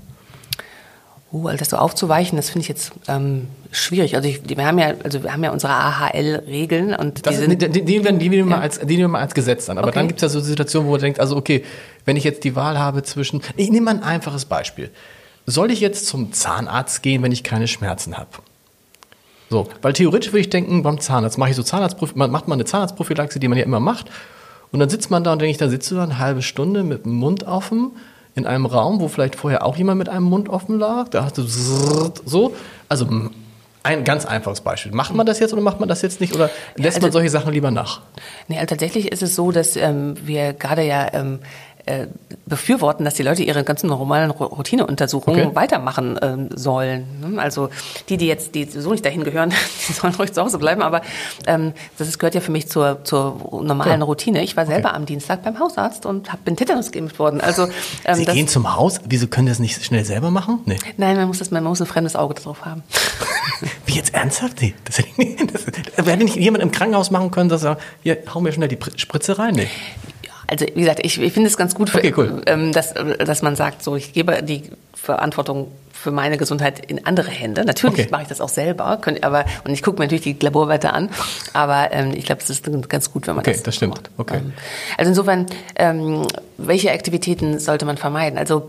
Uh, 1.32 1.48
also 1.48 1.58
das 1.58 1.70
so 1.70 1.76
aufzuweichen, 1.76 2.36
das 2.36 2.50
finde 2.50 2.62
ich 2.62 2.68
jetzt 2.68 2.92
ähm, 3.08 3.48
schwierig. 3.72 4.14
Also 4.14 4.28
ich, 4.28 4.48
wir 4.48 4.64
haben 4.64 4.78
ja, 4.78 4.94
also 5.02 5.24
wir 5.24 5.32
haben 5.32 5.42
ja 5.42 5.50
unsere 5.50 5.72
AHL-Regeln 5.72 6.94
und 6.94 7.18
die, 7.18 7.22
das, 7.22 7.38
sind, 7.38 7.50
die, 7.50 7.68
die, 7.68 7.84
die, 7.84 8.00
die, 8.00 8.28
nehmen 8.28 8.48
wir 8.48 8.56
ja. 8.56 8.62
als, 8.62 8.78
die 8.78 8.96
nehmen 8.96 9.10
wir 9.10 9.18
als 9.18 9.34
Gesetz 9.34 9.68
an. 9.68 9.78
Aber 9.78 9.88
okay. 9.88 9.98
dann 9.98 10.08
gibt 10.08 10.18
es 10.18 10.22
ja 10.22 10.28
so 10.28 10.40
Situationen, 10.40 10.86
wo 10.86 10.92
man 10.92 11.00
denkt, 11.00 11.18
also 11.18 11.36
okay, 11.36 11.64
wenn 12.04 12.16
ich 12.16 12.22
jetzt 12.22 12.44
die 12.44 12.54
Wahl 12.54 12.78
habe 12.78 13.02
zwischen, 13.02 13.42
ich 13.56 13.70
nehme 13.70 13.86
mal 13.86 13.96
ein 13.96 14.02
einfaches 14.04 14.44
Beispiel. 14.44 14.90
Soll 15.46 15.72
ich 15.72 15.80
jetzt 15.80 16.06
zum 16.06 16.32
Zahnarzt 16.32 17.02
gehen, 17.02 17.22
wenn 17.22 17.32
ich 17.32 17.42
keine 17.42 17.66
Schmerzen 17.66 18.16
habe? 18.16 18.30
So, 19.50 19.68
weil 19.82 19.92
theoretisch 19.92 20.32
würde 20.32 20.40
ich 20.40 20.50
denken, 20.50 20.82
beim 20.82 21.00
Zahnarzt 21.00 21.38
mache 21.38 21.50
ich 21.50 21.56
so 21.56 21.62
Zahnarzt, 21.62 21.96
man 22.16 22.30
macht 22.30 22.48
mal 22.48 22.54
eine 22.54 22.64
Zahnarztprophylaxe, 22.64 23.38
die 23.40 23.48
man 23.48 23.58
ja 23.58 23.64
immer 23.64 23.80
macht. 23.80 24.10
Und 24.72 24.80
dann 24.80 24.88
sitzt 24.88 25.10
man 25.10 25.24
da 25.24 25.32
und 25.32 25.40
denke 25.40 25.52
ich, 25.52 25.58
da 25.58 25.68
sitzt 25.68 25.90
du 25.90 25.96
da 25.96 26.04
eine 26.04 26.18
halbe 26.18 26.42
Stunde 26.42 26.82
mit 26.82 27.04
dem 27.04 27.12
Mund 27.12 27.44
offen 27.44 27.92
in 28.36 28.46
einem 28.46 28.66
Raum, 28.66 29.00
wo 29.00 29.08
vielleicht 29.08 29.34
vorher 29.34 29.64
auch 29.64 29.76
jemand 29.76 29.98
mit 29.98 30.08
einem 30.08 30.26
Mund 30.26 30.48
offen 30.48 30.78
lag. 30.78 31.08
Da 31.08 31.24
hast 31.24 31.38
du 31.38 31.42
so. 31.42 32.54
Also 32.88 33.08
ein 33.82 34.04
ganz 34.04 34.26
einfaches 34.26 34.60
Beispiel. 34.60 34.92
Macht 34.92 35.14
man 35.14 35.26
das 35.26 35.38
jetzt 35.38 35.52
oder 35.52 35.62
macht 35.62 35.80
man 35.80 35.88
das 35.88 36.02
jetzt 36.02 36.20
nicht? 36.20 36.34
Oder 36.34 36.50
lässt 36.74 36.78
ja, 36.78 36.86
also, 36.86 37.00
man 37.02 37.12
solche 37.12 37.30
Sachen 37.30 37.52
lieber 37.52 37.70
nach? 37.70 38.02
Nee, 38.48 38.56
also 38.56 38.66
tatsächlich 38.66 39.10
ist 39.10 39.22
es 39.22 39.34
so, 39.34 39.52
dass 39.52 39.76
ähm, 39.76 40.14
wir 40.22 40.52
gerade 40.52 40.82
ja 40.82 41.12
ähm, 41.14 41.38
äh, 41.86 42.06
befürworten, 42.46 43.04
dass 43.04 43.14
die 43.14 43.22
Leute 43.22 43.42
ihre 43.42 43.64
ganzen 43.64 43.88
normalen 43.88 44.30
Routineuntersuchungen 44.30 45.46
okay. 45.46 45.56
weitermachen 45.56 46.18
ähm, 46.20 46.48
sollen. 46.54 47.06
Ne? 47.20 47.40
Also 47.40 47.70
die, 48.08 48.16
die 48.16 48.26
jetzt 48.26 48.54
die 48.54 48.64
so 48.64 48.90
nicht 48.90 49.04
dahin 49.04 49.24
gehören, 49.24 49.50
die 49.88 49.92
sollen 49.92 50.14
ruhig 50.14 50.32
zu 50.32 50.42
Hause 50.42 50.58
bleiben. 50.58 50.82
Aber 50.82 51.02
ähm, 51.46 51.72
das 51.96 52.08
ist, 52.08 52.18
gehört 52.18 52.34
ja 52.34 52.40
für 52.40 52.52
mich 52.52 52.68
zur, 52.68 53.04
zur 53.04 53.62
normalen 53.62 54.00
ja. 54.00 54.04
Routine. 54.04 54.42
Ich 54.42 54.56
war 54.56 54.66
selber 54.66 54.90
okay. 54.90 54.96
am 54.96 55.06
Dienstag 55.06 55.42
beim 55.42 55.58
Hausarzt 55.58 56.06
und 56.06 56.32
hab, 56.32 56.44
bin 56.44 56.56
Tetanus 56.56 56.90
geimpft 56.90 57.18
worden. 57.18 57.40
Also 57.40 57.68
ähm, 58.04 58.14
Sie 58.16 58.24
gehen 58.24 58.48
zum 58.48 58.74
Haus? 58.76 59.00
Wieso 59.04 59.28
können 59.28 59.46
das 59.46 59.58
nicht 59.58 59.84
schnell 59.84 60.04
selber 60.04 60.30
machen? 60.30 60.60
Nee. 60.64 60.78
Nein, 60.96 61.16
man 61.16 61.28
muss 61.28 61.38
das, 61.38 61.50
man 61.50 61.62
muss 61.62 61.80
ein 61.80 61.86
fremdes 61.86 62.16
Auge 62.16 62.34
drauf 62.34 62.64
haben. 62.64 62.82
Wie 63.86 63.94
jetzt 63.94 64.12
ernsthaft? 64.14 64.60
Nee, 64.60 64.74
das 64.84 64.98
hätte, 64.98 65.08
nicht, 65.18 65.54
das, 65.54 65.64
das 65.64 66.06
hätte 66.06 66.24
nicht 66.24 66.36
jemand 66.36 66.62
im 66.62 66.70
Krankenhaus 66.70 67.10
machen 67.10 67.30
können, 67.30 67.48
dass 67.48 67.62
er, 67.64 67.78
hier, 68.02 68.18
hau 68.34 68.40
mir 68.40 68.52
schnell 68.52 68.68
die 68.68 68.78
Spritze 68.96 69.38
rein. 69.38 69.54
Nee. 69.54 69.68
Also 70.46 70.66
wie 70.74 70.80
gesagt, 70.80 71.00
ich, 71.02 71.20
ich 71.20 71.32
finde 71.32 71.48
es 71.48 71.56
ganz 71.56 71.74
gut, 71.74 71.90
für, 71.90 71.98
okay, 71.98 72.14
cool. 72.16 72.42
ähm, 72.46 72.72
dass, 72.72 72.94
dass 72.94 73.42
man 73.42 73.56
sagt, 73.56 73.82
so 73.82 73.96
ich 73.96 74.12
gebe 74.12 74.42
die 74.42 74.62
Verantwortung 74.94 75.68
für 75.92 76.10
meine 76.10 76.36
Gesundheit 76.36 76.84
in 76.86 77.06
andere 77.06 77.30
Hände. 77.30 77.64
Natürlich 77.64 78.00
okay. 78.00 78.08
mache 78.10 78.22
ich 78.22 78.28
das 78.28 78.40
auch 78.40 78.48
selber, 78.48 78.98
könnt, 79.00 79.24
aber 79.24 79.44
und 79.64 79.72
ich 79.72 79.82
gucke 79.82 79.98
mir 79.98 80.04
natürlich 80.04 80.22
die 80.22 80.36
Laborwerte 80.44 80.92
an, 80.92 81.10
aber 81.52 81.88
ähm, 81.92 82.12
ich 82.14 82.26
glaube, 82.26 82.42
es 82.42 82.50
ist 82.50 82.68
ganz 82.88 83.12
gut, 83.12 83.26
wenn 83.26 83.34
man 83.34 83.42
okay, 83.42 83.52
das, 83.52 83.62
das 83.62 83.76
stimmt. 83.76 83.94
Macht. 83.94 84.10
Okay. 84.16 84.36
Ähm, 84.38 84.52
also 84.98 85.08
insofern, 85.10 85.46
ähm, 85.76 86.26
welche 86.58 86.92
Aktivitäten 86.92 87.58
sollte 87.58 87.86
man 87.86 87.96
vermeiden? 87.96 88.38
Also 88.38 88.68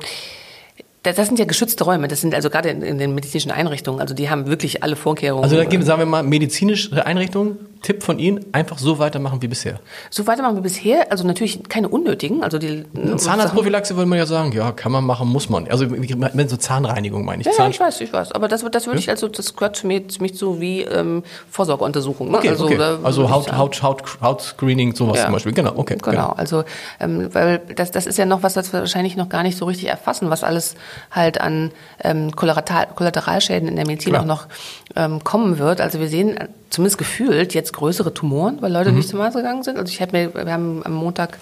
das 1.04 1.16
sind 1.28 1.40
ja 1.40 1.46
geschützte 1.46 1.84
Räume. 1.84 2.08
Das 2.08 2.22
sind 2.22 2.36
also 2.36 2.50
gerade 2.50 2.70
in, 2.70 2.98
den 2.98 3.16
medizinischen 3.16 3.52
Einrichtungen. 3.52 4.02
Also 4.02 4.14
die 4.14 4.30
haben 4.30 4.48
wirklich 4.48 4.84
alle 4.84 4.96
Vorkehrungen. 4.96 5.44
Also 5.44 5.56
da 5.56 5.64
geben, 5.64 5.84
sagen 5.84 6.00
wir 6.00 6.06
mal, 6.06 6.24
medizinische 6.24 7.06
Einrichtungen 7.06 7.58
Tipp 7.82 8.04
von 8.04 8.20
Ihnen, 8.20 8.46
einfach 8.54 8.78
so 8.78 9.00
weitermachen 9.00 9.42
wie 9.42 9.48
bisher. 9.48 9.80
So 10.10 10.28
weitermachen 10.28 10.58
wie 10.58 10.62
bisher, 10.62 11.12
also 11.12 11.26
natürlich 11.26 11.68
keine 11.70 11.90
unnötigen. 11.90 12.44
Also 12.44 12.58
die 12.58 12.86
Zahnarztprophylaxe 13.18 13.96
würde 13.96 14.10
man 14.10 14.18
ja 14.18 14.26
sagen, 14.26 14.52
ja, 14.52 14.72
kann 14.72 14.92
man 14.92 15.04
machen, 15.04 15.28
muss 15.28 15.50
man. 15.50 15.68
Also 15.68 15.90
wenn 15.90 16.50
so 16.50 16.58
Zahnreinigung 16.58 17.26
meine 17.26 17.42
ich. 17.42 17.48
Ja, 17.48 17.54
Zahn 17.54 17.72
ich 17.72 17.80
weiß, 17.80 18.02
ich 18.02 18.12
weiß. 18.12 18.32
Aber 18.32 18.48
das, 18.48 18.64
das 18.72 18.86
würde 18.88 18.98
ja? 18.98 19.04
ich 19.04 19.10
also, 19.10 19.28
das 19.28 19.56
gehört 19.56 19.76
zu 19.76 19.88
mir 19.88 20.08
ziemlich 20.08 20.38
so 20.38 20.60
wie 20.60 20.82
ähm, 20.82 21.24
Vorsorgeuntersuchung. 21.50 22.32
Ne? 22.32 22.38
Okay, 22.38 22.50
also, 22.50 22.66
okay. 22.66 22.98
also 23.04 23.30
Haut, 23.30 23.52
Haut, 23.52 23.82
Haut, 23.84 24.04
Hautscreening, 24.22 24.96
sowas 24.96 25.18
ja. 25.18 25.26
zum 25.26 25.34
Beispiel. 25.34 25.54
Genau, 25.54 25.74
okay. 25.76 25.98
Genau, 25.98 26.12
genau. 26.12 26.30
also 26.30 26.64
ähm, 27.00 27.34
weil 27.34 27.60
das, 27.76 27.92
das 27.92 28.06
ist 28.06 28.18
ja 28.18 28.26
noch 28.26 28.44
was, 28.44 28.54
das 28.54 28.74
wir 28.74 28.80
wahrscheinlich 28.80 29.16
noch 29.16 29.30
gar 29.30 29.44
nicht 29.44 29.58
so 29.58 29.66
richtig 29.66 29.88
erfassen, 29.90 30.30
was 30.30 30.44
alles 30.44 30.76
halt 31.12 31.42
an 31.42 31.72
ähm, 32.04 32.36
Kollateral, 32.36 32.88
Kollateralschäden 32.96 33.68
in 33.68 33.76
der 33.76 33.86
Medizin 33.86 34.14
Klar. 34.14 34.24
auch 34.24 34.28
noch 34.28 34.48
ähm, 34.96 35.24
kommen 35.24 35.60
wird. 35.60 35.82
Also 35.82 36.00
wir 36.00 36.08
sehen 36.08 36.38
zumindest 36.70 36.98
gefühlt 36.98 37.54
jetzt 37.54 37.74
größere 37.74 38.14
Tumoren, 38.14 38.62
weil 38.62 38.72
Leute 38.72 38.92
mhm. 38.92 38.98
nicht 38.98 39.10
zum 39.10 39.22
Arzt 39.22 39.38
gegangen 39.38 39.64
sind. 39.64 39.78
Also 39.78 39.92
ich 39.92 40.02
habe 40.02 40.18
mir, 40.18 40.34
wir 40.34 40.52
haben 40.52 40.82
am 40.84 40.94
Montag 40.94 41.38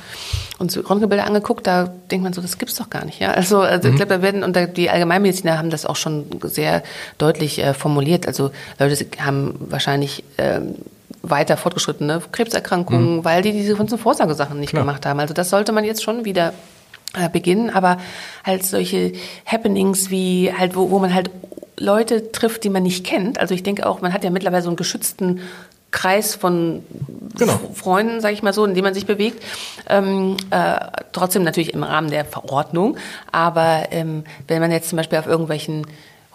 uns 0.59 0.77
Röntgenbilder 0.77 1.25
angeguckt, 1.25 1.65
da 1.65 1.91
denkt 2.11 2.23
man 2.23 2.33
so, 2.33 2.41
das 2.41 2.57
gibt's 2.57 2.75
doch 2.75 2.89
gar 2.89 3.05
nicht. 3.05 3.19
Ja? 3.19 3.31
Also, 3.31 3.59
also 3.59 3.87
mhm. 3.87 3.93
ich 3.93 3.97
glaube, 3.99 4.13
da 4.13 4.21
werden 4.21 4.43
und 4.43 4.57
die 4.77 4.89
Allgemeinmediziner 4.89 5.57
haben 5.57 5.69
das 5.69 5.85
auch 5.85 5.95
schon 5.95 6.25
sehr 6.43 6.83
deutlich 7.17 7.59
äh, 7.59 7.73
formuliert. 7.73 8.27
Also 8.27 8.51
Leute 8.79 9.05
haben 9.19 9.55
wahrscheinlich 9.59 10.23
ähm, 10.37 10.75
weiter 11.21 11.57
fortgeschrittene 11.57 12.21
Krebserkrankungen, 12.31 13.17
mhm. 13.17 13.25
weil 13.25 13.41
die 13.41 13.51
diese 13.51 13.75
ganzen 13.75 13.97
Vorsorgesachen 13.97 14.59
nicht 14.59 14.69
Klar. 14.69 14.83
gemacht 14.83 15.05
haben. 15.05 15.19
Also 15.19 15.33
das 15.33 15.49
sollte 15.49 15.71
man 15.71 15.83
jetzt 15.83 16.03
schon 16.03 16.25
wieder 16.25 16.53
äh, 17.15 17.29
beginnen, 17.29 17.69
aber 17.69 17.97
halt 18.43 18.65
solche 18.65 19.13
Happenings 19.45 20.09
wie 20.09 20.51
halt, 20.55 20.75
wo, 20.75 20.91
wo 20.91 20.99
man 20.99 21.13
halt 21.13 21.29
Leute 21.77 22.31
trifft, 22.31 22.63
die 22.63 22.69
man 22.69 22.83
nicht 22.83 23.05
kennt. 23.05 23.39
Also 23.39 23.53
ich 23.53 23.63
denke 23.63 23.85
auch, 23.85 24.01
man 24.01 24.13
hat 24.13 24.23
ja 24.23 24.29
mittlerweile 24.29 24.63
so 24.63 24.69
einen 24.69 24.77
geschützten 24.77 25.41
Kreis 25.91 26.35
von 26.35 26.83
genau. 27.37 27.57
Freunden, 27.73 28.19
sage 28.21 28.33
ich 28.33 28.43
mal 28.43 28.53
so, 28.53 28.65
in 28.65 28.75
dem 28.75 28.83
man 28.83 28.93
sich 28.93 29.05
bewegt. 29.05 29.41
Ähm, 29.89 30.35
äh, 30.51 30.75
trotzdem 31.13 31.43
natürlich 31.43 31.73
im 31.73 31.83
Rahmen 31.83 32.09
der 32.09 32.25
Verordnung. 32.25 32.97
Aber 33.31 33.87
ähm, 33.91 34.23
wenn 34.47 34.61
man 34.61 34.71
jetzt 34.71 34.89
zum 34.89 34.97
Beispiel 34.97 35.19
auf 35.19 35.27
irgendwelchen 35.27 35.87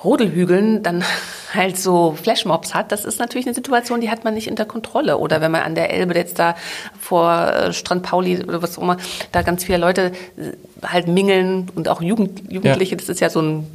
Rodelhügeln 0.05 0.82
dann 0.82 1.05
halt 1.55 1.78
so 1.78 2.16
Flashmobs 2.20 2.74
hat, 2.74 2.92
das 2.92 3.05
ist 3.05 3.18
natürlich 3.18 3.46
eine 3.46 3.55
Situation, 3.55 4.01
die 4.01 4.11
hat 4.11 4.24
man 4.24 4.34
nicht 4.34 4.48
unter 4.48 4.64
Kontrolle. 4.64 5.18
Oder 5.18 5.40
wenn 5.40 5.51
man 5.51 5.62
an 5.62 5.74
der 5.74 5.92
Elbe 5.92 6.14
jetzt 6.14 6.38
da 6.38 6.55
vor 7.01 7.48
äh, 7.48 7.72
Strand 7.72 8.03
Pauli 8.03 8.42
oder 8.44 8.62
was 8.62 8.78
auch 8.78 8.82
immer, 8.82 8.98
da 9.32 9.42
ganz 9.42 9.64
viele 9.64 9.78
Leute 9.78 10.12
äh, 10.36 10.86
halt 10.86 11.09
mingeln 11.09 11.68
und 11.74 11.88
auch 11.88 12.01
Jugend, 12.03 12.51
Jugendliche, 12.51 12.92
ja. 12.92 12.96
das 12.98 13.09
ist 13.09 13.20
ja 13.20 13.30
so 13.30 13.42
ein 13.42 13.66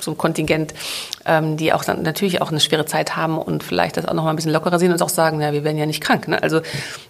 so 0.00 0.10
ein 0.10 0.18
Kontingent, 0.18 0.74
ähm, 1.24 1.56
die 1.56 1.72
auch 1.72 1.84
dann 1.84 2.02
natürlich 2.02 2.42
auch 2.42 2.50
eine 2.50 2.60
schwere 2.60 2.84
Zeit 2.84 3.16
haben 3.16 3.38
und 3.38 3.62
vielleicht 3.62 3.96
das 3.96 4.06
auch 4.06 4.12
noch 4.12 4.24
mal 4.24 4.30
ein 4.30 4.36
bisschen 4.36 4.52
lockerer 4.52 4.78
sehen 4.78 4.92
und 4.92 5.00
auch 5.02 5.08
sagen, 5.08 5.40
ja, 5.40 5.52
wir 5.52 5.64
werden 5.64 5.78
ja 5.78 5.86
nicht 5.86 6.02
krank. 6.02 6.28
Ne? 6.28 6.42
Also 6.42 6.60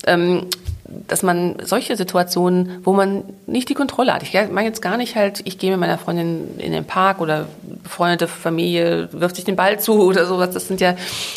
ähm, 0.07 0.47
dass 0.87 1.23
man 1.23 1.57
solche 1.63 1.97
Situationen, 1.97 2.81
wo 2.85 2.93
man 2.93 3.25
nicht 3.47 3.69
die 3.69 3.75
Kontrolle 3.75 4.13
hat. 4.13 4.23
Ich 4.23 4.33
meine 4.33 4.69
jetzt 4.69 4.83
gar 4.83 4.97
nicht 4.97 5.17
halt, 5.17 5.41
ich 5.45 5.59
gehe 5.59 5.71
mit 5.71 5.81
meiner 5.81 5.99
Freundin 5.99 6.59
in 6.59 6.73
den 6.73 6.85
Park 6.85 7.21
oder 7.21 7.47
befreundete 7.83 8.29
Familie 8.29 9.09
wirft 9.13 9.37
sich 9.37 9.45
den 9.45 9.57
Ball 9.57 9.81
zu 9.81 10.03
oder 10.03 10.27
sowas. 10.27 10.51
Das 10.51 10.69
sind 10.69 10.81
ja 10.81 10.95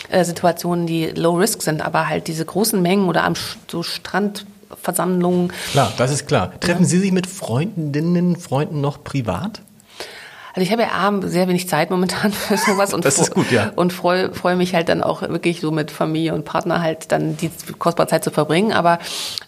äh, 0.10 0.24
Situationen, 0.26 0.86
die 0.86 1.08
low 1.08 1.38
risk 1.38 1.62
sind, 1.62 1.86
aber 1.86 2.10
halt 2.10 2.28
diese 2.28 2.44
großen 2.44 2.82
Mengen 2.82 3.08
oder 3.08 3.24
am 3.24 3.34
so 3.68 3.84
Strandversammlungen. 3.84 5.54
Klar, 5.72 5.94
das 5.98 6.12
ist 6.12 6.28
klar. 6.28 6.52
Treffen 6.60 6.84
ja. 6.84 6.90
Sie 6.90 7.00
sich 7.00 7.12
mit 7.14 7.28
Freundinnen, 7.28 8.36
Freunden 8.36 8.82
noch 8.82 9.04
privat? 9.04 9.62
Also 10.58 10.66
ich 10.66 10.72
habe 10.72 10.82
ja 10.82 10.90
abends 10.94 11.32
sehr 11.32 11.48
wenig 11.48 11.70
Zeit 11.70 11.92
momentan 11.92 12.32
für 12.34 12.58
sowas 12.58 12.92
und, 12.92 13.06
das 13.06 13.20
ist 13.20 13.36
gut, 13.36 13.52
ja. 13.52 13.72
und 13.76 13.94
freue 13.94 14.34
freu 14.34 14.56
mich 14.56 14.74
halt 14.74 14.90
dann 14.90 15.04
auch 15.04 15.22
wirklich 15.22 15.62
so 15.62 15.70
mit 15.70 15.92
Familie 15.92 16.34
und 16.34 16.46
Partner 16.46 16.82
halt 16.82 17.12
dann 17.12 17.38
die 17.38 17.52
kostbare 17.78 18.10
Zeit 18.10 18.24
zu 18.24 18.32
verbringen. 18.32 18.72
Aber 18.72 18.98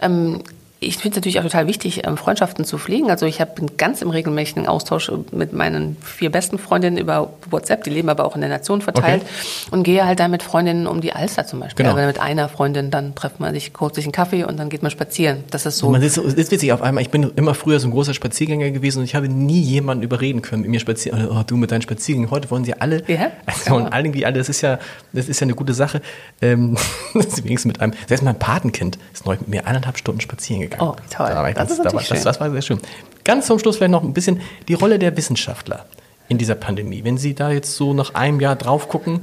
ähm, 0.01 0.43
ich 0.81 0.95
finde 0.95 1.09
es 1.09 1.15
natürlich 1.17 1.39
auch 1.39 1.43
total 1.43 1.67
wichtig, 1.67 2.07
ähm, 2.07 2.15
Freundschaften 2.15 2.63
zu 2.63 2.77
pflegen. 2.77 3.09
Also 3.09 3.25
ich 3.25 3.39
bin 3.39 3.71
ganz 3.75 4.01
im 4.01 4.09
regelmäßigen 4.09 4.65
Austausch 4.67 5.11
mit 5.31 5.51
meinen 5.51 5.97
vier 6.01 6.31
besten 6.31 6.57
Freundinnen 6.57 6.97
über 6.97 7.33
WhatsApp, 7.49 7.83
die 7.83 7.89
leben 7.89 8.07
aber 8.07 8.23
auch 8.23 8.35
in 8.35 8.41
der 8.41 8.49
Nation 8.49 8.81
verteilt 8.81 9.23
okay. 9.23 9.71
und 9.71 9.83
gehe 9.83 10.05
halt 10.05 10.21
da 10.21 10.29
mit 10.29 10.41
Freundinnen 10.41 10.87
um 10.87 11.01
die 11.01 11.11
Alster 11.11 11.45
zum 11.45 11.59
Beispiel. 11.59 11.83
Genau. 11.83 11.97
Also 11.97 12.07
mit 12.07 12.21
einer 12.21 12.47
Freundin, 12.47 12.91
dann 12.91 13.13
trifft 13.13 13.41
man 13.41 13.53
sich, 13.53 13.73
kurz 13.73 13.95
sich 13.95 14.05
einen 14.05 14.13
Kaffee 14.13 14.45
und 14.45 14.57
dann 14.57 14.69
geht 14.69 14.81
man 14.81 14.89
spazieren. 14.89 15.43
Das 15.51 15.65
ist 15.65 15.79
so. 15.79 15.89
Man 15.89 16.01
ist, 16.01 16.17
ist 16.17 16.51
witzig 16.51 16.71
auf 16.71 16.81
einmal. 16.81 17.03
Ich 17.03 17.09
bin 17.09 17.29
immer 17.35 17.55
früher 17.55 17.79
so 17.81 17.87
ein 17.89 17.91
großer 17.91 18.13
Spaziergänger 18.13 18.71
gewesen 18.71 18.99
und 18.99 19.05
ich 19.05 19.15
habe 19.15 19.27
nie 19.27 19.59
jemanden 19.59 20.03
überreden 20.03 20.41
können, 20.41 20.61
mit 20.61 20.71
mir 20.71 20.79
spazieren. 20.79 21.27
Oh, 21.29 21.43
du 21.45 21.57
mit 21.57 21.71
deinen 21.71 21.81
Spaziergängen. 21.81 22.31
Heute 22.31 22.49
wollen 22.51 22.63
sie 22.63 22.79
alle, 22.79 23.03
ja? 23.07 23.31
also 23.45 23.71
wollen 23.71 23.87
alle 23.87 24.05
irgendwie 24.05 24.25
alle. 24.25 24.37
Das 24.37 24.47
ist 24.47 24.61
ja, 24.61 24.79
das 25.11 25.27
ist 25.27 25.41
ja 25.41 25.45
eine 25.45 25.55
gute 25.55 25.73
Sache. 25.73 26.01
Ähm, 26.41 26.77
wenigstens 27.13 27.65
mit 27.65 27.81
einem, 27.81 27.93
selbst 28.07 28.23
mein 28.23 28.39
Patenkind 28.39 28.97
ist 29.13 29.25
neulich 29.25 29.41
mit 29.41 29.49
mir 29.49 29.67
eineinhalb 29.67 29.97
Stunden 29.97 30.21
spazieren 30.21 30.61
gegangen. 30.61 30.68
Oh, 30.79 30.95
toll. 31.09 31.29
Da 31.29 31.43
das, 31.43 31.55
ganz, 31.55 31.77
da 31.77 31.93
war, 31.93 32.03
das, 32.03 32.23
das 32.23 32.39
war 32.39 32.51
sehr 32.51 32.61
schön. 32.61 32.79
Ganz 33.23 33.47
zum 33.47 33.59
Schluss 33.59 33.77
vielleicht 33.77 33.91
noch 33.91 34.03
ein 34.03 34.13
bisschen 34.13 34.41
die 34.67 34.73
Rolle 34.73 34.99
der 34.99 35.15
Wissenschaftler 35.17 35.85
in 36.27 36.37
dieser 36.37 36.55
Pandemie. 36.55 37.03
Wenn 37.03 37.17
Sie 37.17 37.35
da 37.35 37.51
jetzt 37.51 37.75
so 37.75 37.93
nach 37.93 38.13
einem 38.13 38.39
Jahr 38.39 38.55
drauf 38.55 38.87
gucken, 38.87 39.21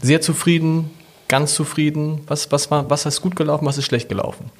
sehr 0.00 0.20
zufrieden, 0.20 0.90
ganz 1.28 1.54
zufrieden, 1.54 2.22
was, 2.26 2.50
was, 2.52 2.70
war, 2.70 2.88
was 2.90 3.06
ist 3.06 3.20
gut 3.20 3.36
gelaufen, 3.36 3.66
was 3.66 3.78
ist 3.78 3.86
schlecht 3.86 4.08
gelaufen? 4.08 4.50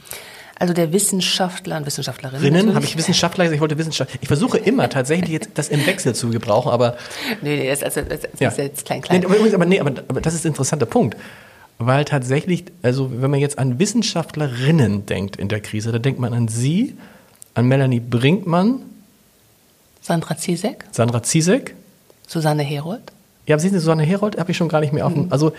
Also 0.59 0.75
der 0.75 0.93
Wissenschaftler 0.93 1.79
und 1.79 1.87
Wissenschaftlerinnen. 1.87 2.43
Rinnen, 2.43 2.75
habe 2.75 2.85
ich 2.85 2.97
Wissenschaftler 2.97 3.45
gesagt, 3.45 3.55
ich 3.55 3.61
wollte 3.63 3.79
Wissenschaftler. 3.79 4.19
Ich 4.21 4.29
versuche 4.29 4.59
immer 4.59 4.91
tatsächlich 4.91 5.31
jetzt 5.31 5.51
das 5.55 5.69
im 5.69 5.87
Wechsel 5.87 6.15
zu 6.15 6.29
gebrauchen, 6.29 6.71
aber. 6.71 6.97
Nee, 7.41 7.57
nee, 7.57 7.69
das, 7.71 7.83
also, 7.83 8.03
das 8.03 8.21
ja. 8.39 8.49
ist 8.49 8.59
jetzt 8.59 8.85
klein, 8.85 9.01
klein. 9.01 9.21
Nee, 9.21 9.55
aber, 9.55 9.65
nee, 9.65 9.81
aber, 9.81 9.93
aber 10.07 10.21
das 10.21 10.35
ist 10.35 10.45
ein 10.45 10.49
interessanter 10.49 10.85
Punkt 10.85 11.17
weil 11.81 12.05
tatsächlich, 12.05 12.65
also 12.83 13.11
wenn 13.23 13.31
man 13.31 13.41
jetzt 13.41 13.59
an 13.59 13.79
Wissenschaftlerinnen 13.79 15.07
denkt 15.07 15.37
in 15.37 15.49
der 15.49 15.61
Krise, 15.61 15.91
da 15.91 15.99
denkt 15.99 16.21
man 16.21 16.35
an 16.35 16.47
Sie, 16.47 16.95
an 17.55 17.67
Melanie 17.67 18.01
Brinkmann, 18.01 18.83
Sandra 20.03 20.37
Zizek, 20.37 20.85
Sandra 20.91 21.23
Zizek, 21.23 21.75
Susanne 22.27 22.63
Herold. 22.63 23.13
Ja, 23.47 23.59
sehen 23.59 23.73
Sie, 23.73 23.79
Susanne 23.79 24.03
Herold 24.03 24.39
habe 24.39 24.51
ich 24.51 24.59
schon 24.59 24.69
gar 24.69 24.81
nicht 24.81 24.93
mehr 24.93 25.07
auf 25.07 25.15
dem, 25.15 25.25
mhm. 25.25 25.33
also 25.33 25.53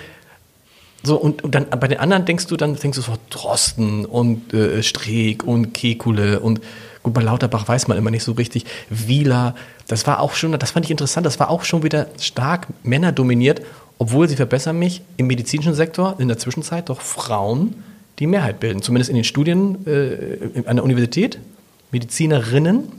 so 1.01 1.17
und, 1.17 1.43
und, 1.43 1.55
dann 1.55 1.67
bei 1.71 1.87
den 1.87 1.99
anderen 1.99 2.25
denkst 2.25 2.45
du 2.45 2.55
dann 2.55 2.75
denkst 2.75 2.97
du 2.97 3.01
so 3.01 3.13
Drosten 3.31 4.05
und 4.05 4.53
äh, 4.53 4.83
Streeck 4.83 5.43
und 5.43 5.73
Kekule 5.73 6.39
und 6.39 6.61
gut 7.01 7.15
bei 7.15 7.23
Lauterbach 7.23 7.67
weiß 7.67 7.87
man 7.87 7.97
immer 7.97 8.11
nicht 8.11 8.23
so 8.23 8.33
richtig. 8.33 8.65
Wieler 8.91 9.55
das 9.87 10.05
war 10.05 10.19
auch 10.19 10.35
schon 10.35 10.51
das 10.51 10.69
fand 10.69 10.85
ich 10.85 10.91
interessant 10.91 11.25
das 11.25 11.39
war 11.39 11.49
auch 11.49 11.63
schon 11.63 11.81
wieder 11.81 12.09
stark 12.19 12.67
männerdominiert 12.83 13.63
obwohl 14.01 14.27
sie 14.27 14.35
verbessern 14.35 14.79
mich 14.79 15.03
im 15.17 15.27
medizinischen 15.27 15.75
Sektor 15.75 16.15
in 16.17 16.27
der 16.27 16.39
Zwischenzeit 16.39 16.89
doch 16.89 17.01
Frauen 17.01 17.83
die 18.17 18.25
Mehrheit 18.25 18.59
bilden. 18.59 18.81
Zumindest 18.81 19.11
in 19.11 19.15
den 19.15 19.23
Studien 19.23 19.85
äh, 19.85 20.67
an 20.67 20.77
der 20.77 20.83
Universität. 20.83 21.37
Medizinerinnen 21.91 22.91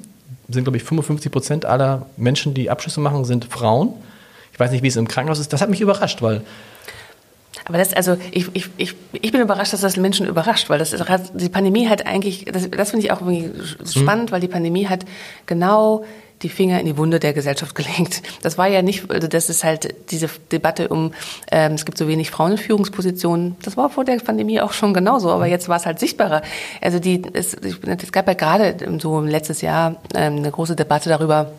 sind, 0.49 0.63
glaube 0.63 0.77
ich, 0.77 0.85
55 0.85 1.33
Prozent 1.33 1.65
aller 1.65 2.07
Menschen, 2.17 2.55
die 2.55 2.71
Abschlüsse 2.71 3.01
machen, 3.01 3.25
sind 3.25 3.47
Frauen. 3.47 3.95
Ich 4.53 4.61
weiß 4.61 4.71
nicht, 4.71 4.85
wie 4.85 4.87
es 4.87 4.95
im 4.95 5.09
Krankenhaus 5.09 5.41
ist. 5.41 5.53
Das 5.53 5.61
hat 5.61 5.71
mich 5.71 5.81
überrascht, 5.81 6.23
weil 6.23 6.43
aber 7.65 7.79
das, 7.79 7.93
also 7.95 8.17
ich, 8.31 8.47
ich, 8.55 8.69
ich, 8.77 8.95
ich 9.13 9.33
bin 9.33 9.41
überrascht, 9.41 9.73
dass 9.73 9.81
das 9.81 9.97
Menschen 9.97 10.27
überrascht, 10.27 10.71
weil 10.71 10.79
das 10.79 10.95
die 11.35 11.49
Pandemie 11.49 11.89
hat 11.89 12.07
eigentlich, 12.07 12.45
das, 12.45 12.71
das 12.71 12.91
finde 12.91 13.07
ich 13.07 13.13
auch 13.13 13.21
irgendwie 13.21 13.51
spannend, 13.85 14.31
mhm. 14.31 14.33
weil 14.33 14.41
die 14.41 14.49
Pandemie 14.49 14.87
hat 14.87 15.05
genau 15.47 16.05
die 16.43 16.49
Finger 16.49 16.81
in 16.81 16.87
die 16.87 16.97
Wunde 16.97 17.21
der 17.21 17.33
Gesellschaft 17.33 17.75
gelegt. 17.75 18.23
Das 18.43 18.59
war 18.59 18.67
ja 18.67 18.83
nicht, 18.83 19.11
also 19.11 19.29
das 19.29 19.49
ist 19.49 19.65
halt 19.65 19.95
diese 20.11 20.29
Debatte 20.51 20.89
um, 20.89 21.13
ähm, 21.51 21.73
es 21.73 21.85
gibt 21.85 21.99
so 21.99 22.09
wenig 22.09 22.31
Frauen 22.31 22.53
in 22.53 22.59
Führungspositionen. 22.59 23.57
Das 23.63 23.77
war 23.77 23.91
vor 23.91 24.05
der 24.05 24.17
Pandemie 24.17 24.61
auch 24.61 24.73
schon 24.73 24.95
genauso, 24.95 25.31
aber 25.31 25.47
jetzt 25.47 25.69
war 25.69 25.77
es 25.77 25.87
halt 25.87 25.99
sichtbarer. 25.99 26.43
Also 26.81 26.99
die, 26.99 27.23
es, 27.33 27.55
es 27.55 28.13
gab 28.13 28.27
ja 28.29 28.35
gerade 28.35 28.77
so 29.01 29.21
letztes 29.21 29.61
Jahr 29.61 29.97
ähm, 30.15 30.37
eine 30.37 30.51
große 30.51 30.77
Debatte 30.77 31.09
darüber, 31.09 31.53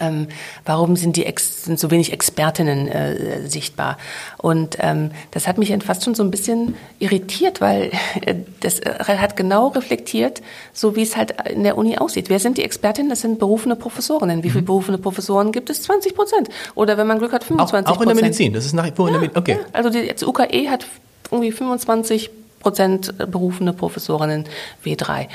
ähm, 0.00 0.28
warum 0.64 0.96
sind 0.96 1.16
die 1.16 1.26
Ex 1.26 1.64
sind 1.64 1.78
so 1.78 1.90
wenig 1.90 2.12
Expertinnen 2.12 2.88
äh, 2.88 3.48
sichtbar? 3.48 3.98
Und 4.36 4.76
ähm, 4.80 5.10
das 5.30 5.46
hat 5.46 5.58
mich 5.58 5.76
fast 5.84 6.04
schon 6.04 6.14
so 6.14 6.22
ein 6.22 6.30
bisschen 6.30 6.74
irritiert, 6.98 7.60
weil 7.60 7.90
äh, 8.22 8.34
das 8.60 8.80
äh, 8.80 8.94
hat 8.98 9.36
genau 9.36 9.68
reflektiert, 9.68 10.42
so 10.72 10.96
wie 10.96 11.02
es 11.02 11.16
halt 11.16 11.34
in 11.50 11.64
der 11.64 11.76
Uni 11.76 11.98
aussieht. 11.98 12.28
Wer 12.28 12.38
sind 12.38 12.58
die 12.58 12.64
Expertinnen? 12.64 13.10
Das 13.10 13.20
sind 13.20 13.38
berufene 13.38 13.76
Professorinnen. 13.76 14.42
Wie 14.42 14.50
viele 14.50 14.62
mhm. 14.62 14.66
berufene 14.66 14.98
Professoren 14.98 15.52
gibt 15.52 15.70
es? 15.70 15.82
20 15.82 16.14
Prozent. 16.14 16.48
Oder 16.74 16.96
wenn 16.96 17.06
man 17.06 17.18
Glück 17.18 17.32
hat, 17.32 17.44
25 17.44 17.58
Prozent. 17.58 17.88
Auch, 17.88 17.96
auch 17.96 18.02
in 18.02 18.08
der 18.08 18.24
Medizin. 18.24 18.52
Das 18.52 18.64
ist 18.64 18.72
nach 18.72 18.86
wie 18.86 18.92
vor 18.92 19.08
in 19.08 19.14
der 19.14 19.20
Medizin. 19.20 19.40
Okay. 19.40 19.58
Ja, 19.60 19.66
also 19.72 19.90
die 19.90 19.98
jetzt 19.98 20.26
UKE 20.26 20.70
hat 20.70 20.86
irgendwie 21.30 21.52
25 21.52 22.30
Prozent 22.60 23.14
berufene 23.30 23.72
Professorinnen 23.72 24.44
W3. 24.84 25.28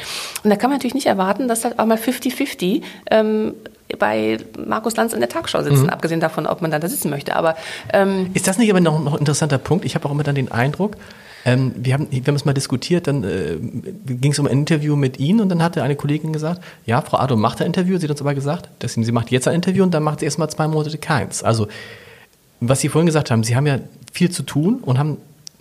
Und 0.44 0.50
da 0.50 0.56
kann 0.56 0.70
man 0.70 0.78
natürlich 0.78 0.94
nicht 0.94 1.08
erwarten, 1.08 1.48
dass 1.48 1.64
halt 1.64 1.80
auch 1.80 1.86
mal 1.86 1.98
50-50 1.98 2.82
ähm, 3.10 3.54
bei 4.00 4.38
Markus 4.66 4.96
Lanz 4.96 5.14
in 5.14 5.20
der 5.20 5.30
Tagesschau 5.30 5.64
sitzen, 5.64 5.84
mhm. 5.84 5.90
abgesehen 5.90 6.20
davon, 6.20 6.46
ob 6.48 6.62
man 6.62 6.72
dann 6.72 6.82
da 6.82 6.88
sitzen 6.88 7.10
möchte. 7.10 7.36
Aber 7.36 7.56
ähm, 7.92 8.30
ist 8.34 8.48
das 8.48 8.58
nicht 8.58 8.70
aber 8.70 8.82
noch, 8.82 9.02
noch 9.04 9.14
ein 9.14 9.20
interessanter 9.20 9.58
Punkt? 9.58 9.86
Ich 9.86 9.96
habe 9.96 10.08
auch 10.08 10.12
immer 10.12 10.24
dann 10.24 10.36
den 10.36 10.52
Eindruck, 10.52 10.98
ähm, 11.46 11.74
wir, 11.76 11.94
haben, 11.94 12.08
wir 12.10 12.24
haben 12.26 12.36
es 12.36 12.46
mal 12.46 12.54
diskutiert, 12.54 13.08
dann 13.08 13.24
äh, 13.24 13.58
ging 14.06 14.32
es 14.32 14.40
um 14.40 14.48
ein 14.48 14.52
Interview 14.52 14.96
mit 14.96 15.20
Ihnen 15.20 15.42
und 15.42 15.50
dann 15.50 15.62
hatte 15.62 15.84
eine 15.84 15.96
Kollegin 15.96 16.32
gesagt, 16.32 16.62
ja, 16.86 17.02
Frau 17.02 17.18
Adom 17.18 17.42
macht 17.42 17.60
ein 17.62 17.68
Interview, 17.68 17.98
sie 17.98 18.06
hat 18.06 18.12
uns 18.12 18.22
aber 18.22 18.34
gesagt, 18.34 18.70
dass 18.80 18.94
sie, 18.94 19.04
sie 19.04 19.12
macht 19.12 19.30
jetzt 19.30 19.48
ein 19.48 19.56
Interview 19.56 19.84
und 19.84 19.94
dann 19.94 20.04
macht 20.04 20.20
sie 20.20 20.26
erst 20.26 20.40
mal 20.40 20.48
zwei 20.48 20.68
Monate 20.68 20.98
keins. 20.98 21.44
Also, 21.44 21.68
was 22.62 22.80
Sie 22.80 22.88
vorhin 22.88 23.08
gesagt 23.08 23.30
haben, 23.30 23.44
Sie 23.44 23.58
haben 23.58 23.68
ja 23.68 23.80
viel 24.14 24.32
zu 24.32 24.44
tun 24.44 24.80
und 24.82 24.98
haben, 24.98 25.18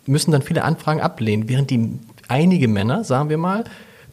müssen 0.07 0.31
dann 0.31 0.43
viele 0.43 0.63
Anfragen 0.63 1.01
ablehnen, 1.01 1.49
während 1.49 1.71
die 1.71 1.99
einige 2.29 2.69
Männer, 2.69 3.03
sagen 3.03 3.29
wir 3.29 3.39
mal, 3.39 3.65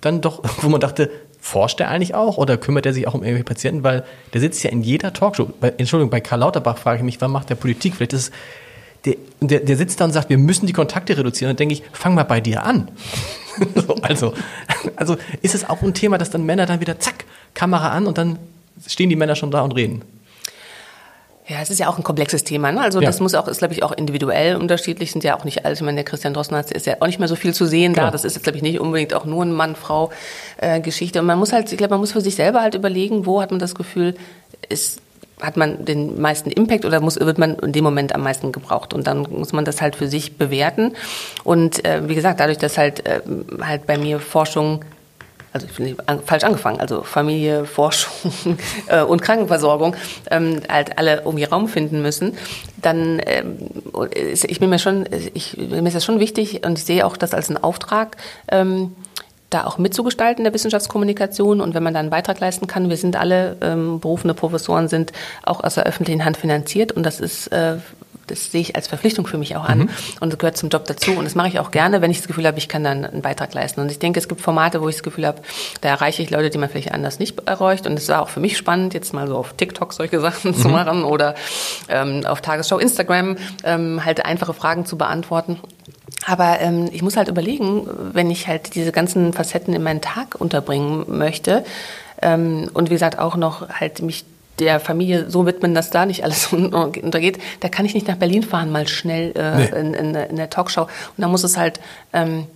dann 0.02 0.22
doch, 0.22 0.42
wo 0.62 0.70
man 0.70 0.82
dachte, 0.82 1.12
forscht 1.42 1.80
er 1.80 1.90
eigentlich 1.90 2.16
auch 2.16 2.38
oder 2.38 2.58
kümmert 2.58 2.86
er 2.86 2.94
sich 2.94 3.08
auch 3.08 3.14
um 3.14 3.22
irgendwelche 3.22 3.46
Patienten? 3.46 3.84
Weil 3.84 4.04
der 4.34 4.42
sitzt 4.42 4.64
ja 4.64 4.70
in 4.70 4.82
jeder 4.82 5.14
Talkshow. 5.14 5.50
Bei, 5.60 5.74
Entschuldigung, 5.78 6.10
bei 6.10 6.22
Karl 6.22 6.40
Lauterbach 6.40 6.78
frage 6.78 6.98
ich 6.98 7.04
mich, 7.04 7.22
wann 7.22 7.32
macht 7.32 7.50
der 7.50 7.56
Politik? 7.56 7.96
Vielleicht 7.96 8.14
ist 8.14 8.30
es, 8.30 8.32
der, 9.06 9.16
der, 9.40 9.60
der 9.62 9.78
sitzt 9.78 10.02
da 10.02 10.06
und 10.06 10.12
sagt, 10.12 10.30
wir 10.30 10.38
müssen 10.38 10.68
die 10.68 10.74
Kontakte 10.74 11.18
reduzieren. 11.18 11.50
Dann 11.50 11.58
denke 11.58 11.74
ich, 11.74 11.84
fang 11.94 12.14
mal 12.14 12.24
bei 12.24 12.42
dir 12.42 12.64
an. 12.64 12.90
so, 13.76 13.96
also, 13.96 14.34
also 14.96 15.18
ist 15.42 15.56
es 15.56 15.68
auch 15.68 15.82
ein 15.82 15.94
Thema, 15.94 16.18
dass 16.18 16.30
dann 16.30 16.46
Männer 16.46 16.66
dann 16.66 16.82
wieder 16.82 17.00
zack, 17.00 17.26
Kamera 17.54 17.90
an 17.90 18.08
und 18.08 18.18
dann 18.18 18.38
stehen 18.86 19.10
die 19.10 19.16
Männer 19.16 19.36
schon 19.36 19.52
da 19.52 19.62
und 19.62 19.74
reden. 19.74 20.04
Ja, 21.50 21.58
es 21.62 21.72
ist 21.72 21.80
ja 21.80 21.90
auch 21.90 21.98
ein 21.98 22.04
komplexes 22.04 22.44
Thema. 22.44 22.72
Ne? 22.72 22.80
Also 22.80 23.02
ja. 23.02 23.08
das 23.08 23.20
muss 23.20 23.34
auch, 23.34 23.48
ist 23.48 23.58
glaube 23.58 23.74
ich 23.74 23.82
auch 23.82 23.92
individuell 23.92 24.56
unterschiedlich. 24.56 25.12
Sind 25.12 25.24
ja 25.24 25.36
auch 25.36 25.46
nicht 25.46 25.66
alle. 25.66 25.74
Ich 25.74 25.82
meine, 25.82 25.96
der 25.96 26.04
Christian 26.04 26.36
Drosten 26.36 26.56
ist 26.56 26.86
ja 26.86 26.98
auch 27.00 27.08
nicht 27.08 27.18
mehr 27.18 27.28
so 27.28 27.36
viel 27.36 27.56
zu 27.56 27.66
sehen 27.66 27.94
Klar. 27.94 28.08
da. 28.08 28.12
Das 28.12 28.24
ist 28.24 28.36
jetzt 28.36 28.44
glaube 28.44 28.58
ich 28.58 28.62
nicht 28.64 28.80
unbedingt 28.80 29.16
auch 29.16 29.26
nur 29.26 29.44
ein 29.44 29.52
Mann-Frau-Geschichte. 29.52 31.20
Und 31.20 31.26
man 31.26 31.40
muss 31.40 31.52
halt, 31.52 31.72
ich 31.72 31.78
glaube, 31.78 31.96
man 31.96 32.02
muss 32.02 32.12
für 32.12 32.22
sich 32.22 32.36
selber 32.36 32.62
halt 32.62 32.76
überlegen, 32.76 33.26
wo 33.26 33.42
hat 33.42 33.50
man 33.50 33.60
das 33.60 33.74
Gefühl, 33.74 34.16
ist 34.70 35.02
hat 35.42 35.56
man 35.56 35.86
den 35.86 36.20
meisten 36.20 36.52
Impact 36.52 36.86
oder 36.86 37.00
muss, 37.00 37.18
wird 37.18 37.38
man 37.38 37.56
in 37.60 37.72
dem 37.72 37.84
Moment 37.84 38.14
am 38.14 38.22
meisten 38.22 38.52
gebraucht? 38.52 38.94
Und 38.94 39.08
dann 39.08 39.22
muss 39.22 39.54
man 39.54 39.64
das 39.66 39.82
halt 39.82 39.96
für 39.96 40.08
sich 40.10 40.38
bewerten. 40.38 40.94
Und 41.44 41.86
äh, 41.86 42.08
wie 42.10 42.16
gesagt, 42.16 42.42
dadurch, 42.42 42.58
dass 42.58 42.78
halt, 42.78 43.06
äh, 43.06 43.22
halt 43.62 43.88
bei 43.88 43.98
mir 43.98 44.20
Forschung 44.20 44.84
also 45.54 45.68
ich 45.68 45.76
bin 45.76 45.96
falsch 46.26 46.44
angefangen, 46.44 46.80
also 46.80 47.04
Familie, 47.04 47.66
Forschung 47.80 48.58
äh, 48.88 49.02
und 49.02 49.22
Krankenversorgung 49.22 49.96
ähm, 50.30 50.62
halt 50.70 50.98
alle 50.98 51.22
irgendwie 51.26 51.46
Raum 51.46 51.68
finden 51.68 52.02
müssen, 52.02 52.38
dann 52.82 53.22
ähm, 53.26 53.58
ich 54.24 54.60
bin 54.60 54.70
mir 54.70 54.80
schon, 54.80 55.06
ich, 55.34 55.58
mir 55.58 55.86
ist 55.86 55.96
das 55.96 56.06
schon 56.06 56.20
wichtig 56.20 56.66
und 56.66 56.78
ich 56.78 56.86
sehe 56.86 57.06
auch 57.06 57.18
das 57.18 57.34
als 57.34 57.50
einen 57.50 57.64
Auftrag, 57.64 58.18
ähm, 58.50 58.96
da 59.50 59.66
auch 59.66 59.78
mitzugestalten 59.78 60.44
der 60.44 60.54
Wissenschaftskommunikation. 60.54 61.62
Und 61.62 61.74
wenn 61.74 61.84
man 61.84 61.94
da 61.94 62.00
einen 62.00 62.10
Beitrag 62.10 62.40
leisten 62.40 62.68
kann, 62.68 62.90
wir 62.90 62.98
sind 62.98 63.16
alle 63.16 63.58
ähm, 63.62 64.00
berufene 64.00 64.34
Professoren, 64.34 64.88
sind 64.88 65.12
auch 65.44 65.64
aus 65.64 65.76
der 65.76 65.86
öffentlichen 65.86 66.24
Hand 66.24 66.38
finanziert. 66.38 66.92
Und 66.92 67.04
das 67.04 67.20
ist 67.20 67.48
äh, 67.48 67.78
das 68.30 68.52
sehe 68.52 68.62
ich 68.62 68.76
als 68.76 68.88
Verpflichtung 68.88 69.28
für 69.28 69.38
mich 69.38 69.56
auch 69.56 69.66
an 69.66 69.80
mhm. 69.80 69.90
und 70.20 70.32
das 70.32 70.40
gehört 70.40 70.58
zum 70.58 70.70
Job 70.70 70.86
dazu 70.86 71.12
und 71.12 71.26
das 71.26 71.36
mache 71.36 71.48
ich 71.48 71.60
auch 71.60 71.72
gerne, 71.72 72.02
wenn 72.02 72.12
ich 72.12 72.18
das 72.18 72.28
Gefühl 72.28 72.46
habe, 72.48 72.58
ich 72.58 72.68
kann 72.68 72.84
dann 72.84 73.06
einen 73.06 73.22
Beitrag 73.22 73.54
leisten. 73.54 73.82
Und 73.82 73.92
ich 73.92 74.00
denke, 74.00 74.20
es 74.20 74.28
gibt 74.28 74.42
Formate, 74.42 74.82
wo 74.82 74.90
ich 74.90 74.96
das 74.96 75.04
Gefühl 75.04 75.26
habe, 75.26 75.42
da 75.82 75.90
erreiche 75.90 76.22
ich 76.22 76.30
Leute, 76.30 76.50
die 76.50 76.58
man 76.58 76.70
vielleicht 76.70 76.92
anders 76.92 77.20
nicht 77.20 77.40
erreicht 77.48 77.88
und 77.88 77.94
es 77.94 78.08
war 78.10 78.22
auch 78.22 78.30
für 78.30 78.40
mich 78.40 78.58
spannend, 78.58 78.94
jetzt 78.94 79.14
mal 79.14 79.28
so 79.28 79.38
auf 79.38 79.54
TikTok 79.54 79.94
solche 79.94 80.20
Sachen 80.22 80.52
mhm. 80.52 80.56
zu 80.56 80.70
machen 80.70 81.04
oder 81.04 81.36
ähm, 81.88 82.26
auf 82.26 82.42
Tagesschau, 82.42 82.78
Instagram 82.78 83.38
ähm, 83.64 84.04
halt 84.06 84.26
einfache 84.26 84.54
Fragen 84.54 84.86
zu 84.86 84.98
beantworten. 84.98 85.60
Aber 86.26 86.60
ähm, 86.60 86.90
ich 86.92 87.02
muss 87.02 87.18
halt 87.18 87.28
überlegen, 87.28 87.88
wenn 88.14 88.30
ich 88.30 88.48
halt 88.48 88.76
diese 88.76 88.92
ganzen 88.92 89.34
Facetten 89.34 89.74
in 89.74 89.84
meinen 89.84 90.02
Tag 90.02 90.36
unterbringen 90.40 91.06
möchte 91.08 91.64
ähm, 92.22 92.70
und 92.74 92.90
wie 92.90 92.96
gesagt 92.96 93.20
auch 93.20 93.36
noch 93.36 93.70
halt 93.70 94.02
mich 94.02 94.26
der 94.60 94.80
Familie 94.80 95.30
so 95.30 95.46
widmen, 95.46 95.74
dass 95.74 95.90
da 95.90 96.06
nicht 96.06 96.24
alles 96.24 96.48
untergeht, 96.54 97.40
da 97.60 97.70
kann 97.70 97.86
ich 97.86 97.94
nicht 97.94 98.08
nach 98.08 98.18
Berlin 98.18 98.44
fahren, 98.44 98.72
mal 98.72 98.88
schnell 98.88 99.32
äh, 99.36 99.56
nee. 99.56 99.80
in, 99.80 99.94
in, 99.94 100.16
in, 100.16 100.36
der 100.36 100.50
Talkshow. 100.50 100.84
Und 100.84 100.90
da 101.18 101.28
muss 101.28 101.44
es 101.44 101.58
halt 101.58 101.80
ähm, 102.14 102.48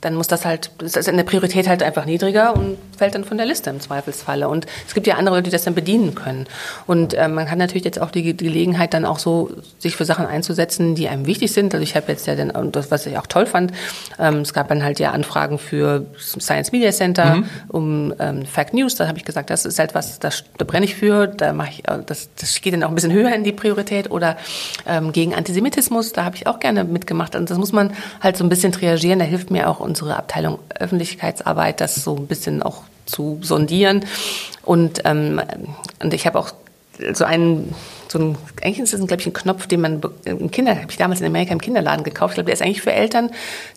dann 0.00 0.14
muss 0.14 0.28
das 0.28 0.44
halt, 0.44 0.70
das 0.78 0.96
ist 0.96 1.08
eine 1.08 1.24
Priorität 1.24 1.68
halt 1.68 1.82
einfach 1.82 2.04
niedriger 2.04 2.54
und 2.54 2.78
fällt 2.98 3.14
dann 3.14 3.24
von 3.24 3.36
der 3.36 3.46
Liste 3.46 3.70
im 3.70 3.80
Zweifelsfalle. 3.80 4.48
Und 4.48 4.66
es 4.86 4.94
gibt 4.94 5.06
ja 5.06 5.14
andere 5.14 5.36
Leute, 5.36 5.44
die 5.44 5.50
das 5.50 5.64
dann 5.64 5.74
bedienen 5.74 6.14
können. 6.14 6.46
Und 6.86 7.14
äh, 7.14 7.28
man 7.28 7.46
kann 7.46 7.58
natürlich 7.58 7.84
jetzt 7.84 8.00
auch 8.00 8.10
die, 8.10 8.36
Gelegenheit 8.36 8.94
dann 8.94 9.04
auch 9.04 9.18
so, 9.18 9.50
sich 9.78 9.96
für 9.96 10.04
Sachen 10.04 10.26
einzusetzen, 10.26 10.94
die 10.94 11.08
einem 11.08 11.26
wichtig 11.26 11.52
sind. 11.52 11.74
Also 11.74 11.82
ich 11.82 11.96
habe 11.96 12.10
jetzt 12.10 12.26
ja 12.26 12.34
dann, 12.34 12.50
und 12.50 12.76
das, 12.76 12.90
was 12.90 13.06
ich 13.06 13.16
auch 13.18 13.26
toll 13.26 13.46
fand, 13.46 13.72
ähm, 14.18 14.38
es 14.38 14.52
gab 14.52 14.68
dann 14.68 14.82
halt 14.82 14.98
ja 14.98 15.12
Anfragen 15.12 15.58
für 15.58 16.06
Science 16.18 16.72
Media 16.72 16.90
Center, 16.90 17.36
mhm. 17.36 17.44
um 17.68 18.14
ähm, 18.18 18.44
Fact 18.46 18.74
News. 18.74 18.96
Da 18.96 19.06
habe 19.06 19.18
ich 19.18 19.24
gesagt, 19.24 19.50
das 19.50 19.64
ist 19.64 19.78
halt 19.78 19.94
was, 19.94 20.18
das, 20.18 20.44
da 20.56 20.64
brenne 20.64 20.84
ich 20.84 20.94
für, 20.94 21.26
da 21.26 21.52
mache 21.52 21.70
ich, 21.70 21.88
äh, 21.88 21.98
das, 22.04 22.28
das 22.38 22.60
geht 22.60 22.72
dann 22.74 22.82
auch 22.82 22.88
ein 22.88 22.94
bisschen 22.94 23.12
höher 23.12 23.32
in 23.34 23.44
die 23.44 23.52
Priorität. 23.52 24.10
Oder 24.10 24.36
ähm, 24.86 25.12
gegen 25.12 25.34
Antisemitismus, 25.34 26.12
da 26.12 26.24
habe 26.24 26.36
ich 26.36 26.46
auch 26.46 26.60
gerne 26.60 26.84
mitgemacht. 26.84 27.36
Und 27.36 27.50
das 27.50 27.58
muss 27.58 27.72
man 27.72 27.92
halt 28.20 28.36
so 28.36 28.44
ein 28.44 28.48
bisschen 28.48 28.72
triagieren. 28.72 29.18
Da 29.18 29.24
hilft 29.24 29.50
mir 29.50 29.68
auch 29.68 29.80
unsere 29.80 30.16
Abteilung 30.16 30.58
Öffentlichkeitsarbeit, 30.78 31.80
das 31.80 31.96
so 31.96 32.16
ein 32.16 32.26
bisschen 32.26 32.62
auch 32.62 32.82
zu 33.08 33.38
sondieren. 33.42 34.04
Und, 34.62 35.00
ähm, 35.04 35.40
und 36.02 36.14
ich 36.14 36.26
habe 36.26 36.38
auch 36.38 36.52
so 37.12 37.24
einen, 37.24 37.74
so 38.08 38.18
ein, 38.18 38.38
eigentlich 38.62 38.80
ist 38.80 38.92
das, 38.92 39.06
glaube 39.06 39.20
ich, 39.20 39.26
ein 39.26 39.32
Knopf, 39.32 39.66
den 39.66 39.80
man 39.80 40.00
im 40.24 40.50
Kinder, 40.50 40.76
habe 40.76 40.90
ich 40.90 40.96
damals 40.96 41.20
in 41.20 41.26
Amerika 41.26 41.52
im 41.52 41.60
Kinderladen 41.60 42.04
gekauft. 42.04 42.32
Ich 42.32 42.34
glaube, 42.36 42.46
der 42.46 42.54
ist 42.54 42.62
eigentlich 42.62 42.82
für 42.82 42.92
Eltern, 42.92 43.30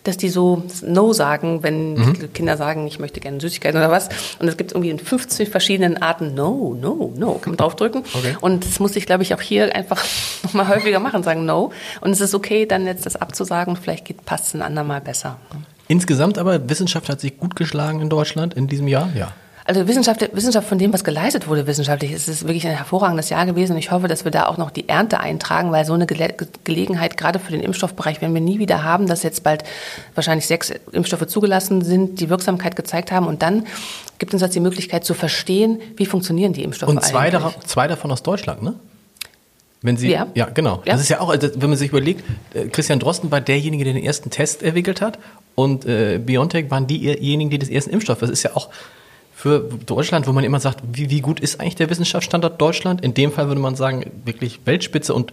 dass 0.04 0.16
die 0.16 0.28
so 0.28 0.64
No 0.82 1.12
sagen, 1.12 1.62
wenn 1.62 1.94
mhm. 1.94 2.32
Kinder 2.32 2.56
sagen, 2.56 2.86
ich 2.86 2.98
möchte 2.98 3.20
gerne 3.20 3.40
Süßigkeiten 3.40 3.78
oder 3.78 3.90
was. 3.90 4.08
Und 4.38 4.48
es 4.48 4.56
gibt 4.56 4.72
irgendwie 4.72 4.90
in 4.90 4.98
50 4.98 5.50
verschiedenen 5.50 6.02
Arten 6.02 6.34
No, 6.34 6.76
No, 6.80 7.12
No, 7.16 7.34
kann 7.34 7.52
man 7.52 7.56
draufdrücken. 7.58 8.04
Okay. 8.12 8.36
Und 8.40 8.64
das 8.64 8.80
muss 8.80 8.96
ich, 8.96 9.06
glaube 9.06 9.22
ich, 9.22 9.34
auch 9.34 9.40
hier 9.40 9.74
einfach 9.74 10.04
nochmal 10.42 10.68
häufiger 10.68 10.98
machen, 10.98 11.22
sagen 11.22 11.44
No. 11.44 11.72
Und 12.00 12.10
es 12.10 12.20
ist 12.20 12.34
okay, 12.34 12.66
dann 12.66 12.86
jetzt 12.86 13.06
das 13.06 13.16
abzusagen, 13.16 13.76
vielleicht 13.76 14.24
passt 14.24 14.46
es 14.46 14.54
ein 14.54 14.62
andermal 14.62 15.00
besser. 15.00 15.38
Insgesamt 15.92 16.38
aber, 16.38 16.70
Wissenschaft 16.70 17.10
hat 17.10 17.20
sich 17.20 17.38
gut 17.38 17.54
geschlagen 17.54 18.00
in 18.00 18.08
Deutschland 18.08 18.54
in 18.54 18.66
diesem 18.66 18.88
Jahr? 18.88 19.10
Ja. 19.14 19.32
Also 19.66 19.86
Wissenschaft, 19.86 20.26
Wissenschaft 20.34 20.66
von 20.66 20.78
dem, 20.78 20.90
was 20.90 21.04
geleistet 21.04 21.48
wurde 21.48 21.66
wissenschaftlich, 21.66 22.12
ist 22.12 22.28
es 22.28 22.44
wirklich 22.44 22.66
ein 22.66 22.74
hervorragendes 22.74 23.28
Jahr 23.28 23.44
gewesen 23.44 23.72
und 23.72 23.78
ich 23.78 23.90
hoffe, 23.90 24.08
dass 24.08 24.24
wir 24.24 24.30
da 24.30 24.46
auch 24.46 24.56
noch 24.56 24.70
die 24.70 24.88
Ernte 24.88 25.20
eintragen, 25.20 25.70
weil 25.70 25.84
so 25.84 25.92
eine 25.92 26.06
Ge 26.06 26.34
Gelegenheit 26.64 27.18
gerade 27.18 27.38
für 27.38 27.52
den 27.52 27.60
Impfstoffbereich 27.60 28.22
werden 28.22 28.32
wir 28.32 28.40
nie 28.40 28.58
wieder 28.58 28.82
haben, 28.82 29.06
dass 29.06 29.22
jetzt 29.22 29.44
bald 29.44 29.64
wahrscheinlich 30.14 30.46
sechs 30.46 30.72
Impfstoffe 30.92 31.26
zugelassen 31.26 31.82
sind, 31.82 32.20
die 32.20 32.30
Wirksamkeit 32.30 32.74
gezeigt 32.74 33.12
haben 33.12 33.26
und 33.26 33.42
dann 33.42 33.66
gibt 34.18 34.32
uns 34.32 34.40
das 34.40 34.50
die 34.50 34.60
Möglichkeit 34.60 35.04
zu 35.04 35.12
verstehen, 35.12 35.78
wie 35.96 36.06
funktionieren 36.06 36.54
die 36.54 36.64
Impfstoffe 36.64 36.88
Und 36.88 37.04
zwei, 37.04 37.28
da, 37.28 37.52
zwei 37.66 37.86
davon 37.86 38.10
aus 38.10 38.22
Deutschland, 38.22 38.62
ne? 38.62 38.76
Wenn 39.82 39.96
Sie, 39.96 40.10
ja. 40.10 40.28
ja, 40.34 40.46
genau. 40.46 40.80
Ja. 40.84 40.92
Das 40.92 41.00
ist 41.00 41.08
ja 41.08 41.20
auch, 41.20 41.28
also, 41.28 41.48
wenn 41.56 41.68
man 41.68 41.76
sich 41.76 41.90
überlegt, 41.90 42.24
äh, 42.54 42.68
Christian 42.68 43.00
Drosten 43.00 43.32
war 43.32 43.40
derjenige, 43.40 43.82
der 43.82 43.94
den 43.94 44.04
ersten 44.04 44.30
Test 44.30 44.62
entwickelt 44.62 45.00
hat 45.00 45.18
und 45.54 45.84
äh, 45.84 46.18
BioNTech 46.18 46.70
waren 46.70 46.86
diejenigen, 46.86 47.50
die 47.50 47.58
das 47.58 47.68
ersten 47.68 47.90
Impfstoff. 47.90 48.18
Das 48.18 48.30
ist 48.30 48.42
ja 48.42 48.54
auch 48.54 48.70
für 49.34 49.68
Deutschland, 49.86 50.26
wo 50.26 50.32
man 50.32 50.44
immer 50.44 50.60
sagt, 50.60 50.82
wie, 50.92 51.10
wie 51.10 51.20
gut 51.20 51.40
ist 51.40 51.60
eigentlich 51.60 51.74
der 51.74 51.90
Wissenschaftsstandort 51.90 52.60
Deutschland? 52.60 53.00
In 53.00 53.14
dem 53.14 53.32
Fall 53.32 53.48
würde 53.48 53.60
man 53.60 53.74
sagen, 53.74 54.10
wirklich 54.24 54.60
Weltspitze 54.64 55.14
und 55.14 55.32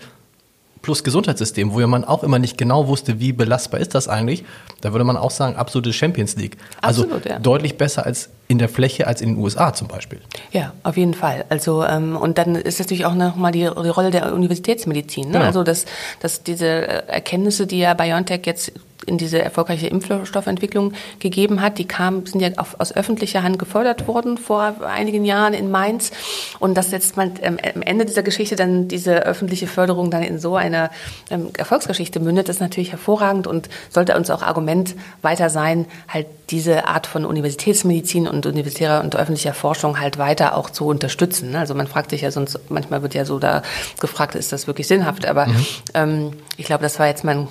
plus 0.82 1.03
Gesundheitssystem, 1.03 1.74
wo 1.74 1.80
ja 1.80 1.88
man 1.88 2.03
auch 2.05 2.24
immer 2.24 2.39
nicht 2.39 2.57
genau 2.57 2.88
wusste, 2.88 3.20
wie 3.20 3.34
belastbar 3.34 3.80
ist 3.80 3.95
das 3.95 4.07
eigentlich, 4.07 4.43
da 4.82 4.93
würde 4.93 5.03
man 5.03 5.17
auch 5.17 5.32
sagen, 5.32 5.55
absolute 5.57 5.93
Champions 5.93 6.36
League. 6.38 6.57
Also 6.82 7.03
Absolut, 7.03 7.26
ja. 7.26 7.39
deutlich 7.39 7.78
besser 7.78 8.05
als 8.05 8.30
in 8.49 8.57
der 8.57 8.67
Fläche 8.67 9.05
als 9.05 9.21
in 9.21 9.35
den 9.35 9.43
USA 9.43 9.73
zum 9.73 9.87
Beispiel. 9.87 10.19
Ja, 10.51 10.73
auf 10.81 10.97
jeden 10.97 11.13
Fall. 11.13 11.45
Also 11.49 11.83
ähm, 11.83 12.17
und 12.17 12.39
dann 12.39 12.55
ist 12.55 12.79
natürlich 12.79 13.05
auch 13.05 13.13
nochmal 13.13 13.51
die, 13.51 13.59
die 13.59 13.89
Rolle 13.89 14.09
der 14.09 14.33
Universitätsmedizin. 14.33 15.27
Ne? 15.27 15.33
Genau. 15.33 15.45
Also 15.45 15.63
dass, 15.63 15.85
dass 16.19 16.41
diese 16.41 16.67
Erkenntnisse, 17.07 17.67
die 17.67 17.77
ja 17.77 17.93
BioNTech 17.93 18.41
jetzt 18.45 18.73
in 19.05 19.17
diese 19.17 19.41
erfolgreiche 19.41 19.87
Impfstoffentwicklung 19.87 20.93
gegeben 21.19 21.61
hat. 21.61 21.77
Die 21.77 21.85
kam, 21.85 22.25
sind 22.25 22.41
ja 22.41 22.49
auf, 22.57 22.79
aus 22.79 22.95
öffentlicher 22.95 23.43
Hand 23.43 23.59
gefördert 23.59 24.07
worden 24.07 24.37
vor 24.37 24.75
einigen 24.85 25.25
Jahren 25.25 25.53
in 25.53 25.71
Mainz. 25.71 26.11
Und 26.59 26.75
dass 26.75 26.91
jetzt 26.91 27.17
man 27.17 27.33
ähm, 27.41 27.57
am 27.75 27.81
Ende 27.81 28.05
dieser 28.05 28.23
Geschichte 28.23 28.55
dann 28.55 28.87
diese 28.87 29.25
öffentliche 29.25 29.67
Förderung 29.67 30.11
dann 30.11 30.23
in 30.23 30.39
so 30.39 30.55
einer 30.55 30.91
ähm, 31.29 31.49
Erfolgsgeschichte 31.57 32.19
mündet, 32.19 32.49
ist 32.49 32.61
natürlich 32.61 32.91
hervorragend 32.91 33.47
und 33.47 33.69
sollte 33.89 34.15
uns 34.15 34.29
auch 34.29 34.41
Argument 34.41 34.95
weiter 35.21 35.49
sein, 35.49 35.85
halt 36.07 36.27
diese 36.49 36.87
Art 36.87 37.07
von 37.07 37.25
Universitätsmedizin 37.25 38.27
und 38.27 38.38
universitärer 38.45 39.01
und 39.01 39.15
öffentlicher 39.15 39.53
Forschung 39.53 39.99
halt 39.99 40.17
weiter 40.17 40.55
auch 40.55 40.69
zu 40.69 40.87
unterstützen. 40.87 41.55
Also 41.55 41.73
man 41.75 41.87
fragt 41.87 42.11
sich 42.11 42.21
ja 42.21 42.31
sonst, 42.31 42.59
manchmal 42.69 43.01
wird 43.01 43.13
ja 43.13 43.25
so 43.25 43.39
da 43.39 43.61
gefragt, 43.99 44.35
ist 44.35 44.51
das 44.51 44.67
wirklich 44.67 44.87
sinnhaft? 44.87 45.25
Aber 45.25 45.47
mhm. 45.47 45.65
ähm, 45.93 46.31
ich 46.57 46.65
glaube, 46.65 46.83
das 46.83 46.99
war 46.99 47.07
jetzt 47.07 47.23
mein 47.23 47.47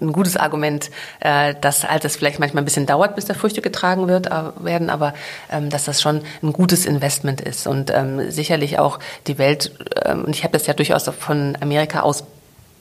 ein 0.00 0.12
gutes 0.12 0.36
Argument, 0.36 0.90
äh, 1.20 1.54
dass 1.60 1.88
halt 1.88 2.04
es 2.04 2.16
vielleicht 2.16 2.38
manchmal 2.38 2.62
ein 2.62 2.66
bisschen 2.66 2.86
dauert, 2.86 3.14
bis 3.16 3.24
da 3.24 3.34
Früchte 3.34 3.62
getragen 3.62 4.08
wird, 4.08 4.26
äh, 4.26 4.42
werden, 4.60 4.90
aber 4.90 5.14
ähm, 5.50 5.70
dass 5.70 5.84
das 5.84 6.02
schon 6.02 6.22
ein 6.42 6.52
gutes 6.52 6.86
Investment 6.86 7.40
ist 7.40 7.66
und 7.66 7.90
ähm, 7.94 8.30
sicherlich 8.30 8.78
auch 8.78 8.98
die 9.26 9.38
Welt, 9.38 9.72
ähm, 10.04 10.24
und 10.24 10.36
ich 10.36 10.44
habe 10.44 10.52
das 10.52 10.66
ja 10.66 10.74
durchaus 10.74 11.08
von 11.18 11.56
Amerika 11.60 12.00
aus 12.00 12.24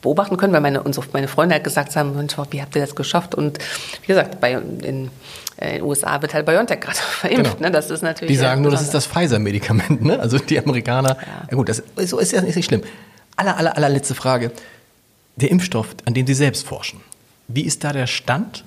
beobachten 0.02 0.38
können, 0.38 0.54
weil 0.54 0.62
meine, 0.62 0.84
unsere, 0.84 1.06
meine 1.14 1.28
Freunde 1.28 1.56
halt 1.56 1.64
gesagt 1.64 1.96
haben, 1.96 2.16
Mensch, 2.16 2.36
wie 2.52 2.62
habt 2.62 2.76
ihr 2.76 2.82
das 2.82 2.96
geschafft? 2.96 3.36
Und 3.36 3.58
wie 4.02 4.08
gesagt, 4.08 4.40
bei, 4.40 4.52
in, 4.52 5.10
in 5.60 5.68
den 5.70 5.82
USA 5.84 6.22
wird 6.22 6.34
halt 6.34 6.46
BioNTech 6.46 6.80
gerade 6.80 6.98
verimpft. 7.22 7.58
Genau. 7.58 7.68
Ne? 7.68 7.72
Das 7.72 7.90
ist 7.90 8.04
natürlich 8.04 8.34
die 8.34 8.40
sagen 8.40 8.62
nur, 8.62 8.72
das 8.72 8.82
ist 8.82 8.94
das 8.94 9.08
Pfizer-Medikament. 9.08 10.04
Ne? 10.04 10.20
Also 10.20 10.38
die 10.38 10.60
Amerikaner, 10.60 11.18
ja. 11.20 11.48
ja 11.50 11.58
gut, 11.58 11.70
das 11.70 11.84
so 12.06 12.20
ist 12.20 12.32
ja 12.32 12.42
nicht 12.42 12.64
schlimm. 12.64 12.84
Aller, 13.36 13.58
aller, 13.58 13.76
allerletzte 13.76 14.16
Frage 14.16 14.52
der 15.36 15.52
Impfstoff, 15.52 15.90
an 16.06 16.14
dem 16.14 16.26
Sie 16.28 16.34
selbst 16.34 16.66
forschen. 16.66 17.02
Wie 17.48 17.62
ist 17.62 17.84
da 17.84 17.94
der 17.94 18.08
Stand? 18.08 18.64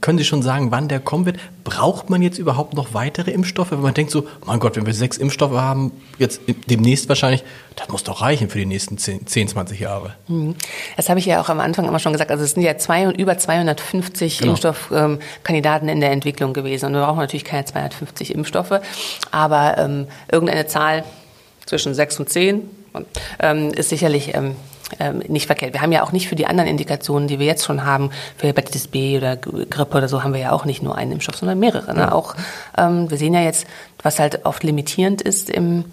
Können 0.00 0.16
Sie 0.16 0.24
schon 0.24 0.42
sagen, 0.42 0.70
wann 0.70 0.86
der 0.86 1.00
kommen 1.00 1.26
wird? 1.26 1.38
Braucht 1.64 2.08
man 2.08 2.22
jetzt 2.22 2.38
überhaupt 2.38 2.74
noch 2.74 2.94
weitere 2.94 3.32
Impfstoffe? 3.32 3.72
Wenn 3.72 3.80
man 3.80 3.94
denkt 3.94 4.12
so, 4.12 4.28
mein 4.46 4.60
Gott, 4.60 4.76
wenn 4.76 4.86
wir 4.86 4.94
sechs 4.94 5.16
Impfstoffe 5.16 5.54
haben, 5.56 5.90
jetzt 6.18 6.40
demnächst 6.70 7.08
wahrscheinlich, 7.08 7.42
das 7.74 7.88
muss 7.88 8.04
doch 8.04 8.22
reichen 8.22 8.48
für 8.48 8.58
die 8.58 8.66
nächsten 8.66 8.96
10, 8.96 9.26
10 9.26 9.48
20 9.48 9.80
Jahre. 9.80 10.14
Mhm. 10.28 10.54
Das 10.96 11.08
habe 11.08 11.18
ich 11.18 11.26
ja 11.26 11.40
auch 11.40 11.48
am 11.48 11.58
Anfang 11.58 11.88
immer 11.88 11.98
schon 11.98 12.12
gesagt. 12.12 12.30
Also 12.30 12.44
es 12.44 12.52
sind 12.52 12.62
ja 12.62 12.78
zwei, 12.78 13.10
über 13.10 13.36
250 13.36 14.38
genau. 14.38 14.52
Impfstoffkandidaten 14.52 15.88
in 15.88 16.00
der 16.00 16.12
Entwicklung 16.12 16.52
gewesen. 16.52 16.86
Und 16.86 16.92
wir 16.92 17.04
brauchen 17.04 17.18
natürlich 17.18 17.44
keine 17.44 17.64
250 17.64 18.36
Impfstoffe. 18.36 18.80
Aber 19.32 19.78
ähm, 19.78 20.06
irgendeine 20.30 20.66
Zahl 20.66 21.02
zwischen 21.66 21.92
sechs 21.94 22.20
und 22.20 22.28
zehn 22.28 22.70
ähm, 23.40 23.72
ist 23.72 23.88
sicherlich 23.88 24.32
ähm, 24.34 24.54
ähm, 25.00 25.22
nicht 25.28 25.46
verkehrt. 25.46 25.72
Wir 25.72 25.82
haben 25.82 25.92
ja 25.92 26.02
auch 26.02 26.12
nicht 26.12 26.28
für 26.28 26.36
die 26.36 26.46
anderen 26.46 26.68
Indikationen, 26.68 27.28
die 27.28 27.38
wir 27.38 27.46
jetzt 27.46 27.64
schon 27.64 27.84
haben, 27.84 28.10
für 28.36 28.46
Hepatitis 28.46 28.88
B 28.88 29.16
oder 29.16 29.36
Grippe 29.36 29.98
oder 29.98 30.08
so, 30.08 30.22
haben 30.22 30.34
wir 30.34 30.40
ja 30.40 30.52
auch 30.52 30.64
nicht 30.64 30.82
nur 30.82 30.96
einen 30.96 31.12
Impfstoff, 31.12 31.36
sondern 31.36 31.58
mehrere. 31.58 31.94
Ne? 31.94 32.12
Auch 32.12 32.34
ähm, 32.76 33.10
wir 33.10 33.18
sehen 33.18 33.34
ja 33.34 33.42
jetzt, 33.42 33.66
was 34.02 34.18
halt 34.18 34.44
oft 34.44 34.62
limitierend 34.62 35.22
ist 35.22 35.50
im 35.50 35.84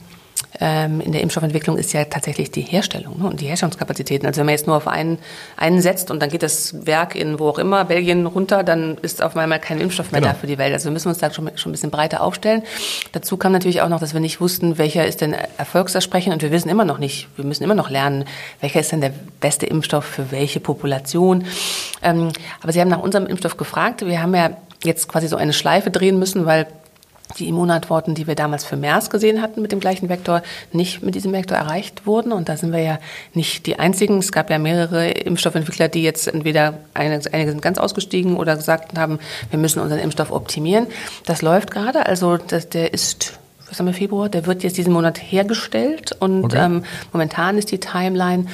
ähm, 0.59 0.99
in 0.99 1.11
der 1.11 1.21
Impfstoffentwicklung 1.21 1.77
ist 1.77 1.93
ja 1.93 2.05
tatsächlich 2.05 2.51
die 2.51 2.61
Herstellung 2.61 3.19
ne, 3.19 3.27
und 3.27 3.39
die 3.39 3.45
Herstellungskapazitäten. 3.45 4.25
Also 4.25 4.39
wenn 4.39 4.47
man 4.47 4.53
jetzt 4.53 4.67
nur 4.67 4.75
auf 4.75 4.87
einen, 4.87 5.19
einen 5.57 5.81
setzt 5.81 6.09
und 6.11 6.21
dann 6.21 6.29
geht 6.29 6.43
das 6.43 6.85
Werk 6.85 7.15
in 7.15 7.39
wo 7.39 7.49
auch 7.49 7.59
immer, 7.59 7.85
Belgien 7.85 8.25
runter, 8.25 8.63
dann 8.63 8.97
ist 9.01 9.21
auf 9.21 9.37
einmal 9.37 9.59
kein 9.59 9.79
Impfstoff 9.79 10.11
mehr 10.11 10.21
genau. 10.21 10.33
da 10.33 10.39
für 10.39 10.47
die 10.47 10.57
Welt. 10.57 10.73
Also 10.73 10.85
wir 10.85 10.91
müssen 10.91 11.09
uns 11.09 11.19
da 11.19 11.31
schon, 11.31 11.49
schon 11.55 11.69
ein 11.69 11.73
bisschen 11.73 11.91
breiter 11.91 12.21
aufstellen. 12.21 12.63
Dazu 13.11 13.37
kam 13.37 13.51
natürlich 13.51 13.81
auch 13.81 13.89
noch, 13.89 13.99
dass 13.99 14.13
wir 14.13 14.19
nicht 14.19 14.41
wussten, 14.41 14.77
welcher 14.77 15.05
ist 15.05 15.21
denn 15.21 15.35
erfolgsversprechend 15.57 16.33
und 16.33 16.41
wir 16.41 16.51
wissen 16.51 16.69
immer 16.69 16.85
noch 16.85 16.97
nicht, 16.97 17.27
wir 17.35 17.45
müssen 17.45 17.63
immer 17.63 17.75
noch 17.75 17.89
lernen, 17.89 18.25
welcher 18.59 18.79
ist 18.79 18.91
denn 18.91 19.01
der 19.01 19.13
beste 19.39 19.65
Impfstoff 19.65 20.05
für 20.05 20.31
welche 20.31 20.59
Population. 20.59 21.45
Ähm, 22.01 22.29
aber 22.61 22.71
Sie 22.71 22.81
haben 22.81 22.89
nach 22.89 23.01
unserem 23.01 23.27
Impfstoff 23.27 23.57
gefragt. 23.57 24.05
Wir 24.05 24.21
haben 24.21 24.33
ja 24.33 24.51
jetzt 24.83 25.07
quasi 25.07 25.27
so 25.27 25.35
eine 25.35 25.53
Schleife 25.53 25.91
drehen 25.91 26.19
müssen, 26.19 26.45
weil 26.45 26.67
die 27.37 27.47
Immunantworten, 27.47 28.15
die 28.15 28.27
wir 28.27 28.35
damals 28.35 28.65
für 28.65 28.75
MERS 28.75 29.09
gesehen 29.09 29.41
hatten 29.41 29.61
mit 29.61 29.71
dem 29.71 29.79
gleichen 29.79 30.09
Vektor, 30.09 30.41
nicht 30.71 31.03
mit 31.03 31.15
diesem 31.15 31.31
Vektor 31.31 31.57
erreicht 31.57 32.07
wurden. 32.07 32.31
Und 32.31 32.49
da 32.49 32.57
sind 32.57 32.71
wir 32.71 32.81
ja 32.81 32.99
nicht 33.33 33.67
die 33.67 33.77
Einzigen. 33.77 34.17
Es 34.17 34.31
gab 34.31 34.49
ja 34.49 34.57
mehrere 34.57 35.11
Impfstoffentwickler, 35.11 35.89
die 35.89 36.03
jetzt 36.03 36.27
entweder, 36.27 36.79
einige, 36.93 37.31
einige 37.31 37.51
sind 37.51 37.61
ganz 37.61 37.77
ausgestiegen 37.77 38.35
oder 38.35 38.55
gesagt 38.55 38.97
haben, 38.97 39.19
wir 39.51 39.59
müssen 39.59 39.79
unseren 39.79 39.99
Impfstoff 39.99 40.31
optimieren. 40.31 40.87
Das 41.25 41.41
läuft 41.41 41.71
gerade. 41.71 42.05
Also 42.05 42.37
das, 42.37 42.69
der 42.69 42.93
ist 42.93 43.39
was 43.69 43.77
haben 43.77 43.85
wir, 43.85 43.93
Februar, 43.93 44.29
der 44.29 44.47
wird 44.47 44.63
jetzt 44.63 44.77
diesen 44.77 44.93
Monat 44.93 45.19
hergestellt. 45.19 46.15
Und 46.19 46.45
okay. 46.45 46.65
ähm, 46.65 46.83
momentan 47.13 47.57
ist 47.59 47.71
die 47.71 47.79
Timeline, 47.79 48.47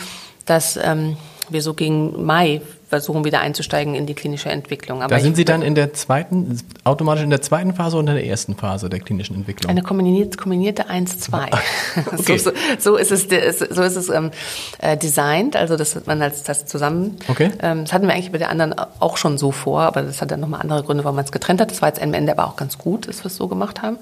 dass 0.45 0.77
ähm, 0.77 1.15
wir 1.49 1.61
so 1.61 1.73
gegen 1.73 2.25
Mai 2.25 2.61
versuchen 2.95 3.25
wieder 3.25 3.41
einzusteigen 3.41 3.95
in 3.95 4.05
die 4.05 4.13
klinische 4.13 4.49
Entwicklung. 4.49 5.01
Aber 5.01 5.13
da 5.13 5.21
sind 5.21 5.35
Sie 5.35 5.45
dann 5.45 5.61
in 5.61 5.75
der 5.75 5.93
zweiten, 5.93 6.59
automatisch 6.83 7.23
in 7.23 7.29
der 7.29 7.41
zweiten 7.41 7.73
Phase 7.73 7.97
oder 7.97 8.11
in 8.11 8.15
der 8.15 8.25
ersten 8.25 8.55
Phase 8.55 8.89
der 8.89 8.99
klinischen 8.99 9.35
Entwicklung? 9.35 9.69
Eine 9.69 9.81
kombinierte, 9.81 10.37
kombinierte 10.37 10.89
1-2. 10.89 11.49
okay. 12.19 12.37
so, 12.37 12.51
so, 12.79 12.95
ist 12.95 13.11
es, 13.11 13.59
so 13.59 13.81
ist 13.81 13.95
es 13.95 14.09
ähm, 14.09 14.31
äh, 14.79 14.97
designt, 14.97 15.55
also 15.55 15.75
das 15.77 16.05
man 16.05 16.21
als 16.21 16.43
das 16.43 16.65
zusammen. 16.65 17.17
Okay. 17.27 17.51
Ähm, 17.61 17.83
das 17.83 17.93
hatten 17.93 18.07
wir 18.07 18.13
eigentlich 18.13 18.31
bei 18.31 18.37
der 18.37 18.49
anderen 18.49 18.73
auch 18.99 19.17
schon 19.17 19.37
so 19.37 19.51
vor, 19.51 19.81
aber 19.81 20.01
das 20.01 20.21
hat 20.21 20.31
dann 20.31 20.39
nochmal 20.39 20.61
andere 20.61 20.83
Gründe, 20.83 21.03
warum 21.03 21.15
man 21.17 21.25
es 21.25 21.31
getrennt 21.31 21.61
hat. 21.61 21.71
Das 21.71 21.81
war 21.81 21.89
jetzt 21.89 22.01
am 22.01 22.13
Ende 22.13 22.31
aber 22.31 22.47
auch 22.47 22.55
ganz 22.55 22.77
gut, 22.77 23.07
dass 23.07 23.23
wir 23.23 23.27
es 23.27 23.35
so 23.35 23.47
gemacht 23.47 23.81
haben. 23.81 23.97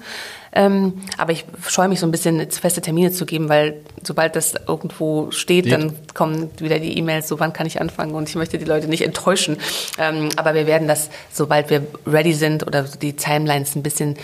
Ähm, 0.54 1.02
aber 1.18 1.32
ich 1.32 1.44
scheue 1.66 1.88
mich 1.88 2.00
so 2.00 2.06
ein 2.06 2.12
bisschen 2.12 2.48
feste 2.50 2.80
Termine 2.80 3.10
zu 3.10 3.26
geben, 3.26 3.48
weil 3.48 3.82
sobald 4.04 4.36
das 4.36 4.54
irgendwo 4.68 5.30
steht, 5.32 5.66
ja. 5.66 5.76
dann 5.76 5.94
kommen 6.14 6.50
wieder 6.58 6.78
die 6.78 6.96
E-Mails, 6.96 7.26
so 7.26 7.40
wann 7.40 7.52
kann 7.52 7.66
ich 7.66 7.80
anfangen 7.80 8.14
und 8.14 8.28
ich 8.28 8.36
möchte 8.36 8.56
die 8.56 8.64
Leute 8.64 8.86
nicht 8.86 9.02
enttäuschen. 9.02 9.56
Ähm, 9.98 10.28
aber 10.36 10.54
wir 10.54 10.66
werden 10.66 10.86
das, 10.86 11.10
sobald 11.32 11.70
wir 11.70 11.84
ready 12.06 12.32
sind 12.32 12.64
oder 12.66 12.84
die 12.84 13.14
Timelines 13.14 13.74
ein 13.74 13.82
bisschen 13.82 14.16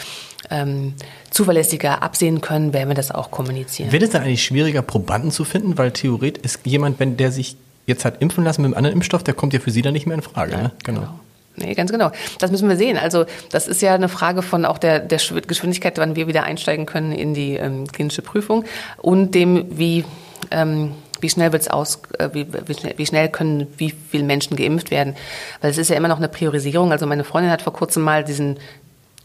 ähm, 0.50 0.94
zuverlässiger 1.30 2.02
absehen 2.02 2.40
können, 2.40 2.72
werden 2.72 2.88
wir 2.88 2.94
das 2.94 3.10
auch 3.10 3.30
kommunizieren. 3.30 3.90
Wird 3.90 4.02
es 4.02 4.10
dann 4.10 4.22
eigentlich 4.22 4.44
schwieriger, 4.44 4.82
Probanden 4.82 5.32
zu 5.32 5.44
finden? 5.44 5.78
Weil 5.78 5.90
theoretisch 5.90 6.44
ist 6.44 6.60
jemand, 6.64 7.00
wenn 7.00 7.16
der 7.16 7.32
sich 7.32 7.56
jetzt 7.86 8.04
hat 8.04 8.22
impfen 8.22 8.44
lassen 8.44 8.62
mit 8.62 8.68
einem 8.68 8.76
anderen 8.76 8.94
Impfstoff, 8.94 9.24
der 9.24 9.34
kommt 9.34 9.52
ja 9.52 9.60
für 9.60 9.70
Sie 9.70 9.82
dann 9.82 9.92
nicht 9.92 10.06
mehr 10.06 10.16
in 10.16 10.22
Frage. 10.22 10.52
Ja, 10.52 10.62
ne? 10.62 10.72
genau. 10.84 11.00
genau. 11.00 11.20
Nee, 11.56 11.74
ganz 11.74 11.90
genau. 11.90 12.10
Das 12.38 12.50
müssen 12.50 12.68
wir 12.68 12.76
sehen. 12.76 12.96
Also 12.96 13.26
das 13.50 13.68
ist 13.68 13.82
ja 13.82 13.94
eine 13.94 14.08
Frage 14.08 14.42
von 14.42 14.64
auch 14.64 14.78
der, 14.78 15.00
der 15.00 15.18
Geschwindigkeit, 15.18 15.98
wann 15.98 16.16
wir 16.16 16.26
wieder 16.26 16.44
einsteigen 16.44 16.86
können 16.86 17.12
in 17.12 17.34
die 17.34 17.56
ähm, 17.56 17.86
klinische 17.86 18.22
Prüfung 18.22 18.64
und 18.96 19.34
dem, 19.34 19.66
wie, 19.78 20.04
ähm, 20.50 20.94
wie 21.20 21.28
schnell 21.28 21.52
wird's 21.52 21.68
aus, 21.68 22.00
äh, 22.18 22.30
wie, 22.32 22.46
wie, 22.66 22.74
schnell, 22.74 22.94
wie 22.96 23.06
schnell 23.06 23.28
können 23.28 23.66
wie 23.76 23.92
viele 24.10 24.24
Menschen 24.24 24.56
geimpft 24.56 24.90
werden. 24.90 25.16
Weil 25.60 25.70
es 25.70 25.78
ist 25.78 25.90
ja 25.90 25.96
immer 25.96 26.08
noch 26.08 26.18
eine 26.18 26.28
Priorisierung. 26.28 26.92
Also 26.92 27.06
meine 27.06 27.24
Freundin 27.24 27.50
hat 27.50 27.62
vor 27.62 27.72
kurzem 27.72 28.02
mal 28.02 28.24
diesen 28.24 28.58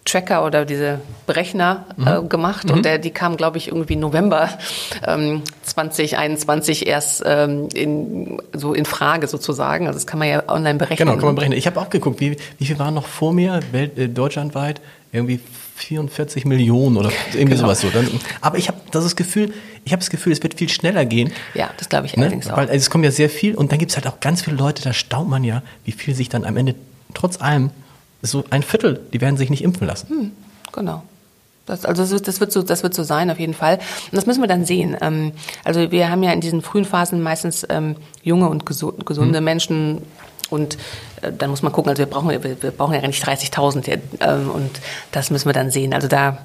Tracker 0.05 0.45
oder 0.45 0.65
diese 0.65 1.01
Berechner 1.25 1.85
äh, 1.97 2.19
mhm. 2.19 2.29
gemacht 2.29 2.67
mhm. 2.67 2.75
und 2.75 2.85
der, 2.85 2.99
die 2.99 3.09
kam, 3.09 3.37
glaube 3.37 3.57
ich, 3.57 3.69
irgendwie 3.69 3.95
November 3.95 4.49
ähm, 5.05 5.41
2021 5.63 6.85
erst 6.85 7.23
ähm, 7.25 7.67
in, 7.73 8.39
so 8.53 8.75
in 8.75 8.85
Frage 8.85 9.27
sozusagen. 9.27 9.87
Also 9.87 9.97
das 9.97 10.05
kann 10.05 10.19
man 10.19 10.27
ja 10.27 10.43
online 10.47 10.77
berechnen. 10.77 11.07
Genau, 11.07 11.17
kann 11.17 11.25
man 11.25 11.35
berechnen. 11.35 11.57
Ich 11.57 11.65
habe 11.65 11.79
auch 11.81 11.89
geguckt, 11.89 12.19
wie, 12.19 12.37
wie 12.59 12.65
viel 12.65 12.77
waren 12.77 12.93
noch 12.93 13.07
vor 13.07 13.33
mir, 13.33 13.59
Welt, 13.71 13.97
äh, 13.97 14.07
deutschlandweit? 14.07 14.79
Irgendwie 15.11 15.39
44 15.77 16.45
Millionen 16.45 16.97
oder 16.97 17.09
irgendwie 17.33 17.55
genau. 17.55 17.67
sowas 17.67 17.81
so. 17.81 17.89
Dann, 17.89 18.07
aber 18.41 18.57
ich 18.57 18.67
habe 18.67 18.77
das 18.91 19.15
Gefühl, 19.15 19.53
ich 19.85 19.91
habe 19.91 20.01
das 20.01 20.09
Gefühl, 20.09 20.33
es 20.33 20.43
wird 20.43 20.53
viel 20.53 20.69
schneller 20.69 21.05
gehen. 21.05 21.31
Ja, 21.55 21.71
das 21.77 21.89
glaube 21.89 22.05
ich 22.05 22.15
ne? 22.15 22.23
allerdings 22.23 22.47
auch. 22.49 22.57
Weil 22.57 22.67
also 22.67 22.75
es 22.75 22.89
kommt 22.89 23.05
ja 23.05 23.11
sehr 23.11 23.29
viel 23.29 23.55
und 23.55 23.71
dann 23.71 23.79
gibt 23.79 23.91
es 23.91 23.97
halt 23.97 24.07
auch 24.07 24.19
ganz 24.19 24.43
viele 24.43 24.55
Leute, 24.57 24.83
da 24.83 24.93
staunt 24.93 25.29
man 25.29 25.43
ja, 25.43 25.63
wie 25.83 25.91
viel 25.91 26.13
sich 26.13 26.29
dann 26.29 26.45
am 26.45 26.57
Ende 26.57 26.75
trotz 27.13 27.41
allem 27.41 27.71
so 28.31 28.43
ein 28.49 28.63
Viertel, 28.63 29.01
die 29.13 29.21
werden 29.21 29.37
sich 29.37 29.49
nicht 29.49 29.63
impfen 29.63 29.87
lassen. 29.87 30.09
Hm, 30.09 30.31
genau. 30.71 31.03
Das, 31.65 31.83
also 31.83 32.03
das 32.03 32.11
wird, 32.11 32.27
das 32.27 32.39
wird 32.39 32.51
so, 32.51 32.61
das 32.61 32.83
wird 32.83 32.93
so 32.93 33.03
sein 33.03 33.31
auf 33.31 33.39
jeden 33.39 33.55
Fall. 33.55 33.75
Und 33.77 34.15
das 34.15 34.25
müssen 34.25 34.41
wir 34.41 34.47
dann 34.47 34.65
sehen. 34.65 34.95
Ähm, 35.01 35.31
also 35.63 35.91
wir 35.91 36.09
haben 36.09 36.21
ja 36.21 36.31
in 36.31 36.41
diesen 36.41 36.61
frühen 36.61 36.85
Phasen 36.85 37.21
meistens 37.21 37.65
ähm, 37.69 37.95
junge 38.23 38.49
und 38.49 38.65
gesunde 38.65 39.37
hm. 39.37 39.43
Menschen 39.43 40.01
und 40.49 40.77
äh, 41.21 41.31
dann 41.35 41.49
muss 41.49 41.63
man 41.63 41.71
gucken. 41.71 41.89
Also 41.89 42.01
wir 42.01 42.07
brauchen, 42.07 42.29
wir, 42.29 42.43
wir 42.43 42.71
brauchen 42.71 42.93
ja 42.93 43.05
nicht 43.05 43.25
30.000 43.25 43.99
ähm, 44.19 44.51
und 44.51 44.79
das 45.11 45.31
müssen 45.31 45.47
wir 45.47 45.53
dann 45.53 45.71
sehen. 45.71 45.93
Also 45.93 46.07
da 46.07 46.37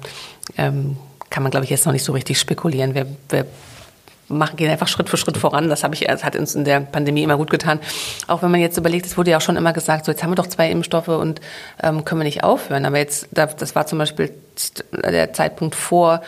ähm, 0.57 0.97
kann 1.29 1.43
man, 1.43 1.51
glaube 1.51 1.65
ich, 1.65 1.69
jetzt 1.69 1.85
noch 1.85 1.93
nicht 1.93 2.03
so 2.03 2.13
richtig 2.13 2.39
spekulieren. 2.39 2.95
Wir, 2.95 3.05
wir 3.29 3.45
machen, 4.31 4.55
gehen 4.57 4.69
einfach 4.69 4.87
Schritt 4.87 5.09
für 5.09 5.17
Schritt 5.17 5.37
voran. 5.37 5.69
Das 5.69 5.83
habe 5.83 5.95
ich, 5.95 6.01
das 6.01 6.23
hat 6.23 6.35
uns 6.35 6.55
in 6.55 6.63
der 6.63 6.79
Pandemie 6.79 7.23
immer 7.23 7.37
gut 7.37 7.49
getan. 7.49 7.79
Auch 8.27 8.41
wenn 8.41 8.51
man 8.51 8.59
jetzt 8.59 8.77
überlegt, 8.77 9.05
es 9.05 9.17
wurde 9.17 9.31
ja 9.31 9.37
auch 9.37 9.41
schon 9.41 9.57
immer 9.57 9.73
gesagt, 9.73 10.05
so 10.05 10.11
jetzt 10.11 10.23
haben 10.23 10.31
wir 10.31 10.35
doch 10.35 10.47
zwei 10.47 10.69
Impfstoffe 10.69 11.09
und 11.09 11.41
ähm, 11.81 12.05
können 12.05 12.21
wir 12.21 12.25
nicht 12.25 12.43
aufhören. 12.43 12.85
Aber 12.85 12.97
jetzt, 12.97 13.27
das 13.31 13.75
war 13.75 13.85
zum 13.85 13.99
Beispiel 13.99 14.31
der 14.93 15.33
Zeitpunkt 15.33 15.75
vor 15.75 16.21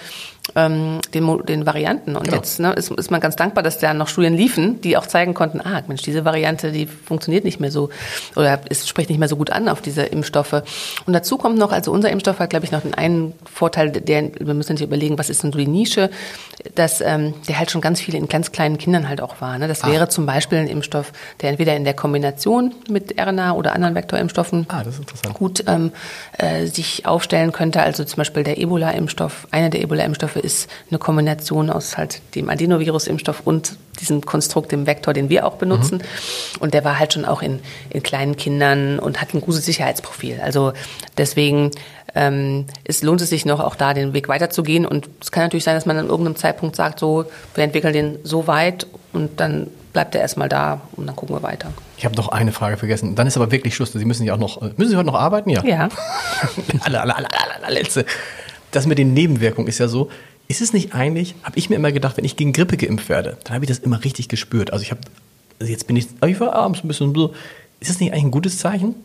ähm, 0.56 1.00
den, 1.14 1.46
den 1.46 1.66
Varianten. 1.66 2.16
Und 2.16 2.26
genau. 2.26 2.38
jetzt 2.38 2.60
ne, 2.60 2.74
ist, 2.74 2.92
ist 2.92 3.12
man 3.12 3.22
ganz 3.22 3.36
dankbar, 3.36 3.64
dass 3.64 3.80
da 3.80 3.94
noch 3.94 4.08
Studien 4.08 4.36
liefen, 4.36 4.82
die 4.82 4.98
auch 4.98 5.08
zeigen 5.08 5.34
konnten, 5.34 5.62
ah, 5.62 5.82
Mensch, 5.88 6.02
diese 6.02 6.26
Variante, 6.26 6.72
die 6.72 6.86
funktioniert 6.86 7.44
nicht 7.44 7.60
mehr 7.60 7.72
so 7.72 7.90
oder 8.36 8.60
es 8.70 8.88
spricht 8.88 9.10
nicht 9.10 9.20
mehr 9.20 9.30
so 9.30 9.38
gut 9.38 9.52
an 9.52 9.70
auf 9.70 9.82
diese 9.82 10.04
Impfstoffe. 10.04 10.64
Und 11.06 11.14
dazu 11.14 11.38
kommt 11.38 11.58
noch, 11.58 11.72
also 11.72 11.92
unser 11.92 12.10
Impfstoff 12.10 12.40
hat, 12.40 12.50
glaube 12.50 12.66
ich, 12.66 12.72
noch 12.72 12.82
den 12.82 12.94
einen 12.94 13.34
Vorteil, 13.52 13.92
der, 13.92 14.32
wir 14.40 14.54
müssen 14.54 14.74
uns 14.74 14.82
überlegen, 14.82 15.18
was 15.18 15.30
ist 15.30 15.44
denn 15.44 15.52
so 15.52 15.58
die 15.58 15.68
Nische, 15.68 16.10
dass 16.76 17.02
ähm, 17.02 17.34
der 17.48 17.60
halt 17.60 17.72
schon 17.72 17.82
ganz 17.82 18.00
viele 18.02 18.18
in 18.18 18.28
ganz 18.28 18.52
kleinen 18.52 18.78
Kindern 18.78 19.10
halt 19.10 19.22
auch 19.22 19.42
war. 19.42 19.58
Ne? 19.58 19.68
Das 19.68 19.84
ah. 19.84 19.92
wäre 19.92 20.10
zum 20.10 20.26
Beispiel 20.26 20.60
ein 20.60 20.68
Impfstoff, 20.68 21.12
der 21.42 21.50
entweder 21.50 21.76
in 21.76 21.84
der 21.84 21.94
Kombination 21.94 22.74
mit 22.90 23.20
RNA 23.20 23.54
oder 23.54 23.74
anderen 23.74 23.96
Vektorimpfstoffen 23.96 24.68
ah, 24.70 24.84
gut 25.34 25.64
ähm, 25.68 25.92
äh, 26.38 26.66
sich 26.66 27.06
aufstellen 27.06 27.52
könnte. 27.52 27.82
Also 27.82 28.04
zum 28.04 28.18
Beispiel 28.18 28.44
der 28.44 28.58
Ebola-Impfstoff, 28.58 29.48
einer 29.52 29.70
der 29.70 29.82
Ebola-Impfstoffe 29.82 30.33
ist 30.40 30.70
eine 30.90 31.00
Kombination 31.00 31.70
aus 31.70 31.98
halt 31.98 32.22
dem 32.36 32.50
Adenovirus-Impfstoff 32.50 33.42
und 33.46 33.78
diesem 34.00 34.22
Konstrukt, 34.22 34.72
dem 34.72 34.88
Vektor, 34.88 35.14
den 35.14 35.30
wir 35.30 35.46
auch 35.46 35.56
benutzen. 35.56 35.98
Mhm. 35.98 36.62
Und 36.62 36.74
der 36.74 36.84
war 36.84 37.00
halt 37.00 37.14
schon 37.14 37.26
auch 37.26 37.42
in, 37.42 37.60
in 37.90 38.04
kleinen 38.04 38.36
Kindern 38.36 39.00
und 39.00 39.22
hat 39.22 39.34
ein 39.34 39.42
gutes 39.42 39.66
Sicherheitsprofil. 39.66 40.42
Also 40.42 40.74
deswegen 41.18 41.72
ähm, 42.16 42.66
es 42.84 43.02
lohnt 43.02 43.22
es 43.22 43.30
sich 43.30 43.46
noch 43.46 43.60
auch 43.60 43.76
da 43.76 43.94
den 43.94 44.14
Weg 44.14 44.28
weiterzugehen. 44.28 44.86
Und 44.86 45.10
es 45.22 45.32
kann 45.32 45.44
natürlich 45.44 45.64
sein, 45.64 45.76
dass 45.76 45.86
man 45.86 45.98
an 45.98 46.08
irgendeinem 46.08 46.36
Zeitpunkt 46.36 46.76
sagt, 46.76 47.00
so, 47.00 47.26
wir 47.56 47.64
entwickeln 47.64 47.94
den 47.94 48.20
so 48.24 48.48
weit 48.48 48.88
und 49.14 49.40
dann 49.40 49.68
bleibt 49.94 50.16
er 50.16 50.22
erstmal 50.22 50.50
da 50.50 50.82
und 50.96 51.08
dann 51.08 51.16
gucken 51.16 51.36
wir 51.36 51.44
weiter. 51.44 51.72
Ich 51.98 52.06
habe 52.06 52.16
noch 52.16 52.30
eine 52.30 52.52
Frage 52.52 52.78
vergessen. 52.78 53.16
Dann 53.16 53.28
ist 53.28 53.38
aber 53.38 53.52
wirklich 53.52 53.76
Schluss. 53.76 53.94
Sie 53.94 54.06
müssen 54.06 54.26
ja 54.26 54.34
auch 54.34 54.40
noch, 54.40 54.60
müssen 54.78 54.90
Sie 54.90 54.98
heute 54.98 55.06
noch 55.06 55.20
arbeiten? 55.20 55.50
Ja. 55.50 55.64
Ja. 55.64 55.90
alle, 56.82 57.02
alle, 57.02 57.16
alle, 57.16 57.28
alle, 57.32 57.66
alle, 57.66 57.74
letzte. 57.76 58.06
Das 58.74 58.88
mit 58.88 58.98
den 58.98 59.14
Nebenwirkungen 59.14 59.68
ist 59.68 59.80
ja 59.80 59.88
so, 59.88 60.10
ist 60.48 60.62
es 60.62 60.74
nicht 60.74 60.94
eigentlich, 60.94 61.36
habe 61.44 61.58
ich 61.58 61.70
mir 61.70 61.78
immer 61.78 61.92
gedacht, 61.92 62.18
wenn 62.18 62.26
ich 62.26 62.36
gegen 62.36 62.52
Grippe 62.52 62.76
geimpft 62.76 63.08
werde, 63.08 63.38
dann 63.46 63.54
habe 63.56 63.64
ich 63.64 63.70
das 63.70 63.80
immer 63.80 64.04
richtig 64.04 64.28
gespürt. 64.28 64.74
Also 64.74 64.84
ich 64.84 64.92
habe, 64.92 65.02
also 65.60 65.72
jetzt 65.72 65.88
bin 65.88 65.96
ich, 65.96 66.08
ich 66.26 66.40
war 66.40 66.54
abends 66.54 66.84
ein 66.84 66.88
bisschen 66.88 67.14
so, 67.16 67.34
ist 67.80 67.90
das 67.90 68.00
nicht 68.00 68.12
eigentlich 68.12 68.26
ein 68.26 68.32
gutes 68.32 68.58
Zeichen? 68.58 68.96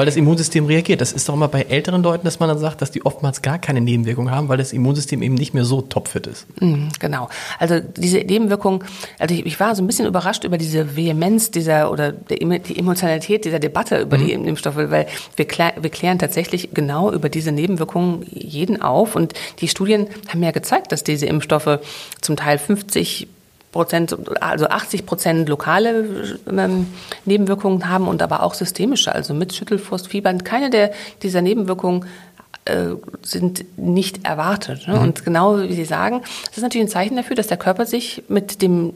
Weil 0.00 0.06
das 0.06 0.16
Immunsystem 0.16 0.64
reagiert. 0.64 1.02
Das 1.02 1.12
ist 1.12 1.28
doch 1.28 1.34
immer 1.34 1.48
bei 1.48 1.60
älteren 1.60 2.02
Leuten, 2.02 2.24
dass 2.24 2.40
man 2.40 2.48
dann 2.48 2.56
sagt, 2.56 2.80
dass 2.80 2.90
die 2.90 3.04
oftmals 3.04 3.42
gar 3.42 3.58
keine 3.58 3.82
Nebenwirkungen 3.82 4.30
haben, 4.30 4.48
weil 4.48 4.56
das 4.56 4.72
Immunsystem 4.72 5.20
eben 5.20 5.34
nicht 5.34 5.52
mehr 5.52 5.66
so 5.66 5.82
topfit 5.82 6.26
ist. 6.26 6.46
Mhm, 6.58 6.88
genau. 6.98 7.28
Also 7.58 7.80
diese 7.80 8.20
Nebenwirkung, 8.20 8.82
also 9.18 9.34
ich, 9.34 9.44
ich, 9.44 9.60
war 9.60 9.74
so 9.74 9.82
ein 9.82 9.86
bisschen 9.86 10.06
überrascht 10.06 10.44
über 10.44 10.56
diese 10.56 10.96
Vehemenz 10.96 11.50
dieser 11.50 11.92
oder 11.92 12.12
die 12.12 12.40
Emotionalität 12.40 13.44
dieser 13.44 13.58
Debatte 13.58 14.00
über 14.00 14.16
mhm. 14.16 14.26
die 14.26 14.32
Impfstoffe, 14.32 14.76
weil 14.76 15.06
wir, 15.36 15.44
klär, 15.44 15.74
wir 15.78 15.90
klären 15.90 16.18
tatsächlich 16.18 16.70
genau 16.72 17.12
über 17.12 17.28
diese 17.28 17.52
Nebenwirkungen 17.52 18.24
jeden 18.30 18.80
auf 18.80 19.14
und 19.14 19.34
die 19.58 19.68
Studien 19.68 20.06
haben 20.30 20.42
ja 20.42 20.50
gezeigt, 20.50 20.92
dass 20.92 21.04
diese 21.04 21.26
Impfstoffe 21.26 21.78
zum 22.22 22.36
Teil 22.36 22.56
50 22.56 23.28
Prozent, 23.72 24.16
also 24.40 24.66
80 24.66 25.06
Prozent 25.06 25.48
lokale 25.48 26.38
ähm, 26.50 26.86
Nebenwirkungen 27.24 27.88
haben 27.88 28.08
und 28.08 28.20
aber 28.22 28.42
auch 28.42 28.54
systemische, 28.54 29.14
also 29.14 29.32
mit 29.32 29.54
Schüttelfrost, 29.54 30.08
Fiebern. 30.08 30.42
Keine 30.42 30.70
der 30.70 30.90
dieser 31.22 31.40
Nebenwirkungen 31.40 32.06
äh, 32.64 32.88
sind 33.22 33.64
nicht 33.78 34.24
erwartet. 34.24 34.88
Ne? 34.88 34.96
Mhm. 34.96 35.02
Und 35.02 35.24
genau 35.24 35.58
wie 35.60 35.74
Sie 35.74 35.84
sagen, 35.84 36.22
das 36.46 36.56
ist 36.56 36.62
natürlich 36.62 36.86
ein 36.86 36.90
Zeichen 36.90 37.16
dafür, 37.16 37.36
dass 37.36 37.46
der 37.46 37.56
Körper 37.56 37.86
sich 37.86 38.24
mit 38.28 38.60
dem 38.60 38.92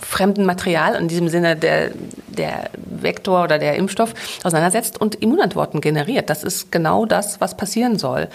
fremden 0.00 0.44
Material, 0.44 0.94
in 0.94 1.08
diesem 1.08 1.28
Sinne 1.28 1.56
der, 1.56 1.90
der 2.28 2.70
Vektor 2.76 3.44
oder 3.44 3.58
der 3.58 3.76
Impfstoff, 3.76 4.14
auseinandersetzt 4.42 5.00
und 5.00 5.16
Immunantworten 5.16 5.80
generiert. 5.80 6.30
Das 6.30 6.44
ist 6.44 6.72
genau 6.72 7.06
das, 7.06 7.40
was 7.40 7.56
passieren 7.56 7.98
soll. 7.98 8.28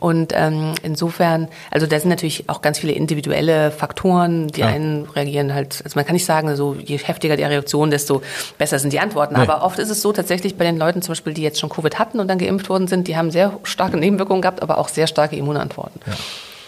Und 0.00 0.32
ähm, 0.34 0.74
insofern, 0.82 1.48
also 1.70 1.86
da 1.86 1.98
sind 1.98 2.10
natürlich 2.10 2.48
auch 2.48 2.62
ganz 2.62 2.78
viele 2.78 2.92
individuelle 2.92 3.70
Faktoren. 3.70 4.48
Die 4.48 4.60
ja. 4.60 4.66
einen 4.66 5.06
reagieren 5.06 5.54
halt, 5.54 5.80
also 5.84 5.98
man 5.98 6.04
kann 6.04 6.14
nicht 6.14 6.26
sagen, 6.26 6.54
so 6.56 6.74
je 6.74 6.98
heftiger 6.98 7.36
die 7.36 7.44
Reaktion, 7.44 7.90
desto 7.90 8.22
besser 8.58 8.78
sind 8.78 8.92
die 8.92 9.00
Antworten. 9.00 9.34
Nee. 9.34 9.42
Aber 9.42 9.62
oft 9.62 9.78
ist 9.78 9.90
es 9.90 10.02
so 10.02 10.12
tatsächlich 10.12 10.56
bei 10.56 10.64
den 10.64 10.76
Leuten 10.76 11.02
zum 11.02 11.12
Beispiel, 11.12 11.34
die 11.34 11.42
jetzt 11.42 11.60
schon 11.60 11.70
Covid 11.70 11.98
hatten 11.98 12.20
und 12.20 12.28
dann 12.28 12.38
geimpft 12.38 12.68
worden 12.68 12.86
sind, 12.86 13.08
die 13.08 13.16
haben 13.16 13.30
sehr 13.30 13.58
starke 13.62 13.96
Nebenwirkungen 13.96 14.42
gehabt, 14.42 14.62
aber 14.62 14.78
auch 14.78 14.88
sehr 14.88 15.06
starke 15.06 15.36
Immunantworten. 15.36 16.00
Ja. 16.06 16.14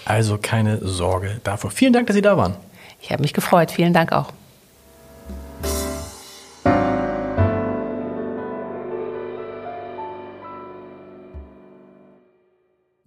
Also 0.05 0.39
keine 0.41 0.79
Sorge 0.87 1.41
davor. 1.43 1.71
Vielen 1.71 1.93
Dank, 1.93 2.07
dass 2.07 2.15
Sie 2.15 2.23
da 2.23 2.37
waren. 2.37 2.55
Ich 3.01 3.11
habe 3.13 3.23
mich 3.23 3.33
gefreut. 3.33 3.71
Vielen 3.71 3.93
Dank 3.93 4.13
auch. 4.13 4.33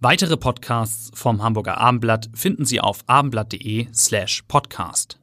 Weitere 0.02 0.38
Podcasts 0.38 1.10
vom 1.12 1.42
Hamburger 1.42 1.76
Abendblatt 1.76 2.30
finden 2.34 2.64
Sie 2.64 2.80
auf 2.80 3.04
abendblatt.de 3.06 3.88
slash 3.92 4.42
podcast. 4.48 5.19